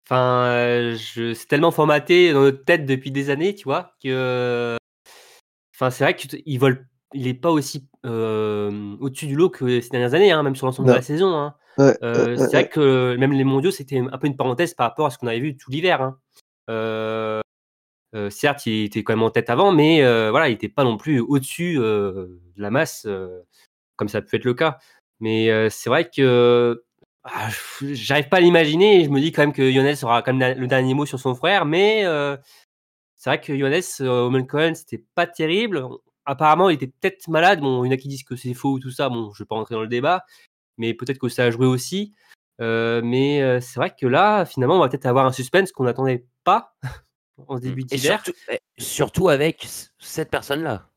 Enfin, 0.05 0.43
euh, 0.45 0.95
je, 0.95 1.34
c'est 1.34 1.47
tellement 1.47 1.72
formaté 1.72 2.32
dans 2.32 2.41
notre 2.41 2.63
tête 2.63 2.86
depuis 2.86 3.11
des 3.11 3.30
années, 3.30 3.55
tu 3.55 3.63
vois, 3.65 3.93
que. 4.03 4.78
Enfin, 5.76 5.89
c'est 5.89 6.03
vrai 6.05 6.15
qu'il 6.15 6.59
vole, 6.59 6.88
il 7.13 7.28
est 7.28 7.34
pas 7.34 7.51
aussi 7.51 7.88
euh, 8.05 8.95
au-dessus 8.99 9.28
du 9.28 9.36
lot 9.36 9.49
que 9.49 9.82
ces 9.82 9.89
dernières 9.89 10.13
années, 10.13 10.32
hein, 10.32 10.43
même 10.43 10.55
sur 10.55 10.65
l'ensemble 10.68 10.88
de 10.88 10.93
la 10.93 11.01
saison. 11.01 11.36
Hein. 11.36 11.55
Ouais, 11.78 11.97
Euh, 12.03 12.30
ouais, 12.30 12.38
c'est 12.38 12.43
ouais, 12.43 12.47
vrai 12.49 12.70
que 12.70 13.15
même 13.18 13.34
les 13.34 13.43
mondiaux, 13.43 13.72
c'était 13.72 13.99
un 13.99 14.18
peu 14.18 14.28
une 14.28 14.38
parenthèse 14.38 14.74
par 14.74 14.88
rapport 14.89 15.07
à 15.07 15.09
ce 15.09 15.18
qu'on 15.18 15.28
avait 15.28 15.39
vu 15.39 15.57
tout 15.57 15.70
l'hiver. 15.72 16.01
Hein. 16.01 16.18
Euh, 18.16 18.30
certes, 18.30 18.66
il 18.66 18.86
était 18.86 19.03
quand 19.03 19.14
même 19.14 19.24
en 19.24 19.30
tête 19.30 19.49
avant, 19.49 19.72
mais 19.72 20.03
euh, 20.03 20.32
voilà, 20.32 20.47
il 20.47 20.51
n'était 20.51 20.70
pas 20.70 20.84
non 20.84 20.97
plus 20.97 21.20
au-dessus 21.20 21.78
euh, 21.80 22.28
de 22.55 22.62
la 22.62 22.72
masse, 22.72 23.08
comme 23.95 24.10
ça 24.10 24.22
peut 24.22 24.38
être 24.38 24.45
le 24.45 24.53
cas. 24.53 24.80
Mais 25.20 25.70
c'est 25.70 25.89
vrai 25.89 26.10
que 26.10 26.84
ah, 27.24 27.49
j'arrive 27.82 28.30
pas 28.30 28.38
à 28.38 28.39
l'imaginer 28.39 29.03
je 29.03 29.10
me 29.10 29.20
dis 29.20 29.32
quand 29.34 29.41
même 29.41 29.51
que 29.51 29.70
Jonas 29.72 29.99
aura 30.03 30.22
quand 30.22 30.34
même 30.34 30.58
le 30.58 30.68
dernier 30.68 30.93
mot 30.93 31.05
sur 31.05 31.20
son 31.20 31.36
frère, 31.36 31.66
mais 31.66 32.05
c'est 33.16 33.30
vrai 33.32 33.41
que 33.41 33.51
euh, 33.51 34.30
au 34.30 34.45
Cohen, 34.45 34.74
c'était 34.76 35.03
pas 35.16 35.28
terrible. 35.28 35.84
Apparemment, 36.26 36.70
il 36.70 36.76
était 36.76 36.88
peut-être 36.88 37.28
malade. 37.30 37.60
Bon, 37.62 37.84
il 37.84 37.88
y 37.88 37.89
en 37.89 37.93
a 37.93 37.97
qui 37.97 38.08
disent 38.08 38.24
que 38.24 38.36
c'est 38.36 38.53
faux 38.53 38.74
ou 38.74 38.80
tout 38.80 38.91
ça. 38.91 39.10
Bon, 39.10 39.32
je 39.34 39.43
vais 39.43 39.47
pas 39.47 39.55
rentrer 39.55 39.76
dans 39.76 39.82
le 39.82 39.88
débat, 39.88 40.24
mais 40.78 40.93
peut-être 40.93 41.18
que 41.18 41.30
ça 41.30 41.45
a 41.45 41.51
joué 41.51 41.66
aussi. 41.66 42.14
Mais 42.60 43.60
c'est 43.62 43.80
vrai 43.80 43.93
que 43.99 44.08
là, 44.08 44.45
finalement, 44.45 44.78
on 44.78 44.80
va 44.80 44.89
peut-être 44.89 45.08
avoir 45.08 45.26
un 45.26 45.32
suspense 45.32 45.72
qu'on 45.72 45.86
n'attendait 45.86 46.26
pas 46.43 46.76
en 47.47 47.59
début 47.59 47.81
Et 47.91 47.95
d'hiver. 47.97 48.23
surtout, 48.77 49.29
avec 49.29 49.67
cette 49.99 50.29
personne-là. 50.29 50.88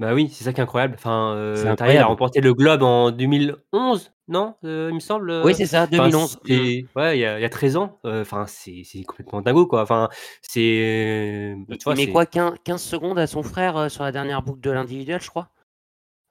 Bah 0.00 0.14
oui, 0.14 0.30
c'est 0.32 0.44
ça 0.44 0.52
qui 0.52 0.60
est 0.60 0.62
incroyable. 0.62 0.94
Enfin, 0.96 1.34
euh, 1.34 1.54
Tariel 1.54 1.68
a 1.70 1.72
incroyable. 1.72 2.06
remporté 2.10 2.40
le 2.40 2.54
Globe 2.54 2.82
en 2.84 3.10
2011, 3.10 4.12
non 4.28 4.54
Euh, 4.64 4.88
Il 4.90 4.94
me 4.94 5.00
semble. 5.00 5.30
Oui, 5.44 5.50
euh, 5.52 5.54
c'est 5.56 5.66
ça, 5.66 5.82
Enfin, 5.90 6.08
2011. 6.08 6.38
c'est- 6.46 6.86
ouais, 6.94 7.18
il 7.18 7.20
y, 7.20 7.24
a, 7.24 7.38
il 7.40 7.42
y 7.42 7.44
a 7.44 7.48
13 7.48 7.76
ans. 7.76 7.98
Euh, 8.04 8.22
Enfin, 8.22 8.46
c'est 8.46 8.82
c'est 8.84 9.02
complètement 9.02 9.40
dingo, 9.40 9.66
quoi. 9.66 9.82
Enfin, 9.82 10.08
c'est. 10.40 11.56
bah, 11.66 11.74
Il, 11.88 11.96
met 11.96 12.12
quoi 12.12 12.26
15, 12.26 12.54
15 12.62 12.80
secondes 12.82 13.18
à 13.18 13.26
son 13.26 13.42
frère 13.42 13.76
euh, 13.76 13.88
sur 13.88 14.04
la 14.04 14.12
dernière 14.12 14.42
boucle 14.42 14.60
de 14.60 14.70
l'individuel, 14.70 15.20
je 15.20 15.30
crois? 15.30 15.50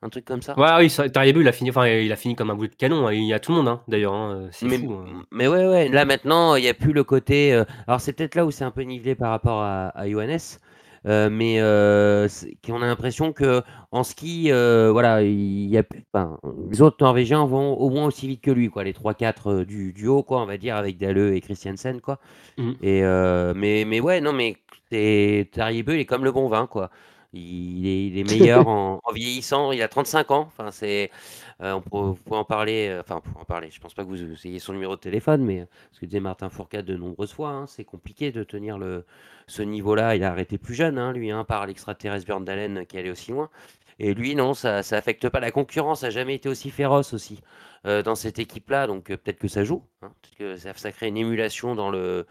Un 0.04 0.10
truc 0.10 0.26
comme 0.26 0.42
ça 0.44 0.58
Ouais, 0.60 0.70
oui, 0.86 1.10
Tariel, 1.12 1.38
il 1.38 1.48
a 1.48 1.52
fini. 1.52 1.72
Enfin, 1.72 1.88
il 1.88 2.12
a 2.12 2.16
fini 2.16 2.36
comme 2.36 2.52
un 2.52 2.56
boulet 2.56 2.70
de 2.70 2.76
canon. 2.76 3.08
hein. 3.08 3.14
Il 3.14 3.24
y 3.26 3.34
a 3.34 3.40
tout 3.40 3.52
le 3.52 3.58
monde, 3.58 3.68
hein, 3.68 3.82
d'ailleurs. 3.88 4.14
hein. 4.14 4.48
C'est 4.52 4.68
mais, 4.68 4.78
fou. 4.78 4.94
hein. 4.94 5.24
mais 5.32 5.48
ouais, 5.48 5.66
ouais, 5.68 5.90
là 5.90 6.06
maintenant, 6.06 6.56
il 6.56 6.62
n'y 6.64 6.70
a 6.70 6.74
plus 6.76 6.94
le 6.94 7.04
côté. 7.04 7.54
euh, 7.54 7.64
alors, 7.88 8.00
c'est 8.00 8.14
peut-être 8.14 8.36
là 8.36 8.46
où 8.46 8.52
c'est 8.52 8.64
un 8.64 8.72
peu 8.72 8.82
nivelé 8.84 9.16
par 9.16 9.32
rapport 9.32 9.62
à, 9.62 9.88
à 9.98 10.08
Johannes. 10.10 10.38
Euh, 11.06 11.30
mais 11.32 11.58
euh, 11.62 12.28
qu'on 12.66 12.82
a 12.82 12.86
l'impression 12.86 13.32
que 13.32 13.62
en 13.92 14.04
ski, 14.04 14.50
voilà, 14.52 15.22
il 15.24 15.68
y 15.70 15.78
a, 15.78 15.84
les 16.70 16.82
autres 16.82 16.98
Norvégiens 17.00 17.46
vont 17.46 17.74
au 17.76 17.90
moins 17.90 18.06
aussi 18.08 18.28
vite 18.28 18.42
que 18.42 18.52
lui, 18.52 18.70
quoi, 18.70 18.84
les 18.84 18.94
3-4 18.94 19.48
euh, 19.62 19.66
du, 19.66 19.94
du 19.94 20.08
haut, 20.08 20.24
quoi, 20.24 20.42
on 20.42 20.46
va 20.46 20.58
dire, 20.58 20.76
avec 20.76 20.98
Dalleux 20.98 21.36
et 21.36 21.42
Christiansen, 21.42 22.02
quoi. 22.02 22.20
Mhm. 22.58 22.76
Et 22.82 23.02
mais, 23.56 23.86
mais 23.86 24.00
ouais, 24.00 24.22
non, 24.22 24.34
mais 24.34 24.58
c'est 24.92 25.50
Tariebeu, 25.54 25.96
il 25.96 26.02
est 26.02 26.06
comme 26.06 26.24
le 26.26 26.32
bon 26.32 26.48
vin, 26.50 26.68
quoi. 26.68 26.90
Il 27.34 27.86
est, 27.88 28.08
il 28.08 28.18
est 28.18 28.24
meilleur 28.24 28.68
en, 28.68 29.00
en 29.04 29.12
vieillissant. 29.14 29.72
Il 29.72 29.82
a 29.82 29.88
35 29.88 30.32
ans. 30.32 30.42
Enfin, 30.48 30.72
c'est, 30.72 31.12
euh, 31.62 31.74
on 31.92 32.12
vous 32.12 32.16
pouvez 32.16 32.38
en 32.38 32.46
parler. 32.46 32.88
euh, 32.90 33.02
Enfin, 33.02 33.20
pour 33.22 33.40
en 33.42 33.46
parler. 33.46 33.70
Je 33.72 33.80
pense 33.80 33.94
pas 33.94 34.04
que 34.04 34.10
vous, 34.10 34.48
ayez 34.48 34.60
son 34.60 34.74
numéro 34.74 34.96
de 34.96 35.02
téléphone, 35.02 35.44
mais 35.44 35.62
euh, 35.62 35.66
ce 35.92 36.00
que 36.00 36.06
disait 36.06 36.20
Martin 36.22 36.50
Fourcade 36.50 36.86
de 36.86 36.96
nombreuses 36.96 37.34
fois, 37.34 37.50
hein, 37.50 37.68
c'est 37.68 37.84
compliqué 37.86 38.32
de 38.32 38.44
tenir 38.44 38.78
le, 38.78 39.06
ce 39.48 39.62
niveau-là. 39.62 40.16
Il 40.16 40.24
a 40.24 40.32
arrêté 40.32 40.58
plus 40.58 40.74
jeune, 40.76 40.98
hein, 40.98 41.12
lui, 41.14 41.32
hein, 41.32 41.44
par 41.44 41.66
l'extraterrestre 41.68 42.26
Björn 42.26 42.44
Dalen 42.46 42.86
qui 42.86 42.98
allait 42.98 43.12
aussi 43.12 43.32
loin. 43.32 43.50
Et 44.00 44.14
lui, 44.14 44.36
non, 44.36 44.54
ça, 44.54 44.84
ça 44.84 44.98
affecte 44.98 45.28
pas 45.30 45.40
la 45.40 45.52
concurrence. 45.52 46.04
A 46.04 46.10
jamais 46.12 46.36
été 46.36 46.50
aussi 46.50 46.70
féroce 46.70 47.14
aussi 47.14 47.42
euh, 47.86 48.04
dans 48.04 48.16
cette 48.16 48.40
équipe-là. 48.40 48.88
Donc 48.88 49.06
peut-être 49.08 49.40
que 49.40 49.48
ça 49.48 49.64
joue. 49.64 49.84
hein, 50.02 50.12
peut-être 50.22 50.38
que 50.38 50.56
ça, 50.58 50.74
ça 50.76 50.92
crée 50.92 51.08
une 51.08 51.18
émulation 51.18 51.76
dans 51.76 51.90
le 51.90 52.26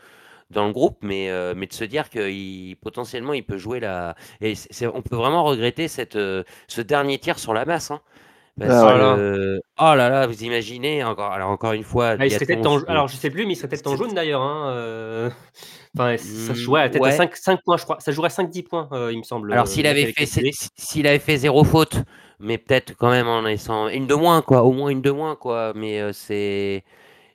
dans 0.50 0.66
le 0.66 0.72
groupe, 0.72 0.98
mais, 1.02 1.30
euh, 1.30 1.54
mais 1.56 1.66
de 1.66 1.72
se 1.72 1.84
dire 1.84 2.10
que 2.10 2.74
potentiellement 2.74 3.32
il 3.32 3.44
peut 3.44 3.58
jouer 3.58 3.80
la. 3.80 4.14
Et 4.40 4.54
on 4.92 5.02
peut 5.02 5.16
vraiment 5.16 5.44
regretter 5.44 5.88
cette, 5.88 6.16
euh, 6.16 6.44
ce 6.68 6.80
dernier 6.80 7.18
tir 7.18 7.38
sur 7.38 7.52
la 7.54 7.64
masse. 7.64 7.90
hein. 7.90 8.00
Parce 8.58 8.72
Ah 8.72 9.92
oh 9.92 9.94
là 9.94 10.08
là, 10.08 10.26
vous 10.26 10.42
imaginez, 10.44 11.04
encore, 11.04 11.32
alors 11.32 11.50
encore 11.50 11.72
une 11.72 11.82
fois. 11.82 12.16
Ah, 12.18 12.24
il 12.24 12.30
serait 12.30 12.46
biathlon, 12.46 12.62
peut-être 12.62 12.66
en... 12.66 12.78
c'est- 12.80 12.88
Alors, 12.88 13.08
je 13.08 13.16
sais 13.16 13.28
plus, 13.28 13.44
mais 13.44 13.52
il 13.52 13.56
serait 13.56 13.68
peut-être 13.68 13.86
en 13.86 13.96
jaune 13.96 14.14
d'ailleurs. 14.14 14.40
Hein, 14.40 14.70
euh, 14.70 15.30
Enfin, 15.98 16.16
ça 16.16 16.54
peut-être 16.88 17.00
ouais. 17.02 17.08
à 17.10 17.12
5, 17.12 17.36
5 17.36 17.60
points, 17.64 17.76
je 17.76 17.84
crois. 17.84 17.98
Ça 18.00 18.12
jouerait 18.12 18.26
à 18.26 18.30
5-10 18.30 18.62
points, 18.62 18.88
euh, 18.92 19.12
il 19.12 19.18
me 19.18 19.22
semble. 19.24 19.52
Alors 19.52 19.66
s'il 19.66 19.86
avait, 19.86 20.12
fait, 20.12 20.26
s'il 20.26 21.06
avait 21.06 21.18
fait 21.18 21.36
zéro 21.36 21.64
faute, 21.64 21.96
mais 22.38 22.58
peut-être 22.58 22.94
quand 22.96 23.10
même 23.10 23.28
en 23.28 23.42
laissant 23.42 23.88
une 23.88 24.06
de 24.06 24.14
moins, 24.14 24.42
quoi, 24.42 24.62
au 24.62 24.72
moins 24.72 24.90
une 24.90 25.02
de 25.02 25.10
moins, 25.10 25.36
quoi. 25.36 25.72
Mais 25.74 26.00
euh, 26.00 26.12
c'est. 26.12 26.84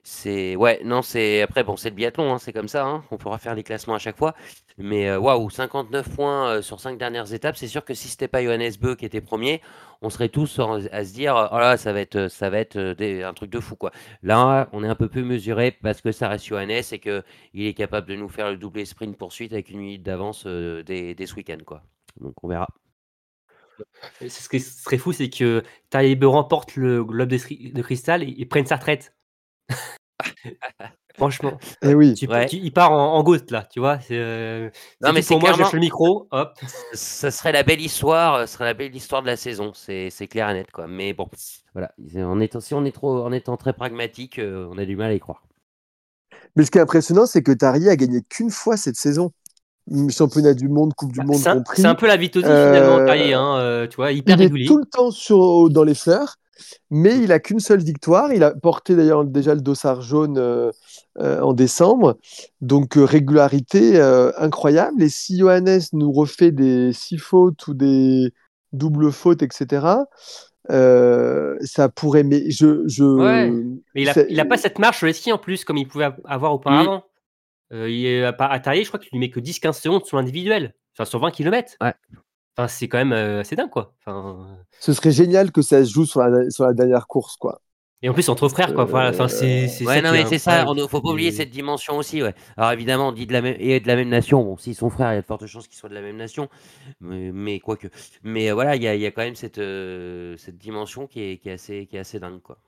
C'est 0.04 0.56
ouais 0.56 0.80
non 0.84 1.00
c'est 1.00 1.42
après 1.42 1.62
bon 1.62 1.76
c'est 1.76 1.90
le 1.90 1.94
biathlon 1.94 2.34
hein, 2.34 2.38
c'est 2.40 2.52
comme 2.52 2.66
ça 2.66 2.84
hein, 2.84 3.04
on 3.12 3.18
pourra 3.18 3.38
faire 3.38 3.54
les 3.54 3.62
classements 3.62 3.94
à 3.94 3.98
chaque 4.00 4.16
fois. 4.16 4.34
Mais 4.76 5.08
euh, 5.08 5.18
waouh 5.20 5.48
59 5.48 6.08
points 6.16 6.48
euh, 6.56 6.62
sur 6.62 6.80
5 6.80 6.98
dernières 6.98 7.32
étapes 7.32 7.56
c'est 7.56 7.68
sûr 7.68 7.84
que 7.84 7.94
si 7.94 8.08
c'était 8.08 8.26
pas 8.26 8.42
Johannes 8.42 8.72
Beu 8.80 8.96
qui 8.96 9.04
était 9.04 9.20
premier 9.20 9.60
on 10.00 10.10
serait 10.10 10.28
tous 10.28 10.58
à 10.90 11.04
se 11.04 11.12
dire 11.12 11.48
oh 11.52 11.56
là 11.58 11.76
ça 11.76 11.92
va 11.92 12.00
être 12.00 12.26
ça 12.28 12.50
va 12.50 12.58
être 12.58 12.76
euh, 12.76 12.94
des- 12.96 13.22
un 13.22 13.32
truc 13.32 13.50
de 13.50 13.60
fou 13.60 13.76
quoi. 13.76 13.92
Là 14.24 14.68
on 14.72 14.82
est 14.82 14.88
un 14.88 14.96
peu 14.96 15.08
plus 15.08 15.22
mesuré 15.22 15.70
parce 15.70 16.00
que 16.00 16.10
ça 16.10 16.26
reste 16.28 16.46
Johannes 16.46 16.82
et 16.90 16.98
que 16.98 17.22
il 17.54 17.64
est 17.66 17.74
capable 17.74 18.08
de 18.08 18.16
nous 18.16 18.28
faire 18.28 18.50
le 18.50 18.56
doublé 18.56 18.84
sprint 18.84 19.16
poursuite 19.16 19.52
avec 19.52 19.70
une 19.70 19.78
minute 19.78 20.02
d'avance 20.02 20.44
euh, 20.46 20.82
dès, 20.82 21.14
ce 21.26 21.34
week-end 21.36 21.58
quoi. 21.64 21.84
Donc 22.20 22.34
on 22.42 22.48
verra. 22.48 22.66
Ce 24.28 24.48
qui 24.48 24.60
serait 24.60 24.98
fou, 24.98 25.12
c'est 25.12 25.30
que 25.30 25.62
Taïbe 25.90 26.24
remporte 26.24 26.76
le 26.76 27.04
globe 27.04 27.28
de 27.30 27.82
cristal 27.82 28.22
et, 28.22 28.34
et 28.38 28.46
prenne 28.46 28.66
sa 28.66 28.76
retraite. 28.76 29.14
Franchement, 31.16 31.58
Eh 31.82 31.94
oui. 31.94 32.14
tu- 32.14 32.26
Ouais. 32.26 32.46
tu- 32.46 32.56
il 32.56 32.72
part 32.72 32.90
en, 32.92 33.14
en 33.14 33.22
ghost 33.22 33.50
là, 33.50 33.68
tu 33.70 33.80
vois. 33.80 34.00
C'est, 34.00 34.16
euh, 34.16 34.70
Non, 35.02 35.12
mais 35.12 35.20
c'est 35.20 35.34
pour 35.34 35.40
moi, 35.40 35.50
je 35.50 35.56
clairement- 35.56 35.72
le 35.74 35.80
micro, 35.80 36.26
hop. 36.30 36.58
ça 36.94 37.30
serait 37.30 37.52
la 37.52 37.62
belle 37.62 37.82
histoire, 37.82 38.34
euh, 38.34 38.46
ce 38.46 38.54
serait 38.54 38.64
la 38.64 38.72
belle 38.74 38.96
histoire 38.96 39.20
de 39.20 39.26
la 39.26 39.36
saison, 39.36 39.72
c'est 39.74 40.10
clair 40.30 40.48
et 40.50 40.54
net 40.54 40.70
quoi. 40.72 40.86
Mais 40.86 41.12
bon, 41.12 41.28
voilà, 41.74 41.92
en 42.16 42.40
étant, 42.40 42.60
si 42.60 42.72
on 42.72 42.84
est 42.86 42.92
trop, 42.92 43.22
en 43.24 43.30
étant 43.32 43.56
très 43.58 43.74
pragmatique, 43.74 44.38
euh, 44.38 44.66
on 44.72 44.78
a 44.78 44.86
du 44.86 44.96
mal 44.96 45.10
à 45.10 45.14
y 45.14 45.20
croire. 45.20 45.42
Mais 46.56 46.64
ce 46.64 46.70
qui 46.70 46.78
est 46.78 46.82
impressionnant, 46.82 47.26
c'est 47.26 47.42
que 47.42 47.52
Tari 47.52 47.88
a 47.90 47.96
gagné 47.96 48.22
qu'une 48.28 48.50
fois 48.50 48.76
cette 48.76 48.96
saison. 48.96 49.32
Championnat 50.10 50.54
du 50.54 50.68
monde, 50.68 50.94
Coupe 50.94 51.12
du 51.12 51.18
Bah, 51.18 51.24
monde 51.26 51.36
c'est 51.36 51.48
un, 51.48 51.54
compris. 51.56 51.82
c'est 51.82 51.88
un 51.88 51.96
peu 51.96 52.06
la 52.06 52.16
Vitosi 52.16 52.46
Euh, 52.46 52.72
finalement, 52.72 53.04
Taillé, 53.04 53.34
hein, 53.34 53.56
euh, 53.56 53.86
tu 53.88 53.96
vois, 53.96 54.12
hyper 54.12 54.40
Il 54.40 54.62
est 54.62 54.66
tout 54.66 54.78
le 54.78 54.84
temps 54.86 55.10
sur, 55.10 55.68
dans 55.70 55.82
les 55.82 55.94
fleurs, 55.96 56.36
mais 56.90 57.18
il 57.18 57.32
a 57.32 57.38
qu'une 57.40 57.60
seule 57.60 57.82
victoire. 57.82 58.32
Il 58.32 58.42
a 58.42 58.52
porté 58.52 58.94
d'ailleurs 58.96 59.24
déjà 59.24 59.54
le 59.54 59.60
dossard 59.60 60.02
jaune 60.02 60.38
euh, 60.38 60.70
euh, 61.18 61.40
en 61.40 61.52
décembre. 61.52 62.18
Donc 62.60 62.96
euh, 62.96 63.04
régularité 63.04 63.98
euh, 64.00 64.30
incroyable. 64.38 65.02
Et 65.02 65.08
si 65.08 65.38
Johannes 65.38 65.80
nous 65.92 66.12
refait 66.12 66.52
des 66.52 66.92
six 66.92 67.18
fautes 67.18 67.66
ou 67.68 67.74
des 67.74 68.32
doubles 68.72 69.12
fautes, 69.12 69.42
etc., 69.42 69.86
euh, 70.70 71.56
ça 71.62 71.88
pourrait. 71.88 72.22
Mais 72.22 72.50
je, 72.50 72.86
je... 72.86 73.04
Ouais. 73.04 73.50
Mais 73.94 74.02
il 74.02 74.08
a, 74.08 74.14
c'est- 74.14 74.26
il 74.30 74.38
a 74.40 74.44
pas 74.44 74.56
cette 74.56 74.78
marche 74.78 74.98
sur 74.98 75.06
les 75.06 75.12
skis 75.12 75.32
en 75.32 75.38
plus, 75.38 75.64
comme 75.64 75.76
il 75.76 75.88
pouvait 75.88 76.04
av- 76.04 76.20
avoir 76.24 76.52
auparavant. 76.54 77.04
Euh, 77.72 77.88
il 77.90 78.04
est 78.06 78.22
à, 78.24 78.34
à 78.38 78.60
Taillé, 78.60 78.84
je 78.84 78.88
crois 78.88 79.00
qu'il 79.00 79.08
lui 79.12 79.18
met 79.18 79.30
que 79.30 79.40
10-15 79.40 79.72
secondes 79.80 80.04
sur 80.04 80.18
l'individuel, 80.18 80.74
enfin 80.94 81.06
sur 81.06 81.18
20 81.18 81.30
km. 81.30 81.74
Ouais. 81.80 81.94
Enfin, 82.56 82.68
c'est 82.68 82.88
quand 82.88 82.98
même 82.98 83.12
euh, 83.12 83.40
assez 83.40 83.56
dingue, 83.56 83.70
quoi. 83.70 83.94
Enfin, 84.00 84.64
Ce 84.80 84.92
serait 84.92 85.12
génial 85.12 85.50
que 85.50 85.62
ça 85.62 85.82
se 85.82 85.90
joue 85.90 86.04
sur 86.04 86.20
la, 86.20 86.50
sur 86.50 86.64
la 86.66 86.74
dernière 86.74 87.06
course, 87.06 87.36
quoi. 87.36 87.62
et 88.04 88.08
en 88.08 88.14
plus, 88.14 88.28
entre 88.28 88.48
frères, 88.48 88.74
quoi. 88.74 88.84
Voilà, 88.84 89.10
enfin, 89.10 89.28
c'est, 89.28 89.68
c'est 89.68 89.86
Ouais, 89.86 90.00
ça 90.00 90.02
non, 90.02 90.10
mais 90.10 90.22
est 90.22 90.26
c'est 90.26 90.38
ça, 90.38 90.64
faut 90.88 91.00
pas 91.00 91.10
oublier 91.10 91.28
Et- 91.28 91.32
cette 91.32 91.50
dimension 91.50 91.96
aussi, 91.98 92.20
ouais. 92.22 92.34
Alors 92.56 92.72
évidemment, 92.72 93.08
on 93.08 93.12
dit 93.12 93.26
de 93.26 93.32
la 93.32 93.42
même, 93.42 93.54
et 93.60 93.78
de 93.78 93.86
la 93.86 93.94
même 93.96 94.08
nation, 94.08 94.42
bon, 94.42 94.56
s'ils 94.56 94.74
sont 94.74 94.90
frères, 94.90 95.12
il 95.12 95.16
y 95.16 95.18
a 95.18 95.22
de 95.22 95.26
fortes 95.26 95.46
chances 95.46 95.68
qu'ils 95.68 95.76
soient 95.78 95.88
de 95.88 95.94
la 95.94 96.00
même 96.02 96.16
nation, 96.16 96.48
mais, 97.00 97.30
mais 97.32 97.60
quoique. 97.60 97.88
Mais 98.24 98.50
euh, 98.50 98.54
voilà, 98.54 98.76
il 98.76 98.82
y 98.82 98.88
a, 98.88 98.94
il 98.96 99.00
y 99.00 99.06
a 99.06 99.12
quand 99.12 99.22
même 99.22 99.36
cette, 99.36 99.58
euh, 99.58 100.36
cette 100.38 100.58
dimension 100.58 101.06
qui 101.06 101.22
est, 101.22 101.38
qui, 101.38 101.48
est 101.48 101.52
assez, 101.52 101.86
qui 101.86 101.96
est 101.96 102.00
assez 102.00 102.20
dingue, 102.20 102.40
quoi. 102.42 102.58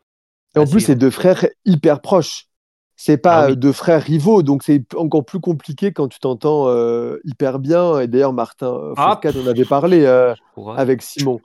Et 0.56 0.58
en 0.58 0.66
plus, 0.66 0.80
c'est 0.80 0.96
deux 0.96 1.10
frères 1.10 1.46
hyper 1.64 2.00
proches. 2.00 2.48
C'est 2.96 3.16
pas 3.16 3.40
Ah 3.40 3.46
oui. 3.46 3.52
euh, 3.52 3.56
deux 3.56 3.72
frères 3.72 4.02
rivaux, 4.02 4.42
donc 4.42 4.62
c'est 4.62 4.82
encore 4.94 5.24
plus 5.24 5.40
compliqué 5.40 5.92
quand 5.92 6.08
tu 6.08 6.18
t'entends 6.20 6.68
euh, 6.68 7.18
hyper 7.24 7.58
bien. 7.58 8.00
Et 8.00 8.06
d'ailleurs, 8.06 8.32
Martin 8.32 8.72
euh, 8.72 8.94
Ah, 8.96 9.20
en 9.24 9.46
avait 9.46 9.64
parlé 9.64 10.04
euh, 10.04 10.34
avec 10.76 11.02
Simon. 11.02 11.40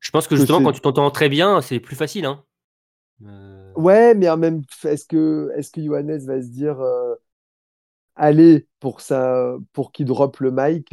Je 0.00 0.10
pense 0.10 0.26
que 0.26 0.36
justement, 0.36 0.62
quand 0.62 0.72
tu 0.72 0.80
t'entends 0.80 1.10
très 1.10 1.28
bien, 1.28 1.60
c'est 1.60 1.80
plus 1.80 1.96
facile. 1.96 2.24
Hein. 2.24 2.42
Euh, 3.26 3.72
Ouais, 3.76 4.14
mais 4.14 4.28
en 4.28 4.36
même 4.36 4.62
est-ce 4.84 5.06
que 5.06 5.52
est-ce 5.56 5.70
que 5.70 5.80
Johannes 5.84 6.18
va 6.26 6.42
se 6.42 6.48
dire 6.48 6.78
allez 8.16 8.66
pour 8.80 9.00
ça 9.00 9.54
pour 9.72 9.92
qu'il 9.92 10.06
drop 10.06 10.40
le 10.40 10.50
mic 10.50 10.92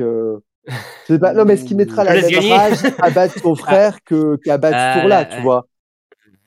pas. 1.20 1.34
Non, 1.34 1.46
mais 1.46 1.54
est-ce 1.54 1.66
qu'il 1.66 1.78
mettra 1.78 2.04
la 2.04 2.14
même 2.14 2.52
rage 2.52 2.80
à 3.00 3.10
battre 3.10 3.40
son 3.40 3.56
frère 3.56 4.04
que 4.04 4.38
qu'à 4.38 4.58
battre 4.58 4.78
Ah, 4.80 4.94
ce 4.96 5.00
tour-là, 5.00 5.20
là, 5.22 5.26
tu 5.26 5.42
vois 5.42 5.68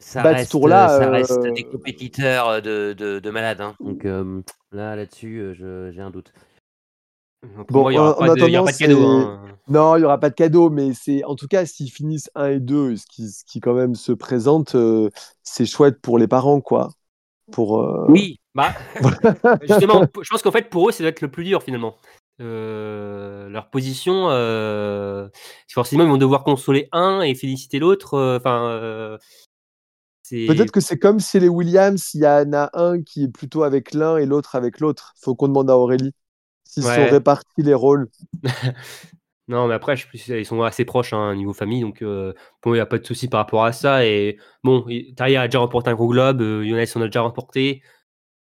Ça 0.00 0.22
Bah, 0.22 0.30
ce 0.30 0.36
reste, 0.36 0.50
tour-là, 0.52 0.94
euh, 0.94 0.98
ça 1.00 1.06
euh, 1.06 1.10
reste 1.10 1.42
des 1.56 1.64
compétiteurs 1.64 2.62
de, 2.62 2.94
de, 2.96 3.18
de 3.18 3.30
malades. 3.30 3.60
hein. 3.60 3.74
Donc 3.80 4.04
euh, 4.04 4.42
là, 4.72 4.96
là-dessus, 4.96 5.40
euh, 5.40 5.90
j'ai 5.92 6.00
un 6.00 6.10
doute. 6.10 6.32
Bon, 7.70 7.82
moi, 7.82 7.92
il 7.92 7.96
n'y 7.96 7.98
aura, 8.00 8.14
pas 8.14 8.34
de- 8.34 8.56
aura 8.56 8.64
pas 8.64 8.72
cadeau. 8.72 9.04
Hein. 9.06 9.42
Non, 9.68 9.96
il 9.96 10.00
n'y 10.00 10.04
aura 10.04 10.18
pas 10.18 10.30
de 10.30 10.34
cadeau, 10.34 10.70
mais 10.70 10.94
c'est 10.94 11.24
en 11.24 11.34
tout 11.36 11.46
cas 11.46 11.66
s'ils 11.66 11.90
finissent 11.90 12.30
1 12.34 12.48
et 12.48 12.60
2, 12.60 12.96
ce 12.96 13.04
qui, 13.06 13.28
ce 13.28 13.44
qui 13.44 13.60
quand 13.60 13.74
même 13.74 13.94
se 13.94 14.12
présente, 14.12 14.74
euh, 14.74 15.10
c'est 15.42 15.66
chouette 15.66 16.00
pour 16.00 16.18
les 16.18 16.26
parents, 16.26 16.60
quoi. 16.60 16.90
Pour, 17.52 17.80
euh, 17.82 18.06
Oui, 18.08 18.38
Bah, 18.54 18.72
justement, 19.62 20.04
je 20.22 20.28
pense 20.30 20.42
qu'en 20.42 20.52
fait, 20.52 20.70
pour 20.70 20.88
eux, 20.88 20.92
ça 20.92 21.02
doit 21.02 21.10
être 21.10 21.20
le 21.20 21.30
plus 21.30 21.44
dur 21.44 21.62
finalement. 21.62 21.96
Euh, 22.40 23.48
leur 23.48 23.68
position, 23.70 24.28
euh, 24.30 25.28
forcément, 25.72 26.04
ils 26.04 26.08
vont 26.10 26.16
devoir 26.18 26.44
consoler 26.44 26.88
un 26.92 27.20
et 27.22 27.34
féliciter 27.34 27.78
l'autre. 27.78 28.14
euh, 28.14 28.36
Enfin, 28.38 28.68
euh, 28.70 29.18
Peut-être 30.30 30.70
que 30.72 30.80
c'est 30.80 30.98
comme 30.98 31.20
si 31.20 31.38
les 31.40 31.48
Williams, 31.48 32.10
il 32.14 32.22
y 32.22 32.26
en 32.26 32.52
a 32.52 32.70
un 32.74 33.02
qui 33.02 33.24
est 33.24 33.28
plutôt 33.28 33.62
avec 33.62 33.94
l'un 33.94 34.16
et 34.18 34.26
l'autre 34.26 34.54
avec 34.56 34.80
l'autre. 34.80 35.14
Faut 35.20 35.34
qu'on 35.34 35.48
demande 35.48 35.70
à 35.70 35.76
Aurélie 35.76 36.12
s'ils 36.64 36.84
Ouais. 36.84 36.94
sont 36.94 37.12
répartis 37.12 37.62
les 37.62 37.74
rôles. 37.74 38.08
Non, 39.48 39.66
mais 39.66 39.74
après, 39.74 39.96
je 39.96 40.06
ils 40.34 40.44
sont 40.44 40.62
assez 40.62 40.84
proches 40.84 41.14
hein, 41.14 41.34
niveau 41.34 41.54
famille, 41.54 41.80
donc 41.80 42.02
euh, 42.02 42.34
bon, 42.62 42.72
il 42.74 42.76
n'y 42.76 42.80
a 42.80 42.86
pas 42.86 42.98
de 42.98 43.06
souci 43.06 43.28
par 43.28 43.38
rapport 43.40 43.64
à 43.64 43.72
ça. 43.72 44.04
Et 44.04 44.38
bon, 44.62 44.84
Taria 45.16 45.40
a 45.42 45.48
déjà 45.48 45.60
remporté 45.60 45.88
un 45.88 45.94
gros 45.94 46.08
globe, 46.08 46.42
euh, 46.42 46.62
Jonas 46.68 46.92
en 46.96 47.00
a 47.00 47.06
déjà 47.06 47.22
remporté. 47.22 47.82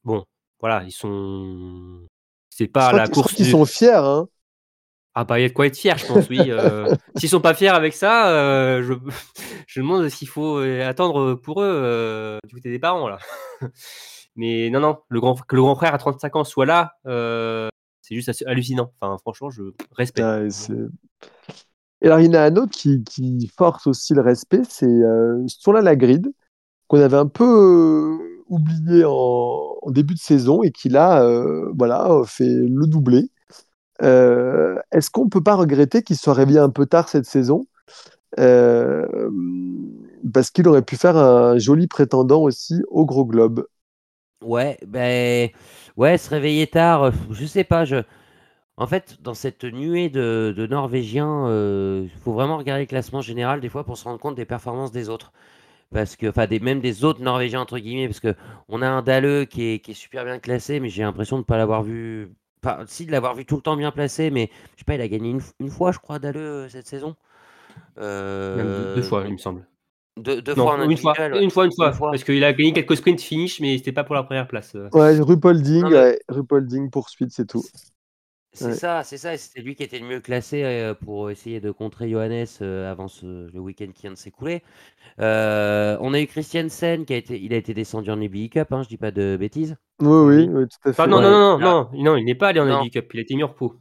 Bon, 0.04 0.26
voilà, 0.60 0.84
ils 0.86 0.92
sont. 0.92 2.08
C'est 2.50 2.66
je 2.66 2.70
pas 2.72 2.88
crois 2.90 3.00
la 3.00 3.06
je 3.06 3.12
crois 3.12 3.24
course. 3.24 3.34
qu'ils 3.36 3.46
du- 3.46 3.52
sont 3.52 3.66
fiers. 3.66 3.92
Hein. 3.94 4.28
Ah 5.16 5.26
bah 5.26 5.40
il 5.40 5.44
y 5.44 5.46
a 5.46 5.50
de 5.50 5.54
quoi 5.54 5.68
être 5.68 5.78
fier, 5.78 5.96
je 5.98 6.08
pense, 6.08 6.28
oui. 6.30 6.40
euh, 6.48 6.96
S'ils 7.18 7.30
sont 7.30 7.40
pas 7.40 7.54
fiers 7.54 7.68
avec 7.70 7.94
ça, 7.94 8.30
euh, 8.32 8.82
je... 8.82 8.94
je 9.68 9.80
me 9.80 9.86
demande 9.86 10.10
s'il 10.10 10.28
faut 10.28 10.58
euh, 10.58 10.88
attendre 10.88 11.36
pour 11.36 11.62
eux 11.62 11.70
euh, 11.72 12.40
du 12.48 12.56
côté 12.56 12.72
des 12.72 12.80
parents 12.80 13.08
là. 13.08 13.20
Mais 14.36 14.72
non, 14.72 14.80
non, 14.80 14.98
le 15.10 15.20
grand, 15.20 15.36
que 15.36 15.56
le 15.56 15.62
grand 15.62 15.76
frère 15.76 15.94
à 15.94 16.00
35 16.00 16.36
ans 16.38 16.44
soit 16.44 16.66
là, 16.66 16.94
c'est 18.02 18.16
juste 18.16 18.44
hallucinant. 18.48 18.92
Enfin, 19.00 19.16
franchement, 19.20 19.52
je 19.52 19.62
respecte. 19.92 20.26
Et 22.02 22.08
alors, 22.08 22.20
il 22.20 22.26
y 22.26 22.30
en 22.30 22.34
a 22.34 22.42
un 22.42 22.56
autre 22.56 22.72
qui, 22.76 23.04
qui 23.04 23.48
force 23.56 23.86
aussi 23.86 24.16
le 24.16 24.22
respect, 24.22 24.64
c'est 24.68 24.88
euh, 24.88 25.48
Sturla 25.48 25.82
Lagrid, 25.82 26.34
qu'on 26.88 27.00
avait 27.00 27.18
un 27.18 27.28
peu 27.28 28.18
oublié 28.48 29.06
en, 29.06 29.78
en 29.82 29.92
début 29.92 30.16
de 30.16 30.20
saison 30.20 30.64
et 30.64 30.72
qui 30.72 30.90
là, 30.90 31.24
voilà, 31.76 32.24
fait 32.26 32.50
le 32.50 32.88
doublé. 32.88 33.30
Euh, 34.02 34.78
Est-ce 34.92 35.10
qu'on 35.10 35.30
peut 35.30 35.44
pas 35.44 35.56
regretter 35.56 36.02
qu'il 36.02 36.18
soit 36.18 36.34
réveillé 36.34 36.60
un 36.60 36.70
peu 36.70 36.86
tard 36.86 37.10
cette 37.10 37.26
saison? 37.26 37.66
Euh, 38.40 39.30
parce 40.34 40.50
qu'il 40.50 40.68
aurait 40.68 40.82
pu 40.82 40.98
faire 40.98 41.18
un 41.18 41.58
joli 41.58 41.88
prétendant 41.88 42.42
aussi 42.42 42.82
au 42.90 43.06
Gros 43.06 43.26
Globe. 43.26 43.68
Ouais, 44.42 44.78
ben, 44.86 45.50
ouais, 45.96 46.18
se 46.18 46.30
réveiller 46.30 46.68
tard, 46.68 47.04
euh, 47.04 47.12
je 47.32 47.46
sais 47.46 47.64
pas, 47.64 47.86
En 48.78 48.88
fait, 48.88 49.22
dans 49.22 49.34
cette 49.36 49.64
nuée 49.64 50.10
de, 50.10 50.68
Norvégiens, 50.70 51.48
il 52.04 52.10
faut 52.24 52.34
vraiment 52.34 52.58
regarder 52.58 52.84
le 52.84 52.88
classement 52.88 53.22
général 53.22 53.62
des 53.62 53.70
fois 53.70 53.86
pour 53.86 53.98
se 53.98 54.04
rendre 54.06 54.20
compte 54.20 54.36
des 54.36 54.46
performances 54.46 54.92
des 54.92 55.10
autres. 55.10 55.32
Parce 55.94 56.16
que, 56.16 56.28
enfin, 56.28 56.48
des, 56.48 56.60
même 56.60 56.82
des 56.82 57.04
autres 57.06 57.22
Norvégiens, 57.22 57.62
entre 57.62 57.80
guillemets, 57.80 58.08
parce 58.08 58.20
que 58.20 58.36
on 58.70 58.82
a 58.82 58.90
un 58.90 59.06
est, 59.06 59.48
qui 59.84 59.92
est 59.92 59.94
super 59.94 60.26
bien 60.26 60.40
classé, 60.40 60.80
mais 60.80 60.90
j'ai 60.90 61.04
l'impression 61.04 61.38
de 61.38 61.42
ne 61.42 61.46
pas 61.46 61.58
l'avoir 61.58 61.84
vu. 61.84 62.30
Si, 62.88 63.06
de 63.06 63.12
l'avoir 63.12 63.36
vu 63.36 63.46
tout 63.46 63.56
le 63.56 63.62
temps 63.62 63.76
bien 63.78 63.92
placé, 63.92 64.30
mais 64.32 64.50
je 64.74 64.80
sais 64.80 64.86
pas, 64.86 64.96
il 64.96 65.02
a 65.02 65.08
gagné 65.08 65.30
une, 65.32 65.42
une 65.60 65.70
fois, 65.70 65.92
je 65.92 66.00
crois, 66.00 66.20
Dalleux 66.20 66.68
cette 66.70 66.88
saison. 66.88 67.16
Même 67.98 68.06
deux, 68.58 68.96
deux 68.96 69.02
Euh, 69.02 69.04
fois, 69.04 69.24
il 69.28 69.34
me 69.34 69.38
semble. 69.38 69.68
deux, 70.18 70.42
deux 70.42 70.54
Non, 70.56 70.64
fois 70.66 70.76
en 70.80 70.90
une 70.90 70.98
fois, 70.98 71.14
ouais. 71.20 71.44
une 71.44 71.50
fois, 71.50 71.66
une 71.66 71.72
fois, 71.74 71.88
Une 71.90 71.94
fois. 71.94 72.12
parce 72.12 72.24
qu'il 72.24 72.44
a 72.44 72.54
gagné 72.54 72.74
quelques 72.74 72.98
sprints 72.98 73.22
finish, 73.22 73.60
mais 73.60 73.78
c'était 73.78 73.92
pas 73.92 74.04
pour 74.04 74.16
la 74.16 74.24
première 74.24 74.48
place. 74.48 74.74
euh. 74.76 74.90
Ouais, 74.94 75.20
Rupolding, 75.20 75.82
Non, 75.84 75.90
mais- 75.90 75.96
ouais, 75.96 76.20
Rupolding 76.30 76.90
poursuite, 76.90 77.32
c'est 77.32 77.46
tout. 77.48 77.64
C'est 78.56 78.66
Ouais. 78.66 78.74
ça, 78.76 79.04
c'est 79.04 79.18
ça. 79.18 79.34
et 79.34 79.38
C'était 79.38 79.62
lui 79.62 79.76
qui 79.76 79.82
était 79.84 79.98
le 80.00 80.06
mieux 80.06 80.20
classé 80.20 80.64
euh, 80.64 80.94
pour 80.94 81.32
essayer 81.32 81.60
de 81.60 81.72
contrer 81.72 82.10
Johannes 82.10 82.46
euh, 82.62 82.90
avant 82.92 83.08
ce- 83.08 83.52
le 83.52 83.60
week-end 83.60 83.88
qui 83.94 84.04
vient 84.04 84.12
de 84.12 84.16
s'écouler. 84.18 84.62
Euh, 85.20 85.98
on 86.02 86.14
a 86.14 86.20
eu 86.22 86.28
Christiansen 86.28 87.06
qui 87.06 87.14
a 87.14 87.18
été, 87.18 87.40
il 87.42 87.54
a 87.54 87.58
été 87.58 87.74
descendu 87.74 88.12
en 88.12 88.22
EBI 88.22 88.50
Cup, 88.50 88.72
hein, 88.72 88.84
je 88.84 88.90
dis 88.90 88.98
pas 88.98 89.12
de 89.12 89.38
bêtises. 89.40 89.76
Oui, 90.02 90.08
oui, 90.10 90.50
oui, 90.52 90.64
tout 90.68 90.78
à 90.90 90.94
fait. 90.94 91.02
Enfin, 91.02 91.08
non, 91.08 91.18
Ouais, 91.18 91.24
non, 91.24 91.32
non, 91.32 91.60
non, 91.60 91.90
non, 91.94 92.04
non, 92.04 92.16
il 92.18 92.26
n'est 92.26 92.36
pas 92.36 92.50
allé 92.50 92.60
en. 92.60 92.68
Abbey 92.80 92.90
Cup, 92.90 93.10
il 93.14 93.20
a 93.20 93.22
été 93.24 93.36
mis 93.36 93.44
en 93.44 93.48
repos. 93.48 93.76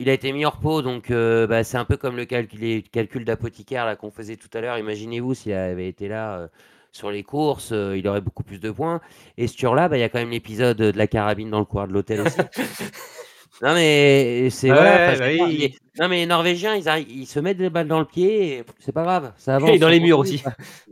Il 0.00 0.08
a 0.08 0.12
été 0.12 0.32
mis 0.32 0.44
en 0.46 0.50
repos, 0.50 0.82
donc 0.82 1.10
euh, 1.10 1.46
bah, 1.46 1.62
c'est 1.62 1.76
un 1.76 1.84
peu 1.84 1.96
comme 1.96 2.16
le 2.16 2.24
calcul, 2.24 2.58
les 2.60 2.82
calculs 2.82 3.24
d'apothicaire 3.24 3.84
là 3.84 3.96
qu'on 3.96 4.10
faisait 4.10 4.36
tout 4.36 4.48
à 4.54 4.60
l'heure. 4.60 4.78
Imaginez-vous 4.78 5.34
s'il 5.34 5.52
avait 5.52 5.88
été 5.88 6.08
là 6.08 6.38
euh, 6.38 6.48
sur 6.90 7.10
les 7.10 7.22
courses, 7.22 7.70
euh, 7.72 7.96
il 7.98 8.08
aurait 8.08 8.22
beaucoup 8.22 8.42
plus 8.42 8.58
de 8.60 8.70
points. 8.70 9.00
Et 9.36 9.46
ce 9.46 9.56
tour-là, 9.58 9.88
bah, 9.88 9.98
il 9.98 10.00
y 10.00 10.02
a 10.02 10.08
quand 10.08 10.18
même 10.18 10.30
l'épisode 10.30 10.78
de 10.78 10.96
la 10.98 11.06
carabine 11.06 11.50
dans 11.50 11.58
le 11.60 11.64
couloir 11.66 11.86
de 11.86 11.92
l'hôtel 11.92 12.22
aussi. 12.22 12.38
non 13.62 13.74
mais 13.74 14.48
c'est 14.50 14.70
Ouais, 14.70 14.76
voilà. 14.76 15.16
bah 15.18 15.24
oui. 15.46 15.56
les- 15.58 15.74
Non 16.00 16.08
mais 16.08 16.16
les 16.16 16.26
Norvégiens, 16.26 16.74
ils, 16.76 16.88
arrivent- 16.88 17.10
ils 17.10 17.26
se 17.26 17.38
mettent 17.40 17.58
des 17.58 17.68
balles 17.70 17.88
dans 17.88 17.98
le 17.98 18.06
pied, 18.06 18.58
et 18.58 18.64
c'est 18.78 18.92
pas 18.92 19.02
grave, 19.02 19.32
ça 19.36 19.56
avance. 19.56 19.70
Et 19.70 19.78
dans 19.78 19.88
les 19.88 20.00
murs 20.00 20.18
aussi. 20.18 20.42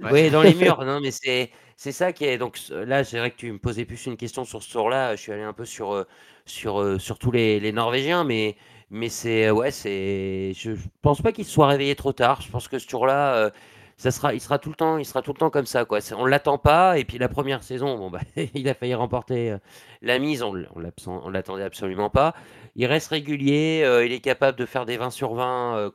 Ouais. 0.03 0.11
Oui, 0.13 0.31
dans 0.31 0.43
les 0.43 0.55
murs. 0.55 0.79
Non, 0.85 1.01
mais 1.01 1.11
c'est 1.11 1.51
c'est 1.77 1.93
ça 1.93 2.13
qui 2.13 2.25
est. 2.25 2.39
Donc 2.39 2.59
là, 2.71 3.05
c'est 3.05 3.19
vrai 3.19 3.31
que 3.31 3.37
tu 3.37 3.53
me 3.53 3.59
posais 3.59 3.85
plus 3.85 4.05
une 4.07 4.17
question 4.17 4.45
sur 4.45 4.63
ce 4.63 4.71
tour-là. 4.73 5.17
Je 5.17 5.21
suis 5.23 5.33
allé 5.33 5.43
un 5.43 5.53
peu 5.53 5.65
sur 5.65 5.93
euh, 5.95 6.05
sur 6.45 6.81
euh, 6.81 6.99
sur 6.99 7.19
tous 7.19 7.31
les, 7.31 7.61
les 7.61 7.73
Norvégiens, 7.73 8.25
mais 8.25 8.57
mais 8.91 9.09
c'est 9.09 9.47
euh, 9.47 9.53
ouais, 9.53 9.71
c'est. 9.71 10.53
Je 10.57 10.73
pense 11.03 11.23
pas 11.23 11.33
qu'il 11.33 11.45
se 11.47 11.53
soit 11.53 11.69
réveillé 11.69 11.95
trop 11.95 12.13
tard. 12.13 12.41
Je 12.43 12.51
pense 12.51 12.69
que 12.69 12.79
ce 12.79 12.87
tour-là, 12.87 13.35
euh, 13.37 13.51
ça 13.99 14.13
sera, 14.13 14.33
il 14.33 14.41
sera 14.41 14.59
tout 14.61 14.71
le 14.71 14.77
temps, 14.77 14.97
il 14.99 15.05
sera 15.05 15.23
tout 15.23 15.33
le 15.33 15.39
temps 15.39 15.51
comme 15.51 15.67
ça, 15.67 15.85
quoi. 15.85 15.99
On 16.17 16.25
l'attend 16.25 16.57
pas. 16.57 16.99
Et 16.99 17.05
puis 17.05 17.19
la 17.19 17.29
première 17.29 17.63
saison, 17.65 17.99
bon 17.99 18.11
bah, 18.11 18.21
il 18.55 18.69
a 18.69 18.75
failli 18.75 18.95
remporter 18.95 19.51
euh, 19.53 19.59
la 20.03 20.19
mise. 20.21 20.43
On 20.43 20.55
on 21.07 21.31
l'attendait 21.31 21.65
absolument 21.65 22.09
pas. 22.11 22.35
Il 22.77 22.87
reste 22.87 23.09
régulier. 23.09 23.83
euh, 23.85 24.07
il 24.07 24.13
est 24.13 24.21
capable 24.21 24.57
de 24.59 24.67
faire 24.67 24.87
des 24.87 24.97
20 24.97 25.11
sur 25.11 25.35
20. 25.35 25.77
euh, 25.79 25.91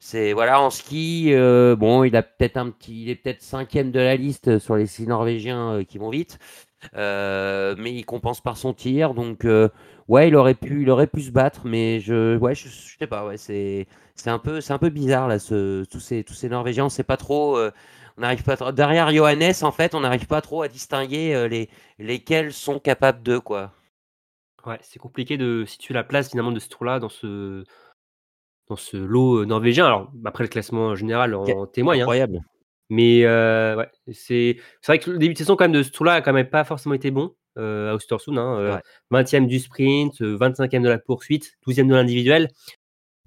c'est 0.00 0.32
voilà 0.34 0.60
en 0.60 0.70
ski, 0.70 1.32
bon, 1.78 2.04
il 2.04 2.14
a 2.16 2.22
peut-être 2.22 2.58
un 2.58 2.70
petit, 2.70 3.04
il 3.04 3.10
est 3.10 3.14
peut-être 3.16 3.40
cinquième 3.42 3.90
de 3.90 4.00
la 4.00 4.16
liste 4.16 4.58
sur 4.58 4.76
les 4.76 4.86
six 4.86 5.06
Norvégiens 5.06 5.82
qui 5.88 5.96
vont 5.98 6.10
vite, 6.10 6.38
mais 6.94 7.92
il 7.92 8.04
compense 8.04 8.42
par 8.42 8.58
son 8.58 8.74
tir, 8.74 9.14
donc 9.14 9.46
ouais, 10.08 10.28
il 10.28 10.36
aurait 10.36 10.54
pu, 10.54 10.82
il 10.82 10.90
aurait 10.90 11.06
pu 11.06 11.22
se 11.22 11.30
battre, 11.30 11.62
mais 11.66 12.00
je, 12.00 12.36
ouais, 12.38 12.54
je, 12.54 12.68
je 12.68 12.96
sais 12.98 13.06
pas, 13.06 13.26
ouais, 13.26 13.36
c'est, 13.36 13.86
c'est 14.14 14.30
un 14.30 14.38
peu, 14.38 14.60
c'est 14.60 14.72
un 14.72 14.78
peu 14.78 14.90
bizarre 14.90 15.28
là, 15.28 15.38
ce, 15.38 15.84
tous 15.84 16.00
ces, 16.00 16.24
tous 16.24 16.34
ces 16.34 16.48
Norvégiens, 16.48 16.86
on 16.86 16.88
sait 16.88 17.04
pas 17.04 17.16
trop, 17.16 17.56
euh, 17.56 17.70
on 18.16 18.20
n'arrive 18.22 18.42
pas 18.44 18.56
trop, 18.56 18.72
derrière 18.72 19.10
Johannes 19.10 19.52
en 19.62 19.72
fait, 19.72 19.94
on 19.94 20.00
n'arrive 20.00 20.26
pas 20.26 20.40
trop 20.40 20.62
à 20.62 20.68
distinguer 20.68 21.34
euh, 21.34 21.48
les, 21.48 21.68
lesquels 21.98 22.52
sont 22.52 22.78
capables 22.78 23.22
de 23.22 23.38
quoi. 23.38 23.72
Ouais, 24.66 24.78
c'est 24.82 24.98
compliqué 24.98 25.36
de 25.36 25.64
situer 25.66 25.92
la 25.92 26.04
place 26.04 26.30
finalement 26.30 26.52
de 26.52 26.58
ce 26.58 26.68
tour-là 26.70 26.98
dans 26.98 27.10
ce 27.10 27.64
dans 28.68 28.76
ce 28.76 28.96
lot 28.96 29.42
euh, 29.42 29.44
norvégien. 29.44 29.84
Alors 29.84 30.10
après 30.24 30.44
le 30.44 30.48
classement 30.48 30.94
général 30.94 31.34
en 31.34 31.66
témoigne, 31.66 32.00
hein. 32.00 32.04
Incroyable. 32.04 32.40
mais 32.88 33.24
euh, 33.24 33.76
ouais, 33.76 33.90
c'est 34.12 34.56
c'est 34.80 34.92
vrai 34.92 34.98
que 34.98 35.10
le 35.10 35.18
début 35.18 35.34
de 35.34 35.38
saison 35.38 35.56
quand 35.56 35.64
même 35.64 35.72
de 35.72 35.82
ce 35.82 35.90
tour-là 35.90 36.14
a 36.14 36.22
quand 36.22 36.32
même 36.32 36.48
pas 36.48 36.64
forcément 36.64 36.94
été 36.94 37.10
bon 37.10 37.34
euh, 37.58 37.90
à 37.92 37.94
Ostersund. 37.94 38.38
Hein, 38.38 38.58
euh, 38.58 38.74
Ouais. 38.76 38.82
20e 39.24 39.46
du 39.46 39.58
sprint, 39.60 40.20
euh, 40.22 40.36
25e 40.36 40.82
de 40.82 40.88
la 40.88 40.98
poursuite, 40.98 41.54
12e 41.66 41.88
de 41.88 41.94
l'individuel. 41.94 42.48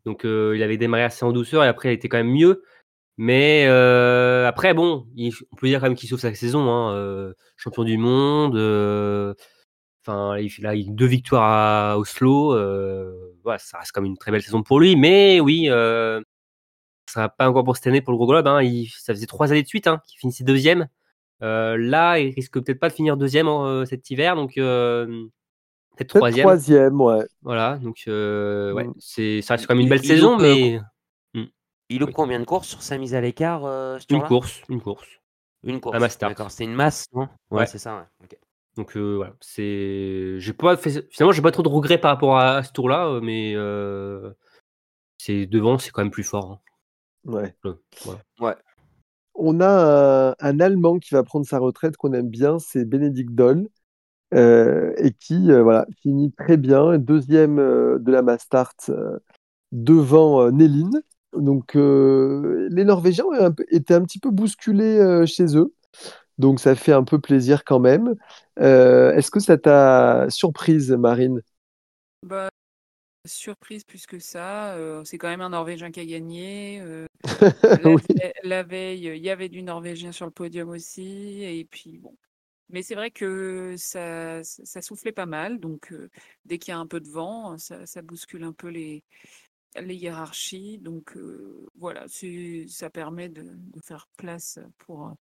Donc 0.06 0.26
euh, 0.26 0.54
il 0.56 0.64
avait 0.64 0.78
démarré 0.78 1.04
assez 1.04 1.26
en 1.26 1.32
douceur 1.34 1.64
et 1.64 1.68
après 1.68 1.90
il 1.90 1.94
était 1.94 2.10
quand 2.10 2.18
même 2.18 2.32
mieux. 2.32 2.64
Mais 3.18 3.66
euh, 3.68 4.48
après 4.48 4.74
bon, 4.74 5.08
il- 5.16 5.34
on 5.52 5.56
peut 5.58 5.68
dire 5.68 5.80
quand 5.80 5.88
même 5.88 5.96
qu'il 5.96 6.08
sauve 6.10 6.20
sa 6.20 6.34
saison, 6.36 6.70
hein, 6.70 6.94
euh, 6.96 7.34
champion 7.58 7.84
du 7.84 7.98
monde. 7.98 8.56
euh, 8.56 9.34
Enfin, 10.06 10.38
il 10.38 10.50
il 10.60 10.66
a 10.68 10.76
eu 10.76 10.86
deux 10.88 11.06
victoires 11.08 11.44
à 11.94 11.98
Oslo. 12.00 12.54
euh, 12.54 13.34
voilà, 13.44 13.60
ça 13.60 13.80
reste 13.80 13.92
comme 13.92 14.06
une 14.06 14.18
très 14.18 14.32
belle 14.32 14.42
saison 14.44 14.64
pour 14.64 14.80
lui. 14.80 14.96
Mais 14.96 15.40
oui, 15.42 15.66
euh, 15.70 16.22
ça 17.10 17.22
va 17.22 17.30
pas 17.30 17.50
encore 17.50 17.64
pour 17.66 17.76
cette 17.76 17.88
année 17.88 18.02
pour 18.02 18.12
le 18.14 18.18
gros 18.18 18.28
globe. 18.28 18.48
Hein. 18.48 18.62
Il, 18.64 18.88
ça 18.90 19.14
faisait 19.14 19.26
trois 19.28 19.52
années 19.52 19.64
de 19.64 19.68
suite 19.68 19.88
hein, 19.88 20.02
qu'il 20.08 20.20
finissait 20.20 20.44
deuxième. 20.46 20.88
Euh, 21.44 21.78
là, 21.78 22.20
il 22.20 22.34
risque 22.34 22.54
peut-être 22.54 22.80
pas 22.80 22.90
de 22.90 22.94
finir 22.94 23.16
deuxième 23.18 23.48
euh, 23.48 23.86
cet 23.86 24.10
hiver, 24.10 24.36
donc 24.36 24.58
euh, 24.58 25.06
peut-être 25.96 26.16
troisième. 26.16 26.46
troisième, 26.46 27.00
ouais. 27.00 27.26
Voilà, 27.42 27.78
donc 27.78 28.04
euh, 28.08 28.74
ouais, 28.74 28.86
Mm. 28.88 28.94
c'est 29.00 29.42
ça 29.42 29.54
reste 29.56 29.68
quand 29.68 29.76
même 29.76 29.84
une 29.84 29.90
belle 29.90 30.02
il 30.04 30.08
saison, 30.08 30.40
euh, 30.40 30.42
mais 30.42 30.82
Il 31.90 32.00
loupe 32.00 32.10
Oui. 32.10 32.14
combien 32.16 32.40
de 32.40 32.46
courses 32.46 32.68
sur 32.68 32.82
sa 32.82 32.98
mise 32.98 33.16
à 33.16 33.22
l'écart 33.22 33.64
euh, 33.66 33.98
une 34.10 34.22
course, 34.24 34.62
une 34.68 34.82
course. 34.82 35.08
Une 35.64 35.80
course. 35.80 35.98
Mastart. 36.00 36.30
D'accord, 36.32 36.52
c'était 36.52 36.66
une 36.66 36.74
masse, 36.76 37.06
non? 37.14 37.30
Ouais, 37.50 37.60
Ouais. 37.60 37.66
c'est 37.66 37.78
ça, 37.78 37.98
ouais. 38.22 38.28
Donc 38.76 38.96
euh, 38.98 39.16
voilà, 39.16 39.34
c'est, 39.40 40.36
j'ai 40.40 40.54
pas 40.54 40.76
fait, 40.78 41.08
finalement, 41.12 41.32
j'ai 41.32 41.42
pas 41.42 41.52
trop 41.52 41.64
de 41.64 41.70
regrets 41.70 41.98
par 41.98 42.12
rapport 42.12 42.38
à, 42.38 42.58
à 42.58 42.64
ce 42.64 42.72
tour-là, 42.74 43.20
mais 43.24 43.54
euh, 43.56 44.32
c'est 45.18 45.46
devant, 45.46 45.78
c'est 45.78 45.90
quand 45.92 46.02
même 46.04 46.12
plus 46.12 46.24
fort. 46.24 46.62
hein. 47.26 47.32
ouais. 47.32 47.56
Voilà. 48.38 48.60
On 49.38 49.62
a 49.62 50.32
un, 50.32 50.36
un 50.40 50.60
Allemand 50.60 51.00
qui 51.00 51.14
va 51.14 51.24
prendre 51.24 51.46
sa 51.46 51.60
retraite 51.60 51.96
qu'on 51.98 52.14
aime 52.14 52.30
bien, 52.30 52.60
c'est 52.60 52.86
Bénédicte 52.86 53.34
Doll, 53.34 53.68
euh, 54.34 54.94
et 54.98 55.12
qui 55.14 55.52
euh, 55.52 55.64
voilà, 55.64 55.86
finit 56.02 56.34
très 56.34 56.58
bien, 56.58 56.98
deuxième 56.98 57.60
euh, 57.60 58.00
de 58.00 58.12
la 58.12 58.22
Mastart 58.22 58.76
euh, 58.90 59.20
devant 59.72 60.42
euh, 60.42 60.52
Nélin. 60.52 60.90
Donc 61.34 61.76
euh, 61.76 62.68
les 62.72 62.86
Norvégiens 62.86 63.26
étaient 63.70 63.94
un 63.94 64.04
petit 64.04 64.20
peu 64.20 64.32
bousculés 64.32 64.98
euh, 65.00 65.26
chez 65.26 65.58
eux, 65.58 65.74
donc 66.38 66.60
ça 66.60 66.76
fait 66.76 66.94
un 66.94 67.04
peu 67.04 67.20
plaisir 67.20 67.64
quand 67.64 67.80
même. 67.80 68.16
Euh, 68.60 69.14
Est-ce 69.14 69.32
que 69.32 69.40
ça 69.40 69.58
t'a 69.58 70.28
surprise, 70.30 70.92
Marine? 70.92 71.42
Bah, 72.24 72.50
surprise 73.28 73.84
plus 73.84 74.06
que 74.06 74.20
ça. 74.20 74.76
euh, 74.76 75.04
c'est 75.04 75.18
quand 75.18 75.28
même 75.30 75.42
un 75.42 75.50
Norvégien 75.50 75.92
qui 75.92 76.00
a 76.00 76.06
gagné. 76.06 76.80
euh, 76.82 77.06
la, 77.76 77.84
Oui. 77.86 78.02
ve- 78.20 78.34
la 78.44 78.64
veille, 78.64 79.08
il 79.08 79.24
y 79.24 79.30
avait 79.30 79.50
du 79.50 79.64
Norvégien 79.64 80.12
sur 80.12 80.26
le 80.26 80.32
podium 80.32 80.70
aussi. 80.70 81.44
Et 81.44 81.66
puis 81.66 82.00
bon. 82.00 82.18
Mais 82.70 82.84
c'est 82.84 82.96
vrai 82.96 83.12
que 83.12 83.76
ça, 83.78 84.44
ça 84.44 84.82
soufflait 84.82 85.12
pas 85.14 85.26
mal. 85.28 85.60
Donc 85.60 85.92
euh, 85.94 86.10
dès 86.46 86.60
qu'il 86.60 86.72
y 86.74 86.76
a 86.76 86.80
un 86.80 86.88
peu 86.88 87.00
de 87.02 87.10
vent, 87.10 87.58
ça, 87.60 87.86
ça 87.88 88.02
bouscule 88.04 88.44
un 88.44 88.54
peu 88.54 88.70
les, 88.70 89.04
les 89.80 89.96
hiérarchies. 89.96 90.80
Donc 90.80 91.16
voilà, 91.76 92.06
ça 92.68 92.90
permet 92.90 93.30
de, 93.30 93.44
de 93.44 93.82
faire 93.84 94.08
place 94.18 94.60
pour 94.80 95.14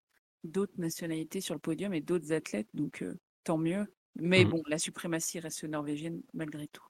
d'autres 0.44 0.78
nationalités 0.78 1.40
sur 1.40 1.54
le 1.54 1.60
podium 1.60 1.94
et 1.94 2.00
d'autres 2.00 2.32
athlètes. 2.32 2.68
Donc 2.74 3.04
tant 3.44 3.58
mieux. 3.58 3.86
Mais 4.16 4.44
Mhm. 4.44 4.50
bon, 4.50 4.62
la 4.68 4.78
suprématie 4.78 5.40
reste 5.40 5.64
norvégienne 5.64 6.22
malgré 6.34 6.68
tout. 6.68 6.84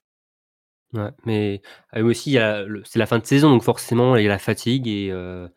Ouais, 0.93 1.09
mais 1.25 1.61
euh, 1.95 2.03
aussi, 2.03 2.31
il 2.31 2.33
y 2.33 2.37
a 2.37 2.63
le- 2.63 2.81
c'est 2.85 2.99
la 2.99 3.05
fin 3.05 3.19
de 3.19 3.25
saison, 3.25 3.49
donc 3.49 3.63
forcément, 3.63 4.15
il 4.15 4.23
y 4.23 4.25
a 4.25 4.29
la 4.29 4.39
fatigue 4.39 4.87
et 4.87 5.09
euh, 5.11 5.47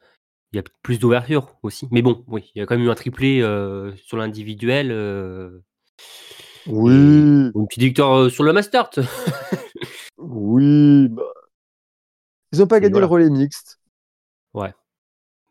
il 0.52 0.57
y 0.57 0.61
a 0.61 0.65
plus 0.82 0.98
d'ouverture 0.98 1.57
aussi. 1.62 1.89
Mais 1.93 2.02
bon, 2.02 2.24
oui, 2.28 2.51
il 2.55 2.61
y 2.61 2.62
a 2.62 2.66
quand 2.66 2.77
même 2.77 2.86
eu 2.86 2.90
un 2.90 2.94
triplé 2.97 3.40
euh, 3.43 3.94
sur 3.97 4.16
l'individuel. 4.16 4.90
euh, 4.93 5.61
Oui, 6.66 7.51
une 7.55 7.66
petite 7.69 7.82
victoire 7.82 8.16
euh, 8.19 8.28
sur 8.31 8.44
le 8.44 8.52
Mastart. 8.52 8.90
oui. 10.19 11.09
bah. 11.09 11.23
Ils 12.52 12.59
n'ont 12.61 12.66
pas 12.66 12.81
gagné 12.81 12.93
voilà. 12.93 13.07
le 13.07 13.11
relais 13.11 13.31
mixte. 13.31 13.81
Ouais. 14.55 14.73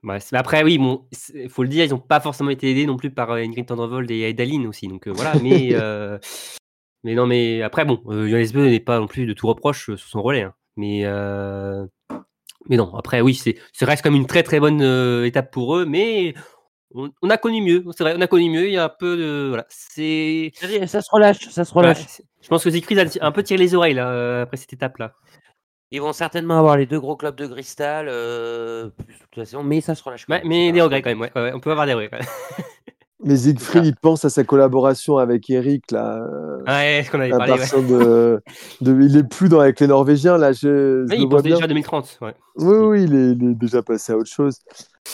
Ouais, 0.03 0.19
c'est- 0.19 0.35
après, 0.38 0.64
oui, 0.64 0.77
bon, 0.77 1.07
il 1.35 1.49
faut 1.49 1.64
le 1.64 1.69
dire, 1.69 1.85
ils 1.85 1.91
n'ont 1.91 1.99
pas 1.99 2.19
forcément 2.22 2.51
été 2.51 2.72
aidés 2.72 2.85
non 2.85 2.97
plus 2.97 3.11
par 3.11 3.31
euh, 3.31 3.38
Ingrid 3.38 3.65
Tendrevold 3.68 4.10
et 4.11 4.30
Edaline 4.30 4.68
aussi. 4.68 4.88
Donc 4.88 5.07
euh, 5.07 5.11
voilà, 5.11 5.35
mais, 5.39 5.69
euh, 5.73 6.19
mais 7.03 7.13
non, 7.15 7.26
mais 7.27 7.61
après, 7.61 7.85
bon, 7.85 8.01
euh, 8.07 8.27
Johannes 8.27 8.51
Beu 8.53 8.67
n'est 8.69 8.80
pas 8.80 8.99
non 8.99 9.07
plus 9.07 9.26
de 9.26 9.34
tout 9.34 9.47
reproche 9.47 9.89
euh, 9.89 9.97
sur 9.97 10.09
son 10.09 10.21
relais. 10.21 10.43
hein. 10.43 10.53
mais, 10.76 11.01
euh, 11.05 11.85
mais 12.69 12.77
non, 12.77 12.93
après, 12.95 13.21
oui, 13.21 13.35
c'est, 13.35 13.57
ça 13.73 13.85
reste 13.85 14.03
comme 14.03 14.15
une 14.15 14.27
très 14.27 14.43
très 14.43 14.59
bonne 14.59 14.81
euh, 14.81 15.26
étape 15.26 15.51
pour 15.51 15.76
eux, 15.77 15.85
mais 15.85 16.34
on, 16.93 17.09
on 17.21 17.30
a 17.30 17.38
connu 17.38 17.61
mieux. 17.61 17.84
C'est 17.95 18.03
vrai, 18.03 18.15
on 18.17 18.21
a 18.21 18.27
connu 18.27 18.49
mieux. 18.49 18.67
Il 18.67 18.73
y 18.73 18.77
a 18.77 18.85
un 18.85 18.89
peu 18.89 19.15
de. 19.17 19.47
Voilà, 19.49 19.65
c'est. 19.69 20.51
Ça, 20.88 21.01
se 21.01 21.09
relâche, 21.11 21.49
ça 21.49 21.63
se 21.65 21.73
relâche. 21.73 22.05
je 22.41 22.47
pense 22.47 22.63
que 22.63 22.69
Siegfried 22.71 22.99
a 22.99 23.26
un 23.26 23.31
peu 23.31 23.43
tiré 23.43 23.57
les 23.59 23.76
oreilles 23.76 23.93
là, 23.93 24.41
après 24.41 24.57
cette 24.57 24.73
étape-là. 24.73 25.13
Ils 25.91 26.01
vont 26.01 26.13
certainement 26.13 26.59
avoir 26.59 26.77
les 26.77 26.85
deux 26.85 26.99
gros 26.99 27.15
clubs 27.15 27.35
de 27.35 27.47
cristal 27.47 28.07
euh, 28.09 28.89
plus 28.89 29.17
toute 29.17 29.43
saison, 29.45 29.63
mais 29.63 29.81
ça 29.81 29.95
se 29.95 30.03
relâche. 30.03 30.26
quand 30.27 30.34
Ouais, 30.34 30.39
même, 30.41 30.47
mais 30.47 30.71
des 30.71 30.81
regrets 30.81 31.01
quand 31.01 31.09
même, 31.09 31.19
ouais, 31.21 31.31
ouais, 31.35 31.41
ouais, 31.41 31.51
on 31.55 31.59
peut 31.59 31.71
avoir 31.71 31.88
des 31.88 31.95
regrets. 31.95 32.19
Mais 33.24 33.36
Siegfried, 33.36 33.86
il 33.86 33.96
pense 33.98 34.24
à 34.24 34.30
sa 34.30 34.44
collaboration 34.46 35.18
avec 35.18 35.50
Eric, 35.50 35.91
là. 35.91 36.20
euh, 36.24 36.64
Ouais, 36.66 37.04
ce 37.06 37.12
qu'on 37.12 37.20
avait 37.20 37.34
à 37.34 37.38
parlé. 37.38 37.54
ouais. 37.54 37.82
de, 37.84 38.41
de- 38.82 39.02
Il 39.02 39.18
est 39.18 39.24
plus 39.28 39.50
dans, 39.50 39.60
avec 39.60 39.80
les 39.82 39.88
Norvégiens, 39.88 40.38
là. 40.38 40.54
Je, 40.54 41.06
je 41.10 41.16
il 41.16 41.28
pense 41.28 41.44
bien. 41.44 41.56
déjà 41.56 41.66
à 41.66 41.68
2030. 41.68 42.18
Ouais. 42.22 42.34
Oui, 42.56 42.76
oui, 42.78 43.04
il 43.04 43.14
est, 43.16 43.32
il 43.34 43.52
est 43.52 43.56
déjà 43.56 43.82
passé 43.84 44.14
à 44.14 44.18
autre 44.18 44.30
chose. 44.32 44.60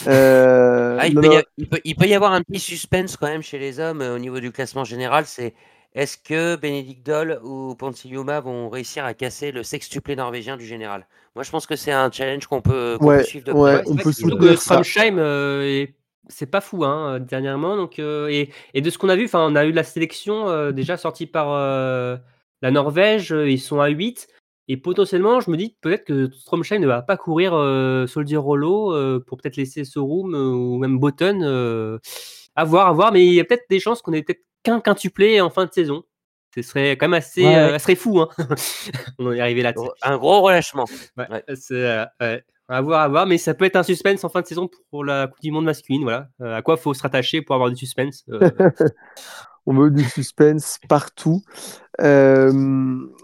Euh, 0.06 0.96
Ah, 1.00 1.06
il, 1.08 1.14
non, 1.14 1.20
peut 1.22 1.26
y 1.26 1.30
non, 1.30 1.36
a- 1.38 1.42
il 1.58 1.68
peut- 1.68 1.80
il 1.84 1.96
peut 1.96 2.06
y 2.06 2.14
avoir 2.14 2.32
un 2.32 2.42
petit 2.42 2.60
suspense 2.60 3.16
quand 3.16 3.26
même 3.26 3.42
chez 3.42 3.58
les 3.58 3.80
hommes 3.80 4.02
euh, 4.02 4.14
au 4.14 4.18
niveau 4.18 4.40
du 4.40 4.52
classement 4.52 4.84
général. 4.84 5.24
C'est 5.26 5.54
est-ce 5.94 6.16
que 6.18 6.56
Bénédicte 6.56 7.04
Doll 7.04 7.40
ou 7.42 7.74
Ponsiljuma 7.74 8.40
vont 8.40 8.68
réussir 8.68 9.04
à 9.04 9.14
casser 9.14 9.50
le 9.52 9.62
sextuplé 9.62 10.14
norvégien 10.14 10.56
du 10.56 10.66
général? 10.66 11.06
Moi, 11.34 11.42
je 11.42 11.50
pense 11.50 11.66
que 11.66 11.76
c'est 11.76 11.92
un 11.92 12.10
challenge 12.10 12.46
qu'on 12.46 12.60
peut, 12.62 12.96
qu'on 13.00 13.06
Ouais, 13.06 13.18
peut 13.18 13.24
suivre 13.24 13.46
de 13.46 13.52
ouais, 13.52 13.72
près. 13.82 13.90
Ouais, 13.90 13.90
on 13.90 13.96
peut 13.96 14.12
ça. 14.56 14.82
Stromsheim, 14.82 15.18
euh, 15.18 15.62
est- 15.62 15.94
c'est 16.28 16.50
pas 16.50 16.60
fou 16.60 16.84
hein, 16.84 17.14
euh, 17.14 17.18
dernièrement. 17.18 17.76
Donc, 17.76 17.98
euh, 17.98 18.28
et, 18.28 18.50
et 18.74 18.80
de 18.80 18.90
ce 18.90 18.98
qu'on 18.98 19.08
a 19.08 19.16
vu, 19.16 19.24
enfin, 19.26 19.46
on 19.50 19.56
a 19.56 19.64
eu 19.64 19.72
la 19.72 19.84
sélection 19.84 20.48
euh, 20.48 20.72
déjà 20.72 20.96
sortie 20.96 21.26
par 21.26 21.52
euh, 21.52 22.16
la 22.62 22.70
Norvège. 22.70 23.30
Ils 23.30 23.60
sont 23.60 23.80
à 23.80 23.88
8. 23.88 24.28
Et 24.68 24.76
potentiellement, 24.76 25.40
je 25.40 25.50
me 25.50 25.56
dis 25.56 25.76
peut-être 25.80 26.04
que 26.04 26.28
Stromsheim 26.32 26.80
ne 26.80 26.86
va 26.88 27.00
pas 27.02 27.16
courir 27.16 27.54
euh, 27.54 28.06
Soldier 28.08 28.36
Rollo 28.38 28.92
euh, 28.92 29.22
pour 29.24 29.38
peut-être 29.38 29.56
laisser 29.56 29.84
Sorum 29.84 30.34
euh, 30.34 30.50
ou 30.50 30.78
même 30.78 30.98
Botten. 30.98 31.42
Euh, 31.44 31.98
à 32.56 32.64
voir, 32.64 32.88
à 32.88 32.92
voir. 32.92 33.12
Mais 33.12 33.24
il 33.24 33.34
y 33.34 33.40
a 33.40 33.44
peut-être 33.44 33.66
des 33.70 33.78
chances 33.80 34.02
qu'on 34.02 34.12
ait 34.12 34.22
peut-être 34.22 34.42
qu'un 34.64 34.80
quintuplé 34.80 35.40
en 35.40 35.50
fin 35.50 35.66
de 35.66 35.72
saison. 35.72 36.02
Ce 36.54 36.62
serait 36.62 36.92
quand 36.92 37.06
même 37.06 37.18
assez, 37.18 37.44
Ouais, 37.44 37.78
serait 37.78 37.94
fou. 37.94 38.18
Hein. 38.18 38.28
on 39.18 39.26
en 39.26 39.32
est 39.32 39.40
arrivé 39.40 39.62
là. 39.62 39.74
sais. 39.76 39.82
Un 40.02 40.16
gros 40.16 40.40
relâchement. 40.40 40.86
Ouais, 41.16 41.26
À 42.68 42.80
voir, 42.80 43.00
à 43.02 43.08
voir, 43.08 43.26
mais 43.26 43.38
ça 43.38 43.54
peut 43.54 43.64
être 43.64 43.76
un 43.76 43.84
suspense 43.84 44.24
en 44.24 44.28
fin 44.28 44.40
de 44.40 44.46
saison 44.46 44.68
pour 44.90 45.04
la 45.04 45.28
Coupe 45.28 45.40
du 45.40 45.52
Monde 45.52 45.66
masculine. 45.66 46.02
Voilà. 46.02 46.28
Euh, 46.40 46.56
à 46.56 46.62
quoi 46.62 46.76
faut 46.76 46.94
se 46.94 47.02
rattacher 47.02 47.40
pour 47.40 47.54
avoir 47.54 47.70
du 47.70 47.76
suspense 47.76 48.24
euh, 48.28 48.50
on 49.66 49.74
veut 49.74 49.90
du 49.90 50.04
suspense 50.04 50.78
partout. 50.88 51.42
Euh, 52.00 52.52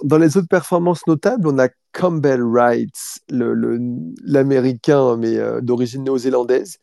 dans 0.05 0.19
les 0.19 0.36
autres 0.36 0.48
performances 0.48 1.06
notables, 1.06 1.48
on 1.48 1.59
a 1.59 1.69
Campbell 1.93 2.43
Wright, 2.43 2.94
l'américain, 3.31 5.16
mais 5.16 5.39
d'origine 5.60 6.05
néo-zélandaise, 6.05 6.78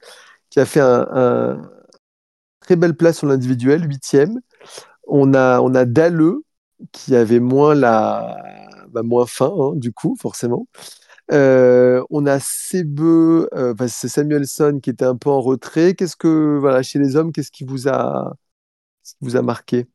qui 0.50 0.60
a 0.60 0.66
fait 0.66 0.80
un, 0.82 1.08
un 1.12 1.62
très 2.62 2.76
belle 2.76 2.96
place 2.96 3.18
sur 3.18 3.28
l'individuel, 3.28 3.86
huitième. 3.86 4.40
On 5.08 5.34
a, 5.34 5.60
on 5.62 5.74
a 5.76 5.86
Dalleux, 5.86 6.44
qui 6.92 7.16
avait 7.16 7.40
moins 7.40 7.76
la, 7.76 8.38
bah, 8.90 9.04
moins 9.04 9.26
faim, 9.26 9.52
hein, 9.58 9.72
du 9.76 9.92
coup, 9.92 10.16
forcément. 10.20 10.68
Euh, 11.32 12.04
on 12.10 12.26
a 12.26 12.40
Sebe, 12.40 13.02
euh, 13.02 13.74
enfin, 13.74 13.88
c'est 13.88 14.08
Samuelson 14.08 14.80
qui 14.82 14.90
était 14.90 15.06
un 15.06 15.16
peu 15.16 15.30
en 15.30 15.42
retrait. 15.42 15.94
Qu'est-ce 15.94 16.16
que, 16.16 16.58
voilà, 16.60 16.82
chez 16.84 17.00
les 17.00 17.16
hommes, 17.16 17.32
qu'est-ce 17.32 17.52
qui 17.52 17.64
vous 17.66 17.88
a, 17.88 18.36
qui 19.04 19.16
vous 19.22 19.36
a 19.38 19.42
marqué? 19.42 19.88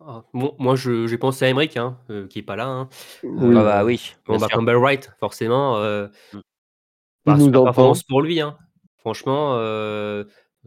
ah, 0.00 0.24
Bon, 0.32 0.54
moi, 0.58 0.76
je- 0.76 1.06
j'ai 1.06 1.18
pensé 1.18 1.44
à 1.44 1.48
Emmerich, 1.48 1.76
hein, 1.76 1.98
euh, 2.10 2.26
qui 2.26 2.38
est 2.40 2.42
pas 2.42 2.56
là. 2.56 2.66
hein. 2.66 2.88
Oui. 3.22 3.56
Ah 3.56 3.64
bah 3.64 3.84
oui. 3.84 4.14
Bon, 4.26 4.38
bah, 4.38 4.48
sûr. 4.48 4.58
Campbell 4.58 4.76
Wright, 4.76 5.10
forcément. 5.20 5.76
Bah, 7.26 7.36
nous 7.38 7.50
performance 7.52 8.02
pour 8.02 8.22
lui. 8.22 8.40
Hein. 8.40 8.56
Franchement, 8.98 9.56
euh, 9.56 10.24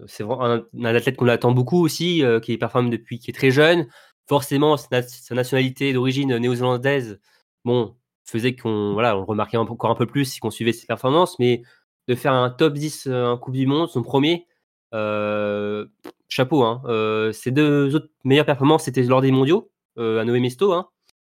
c'est 0.07 0.23
vraiment 0.23 0.45
un, 0.45 0.63
un 0.79 0.95
athlète 0.95 1.17
qu'on 1.17 1.27
attend 1.27 1.51
beaucoup 1.51 1.79
aussi, 1.83 2.23
euh, 2.23 2.39
qui 2.39 2.57
performe 2.57 2.89
depuis 2.89 3.19
qu'il 3.19 3.31
est 3.31 3.37
très 3.37 3.51
jeune. 3.51 3.87
Forcément, 4.27 4.77
sa, 4.77 5.01
sa 5.01 5.35
nationalité 5.35 5.93
d'origine 5.93 6.37
néo-zélandaise, 6.37 7.19
bon, 7.65 7.95
faisait 8.25 8.55
qu'on 8.55 8.93
voilà, 8.93 9.17
on 9.17 9.25
remarquait 9.25 9.57
un 9.57 9.61
encore 9.61 9.91
un 9.91 9.95
peu 9.95 10.05
plus 10.05 10.25
si 10.25 10.39
on 10.43 10.51
suivait 10.51 10.73
ses 10.73 10.85
performances, 10.85 11.37
mais 11.39 11.63
de 12.07 12.15
faire 12.15 12.33
un 12.33 12.49
top 12.49 12.73
10 12.73 13.07
euh, 13.07 13.25
en 13.25 13.37
Coupe 13.37 13.53
du 13.53 13.67
Monde, 13.67 13.89
son 13.89 14.03
premier, 14.03 14.47
euh, 14.93 15.85
chapeau. 16.27 16.63
Hein. 16.63 16.81
Euh, 16.85 17.31
ses 17.31 17.51
deux 17.51 17.95
autres 17.95 18.09
meilleures 18.23 18.45
performances, 18.45 18.83
c'était 18.83 19.03
lors 19.03 19.21
des 19.21 19.31
mondiaux, 19.31 19.71
à 19.97 20.23
Nové 20.25 20.39
Mesto, 20.39 20.73
hein, 20.73 20.89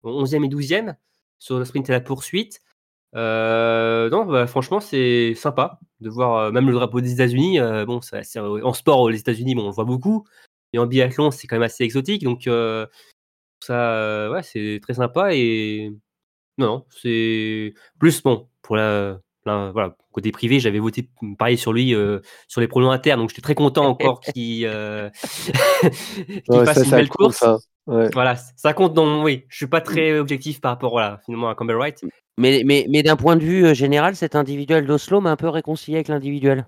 11e 0.03 0.45
et 0.45 0.49
12e, 0.49 0.95
sur 1.39 1.59
le 1.59 1.65
sprint 1.65 1.89
et 1.89 1.93
la 1.93 2.01
poursuite. 2.01 2.61
Non, 3.13 4.25
bah, 4.25 4.47
franchement, 4.47 4.79
c'est 4.79 5.33
sympa 5.35 5.79
de 6.01 6.09
voir 6.09 6.51
même 6.51 6.67
le 6.67 6.73
drapeau 6.73 7.01
des 7.01 7.13
États-Unis. 7.13 7.59
bon, 7.85 7.99
en 8.63 8.73
sport, 8.73 9.09
les 9.09 9.19
États-Unis, 9.19 9.55
bon, 9.55 9.63
on 9.63 9.67
le 9.67 9.73
voit 9.73 9.85
beaucoup. 9.85 10.25
Et 10.73 10.79
en 10.79 10.85
biathlon, 10.85 11.31
c'est 11.31 11.47
quand 11.47 11.55
même 11.55 11.63
assez 11.63 11.83
exotique. 11.83 12.23
Donc, 12.23 12.49
ça, 13.63 14.29
ouais, 14.31 14.43
c'est 14.43 14.79
très 14.81 14.95
sympa. 14.95 15.33
Et 15.35 15.91
non, 16.57 16.85
c'est 16.89 17.73
plus 17.99 18.21
bon 18.23 18.49
pour 18.61 18.75
la, 18.75 19.19
la- 19.45 19.71
voilà, 19.71 19.95
côté 20.11 20.31
privé. 20.31 20.59
J'avais 20.59 20.79
voté 20.79 21.09
pareil 21.37 21.57
sur 21.57 21.73
lui 21.73 21.93
euh, 21.93 22.19
sur 22.47 22.61
les 22.61 22.67
pronoms 22.67 22.91
inter. 22.91 23.15
Donc, 23.17 23.29
j'étais 23.29 23.41
très 23.41 23.55
content 23.55 23.87
encore 23.87 24.19
qu'il 24.33 24.65
euh, 24.65 25.09
qu'il 26.49 26.61
Ouais, 26.61 26.63
fasse 26.63 26.77
ça, 26.77 26.83
une 26.83 26.89
ça 26.89 26.95
belle 26.95 27.09
compte, 27.09 27.33
course. 27.33 27.39
ça. 27.39 27.57
Ouais. 27.87 28.09
Voilà, 28.13 28.35
ça 28.35 28.73
compte. 28.73 28.93
Donc, 28.93 29.23
oui, 29.25 29.45
je 29.49 29.57
suis 29.57 29.67
pas 29.67 29.81
très 29.81 30.17
objectif 30.19 30.61
par 30.61 30.71
rapport 30.71 30.91
voilà, 30.91 31.19
finalement 31.25 31.49
à 31.49 31.55
Campbell 31.55 31.75
Wright. 31.77 32.03
Mais, 32.37 32.63
mais, 32.65 32.85
mais 32.89 33.03
d'un 33.03 33.15
point 33.15 33.35
de 33.35 33.43
vue 33.43 33.65
euh, 33.65 33.73
général, 33.73 34.15
cet 34.15 34.35
individuel 34.35 34.85
d'Oslo 34.85 35.21
m'a 35.21 35.31
un 35.31 35.35
peu 35.35 35.49
réconcilié 35.49 35.97
avec 35.97 36.07
l'individuel. 36.07 36.67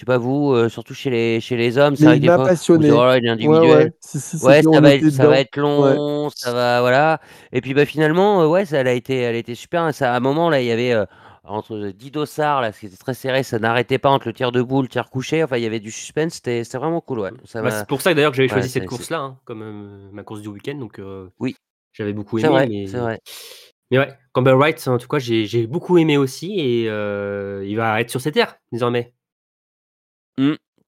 Je 0.00 0.06
sais 0.06 0.06
pas 0.06 0.16
vous, 0.16 0.54
euh, 0.54 0.70
surtout 0.70 0.94
chez 0.94 1.10
les, 1.10 1.40
chez 1.42 1.58
les 1.58 1.76
hommes, 1.76 1.94
c'est 1.94 2.06
vrai 2.06 2.16
que 2.16 2.22
des 2.22 2.28
fois, 2.28 2.38
dit, 2.38 2.44
passionné. 2.44 2.90
oh 2.90 3.04
là, 3.04 3.18
il 3.18 3.26
est 3.26 3.28
Ouais, 3.28 3.32
individuel. 3.34 3.60
ouais. 3.84 3.92
Si, 4.00 4.18
si, 4.18 4.36
Ouais, 4.42 4.54
c'était- 4.62 4.68
on 4.68 4.72
ça 4.72 4.80
va, 4.80 4.94
être, 4.94 5.10
ça 5.10 5.26
va 5.26 5.28
dedans. 5.28 5.34
être 5.34 5.56
long, 5.58 6.30
ça 6.34 6.52
va, 6.54 6.80
voilà. 6.80 7.20
Et 7.52 7.60
puis 7.60 7.74
bah 7.74 7.84
finalement, 7.84 8.40
euh, 8.40 8.46
ouais, 8.46 8.64
ça, 8.64 8.78
elle 8.78 8.88
a 8.88 8.94
été, 8.94 9.14
elle 9.18 9.34
a 9.34 9.38
été 9.38 9.54
super. 9.54 9.82
hein. 9.82 9.92
Ça, 9.92 10.14
à 10.14 10.16
un 10.16 10.20
moment 10.20 10.48
là, 10.48 10.62
il 10.62 10.66
y 10.68 10.70
avait 10.70 10.92
euh, 10.94 11.04
entre 11.44 11.92
10 11.94 12.10
dossards 12.10 12.62
là, 12.62 12.72
ce 12.72 12.80
qui 12.80 12.86
était 12.86 12.96
très 12.96 13.12
serré, 13.12 13.42
ça 13.42 13.58
n'arrêtait 13.58 13.98
pas 13.98 14.08
entre 14.08 14.28
le 14.28 14.32
tir 14.32 14.52
debout, 14.52 14.80
le 14.80 14.88
tir 14.88 15.10
couché. 15.10 15.44
Enfin, 15.44 15.58
il 15.58 15.64
y 15.64 15.66
avait 15.66 15.80
du 15.80 15.90
suspense, 15.90 16.32
c'était, 16.36 16.64
c'était 16.64 16.78
vraiment 16.78 17.02
cool, 17.02 17.20
ouais. 17.20 17.30
Ça 17.44 17.60
Bah, 17.60 17.70
c'est 17.70 17.86
pour 17.86 18.00
ça 18.00 18.12
que 18.12 18.16
d'ailleurs 18.16 18.30
que 18.30 18.38
j'avais 18.38 18.48
ouais, 18.48 18.54
choisi 18.54 18.70
cette 18.70 18.86
course-là, 18.86 19.18
hein, 19.18 19.38
comme 19.44 19.60
euh, 19.62 20.08
ma 20.12 20.22
course 20.22 20.40
du 20.40 20.48
week-end. 20.48 20.76
Donc, 20.76 20.98
euh, 20.98 21.28
Oui. 21.40 21.56
j'avais 21.92 22.14
beaucoup 22.14 22.38
c'est 22.38 22.46
aimé. 22.46 22.54
vrai, 22.54 22.66
mais... 22.68 22.86
c'est 22.86 22.96
vrai. 22.96 23.20
mais 23.90 23.98
ouais, 23.98 24.08
Campbell 24.32 24.54
Wright, 24.54 24.88
en 24.88 24.96
tout 24.96 25.08
cas, 25.08 25.18
j'ai 25.18 25.44
j'ai 25.44 25.66
beaucoup 25.66 25.98
aimé 25.98 26.16
aussi. 26.16 26.58
Et 26.58 26.88
euh, 26.88 27.62
il 27.66 27.76
va 27.76 28.00
être 28.00 28.08
sur 28.08 28.22
ses 28.22 28.32
terres 28.32 28.56
désormais. 28.72 29.12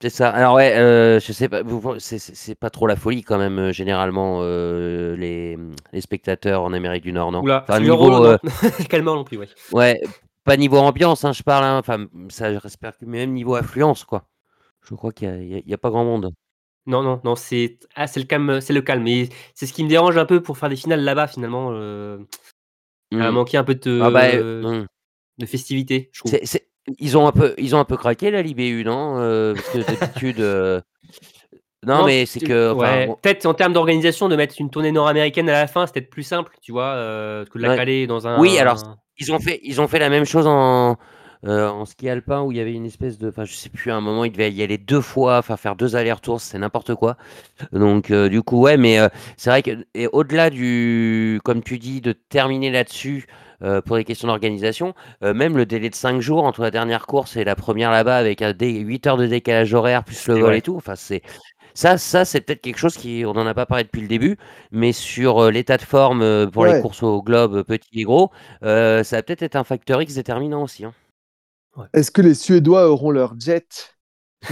C'est 0.02 0.10
ça. 0.10 0.30
Alors 0.30 0.56
ouais, 0.56 0.76
euh, 0.76 1.20
je 1.20 1.32
sais 1.32 1.48
pas, 1.48 1.62
c'est 2.00 2.54
pas 2.56 2.70
trop 2.70 2.88
la 2.88 2.96
folie 2.96 3.22
quand 3.22 3.38
même 3.38 3.58
euh, 3.60 3.72
généralement 3.72 4.40
euh, 4.42 5.14
les, 5.14 5.56
les 5.92 6.00
spectateurs 6.00 6.62
en 6.64 6.72
Amérique 6.72 7.04
du 7.04 7.12
Nord, 7.12 7.30
non? 7.30 7.40
Oula, 7.42 7.62
Enfin, 7.62 7.78
niveau, 7.78 8.36
Calmement 8.90 9.14
non 9.14 9.22
plus, 9.22 9.38
ouais. 9.38 9.48
ouais, 9.70 10.00
pas 10.42 10.56
niveau 10.56 10.78
ambiance, 10.78 11.24
hein, 11.24 11.32
je 11.32 11.44
parle. 11.44 11.62
hein. 11.64 11.78
Enfin, 11.78 12.06
ça, 12.30 12.52
je 12.52 12.58
respecte 12.58 13.02
même 13.02 13.32
niveau 13.32 13.54
affluence, 13.54 14.04
quoi. 14.04 14.24
Je 14.88 14.96
crois 14.96 15.12
qu'il 15.12 15.62
y 15.64 15.72
a, 15.72 15.78
pas 15.78 15.90
grand 15.90 16.04
monde. 16.04 16.32
Non, 16.86 17.04
non, 17.04 17.20
non, 17.22 17.36
c'est 17.36 17.78
ah, 17.94 18.06
le 18.16 18.24
calme, 18.24 18.60
c'est 18.60 18.72
le 18.72 18.82
calme. 18.82 19.06
Et 19.06 19.28
c'est 19.54 19.66
ce 19.66 19.72
qui 19.72 19.84
me 19.84 19.88
dérange 19.88 20.18
un 20.18 20.24
peu 20.24 20.42
pour 20.42 20.58
faire 20.58 20.68
des 20.68 20.74
finales 20.74 21.04
là-bas, 21.04 21.28
finalement. 21.28 21.68
Euh... 21.70 22.18
A 23.12 23.30
Hmm. 23.30 23.34
manqué 23.34 23.56
un 23.58 23.62
peu 23.64 23.74
de, 23.76 24.00
Ah 24.02 24.10
bah, 24.10 24.34
hmm. 24.34 24.86
de 25.38 25.46
festivité, 25.46 26.10
je 26.12 26.20
trouve. 26.20 26.32
Ils 26.98 27.16
ont 27.16 27.26
un 27.26 27.32
peu, 27.32 27.54
ils 27.58 27.76
ont 27.76 27.78
un 27.78 27.84
peu 27.84 27.96
craqué 27.96 28.30
la 28.30 28.42
l'IBU, 28.42 28.84
non 28.84 29.18
Euh, 29.18 29.54
Parce 29.54 29.68
que 29.68 29.78
d'habitude, 29.78 30.40
euh, 30.40 30.80
non, 31.86 32.06
mais 32.06 32.26
c'est 32.26 32.40
tu- 32.40 32.46
que, 32.46 32.72
enfin, 32.72 32.98
ouais, 32.98 33.06
bon, 33.06 33.16
peut-être 33.22 33.46
en 33.46 33.54
termes 33.54 33.72
d'organisation, 33.72 34.28
de 34.28 34.36
mettre 34.36 34.54
une 34.58 34.70
tournée 34.70 34.92
nord-américaine 34.92 35.48
à 35.48 35.52
la 35.52 35.66
fin, 35.66 35.86
c'est 35.86 35.92
peut-être 35.94 36.10
plus 36.10 36.22
simple, 36.22 36.52
tu 36.60 36.72
vois, 36.72 36.94
euh, 36.94 37.44
que 37.44 37.58
de 37.58 37.62
la 37.62 37.70
Ouais. 37.70 37.76
caler 37.76 38.06
dans 38.06 38.26
un. 38.26 38.38
Oui, 38.40 38.58
alors, 38.58 38.78
ils 39.18 39.32
ont 39.32 39.38
fait, 39.38 39.60
ils 39.62 39.80
ont 39.80 39.88
fait 39.88 39.98
la 39.98 40.08
même 40.08 40.24
chose 40.24 40.46
en, 40.46 40.96
euh, 41.44 41.68
en 41.68 41.84
ski 41.84 42.08
alpin 42.08 42.42
où 42.42 42.52
il 42.52 42.58
y 42.58 42.60
avait 42.60 42.72
une 42.72 42.86
espèce 42.86 43.18
de, 43.18 43.28
enfin, 43.28 43.44
je 43.44 43.52
sais 43.52 43.68
plus, 43.68 43.90
à 43.90 43.96
un 43.96 44.00
moment, 44.00 44.24
il 44.24 44.32
devait 44.32 44.52
y 44.52 44.62
aller 44.62 44.78
deux 44.78 45.00
fois, 45.00 45.38
enfin, 45.38 45.56
faire 45.56 45.76
deux 45.76 45.96
allers-retours, 45.96 46.40
c'est 46.40 46.58
n'importe 46.58 46.94
quoi. 46.94 47.16
Donc, 47.72 48.10
euh, 48.10 48.28
du 48.28 48.42
coup, 48.42 48.60
ouais, 48.60 48.76
mais 48.76 48.98
euh, 49.00 49.08
c'est 49.36 49.50
vrai 49.50 49.62
que, 49.62 49.86
et 49.94 50.06
au-delà 50.08 50.50
du, 50.50 51.40
comme 51.44 51.62
tu 51.62 51.78
dis, 51.78 52.00
de 52.00 52.12
terminer 52.12 52.70
là-dessus. 52.70 53.26
Euh, 53.62 53.80
pour 53.80 53.96
les 53.96 54.04
questions 54.04 54.28
d'organisation, 54.28 54.94
euh, 55.22 55.34
même 55.34 55.56
le 55.56 55.66
délai 55.66 55.90
de 55.90 55.94
5 55.94 56.20
jours 56.20 56.44
entre 56.44 56.62
la 56.62 56.70
dernière 56.70 57.06
course 57.06 57.36
et 57.36 57.44
la 57.44 57.54
première 57.56 57.90
là-bas 57.90 58.16
avec 58.16 58.42
un 58.42 58.52
dé- 58.52 58.78
8 58.80 59.06
heures 59.06 59.16
de 59.16 59.26
décalage 59.26 59.72
horaire 59.74 60.04
plus 60.04 60.26
le 60.28 60.34
vol 60.38 60.54
et 60.54 60.62
tout, 60.62 60.76
enfin 60.76 60.96
c'est 60.96 61.22
ça, 61.74 61.96
ça 61.96 62.24
c'est 62.26 62.42
peut-être 62.42 62.60
quelque 62.60 62.76
chose 62.78 62.96
qui, 62.98 63.24
on 63.26 63.32
n'en 63.32 63.46
a 63.46 63.54
pas 63.54 63.64
parlé 63.64 63.84
depuis 63.84 64.02
le 64.02 64.08
début, 64.08 64.36
mais 64.72 64.92
sur 64.92 65.38
euh, 65.44 65.50
l'état 65.50 65.78
de 65.78 65.82
forme 65.82 66.20
euh, 66.22 66.46
pour 66.46 66.62
Ouais. 66.64 66.74
les 66.76 66.82
courses 66.82 67.02
au 67.02 67.22
globe 67.22 67.62
petit 67.62 68.00
et 68.00 68.04
gros, 68.04 68.30
euh, 68.62 69.02
ça 69.04 69.16
va 69.16 69.22
peut-être 69.22 69.42
être 69.42 69.56
un 69.56 69.64
facteur 69.64 70.02
X 70.02 70.14
déterminant 70.14 70.62
aussi. 70.62 70.84
hein. 70.84 70.92
Est-ce 71.94 72.10
que 72.10 72.20
les 72.20 72.34
Suédois 72.34 72.90
auront 72.90 73.10
leur 73.10 73.34
jet 73.40 73.96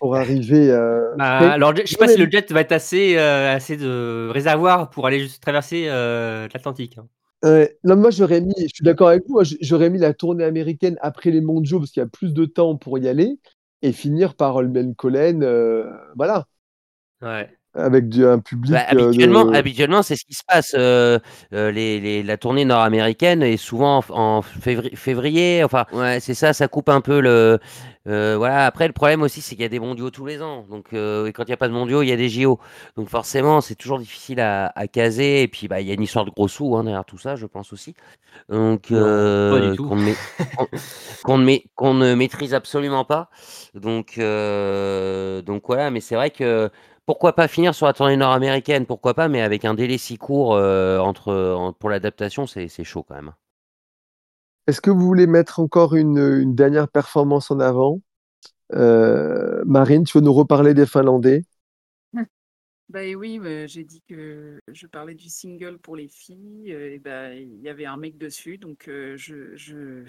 pour 0.00 0.16
arriver 0.16 0.70
euh, 0.70 1.14
Bah, 1.16 1.38
alors, 1.52 1.74
je 1.76 1.84
sais 1.86 1.94
Non, 1.94 1.98
pas 1.98 2.06
mais- 2.06 2.12
si 2.14 2.18
le 2.18 2.30
jet 2.30 2.50
va 2.52 2.60
être 2.60 2.72
assez, 2.72 3.16
euh, 3.16 3.54
assez 3.54 3.76
de 3.76 4.28
réservoir 4.32 4.90
pour 4.90 5.06
aller 5.06 5.20
juste 5.20 5.42
traverser 5.42 5.86
euh, 5.88 6.48
l'Atlantique. 6.52 6.98
hein. 6.98 7.06
Ouais. 7.42 7.76
Non, 7.82 7.96
moi 7.96 8.10
j'aurais 8.10 8.40
mis, 8.40 8.54
je 8.56 8.68
suis 8.74 8.84
d'accord 8.84 9.08
avec 9.08 9.24
vous, 9.26 9.40
j'aurais 9.60 9.90
mis 9.90 9.98
la 9.98 10.14
tournée 10.14 10.44
américaine 10.44 10.96
après 11.00 11.30
les 11.32 11.40
mondiaux 11.40 11.80
parce 11.80 11.90
qu'il 11.90 12.00
y 12.00 12.04
a 12.04 12.08
plus 12.08 12.32
de 12.34 12.44
temps 12.44 12.76
pour 12.76 12.98
y 12.98 13.08
aller 13.08 13.38
et 13.82 13.92
finir 13.92 14.36
par 14.36 14.54
Holmenkollen, 14.56 15.42
euh, 15.42 15.90
voilà. 16.14 16.46
Ouais. 17.22 17.50
Avec 17.74 18.08
du, 18.08 18.26
un 18.26 18.38
public. 18.38 18.72
Bah, 18.72 18.84
euh, 18.94 19.12
habituellement, 19.12 19.44
de- 19.44 19.56
habituellement 19.56 20.02
c'est 20.02 20.16
ce 20.16 20.24
qui 20.24 20.34
se 20.34 20.42
passe. 20.46 20.74
euh, 20.78 21.18
euh, 21.52 21.70
les, 21.72 22.00
les- 22.00 22.22
la 22.22 22.36
tournée 22.36 22.64
nord-américaine 22.64 23.42
est 23.42 23.56
souvent 23.56 23.98
en, 24.10 24.14
en 24.38 24.42
février, 24.42 24.94
février, 24.96 25.64
Enfin, 25.64 25.86
ouais, 25.92 26.20
c'est 26.20 26.34
ça, 26.34 26.52
ça 26.52 26.68
coupe 26.68 26.88
un 26.88 27.00
peu 27.00 27.20
le. 27.20 27.58
euh, 28.08 28.36
voilà. 28.36 28.66
Après, 28.66 28.86
le 28.86 28.92
problème 28.92 29.22
aussi, 29.22 29.40
c'est 29.40 29.54
qu'il 29.56 29.62
y 29.62 29.66
a 29.66 29.68
des 29.68 29.80
mondiaux 29.80 30.10
tous 30.10 30.26
les 30.26 30.42
ans. 30.42 30.64
Donc, 30.70 30.92
euh, 30.92 31.26
et 31.26 31.32
quand 31.32 31.44
il 31.44 31.48
n'y 31.48 31.52
a 31.54 31.56
pas 31.56 31.68
de 31.68 31.72
mondiaux, 31.72 32.02
il 32.02 32.08
y 32.08 32.12
a 32.12 32.16
des 32.16 32.28
JO. 32.28 32.60
Donc, 32.96 33.08
forcément, 33.08 33.60
c'est 33.60 33.74
toujours 33.74 33.98
difficile 33.98 34.40
à, 34.40 34.66
à 34.76 34.86
caser. 34.86 35.42
Et 35.42 35.48
puis, 35.48 35.68
bah, 35.68 35.80
il 35.80 35.86
y 35.88 35.90
a 35.90 35.94
une 35.94 36.02
histoire 36.02 36.24
de 36.24 36.30
gros 36.30 36.48
sous 36.48 36.76
hein, 36.76 36.84
derrière 36.84 37.04
tout 37.04 37.18
ça, 37.18 37.36
je 37.36 37.46
pense 37.46 37.72
aussi. 37.72 37.94
Donc, 38.48 38.90
Non, 38.90 39.50
pas 39.50 39.60
du 39.60 39.76
tout. 39.76 39.88
qu'on 39.88 39.96
ne, 39.96 40.12
qu'on 41.74 41.94
ne 41.94 42.02
ne 42.10 42.14
maîtrise 42.14 42.54
absolument 42.54 43.04
pas. 43.04 43.30
Donc, 43.74 44.18
euh, 44.18 45.42
donc 45.42 45.64
voilà. 45.66 45.90
Mais 45.90 46.00
c'est 46.00 46.14
vrai 46.14 46.30
que 46.30 46.70
pourquoi 47.06 47.34
pas 47.34 47.48
finir 47.48 47.74
sur 47.74 47.86
la 47.86 47.92
tournée 47.92 48.16
nord-américaine, 48.16 48.86
pourquoi 48.86 49.14
pas, 49.14 49.28
mais 49.28 49.40
avec 49.42 49.64
un 49.64 49.74
délai 49.74 49.98
si 49.98 50.18
court 50.18 50.54
euh, 50.54 50.98
entre, 50.98 51.32
en- 51.34 51.72
pour 51.72 51.90
l'adaptation, 51.90 52.46
c'est 52.46 52.68
chaud 52.84 53.02
quand 53.04 53.14
même. 53.16 53.32
Est-ce 54.66 54.80
que 54.80 54.90
vous 54.90 55.00
voulez 55.06 55.26
mettre 55.26 55.60
encore 55.60 55.94
une, 55.94 56.18
une 56.18 56.54
dernière 56.54 56.88
performance 56.88 57.50
en 57.50 57.60
avant? 57.60 58.00
Euh, 58.74 59.62
Marine, 59.66 60.04
tu 60.04 60.18
veux 60.18 60.24
nous 60.24 60.34
reparler 60.34 60.74
des 60.74 60.86
Finlandais? 60.86 61.44
Bah 62.88 63.02
et 63.04 63.14
oui, 63.14 63.38
euh, 63.42 63.66
j'ai 63.66 63.84
dit 63.84 64.02
que 64.02 64.60
je 64.68 64.86
parlais 64.86 65.14
du 65.14 65.28
single 65.30 65.78
pour 65.78 65.96
les 65.96 66.08
filles. 66.08 66.72
euh, 66.72 66.94
et 66.94 66.98
bah, 66.98 67.34
il 67.34 67.60
y 67.60 67.68
avait 67.68 67.86
un 67.86 67.96
mec 67.96 68.18
dessus, 68.18 68.58
donc 68.58 68.84
je, 68.86 69.56
je, 69.56 70.04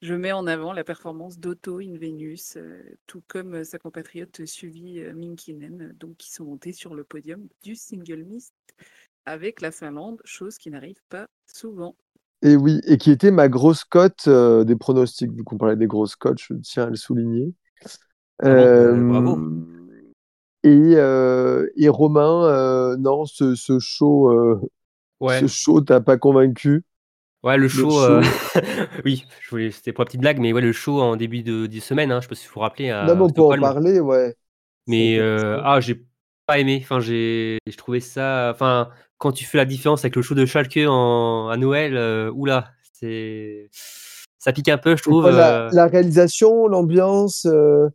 je 0.00 0.14
mets 0.14 0.32
en 0.32 0.46
avant 0.46 0.72
la 0.72 0.84
performance 0.84 1.38
d'Otto 1.38 1.80
in 1.80 1.96
Venus, 1.98 2.56
euh, 2.56 2.82
tout 3.06 3.22
comme 3.26 3.54
euh, 3.54 3.64
sa 3.64 3.78
compatriote 3.78 4.44
Suvi 4.46 5.00
euh, 5.00 5.12
Minkinen, 5.14 5.92
donc 5.98 6.16
qui 6.16 6.32
sont 6.32 6.44
montés 6.44 6.72
sur 6.72 6.94
le 6.94 7.04
podium 7.04 7.48
du 7.62 7.74
single 7.74 8.24
mist 8.24 8.54
avec 9.26 9.60
la 9.60 9.70
Finlande, 9.70 10.20
chose 10.24 10.56
qui 10.58 10.70
n'arrive 10.70 11.00
pas 11.08 11.28
souvent. 11.46 11.96
Et 12.42 12.54
oui, 12.56 12.80
et 12.86 12.98
qui 12.98 13.10
était 13.10 13.32
ma 13.32 13.48
grosse 13.48 13.84
cote 13.84 14.28
euh, 14.28 14.64
des 14.64 14.76
pronostics, 14.76 15.32
vu 15.32 15.42
qu'on 15.42 15.58
parlait 15.58 15.76
des 15.76 15.88
grosses 15.88 16.14
cotes, 16.16 16.40
je 16.40 16.54
tiens 16.54 16.84
à 16.84 16.90
le 16.90 16.96
souligner. 16.96 17.52
Ah 18.42 18.54
bon, 18.54 18.66
euh, 18.66 19.02
bravo. 19.06 19.38
Et, 20.64 20.96
euh, 20.96 21.68
et 21.76 21.88
Romain, 21.88 22.44
euh, 22.46 22.96
non, 22.96 23.24
ce, 23.26 23.54
ce 23.54 23.78
show, 23.78 24.30
euh, 24.30 24.60
Ouais. 25.20 25.40
ce 25.40 25.46
show 25.46 25.80
t'a 25.80 26.00
pas 26.00 26.18
convaincu? 26.18 26.84
Ouais, 27.44 27.56
le 27.56 27.68
show. 27.68 27.88
show. 27.90 28.00
euh, 28.02 28.22
oui, 29.04 29.24
voulais- 29.50 29.70
c'était 29.70 29.92
pour 29.92 30.02
la 30.02 30.06
petite 30.06 30.20
blague, 30.20 30.38
mais 30.40 30.52
ouais, 30.52 30.60
le 30.60 30.72
show 30.72 31.00
en 31.00 31.16
début 31.16 31.42
de, 31.42 31.66
de 31.66 31.80
semaine, 31.80 32.10
hein, 32.10 32.18
je 32.20 32.22
sais 32.24 32.28
pas 32.28 32.34
si 32.34 32.46
vous 32.48 32.54
vous 32.54 32.60
rappelez. 32.60 32.90
À 32.90 33.04
non, 33.04 33.14
mais 33.14 33.22
on 33.22 33.30
peut 33.30 33.42
en 33.42 33.58
parler, 33.58 34.00
ouais. 34.00 34.34
Mais 34.88 35.18
euh, 35.18 35.60
ah, 35.62 35.80
j'ai 35.80 36.02
pas 36.46 36.58
aimé. 36.58 36.80
Enfin, 36.82 36.98
j'ai, 36.98 37.58
je 37.66 37.76
trouvais 37.76 38.00
ça. 38.00 38.50
Enfin, 38.52 38.88
quand 39.18 39.32
tu 39.32 39.44
fais 39.44 39.58
la 39.58 39.64
différence 39.64 40.00
avec 40.00 40.16
le 40.16 40.22
show 40.22 40.34
de 40.34 40.46
Schalke 40.46 40.78
en, 40.88 41.48
à 41.48 41.56
Noël, 41.56 41.96
euh, 41.96 42.30
oula, 42.32 42.70
c'est, 42.92 43.68
ça 44.38 44.52
pique 44.52 44.68
un 44.68 44.78
peu, 44.78 44.96
je 44.96 45.02
trouve. 45.02 45.28
la, 45.30 45.66
euh, 45.66 45.70
la 45.72 45.86
réalisation, 45.86 46.66
l'ambiance, 46.66 47.42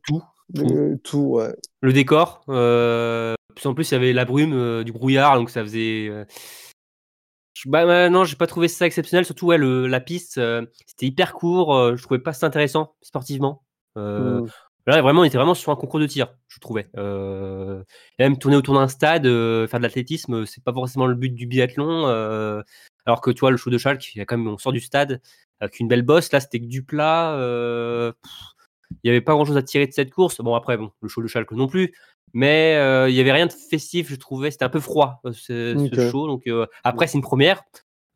Tout, 0.07 0.22
le- 0.56 0.98
tout, 1.03 1.32
ouais. 1.34 1.53
le 1.82 1.91
décor. 1.94 2.44
En 2.48 3.74
plus, 3.74 3.91
il 3.91 3.94
y 3.94 3.98
avait 3.98 4.14
la 4.14 4.26
brume, 4.26 4.84
du 4.84 4.91
brouillard, 4.91 5.36
donc 5.38 5.49
ça 5.49 5.61
faisait. 5.64 6.10
Euh, 7.66 7.70
Bah, 7.70 7.86
bah, 7.86 8.10
non, 8.10 8.24
j'ai 8.24 8.36
pas 8.36 8.48
trouvé 8.48 8.68
ça 8.68 8.86
exceptionnel. 8.86 9.26
Surtout, 9.26 9.48
ouais, 9.48 9.58
le, 9.58 9.88
la 9.88 10.00
piste, 10.00 10.38
euh, 10.38 10.66
c'était 10.88 11.06
hyper 11.08 11.34
court. 11.34 11.76
euh, 11.76 11.96
je 11.96 12.04
trouvais 12.04 12.20
pas 12.20 12.34
ça 12.34 12.48
intéressant 12.48 12.96
sportivement. 13.02 13.64
Euh, 13.98 14.42
Mm. 14.42 14.48
Là, 14.86 15.02
vraiment, 15.02 15.22
on 15.22 15.24
était 15.24 15.38
vraiment 15.38 15.54
sur 15.54 15.72
un 15.72 15.78
concours 15.78 16.00
de 16.02 16.08
tir, 16.08 16.36
je 16.50 16.60
trouvais. 16.60 16.90
Euh, 16.98 17.84
même 18.20 18.38
tourner 18.38 18.58
autour 18.58 18.74
d'un 18.76 18.90
stade, 18.90 19.26
euh, 19.26 19.66
faire 19.66 19.80
de 19.80 19.84
l'athlétisme, 19.84 20.42
euh, 20.42 20.46
c'est 20.46 20.62
pas 20.62 20.74
forcément 20.74 21.06
le 21.08 21.16
but 21.16 21.30
du 21.34 21.46
biathlon. 21.48 22.06
euh, 22.08 22.62
alors 23.06 23.22
que 23.22 23.32
tu 23.32 23.40
vois, 23.40 23.52
le 23.52 23.56
show 23.58 23.70
de 23.70 23.78
Schalke, 23.78 24.14
il 24.14 24.18
y 24.18 24.22
a 24.22 24.26
quand 24.26 24.38
même, 24.38 24.48
on 24.48 24.58
sort 24.58 24.74
du 24.74 24.82
stade 24.82 25.22
avec 25.62 25.80
une 25.80 25.88
belle 25.88 26.02
bosse. 26.02 26.32
Là, 26.34 26.42
c'était 26.42 26.60
que 26.60 26.66
du 26.66 26.84
plat. 26.84 27.34
euh, 27.38 28.12
il 29.04 29.08
y 29.08 29.10
avait 29.10 29.22
pas 29.22 29.34
grand 29.34 29.46
chose 29.46 29.58
à 29.58 29.64
tirer 29.64 29.88
de 29.88 29.94
cette 29.94 30.12
course. 30.12 30.42
Bon, 30.42 30.54
après, 30.56 30.78
bon, 30.78 30.92
le 31.02 31.08
show 31.10 31.22
de 31.22 31.28
Schalke 31.28 31.52
non 31.54 31.68
plus. 31.68 31.94
Mais 32.34 32.76
euh, 32.78 33.10
il 33.10 33.16
y 33.16 33.20
avait 33.22 33.32
rien 33.32 33.46
de 33.46 33.52
festif, 33.54 34.10
je 34.10 34.16
trouvais. 34.16 34.50
C'était 34.52 34.66
un 34.66 34.70
peu 34.70 34.80
froid, 34.80 35.22
euh, 35.26 35.32
ce, 35.34 36.10
show. 36.12 36.28
Donc, 36.28 36.48
euh, 36.48 36.66
après, 36.84 37.08
c'est 37.08 37.18
une 37.18 37.24
première. 37.24 37.64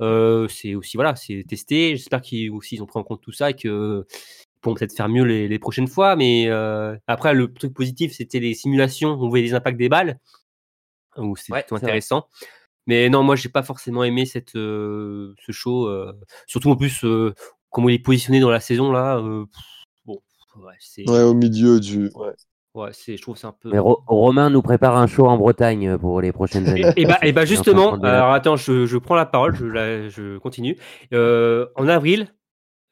Euh, 0.02 0.48
c'est 0.48 0.76
aussi, 0.76 0.98
voilà, 0.98 1.16
c'est 1.16 1.44
testé. 1.48 1.96
J'espère 1.96 2.22
qu'ils 2.22 2.52
aussi 2.52 2.76
ils 2.76 2.84
ont 2.84 2.86
pris 2.86 3.00
en 3.00 3.04
compte 3.04 3.22
tout 3.22 3.32
ça 3.32 3.50
et 3.52 3.54
que 3.56 4.06
pourront 4.62 4.76
peut-être 4.76 4.96
faire 4.96 5.08
mieux 5.10 5.24
les, 5.24 5.48
les 5.48 5.60
prochaines 5.60 5.88
fois. 5.88 6.16
Mais 6.16 6.46
euh, 6.48 6.96
après, 7.08 7.34
le 7.34 7.52
truc 7.54 7.74
positif, 7.74 8.14
c'était 8.14 8.40
les 8.40 8.54
simulations. 8.56 9.10
On 9.22 9.30
voyait 9.30 9.46
les 9.46 9.54
impacts 9.54 9.78
des 9.78 9.90
balles, 9.90 10.20
où 11.18 11.36
c'est 11.36 11.52
Ouais, 11.54 11.66
vrai. 11.70 11.78
intéressant. 11.78 12.28
Mais 12.88 13.10
non, 13.10 13.22
moi, 13.24 13.36
j'ai 13.36 13.50
pas 13.50 13.64
forcément 13.64 14.04
aimé 14.04 14.26
cette, 14.26 14.56
euh, 14.56 15.36
ce 15.46 15.52
show. 15.52 15.88
euh, 15.88 16.14
surtout 16.48 16.72
en 16.72 16.76
plus, 16.76 17.04
euh, 17.04 17.34
comment 17.70 17.90
il 17.90 17.96
est 17.96 18.00
positionné 18.00 18.40
dans 18.40 18.50
la 18.50 18.62
saison 18.62 18.92
là. 18.92 19.18
euh, 19.18 19.46
pff, 19.46 19.64
bon, 20.06 20.22
ouais, 20.58 20.74
c'est, 20.80 21.08
Ouais, 21.10 21.22
au 21.22 21.34
milieu 21.34 21.80
du. 21.80 22.10
Ouais. 22.16 22.34
Ouais, 22.78 22.90
c'est, 22.94 23.18
je 23.18 23.22
trouve 23.22 23.38
c'est 23.38 23.48
un 23.48 23.52
peu. 23.60 23.70
Mais 23.72 23.80
Ro- 23.80 24.02
Romain 24.08 24.50
nous 24.50 24.62
prépare 24.62 24.96
un 24.98 25.08
show 25.08 25.26
en 25.28 25.38
Bretagne 25.38 25.98
pour 25.98 26.22
les 26.22 26.32
prochaines 26.32 26.68
années. 26.70 26.86
Et 26.96 27.06
bah, 27.06 27.18
et 27.24 27.32
bah 27.34 27.42
de 27.42 27.48
justement, 27.48 27.94
alors 28.02 28.32
attends, 28.32 28.56
je, 28.56 28.86
je 28.86 28.98
prends 28.98 29.16
la 29.16 29.26
parole, 29.26 29.56
je, 29.56 29.66
la- 29.66 30.10
je 30.10 30.38
continue. 30.38 30.78
Euh, 31.14 31.68
en 31.76 31.88
avril, 31.88 32.34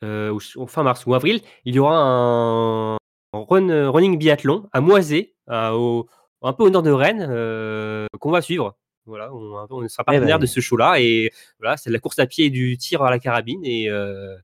euh, 0.03 0.31
ou 0.55 0.67
fin 0.67 0.83
mars 0.83 1.05
ou 1.05 1.13
avril, 1.13 1.41
il 1.65 1.75
y 1.75 1.79
aura 1.79 1.97
un, 1.97 2.95
un 2.95 2.97
run- 3.33 3.89
running 3.91 4.17
biathlon 4.17 4.67
à 4.73 4.81
Moisé, 4.81 5.35
à- 5.47 5.75
au, 5.75 6.07
un 6.41 6.53
peu 6.53 6.63
au 6.63 6.69
nord 6.69 6.83
de 6.83 6.91
Rennes, 6.91 7.25
euh, 7.29 8.07
qu'on 8.19 8.31
va 8.31 8.41
suivre. 8.41 8.75
Voilà, 9.07 9.31
on, 9.33 9.53
on 9.69 9.87
sera 9.87 10.03
Eh 10.07 10.11
ben, 10.11 10.17
partenaire 10.17 10.39
de 10.39 10.45
ce 10.47 10.59
show-là 10.61 10.99
et 10.99 11.31
voilà, 11.59 11.77
c'est 11.77 11.89
de 11.91 11.93
la 11.93 11.99
course 11.99 12.17
à 12.19 12.25
pied 12.25 12.45
et 12.45 12.49
du 12.49 12.75
tir 12.77 13.03
à 13.03 13.11
la 13.11 13.19
carabine 13.19 13.61
et 13.63 13.87
euh, 13.89 14.35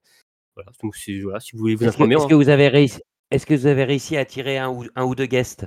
voilà. 0.56 0.70
Donc 0.84 0.96
c'est- 0.96 1.20
voilà, 1.22 1.40
si 1.40 1.54
vous 1.54 1.60
voulez 1.60 1.74
vous 1.76 1.84
Est-ce 1.86 1.92
que, 1.92 1.96
informer. 2.04 2.16
est-ce 2.16 2.24
hein. 2.26 2.28
que 2.28 2.36
vous 2.36 2.50
avez 2.50 2.68
réussi 2.68 3.02
Est-ce 3.32 3.46
que 3.46 3.54
vous 3.54 3.66
avez 3.66 3.86
réussi 3.86 4.18
à 4.18 4.26
tirer 4.26 4.58
un 4.58 4.70
ou, 4.70 4.86
un 4.96 5.06
ou 5.06 5.16
deux 5.16 5.26
guests? 5.26 5.66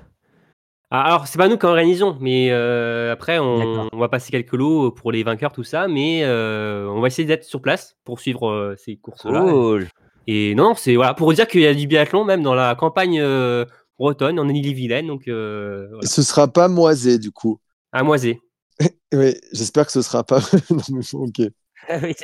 Ah, 0.91 1.03
alors, 1.03 1.27
c'est 1.27 1.39
pas 1.39 1.49
nous 1.49 1.57
qui 1.57 1.67
organisons, 1.67 2.17
mais 2.21 2.51
euh, 2.51 3.13
après, 3.13 3.39
on, 3.39 3.89
va 3.93 4.09
passer 4.09 4.31
quelques 4.31 4.53
lots 4.53 4.93
pour 4.93 5.11
les 5.11 5.25
vainqueurs, 5.25 5.53
tout 5.53 5.65
ça, 5.65 5.89
mais 5.89 6.23
euh, 6.23 6.87
on 6.89 7.01
va 7.01 7.09
essayer 7.09 7.27
d'être 7.27 7.43
sur 7.43 7.61
place 7.63 7.97
pour 8.05 8.21
suivre 8.21 8.49
euh, 8.51 8.77
ces 8.77 8.97
courses-là. 8.97 9.41
Cool. 9.41 9.89
Et 10.27 10.55
non, 10.55 10.75
c'est 10.75 10.95
voilà, 10.95 11.15
pour 11.15 11.33
dire 11.33 11.47
qu'il 11.49 11.63
y 11.63 11.67
a 11.67 11.75
du 11.75 11.87
biathlon 11.87 12.25
même 12.25 12.43
dans 12.43 12.55
la 12.55 12.75
campagne 12.75 13.19
euh, 13.21 13.65
bretonne, 13.99 14.39
en 14.39 14.49
Ille-et-Vilaine, 14.49 15.07
donc 15.07 15.29
euh, 15.29 15.89
voilà. 15.91 16.07
Ce 16.07 16.23
sera 16.23 16.49
pas 16.49 16.69
moisé, 16.69 17.19
du 17.19 17.31
coup. 17.31 17.59
à 17.93 18.03
Moisé. 18.03 18.41
Oui, 19.13 19.35
j'espère 19.53 19.87
que 19.87 19.93
ce 19.93 20.03
sera 20.03 20.25
pas. 20.25 20.41
non, 20.71 20.83
mais 20.91 21.15
ok. 21.15 21.41
Ah 21.89 21.99
oui, 22.03 22.15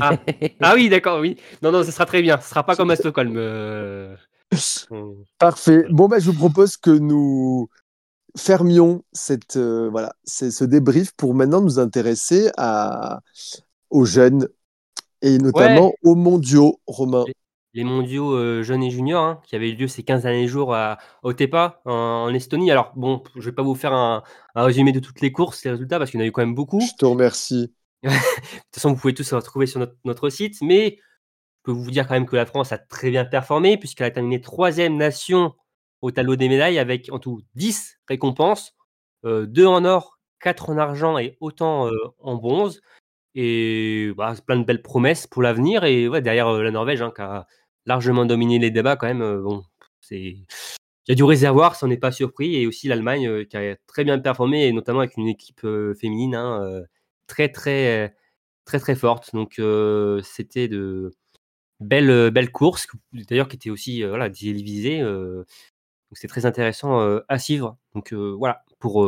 Ah. 0.00 0.18
Ah 0.60 0.72
oui, 0.74 0.88
d'accord, 0.88 1.20
oui. 1.20 1.36
Non, 1.62 1.70
non, 1.70 1.84
ce 1.84 1.92
sera 1.92 2.06
très 2.06 2.22
bien. 2.22 2.40
Ce 2.40 2.50
sera 2.50 2.64
pas 2.64 2.74
comme 2.74 2.90
à 2.90 2.96
Stockholm. 2.96 3.36
On- 4.90 5.16
Parfait. 5.38 5.84
Bon, 5.90 6.08
bah, 6.08 6.18
je 6.18 6.30
vous 6.30 6.36
propose 6.38 6.76
que 6.76 6.90
nous 6.90 7.68
fermions 8.36 9.02
cette, 9.12 9.56
euh, 9.56 9.88
voilà, 9.90 10.14
ce 10.26 10.64
débrief 10.64 11.12
pour 11.16 11.34
maintenant 11.34 11.60
nous 11.60 11.78
intéresser 11.78 12.50
à, 12.56 13.20
aux 13.90 14.04
jeunes 14.04 14.48
et 15.22 15.38
notamment 15.38 15.92
aux 16.02 16.14
mondiaux, 16.14 16.80
Romain. 16.86 17.24
les 17.72 17.84
mondiaux 17.84 18.32
euh, 18.34 18.62
jeunes 18.62 18.82
et 18.82 18.90
juniors 18.90 19.24
hein, 19.24 19.40
qui 19.46 19.56
avaient 19.56 19.70
eu 19.70 19.74
lieu 19.76 19.88
ces 19.88 20.02
15 20.02 20.22
derniers 20.22 20.48
jours 20.48 20.74
à 20.74 20.98
Otepa 21.22 21.80
en, 21.86 21.92
en 22.28 22.34
Estonie. 22.34 22.70
Alors 22.70 22.92
bon, 22.96 23.22
je 23.36 23.42
vais 23.42 23.52
pas 23.54 23.62
vous 23.62 23.74
faire 23.74 23.92
un, 23.94 24.22
un 24.54 24.62
résumé 24.64 24.92
de 24.92 25.00
toutes 25.00 25.20
les 25.22 25.32
courses, 25.32 25.64
les 25.64 25.70
résultats, 25.72 25.98
parce 25.98 26.10
qu'il 26.10 26.20
y 26.20 26.22
en 26.22 26.26
a 26.26 26.28
eu 26.28 26.32
quand 26.32 26.42
même 26.42 26.54
beaucoup. 26.54 26.80
Je 26.80 26.94
te 26.98 27.04
remercie. 27.06 27.72
De 28.02 28.10
toute 28.10 28.74
façon, 28.74 28.90
vous 28.92 29.00
pouvez 29.00 29.14
tous 29.14 29.30
les 29.30 29.36
retrouver 29.36 29.66
sur 29.66 29.80
notre, 29.80 29.94
notre 30.04 30.28
site, 30.28 30.56
mais 30.62 30.98
peux 31.66 31.72
vous 31.72 31.90
dire 31.90 32.06
quand 32.06 32.14
même 32.14 32.26
que 32.26 32.36
la 32.36 32.46
France 32.46 32.72
a 32.72 32.78
très 32.78 33.10
bien 33.10 33.24
performé 33.24 33.76
puisqu'elle 33.76 34.06
a 34.06 34.10
terminé 34.10 34.40
troisième 34.40 34.96
nation 34.96 35.54
au 36.02 36.10
tableau 36.10 36.36
des 36.36 36.48
médailles 36.48 36.78
avec 36.78 37.10
en 37.12 37.18
tout 37.18 37.42
10 37.56 37.98
récompenses, 38.08 38.74
euh, 39.24 39.46
2 39.46 39.66
en 39.66 39.84
or, 39.84 40.18
4 40.40 40.70
en 40.70 40.78
argent 40.78 41.18
et 41.18 41.36
autant 41.40 41.88
euh, 41.88 41.96
en 42.20 42.36
bronze. 42.36 42.80
Et 43.34 44.12
bah, 44.16 44.34
plein 44.46 44.58
de 44.58 44.64
belles 44.64 44.82
promesses 44.82 45.26
pour 45.26 45.42
l'avenir. 45.42 45.84
Et 45.84 46.08
derrière 46.22 46.48
euh, 46.48 46.62
la 46.62 46.70
Norvège, 46.70 47.02
hein, 47.02 47.12
qui 47.14 47.22
a 47.22 47.46
largement 47.84 48.24
dominé 48.26 48.58
les 48.58 48.70
débats 48.70 48.96
quand 48.96 49.06
même, 49.06 49.22
euh, 49.22 49.42
bon, 49.42 49.62
c'est 50.00 50.38
il 51.06 51.12
y 51.12 51.14
a 51.14 51.14
du 51.14 51.24
réservoir, 51.24 51.76
ça 51.76 51.86
n'est 51.86 51.96
pas 51.98 52.10
surpris, 52.12 52.56
et 52.56 52.66
aussi 52.66 52.88
l'Allemagne 52.88 53.28
euh, 53.28 53.44
qui 53.44 53.56
a 53.56 53.76
très 53.86 54.04
bien 54.04 54.18
performé, 54.18 54.66
et 54.66 54.72
notamment 54.72 55.00
avec 55.00 55.16
une 55.16 55.28
équipe 55.28 55.64
euh, 55.64 55.94
féminine 55.94 56.34
hein, 56.34 56.62
euh, 56.62 56.82
très 57.28 57.48
très 57.50 58.14
très 58.64 58.80
très 58.80 58.96
forte. 58.96 59.32
Donc 59.34 59.58
euh, 59.58 60.20
c'était 60.22 60.68
de 60.68 61.12
belles 61.80 62.10
euh, 62.10 62.30
belles 62.30 62.52
courses, 62.52 62.86
d'ailleurs 63.12 63.48
qui 63.48 63.56
étaient 63.56 63.70
aussi 63.70 64.02
euh, 64.02 64.08
voilà 64.08 64.30
télévisées. 64.30 65.00
euh, 65.00 65.44
donc 66.10 66.18
c'est 66.18 66.28
très 66.28 66.46
intéressant 66.46 67.20
à 67.28 67.38
suivre. 67.38 67.78
Donc 67.94 68.12
voilà 68.12 68.64
pour 68.78 69.04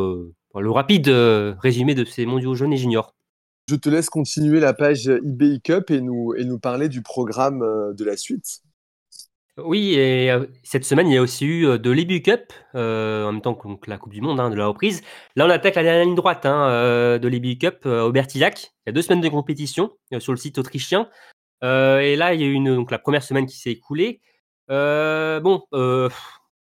pour 0.49 0.61
le 0.61 0.69
rapide 0.69 1.07
résumé 1.07 1.95
de 1.95 2.03
ces 2.03 2.25
mondiaux 2.25 2.55
jeunes 2.55 2.73
et 2.73 2.77
juniors. 2.77 3.15
Je 3.69 3.75
te 3.75 3.87
laisse 3.87 4.09
continuer 4.09 4.59
la 4.59 4.73
page 4.73 5.07
eBay 5.07 5.61
Cup 5.63 5.91
et 5.91 6.01
nous, 6.01 6.33
et 6.35 6.43
nous 6.43 6.59
parler 6.59 6.89
du 6.89 7.01
programme 7.01 7.59
de 7.95 8.03
la 8.03 8.17
suite. 8.17 8.63
Oui, 9.65 9.93
et 9.93 10.31
euh, 10.31 10.45
cette 10.63 10.85
semaine, 10.85 11.07
il 11.07 11.13
y 11.13 11.17
a 11.17 11.21
aussi 11.21 11.45
eu 11.45 11.67
euh, 11.67 11.77
de 11.77 11.91
l'EBU 11.91 12.21
Cup, 12.21 12.53
euh, 12.75 13.25
en 13.25 13.33
même 13.33 13.41
temps 13.41 13.55
que 13.55 13.67
donc, 13.67 13.87
la 13.87 13.97
Coupe 13.97 14.13
du 14.13 14.21
Monde 14.21 14.39
hein, 14.39 14.49
de 14.49 14.55
la 14.55 14.67
reprise. 14.67 15.01
Là, 15.35 15.45
on 15.45 15.49
attaque 15.49 15.75
la 15.75 15.83
dernière 15.83 16.05
ligne 16.05 16.15
droite 16.15 16.45
hein, 16.45 17.17
de 17.19 17.27
l'EBU 17.27 17.57
Cup 17.57 17.85
au 17.85 18.11
Bertillac. 18.11 18.71
Il 18.85 18.89
y 18.89 18.89
a 18.89 18.93
deux 18.93 19.01
semaines 19.01 19.21
de 19.21 19.29
compétition 19.29 19.91
sur 20.19 20.33
le 20.33 20.37
site 20.37 20.57
autrichien. 20.57 21.09
Euh, 21.63 21.99
et 21.99 22.15
là, 22.15 22.33
il 22.33 22.41
y 22.41 22.43
a 22.43 22.47
eu 22.47 22.53
une, 22.53 22.75
donc, 22.75 22.91
la 22.91 22.99
première 22.99 23.23
semaine 23.23 23.45
qui 23.45 23.57
s'est 23.57 23.71
écoulée. 23.71 24.21
Euh, 24.69 25.39
bon, 25.39 25.63
euh, 25.73 26.09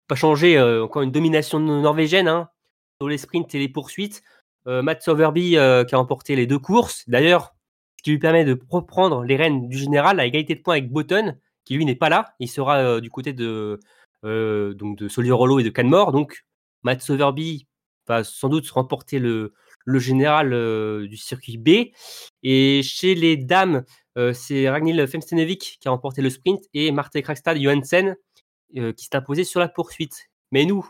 pas 0.07 0.15
changé, 0.15 0.61
encore 0.61 1.03
une 1.03 1.13
domination 1.13 1.59
norvégienne 1.61 2.29
hein, 2.29 2.49
sur 3.01 3.09
les 3.09 3.19
sprints 3.19 3.55
et 3.55 3.59
les 3.59 3.69
poursuites. 3.69 4.23
Matt 4.67 5.03
Soverby 5.03 5.51
qui 5.53 5.57
a 5.57 5.85
remporté 5.93 6.37
les 6.37 6.47
deux 6.47 6.59
courses. 6.59 7.09
D'ailleurs, 7.09 7.55
ce 7.97 8.03
qui 8.03 8.11
lui 8.11 8.19
permet 8.19 8.45
de 8.45 8.59
reprendre 8.69 9.25
les 9.25 9.37
rênes 9.37 9.67
du 9.69 9.79
général 9.79 10.21
à 10.21 10.27
égalité 10.27 10.55
de 10.57 10.61
points 10.61 10.75
avec 10.75 10.93
Button, 10.93 11.39
qui 11.65 11.75
lui 11.75 11.87
n'est 11.87 11.95
pas 11.95 12.11
là. 12.11 12.35
Il 12.39 12.49
sera 12.49 13.01
du 13.01 13.09
côté 13.09 13.33
de, 13.33 13.81
donc 14.23 14.99
de 14.99 15.09
Solier-Rollo 15.09 15.61
et 15.61 15.63
de 15.63 15.71
Canmore. 15.71 16.13
Donc, 16.13 16.45
Matt 16.83 17.01
Soverby 17.01 17.67
va 18.07 18.25
sans 18.25 18.51
doute 18.51 18.69
remporter 18.69 19.19
le, 19.19 19.55
le 19.89 19.99
général 19.99 20.53
euh, 20.53 21.09
du 21.09 21.17
circuit 21.17 21.57
B. 21.57 21.95
Et 22.43 22.83
chez 22.83 23.15
les 23.15 23.39
dames, 23.39 23.85
euh, 24.19 24.35
c'est 24.35 24.69
Ragnhild 24.69 25.07
Femstenevic 25.07 25.79
qui 25.81 25.89
a 25.89 25.91
remporté 25.91 26.21
le 26.21 26.29
sprint 26.29 26.63
et 26.75 26.93
Marte 26.93 27.19
Krakstad 27.23 27.59
Johansen 27.59 28.15
euh, 28.77 28.93
qui 28.93 29.07
s'est 29.07 29.17
imposé 29.17 29.45
sur 29.45 29.61
la 29.61 29.69
poursuite. 29.69 30.29
Mais 30.53 30.67
nous, 30.67 30.87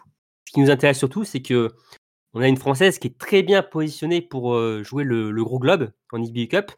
ce 0.47 0.53
qui 0.53 0.61
nous 0.61 0.71
intéresse 0.71 0.99
surtout, 0.99 1.23
c'est 1.23 1.43
que 1.43 1.71
on 2.35 2.41
a 2.41 2.49
une 2.49 2.57
Française 2.57 2.99
qui 2.99 3.07
est 3.07 3.19
très 3.19 3.43
bien 3.43 3.63
positionnée 3.63 4.21
pour 4.21 4.55
jouer 4.85 5.03
le, 5.03 5.33
gros 5.43 5.59
globe 5.59 5.91
en 6.13 6.23
IBU 6.23 6.47
Cup. 6.49 6.71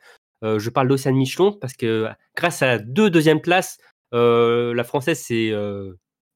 Je 0.42 0.70
parle 0.70 0.86
d'Océane 0.86 1.16
Michelon 1.16 1.52
parce 1.52 1.74
que 1.74 2.06
grâce 2.36 2.62
à 2.62 2.78
deux 2.78 3.10
deuxièmes 3.10 3.40
places, 3.40 3.78
la 4.12 4.84
Française 4.84 5.18
s'est 5.18 5.52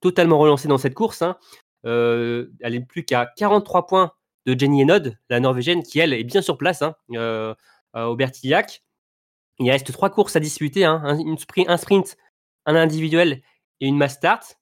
totalement 0.01 0.39
relancée 0.39 0.66
dans 0.66 0.78
cette 0.78 0.94
course. 0.94 1.23
hein. 1.23 1.39
Elle 1.85 2.74
est 2.74 2.85
plus 2.85 3.05
qu'à 3.05 3.31
43 3.36 3.86
points 3.86 4.12
de 4.46 4.58
Jenny 4.58 4.82
Hennod, 4.82 5.16
la 5.30 5.40
Norvégienne, 5.40 5.82
qui 5.82 5.98
elle 5.98 6.12
est 6.12 6.24
bien 6.24 6.42
sur 6.42 6.58
place 6.58 6.82
hein, 6.82 6.94
euh, 7.12 7.54
euh, 7.96 8.04
au 8.04 8.16
Bertillac. 8.16 8.82
Il 9.58 9.70
reste 9.70 9.92
trois 9.92 10.10
courses 10.10 10.36
à 10.36 10.40
disputer, 10.40 10.84
hein, 10.84 11.02
un, 11.04 11.76
sprint, 11.76 12.16
un 12.66 12.74
individuel 12.74 13.42
et 13.80 13.86
une 13.86 13.96
mass 13.96 14.14
start. 14.14 14.58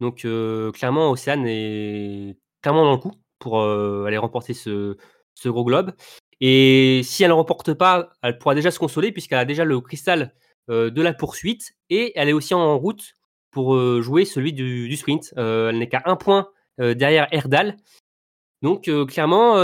Donc 0.00 0.24
euh, 0.24 0.70
clairement, 0.72 1.10
Océane 1.10 1.46
est 1.46 2.36
clairement 2.62 2.84
dans 2.84 2.92
le 2.92 2.98
coup 2.98 3.12
pour 3.38 3.62
aller 3.62 4.16
remporter 4.16 4.54
ce, 4.54 4.96
gros 5.44 5.64
globe. 5.64 5.92
Et 6.40 7.02
si 7.04 7.24
elle 7.24 7.30
ne 7.30 7.34
remporte 7.34 7.74
pas, 7.74 8.10
elle 8.22 8.38
pourra 8.38 8.54
déjà 8.54 8.70
se 8.70 8.78
consoler 8.78 9.12
puisqu'elle 9.12 9.38
a 9.38 9.44
déjà 9.44 9.64
le 9.64 9.80
cristal 9.80 10.34
de 10.68 11.02
la 11.02 11.12
poursuite 11.12 11.74
et 11.90 12.12
elle 12.16 12.28
est 12.28 12.32
aussi 12.32 12.54
en 12.54 12.78
route 12.78 13.14
pour 13.50 13.76
jouer 14.00 14.24
celui 14.24 14.52
du, 14.52 14.94
sprint. 14.96 15.34
Elle 15.36 15.78
n'est 15.78 15.88
qu'à 15.88 16.02
un 16.06 16.16
point 16.16 16.48
derrière 16.78 17.28
Erdal. 17.32 17.76
Donc 18.62 18.90
clairement, 19.08 19.54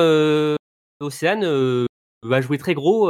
Océane 1.00 1.86
va 2.22 2.40
jouer 2.40 2.58
très 2.58 2.74
gros 2.74 3.08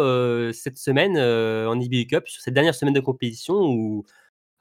cette 0.53 0.79
semaine 0.79 1.19
en 1.19 1.79
IBU 1.79 2.07
Cup, 2.07 2.29
sur 2.29 2.43
cette 2.43 2.55
dernière 2.55 2.75
semaine 2.75 2.95
de 2.95 3.01
compétition 3.01 3.55
où 3.55 4.05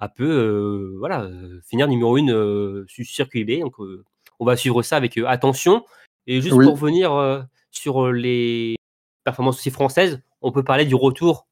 elle 0.01 0.09
peut 0.15 0.95
voilà, 0.97 1.29
finir 1.63 1.87
numéro 1.87 2.17
1 2.17 2.27
euh, 2.29 2.85
sur 2.87 3.05
circuit 3.05 3.45
B. 3.45 3.59
Donc 3.59 3.75
on 4.39 4.45
va 4.45 4.57
suivre 4.57 4.81
ça 4.81 4.97
avec 4.97 5.17
attention. 5.17 5.85
Et 6.27 6.41
juste 6.41 6.55
Oui. 6.55 6.65
pour 6.65 6.73
revenir 6.73 7.47
sur 7.71 8.11
les 8.11 8.75
performances 9.23 9.57
aussi 9.57 9.71
françaises, 9.71 10.21
on 10.41 10.51
peut 10.51 10.63
parler 10.63 10.85
du 10.85 10.95
retour 10.95 11.47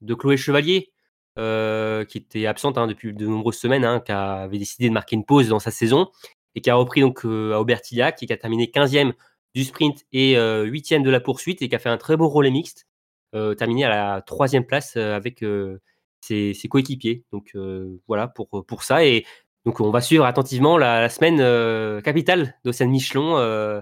de 0.00 0.14
Chloé 0.14 0.36
Chevalier, 0.36 0.92
euh, 1.38 2.04
qui 2.04 2.18
était 2.18 2.46
absente 2.46 2.78
hein, 2.78 2.86
depuis 2.86 3.12
de 3.12 3.26
nombreuses 3.26 3.58
semaines, 3.58 3.84
hein, 3.84 4.00
qui 4.00 4.12
avait 4.12 4.58
décidé 4.58 4.88
de 4.88 4.94
marquer 4.94 5.16
une 5.16 5.24
pause 5.24 5.48
dans 5.48 5.58
sa 5.58 5.70
saison 5.70 6.10
et 6.54 6.60
qui 6.60 6.70
a 6.70 6.74
repris 6.74 7.00
donc 7.00 7.24
euh, 7.24 7.52
à 7.54 7.60
Aubertillac 7.60 8.22
et 8.22 8.26
qui 8.26 8.32
a 8.32 8.36
terminé 8.36 8.66
15e 8.66 9.12
du 9.54 9.64
sprint 9.64 10.04
et 10.12 10.36
euh, 10.36 10.66
8e 10.66 11.02
de 11.02 11.10
la 11.10 11.20
poursuite 11.20 11.62
et 11.62 11.68
qui 11.68 11.74
a 11.74 11.78
fait 11.78 11.88
un 11.88 11.96
très 11.98 12.16
beau 12.16 12.28
relais 12.28 12.50
mixte, 12.50 12.86
euh, 13.34 13.54
terminé 13.54 13.84
à 13.84 13.88
la 13.88 14.22
troisième 14.22 14.64
place 14.64 14.94
euh, 14.96 15.14
avec 15.16 15.42
euh, 15.42 15.80
ses, 16.20 16.54
ses 16.54 16.68
coéquipiers. 16.68 17.24
Donc 17.32 17.50
euh, 17.54 18.00
voilà 18.06 18.28
pour, 18.28 18.48
pour 18.66 18.82
ça. 18.82 19.04
Et 19.04 19.24
donc 19.64 19.80
on 19.80 19.90
va 19.90 20.00
suivre 20.00 20.24
attentivement 20.24 20.78
la, 20.78 21.00
la 21.00 21.08
semaine 21.08 21.40
euh, 21.40 22.00
capitale 22.00 22.54
d'Océane 22.64 22.90
Michelon 22.90 23.38
euh, 23.38 23.80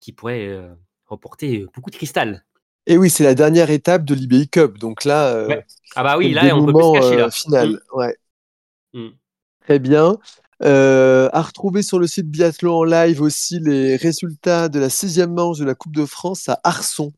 qui 0.00 0.12
pourrait 0.12 0.46
euh, 0.46 0.72
remporter 1.06 1.66
beaucoup 1.74 1.90
de 1.90 1.96
cristal. 1.96 2.44
Et 2.88 2.96
oui, 2.98 3.10
c'est 3.10 3.24
la 3.24 3.34
dernière 3.34 3.70
étape 3.70 4.04
de 4.04 4.14
l'IBI 4.14 4.48
Cup. 4.48 4.78
Donc 4.78 5.04
là, 5.04 5.34
euh, 5.34 5.48
Ouais. 5.48 5.64
Ah 5.96 6.04
bah 6.04 6.16
oui, 6.16 6.32
là 6.32 6.56
on 6.56 6.64
peut 6.64 6.72
plus 6.72 6.82
se 6.82 6.92
cacher 6.92 7.14
euh, 7.14 7.18
là. 7.18 7.30
final. 7.30 7.80
Ouais. 7.92 8.16
Mm. 8.92 9.08
Très 9.64 9.78
bien. 9.80 10.18
Euh, 10.62 11.28
à 11.32 11.42
retrouver 11.42 11.82
sur 11.82 11.98
le 11.98 12.06
site 12.06 12.30
Biathlon 12.30 12.78
en 12.78 12.84
live 12.84 13.20
aussi 13.20 13.60
les 13.60 13.96
résultats 13.96 14.70
de 14.70 14.80
la 14.80 14.88
sixième 14.88 15.34
manche 15.34 15.58
de 15.58 15.66
la 15.66 15.74
Coupe 15.74 15.94
de 15.94 16.06
France 16.06 16.48
à 16.48 16.58
Arson. 16.64 17.12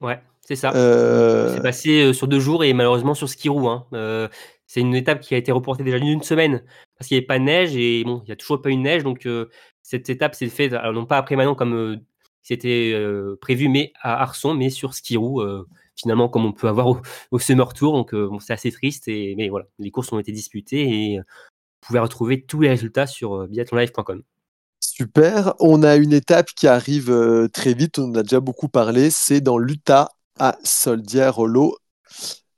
Ouais, 0.00 0.20
c'est 0.40 0.56
ça. 0.56 0.72
Euh, 0.74 1.54
C'est 1.54 1.62
passé 1.62 2.02
euh, 2.02 2.12
sur 2.12 2.26
deux 2.26 2.40
jours 2.40 2.64
et 2.64 2.72
malheureusement 2.72 3.14
sur 3.14 3.28
ski 3.28 3.48
roue. 3.48 3.68
Hein. 3.68 3.86
Euh, 3.92 4.28
c'est 4.66 4.80
une 4.80 4.96
étape 4.96 5.20
qui 5.20 5.34
a 5.34 5.38
été 5.38 5.52
reportée 5.52 5.84
déjà 5.84 6.00
d'une 6.00 6.22
semaine 6.22 6.64
parce 6.98 7.06
qu'il 7.06 7.14
n'y 7.16 7.18
avait 7.18 7.26
pas 7.26 7.38
de 7.38 7.44
neige 7.44 7.76
et 7.76 8.02
bon, 8.02 8.22
il 8.24 8.26
n'y 8.26 8.32
a 8.32 8.36
toujours 8.36 8.60
pas 8.60 8.70
eu 8.70 8.76
de 8.76 8.80
neige. 8.80 9.04
Donc 9.04 9.28
cette 9.82 10.10
étape 10.10 10.34
s'est 10.34 10.48
faite, 10.48 10.72
non 10.72 11.06
pas 11.06 11.18
après 11.18 11.36
Manon 11.36 11.54
comme 11.54 12.00
c'était 12.42 12.92
prévu, 13.40 13.68
mais 13.68 13.92
à 14.02 14.20
Arson, 14.20 14.54
mais 14.54 14.70
sur 14.70 14.94
ski 14.94 15.16
roue, 15.16 15.42
finalement 15.96 16.28
comme 16.28 16.44
on 16.44 16.52
peut 16.52 16.68
avoir 16.68 16.88
au, 16.88 16.98
au 17.30 17.38
Summer 17.38 17.72
Tour. 17.72 17.92
Donc 17.92 18.14
euh, 18.14 18.26
bon, 18.26 18.40
c'est 18.40 18.52
assez 18.52 18.72
triste. 18.72 19.06
Et, 19.06 19.34
mais 19.36 19.48
voilà, 19.48 19.66
les 19.78 19.90
courses 19.90 20.12
ont 20.12 20.18
été 20.18 20.32
disputées 20.32 20.88
et 20.88 21.20
pouvez 21.86 21.98
retrouver 22.00 22.42
tous 22.44 22.60
les 22.60 22.68
résultats 22.68 23.06
sur 23.06 23.34
euh, 23.42 23.46
biathlonlive.com. 23.46 24.22
Super. 24.80 25.54
On 25.60 25.82
a 25.82 25.96
une 25.96 26.12
étape 26.12 26.48
qui 26.56 26.66
arrive 26.68 27.10
euh, 27.10 27.48
très 27.48 27.74
vite. 27.74 27.98
On 27.98 28.10
en 28.10 28.14
a 28.16 28.22
déjà 28.22 28.40
beaucoup 28.40 28.68
parlé. 28.68 29.10
C'est 29.10 29.40
dans 29.40 29.58
l'Utah 29.58 30.10
à 30.38 30.56
Soldier-Hollow. 30.62 31.76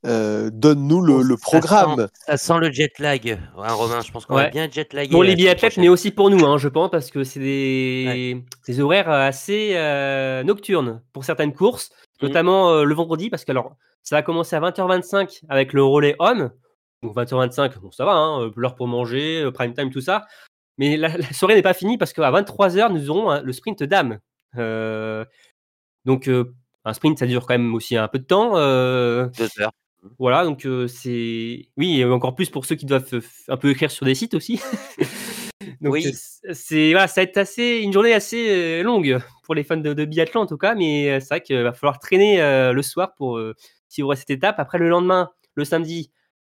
Euh, 0.04 0.50
Donne-nous 0.52 1.00
le, 1.00 1.22
ça 1.22 1.36
programme. 1.42 1.96
sent- 1.96 2.08
Ça 2.26 2.36
sent 2.36 2.58
le 2.60 2.70
jet 2.70 2.92
lag, 3.00 3.40
hein, 3.58 3.72
Romain. 3.72 4.00
Je 4.02 4.12
pense 4.12 4.24
qu'on 4.26 4.36
Ouais. 4.36 4.44
va 4.44 4.50
bien 4.50 4.68
jet 4.70 4.92
laguer. 4.92 5.10
Pour 5.10 5.24
les 5.24 5.34
biathlètes, 5.34 5.78
mais 5.78 5.88
aussi 5.88 6.10
pour 6.12 6.30
nous, 6.30 6.44
hein, 6.46 6.58
je 6.58 6.68
pense, 6.68 6.90
parce 6.90 7.10
que 7.10 7.24
c'est 7.24 7.40
des, 7.40 8.44
des 8.68 8.80
horaires 8.80 9.10
assez 9.10 9.72
euh, 9.74 10.44
nocturnes 10.44 11.02
pour 11.12 11.24
certaines 11.24 11.52
courses, 11.52 11.90
Mhm. 12.22 12.28
notamment 12.28 12.70
euh, 12.70 12.84
le 12.84 12.94
vendredi, 12.94 13.30
parce 13.30 13.44
que 13.44 13.50
alors, 13.50 13.74
ça 14.02 14.14
va 14.16 14.22
commencer 14.22 14.54
à 14.54 14.60
20h25 14.60 15.40
avec 15.48 15.72
le 15.72 15.82
relais 15.82 16.14
homme. 16.20 16.50
Donc 17.06 17.16
20h25, 17.16 17.78
bon, 17.80 17.90
ça 17.90 18.04
va, 18.04 18.12
hein, 18.12 18.42
euh, 18.42 18.50
l'heure 18.56 18.74
pour 18.74 18.88
manger, 18.88 19.42
euh, 19.42 19.50
prime 19.52 19.74
time, 19.74 19.90
tout 19.90 20.00
ça. 20.00 20.26
Mais 20.78 20.96
la, 20.96 21.08
la 21.16 21.32
soirée 21.32 21.54
n'est 21.54 21.62
pas 21.62 21.74
finie 21.74 21.98
parce 21.98 22.12
qu'à 22.12 22.30
23h, 22.30 22.92
nous 22.92 23.10
aurons 23.10 23.30
hein, 23.30 23.42
le 23.42 23.52
sprint 23.52 23.82
dame. 23.82 24.18
Euh, 24.58 25.24
donc, 26.04 26.28
euh, 26.28 26.52
un 26.84 26.92
sprint, 26.92 27.18
ça 27.18 27.26
dure 27.26 27.46
quand 27.46 27.54
même 27.54 27.74
aussi 27.74 27.96
un 27.96 28.08
peu 28.08 28.18
de 28.18 28.24
temps. 28.24 28.56
euh, 28.56 29.26
Deux 29.38 29.48
heures. 29.60 29.72
voilà, 30.18 30.44
donc 30.44 30.66
c'est. 30.88 31.68
Oui, 31.76 32.00
et 32.00 32.04
encore 32.04 32.34
plus 32.34 32.50
pour 32.50 32.64
ceux 32.66 32.76
qui 32.76 32.86
doivent 32.86 33.08
un 33.48 33.56
peu 33.56 33.70
écrire 33.70 33.90
sur 33.90 34.06
des 34.06 34.14
sites 34.14 34.34
aussi. 34.34 34.60
donc 35.80 35.92
Oui. 35.94 36.12
c'est 36.52 36.92
voilà, 36.92 37.08
ça 37.08 37.20
va 37.20 37.24
être 37.24 37.36
assez 37.38 37.78
une 37.82 37.92
journée 37.92 38.12
assez 38.14 38.82
longue 38.82 39.18
pour 39.44 39.54
les 39.54 39.64
fans 39.64 39.76
de, 39.76 39.94
de 39.94 40.04
biathlon 40.04 40.42
en 40.42 40.46
tout 40.46 40.58
cas, 40.58 40.74
mais 40.74 41.20
c'est 41.20 41.28
vrai 41.28 41.40
qu'il 41.40 41.60
va 41.62 41.72
falloir 41.72 41.98
traîner 41.98 42.38
le 42.72 42.82
soir 42.82 43.14
pour 43.16 43.40
suivre 43.88 44.14
cette 44.14 44.30
étape. 44.30 44.56
Après 44.58 44.78
le 44.78 44.88
lendemain, 44.88 45.30
le 45.54 45.64
samedi, 45.64 46.10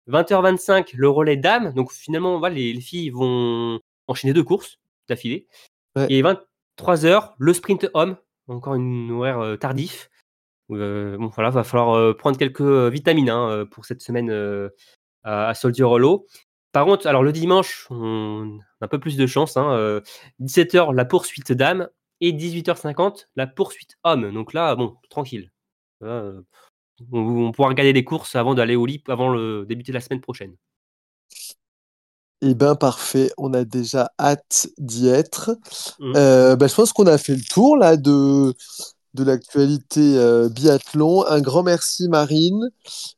20h25, 0.08 0.90
le 0.94 1.08
relais 1.08 1.36
dames. 1.36 1.72
Donc 1.74 1.92
finalement, 1.92 2.38
voilà, 2.38 2.54
les, 2.54 2.72
les 2.72 2.80
filles 2.80 3.10
vont 3.10 3.80
enchaîner 4.06 4.32
deux 4.32 4.44
courses 4.44 4.78
d'affilée. 5.08 5.46
Ouais. 5.96 6.06
Et 6.10 6.22
23h, 6.22 7.34
le 7.38 7.52
sprint 7.52 7.88
homme, 7.94 8.16
encore 8.48 8.74
une 8.74 9.10
horaire 9.10 9.40
euh, 9.40 9.56
tardif. 9.56 10.10
Euh, 10.70 11.16
bon, 11.18 11.28
voilà, 11.28 11.50
va 11.50 11.64
falloir 11.64 11.94
euh, 11.96 12.14
prendre 12.14 12.38
quelques 12.38 12.60
euh, 12.60 12.88
vitamines 12.88 13.30
hein, 13.30 13.66
pour 13.70 13.84
cette 13.84 14.00
semaine 14.00 14.30
euh, 14.30 14.70
à, 15.22 15.54
Soldier 15.54 15.84
Hollow. 15.84 16.26
Par 16.72 16.84
contre, 16.84 17.06
alors 17.06 17.22
le 17.22 17.32
dimanche, 17.32 17.86
on 17.90 18.58
a 18.80 18.84
un 18.84 18.88
peu 18.88 18.98
plus 18.98 19.16
de 19.16 19.26
chance. 19.26 19.56
Hein, 19.56 19.70
euh, 19.72 20.00
17h, 20.40 20.92
la 20.94 21.04
poursuite 21.04 21.52
dame 21.52 21.88
et 22.20 22.32
18h50, 22.32 23.28
la 23.36 23.46
poursuite 23.46 23.96
homme. 24.02 24.32
Donc 24.32 24.52
là, 24.52 24.74
bon, 24.74 24.96
tranquille. 25.08 25.52
On, 27.12 27.46
on 27.46 27.52
pourra 27.52 27.68
regarder 27.68 27.92
les 27.92 28.04
courses 28.04 28.34
avant 28.34 28.54
d'aller 28.54 28.76
au 28.76 28.86
lit, 28.86 29.02
avant 29.08 29.28
le 29.28 29.64
débuter 29.66 29.92
la 29.92 30.00
semaine 30.00 30.20
prochaine. 30.20 30.54
Eh 32.46 32.54
bien, 32.54 32.74
parfait. 32.74 33.30
On 33.38 33.54
a 33.54 33.64
déjà 33.64 34.10
hâte 34.18 34.68
d'y 34.76 35.08
être. 35.08 35.56
Mm. 35.98 36.12
Euh, 36.16 36.56
bah, 36.56 36.66
je 36.66 36.74
pense 36.74 36.92
qu'on 36.92 37.06
a 37.06 37.16
fait 37.16 37.34
le 37.34 37.42
tour 37.42 37.76
là 37.76 37.96
de, 37.96 38.54
de 39.14 39.24
l'actualité 39.24 40.18
euh, 40.18 40.48
biathlon. 40.50 41.24
Un 41.26 41.40
grand 41.40 41.62
merci 41.62 42.08
Marine, 42.08 42.68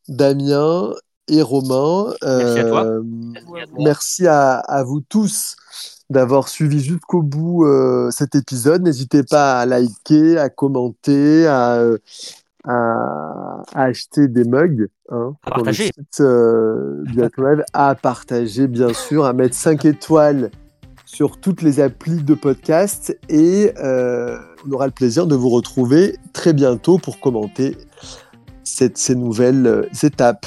Damien 0.06 0.92
et 1.28 1.42
Romain. 1.42 2.14
Merci 2.22 2.58
à 2.58 2.64
toi. 2.64 2.84
Euh, 2.84 3.02
merci 3.78 4.26
à, 4.28 4.58
à 4.58 4.84
vous 4.84 5.00
tous 5.00 5.56
d'avoir 6.08 6.46
suivi 6.46 6.78
jusqu'au 6.78 7.22
bout 7.22 7.64
euh, 7.64 8.12
cet 8.12 8.36
épisode. 8.36 8.82
N'hésitez 8.82 9.24
pas 9.24 9.58
à 9.58 9.66
liker, 9.66 10.38
à 10.38 10.50
commenter, 10.50 11.48
à, 11.48 11.78
euh, 11.78 11.98
à, 12.66 13.62
à 13.74 13.84
acheter 13.84 14.28
des 14.28 14.44
mugs 14.44 14.88
hein, 15.10 15.34
À 15.44 15.50
le 15.50 15.54
partager. 15.54 15.84
site 15.84 16.20
euh, 16.20 17.02
Biathlon 17.04 17.62
à 17.72 17.94
partager 17.94 18.66
bien 18.66 18.92
sûr, 18.92 19.24
à 19.24 19.32
mettre 19.32 19.54
5 19.54 19.84
étoiles 19.84 20.50
sur 21.04 21.40
toutes 21.40 21.62
les 21.62 21.80
applis 21.80 22.22
de 22.22 22.34
podcast 22.34 23.16
et 23.28 23.72
euh, 23.78 24.38
on 24.66 24.72
aura 24.72 24.86
le 24.86 24.92
plaisir 24.92 25.26
de 25.26 25.36
vous 25.36 25.48
retrouver 25.48 26.16
très 26.32 26.52
bientôt 26.52 26.98
pour 26.98 27.20
commenter 27.20 27.76
cette, 28.64 28.98
ces 28.98 29.14
nouvelles 29.14 29.66
euh, 29.66 29.88
étapes. 30.02 30.46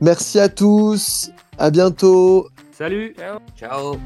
Merci 0.00 0.38
à 0.38 0.48
tous, 0.48 1.30
à 1.58 1.70
bientôt. 1.70 2.46
Salut 2.70 3.14
Ciao 3.56 3.96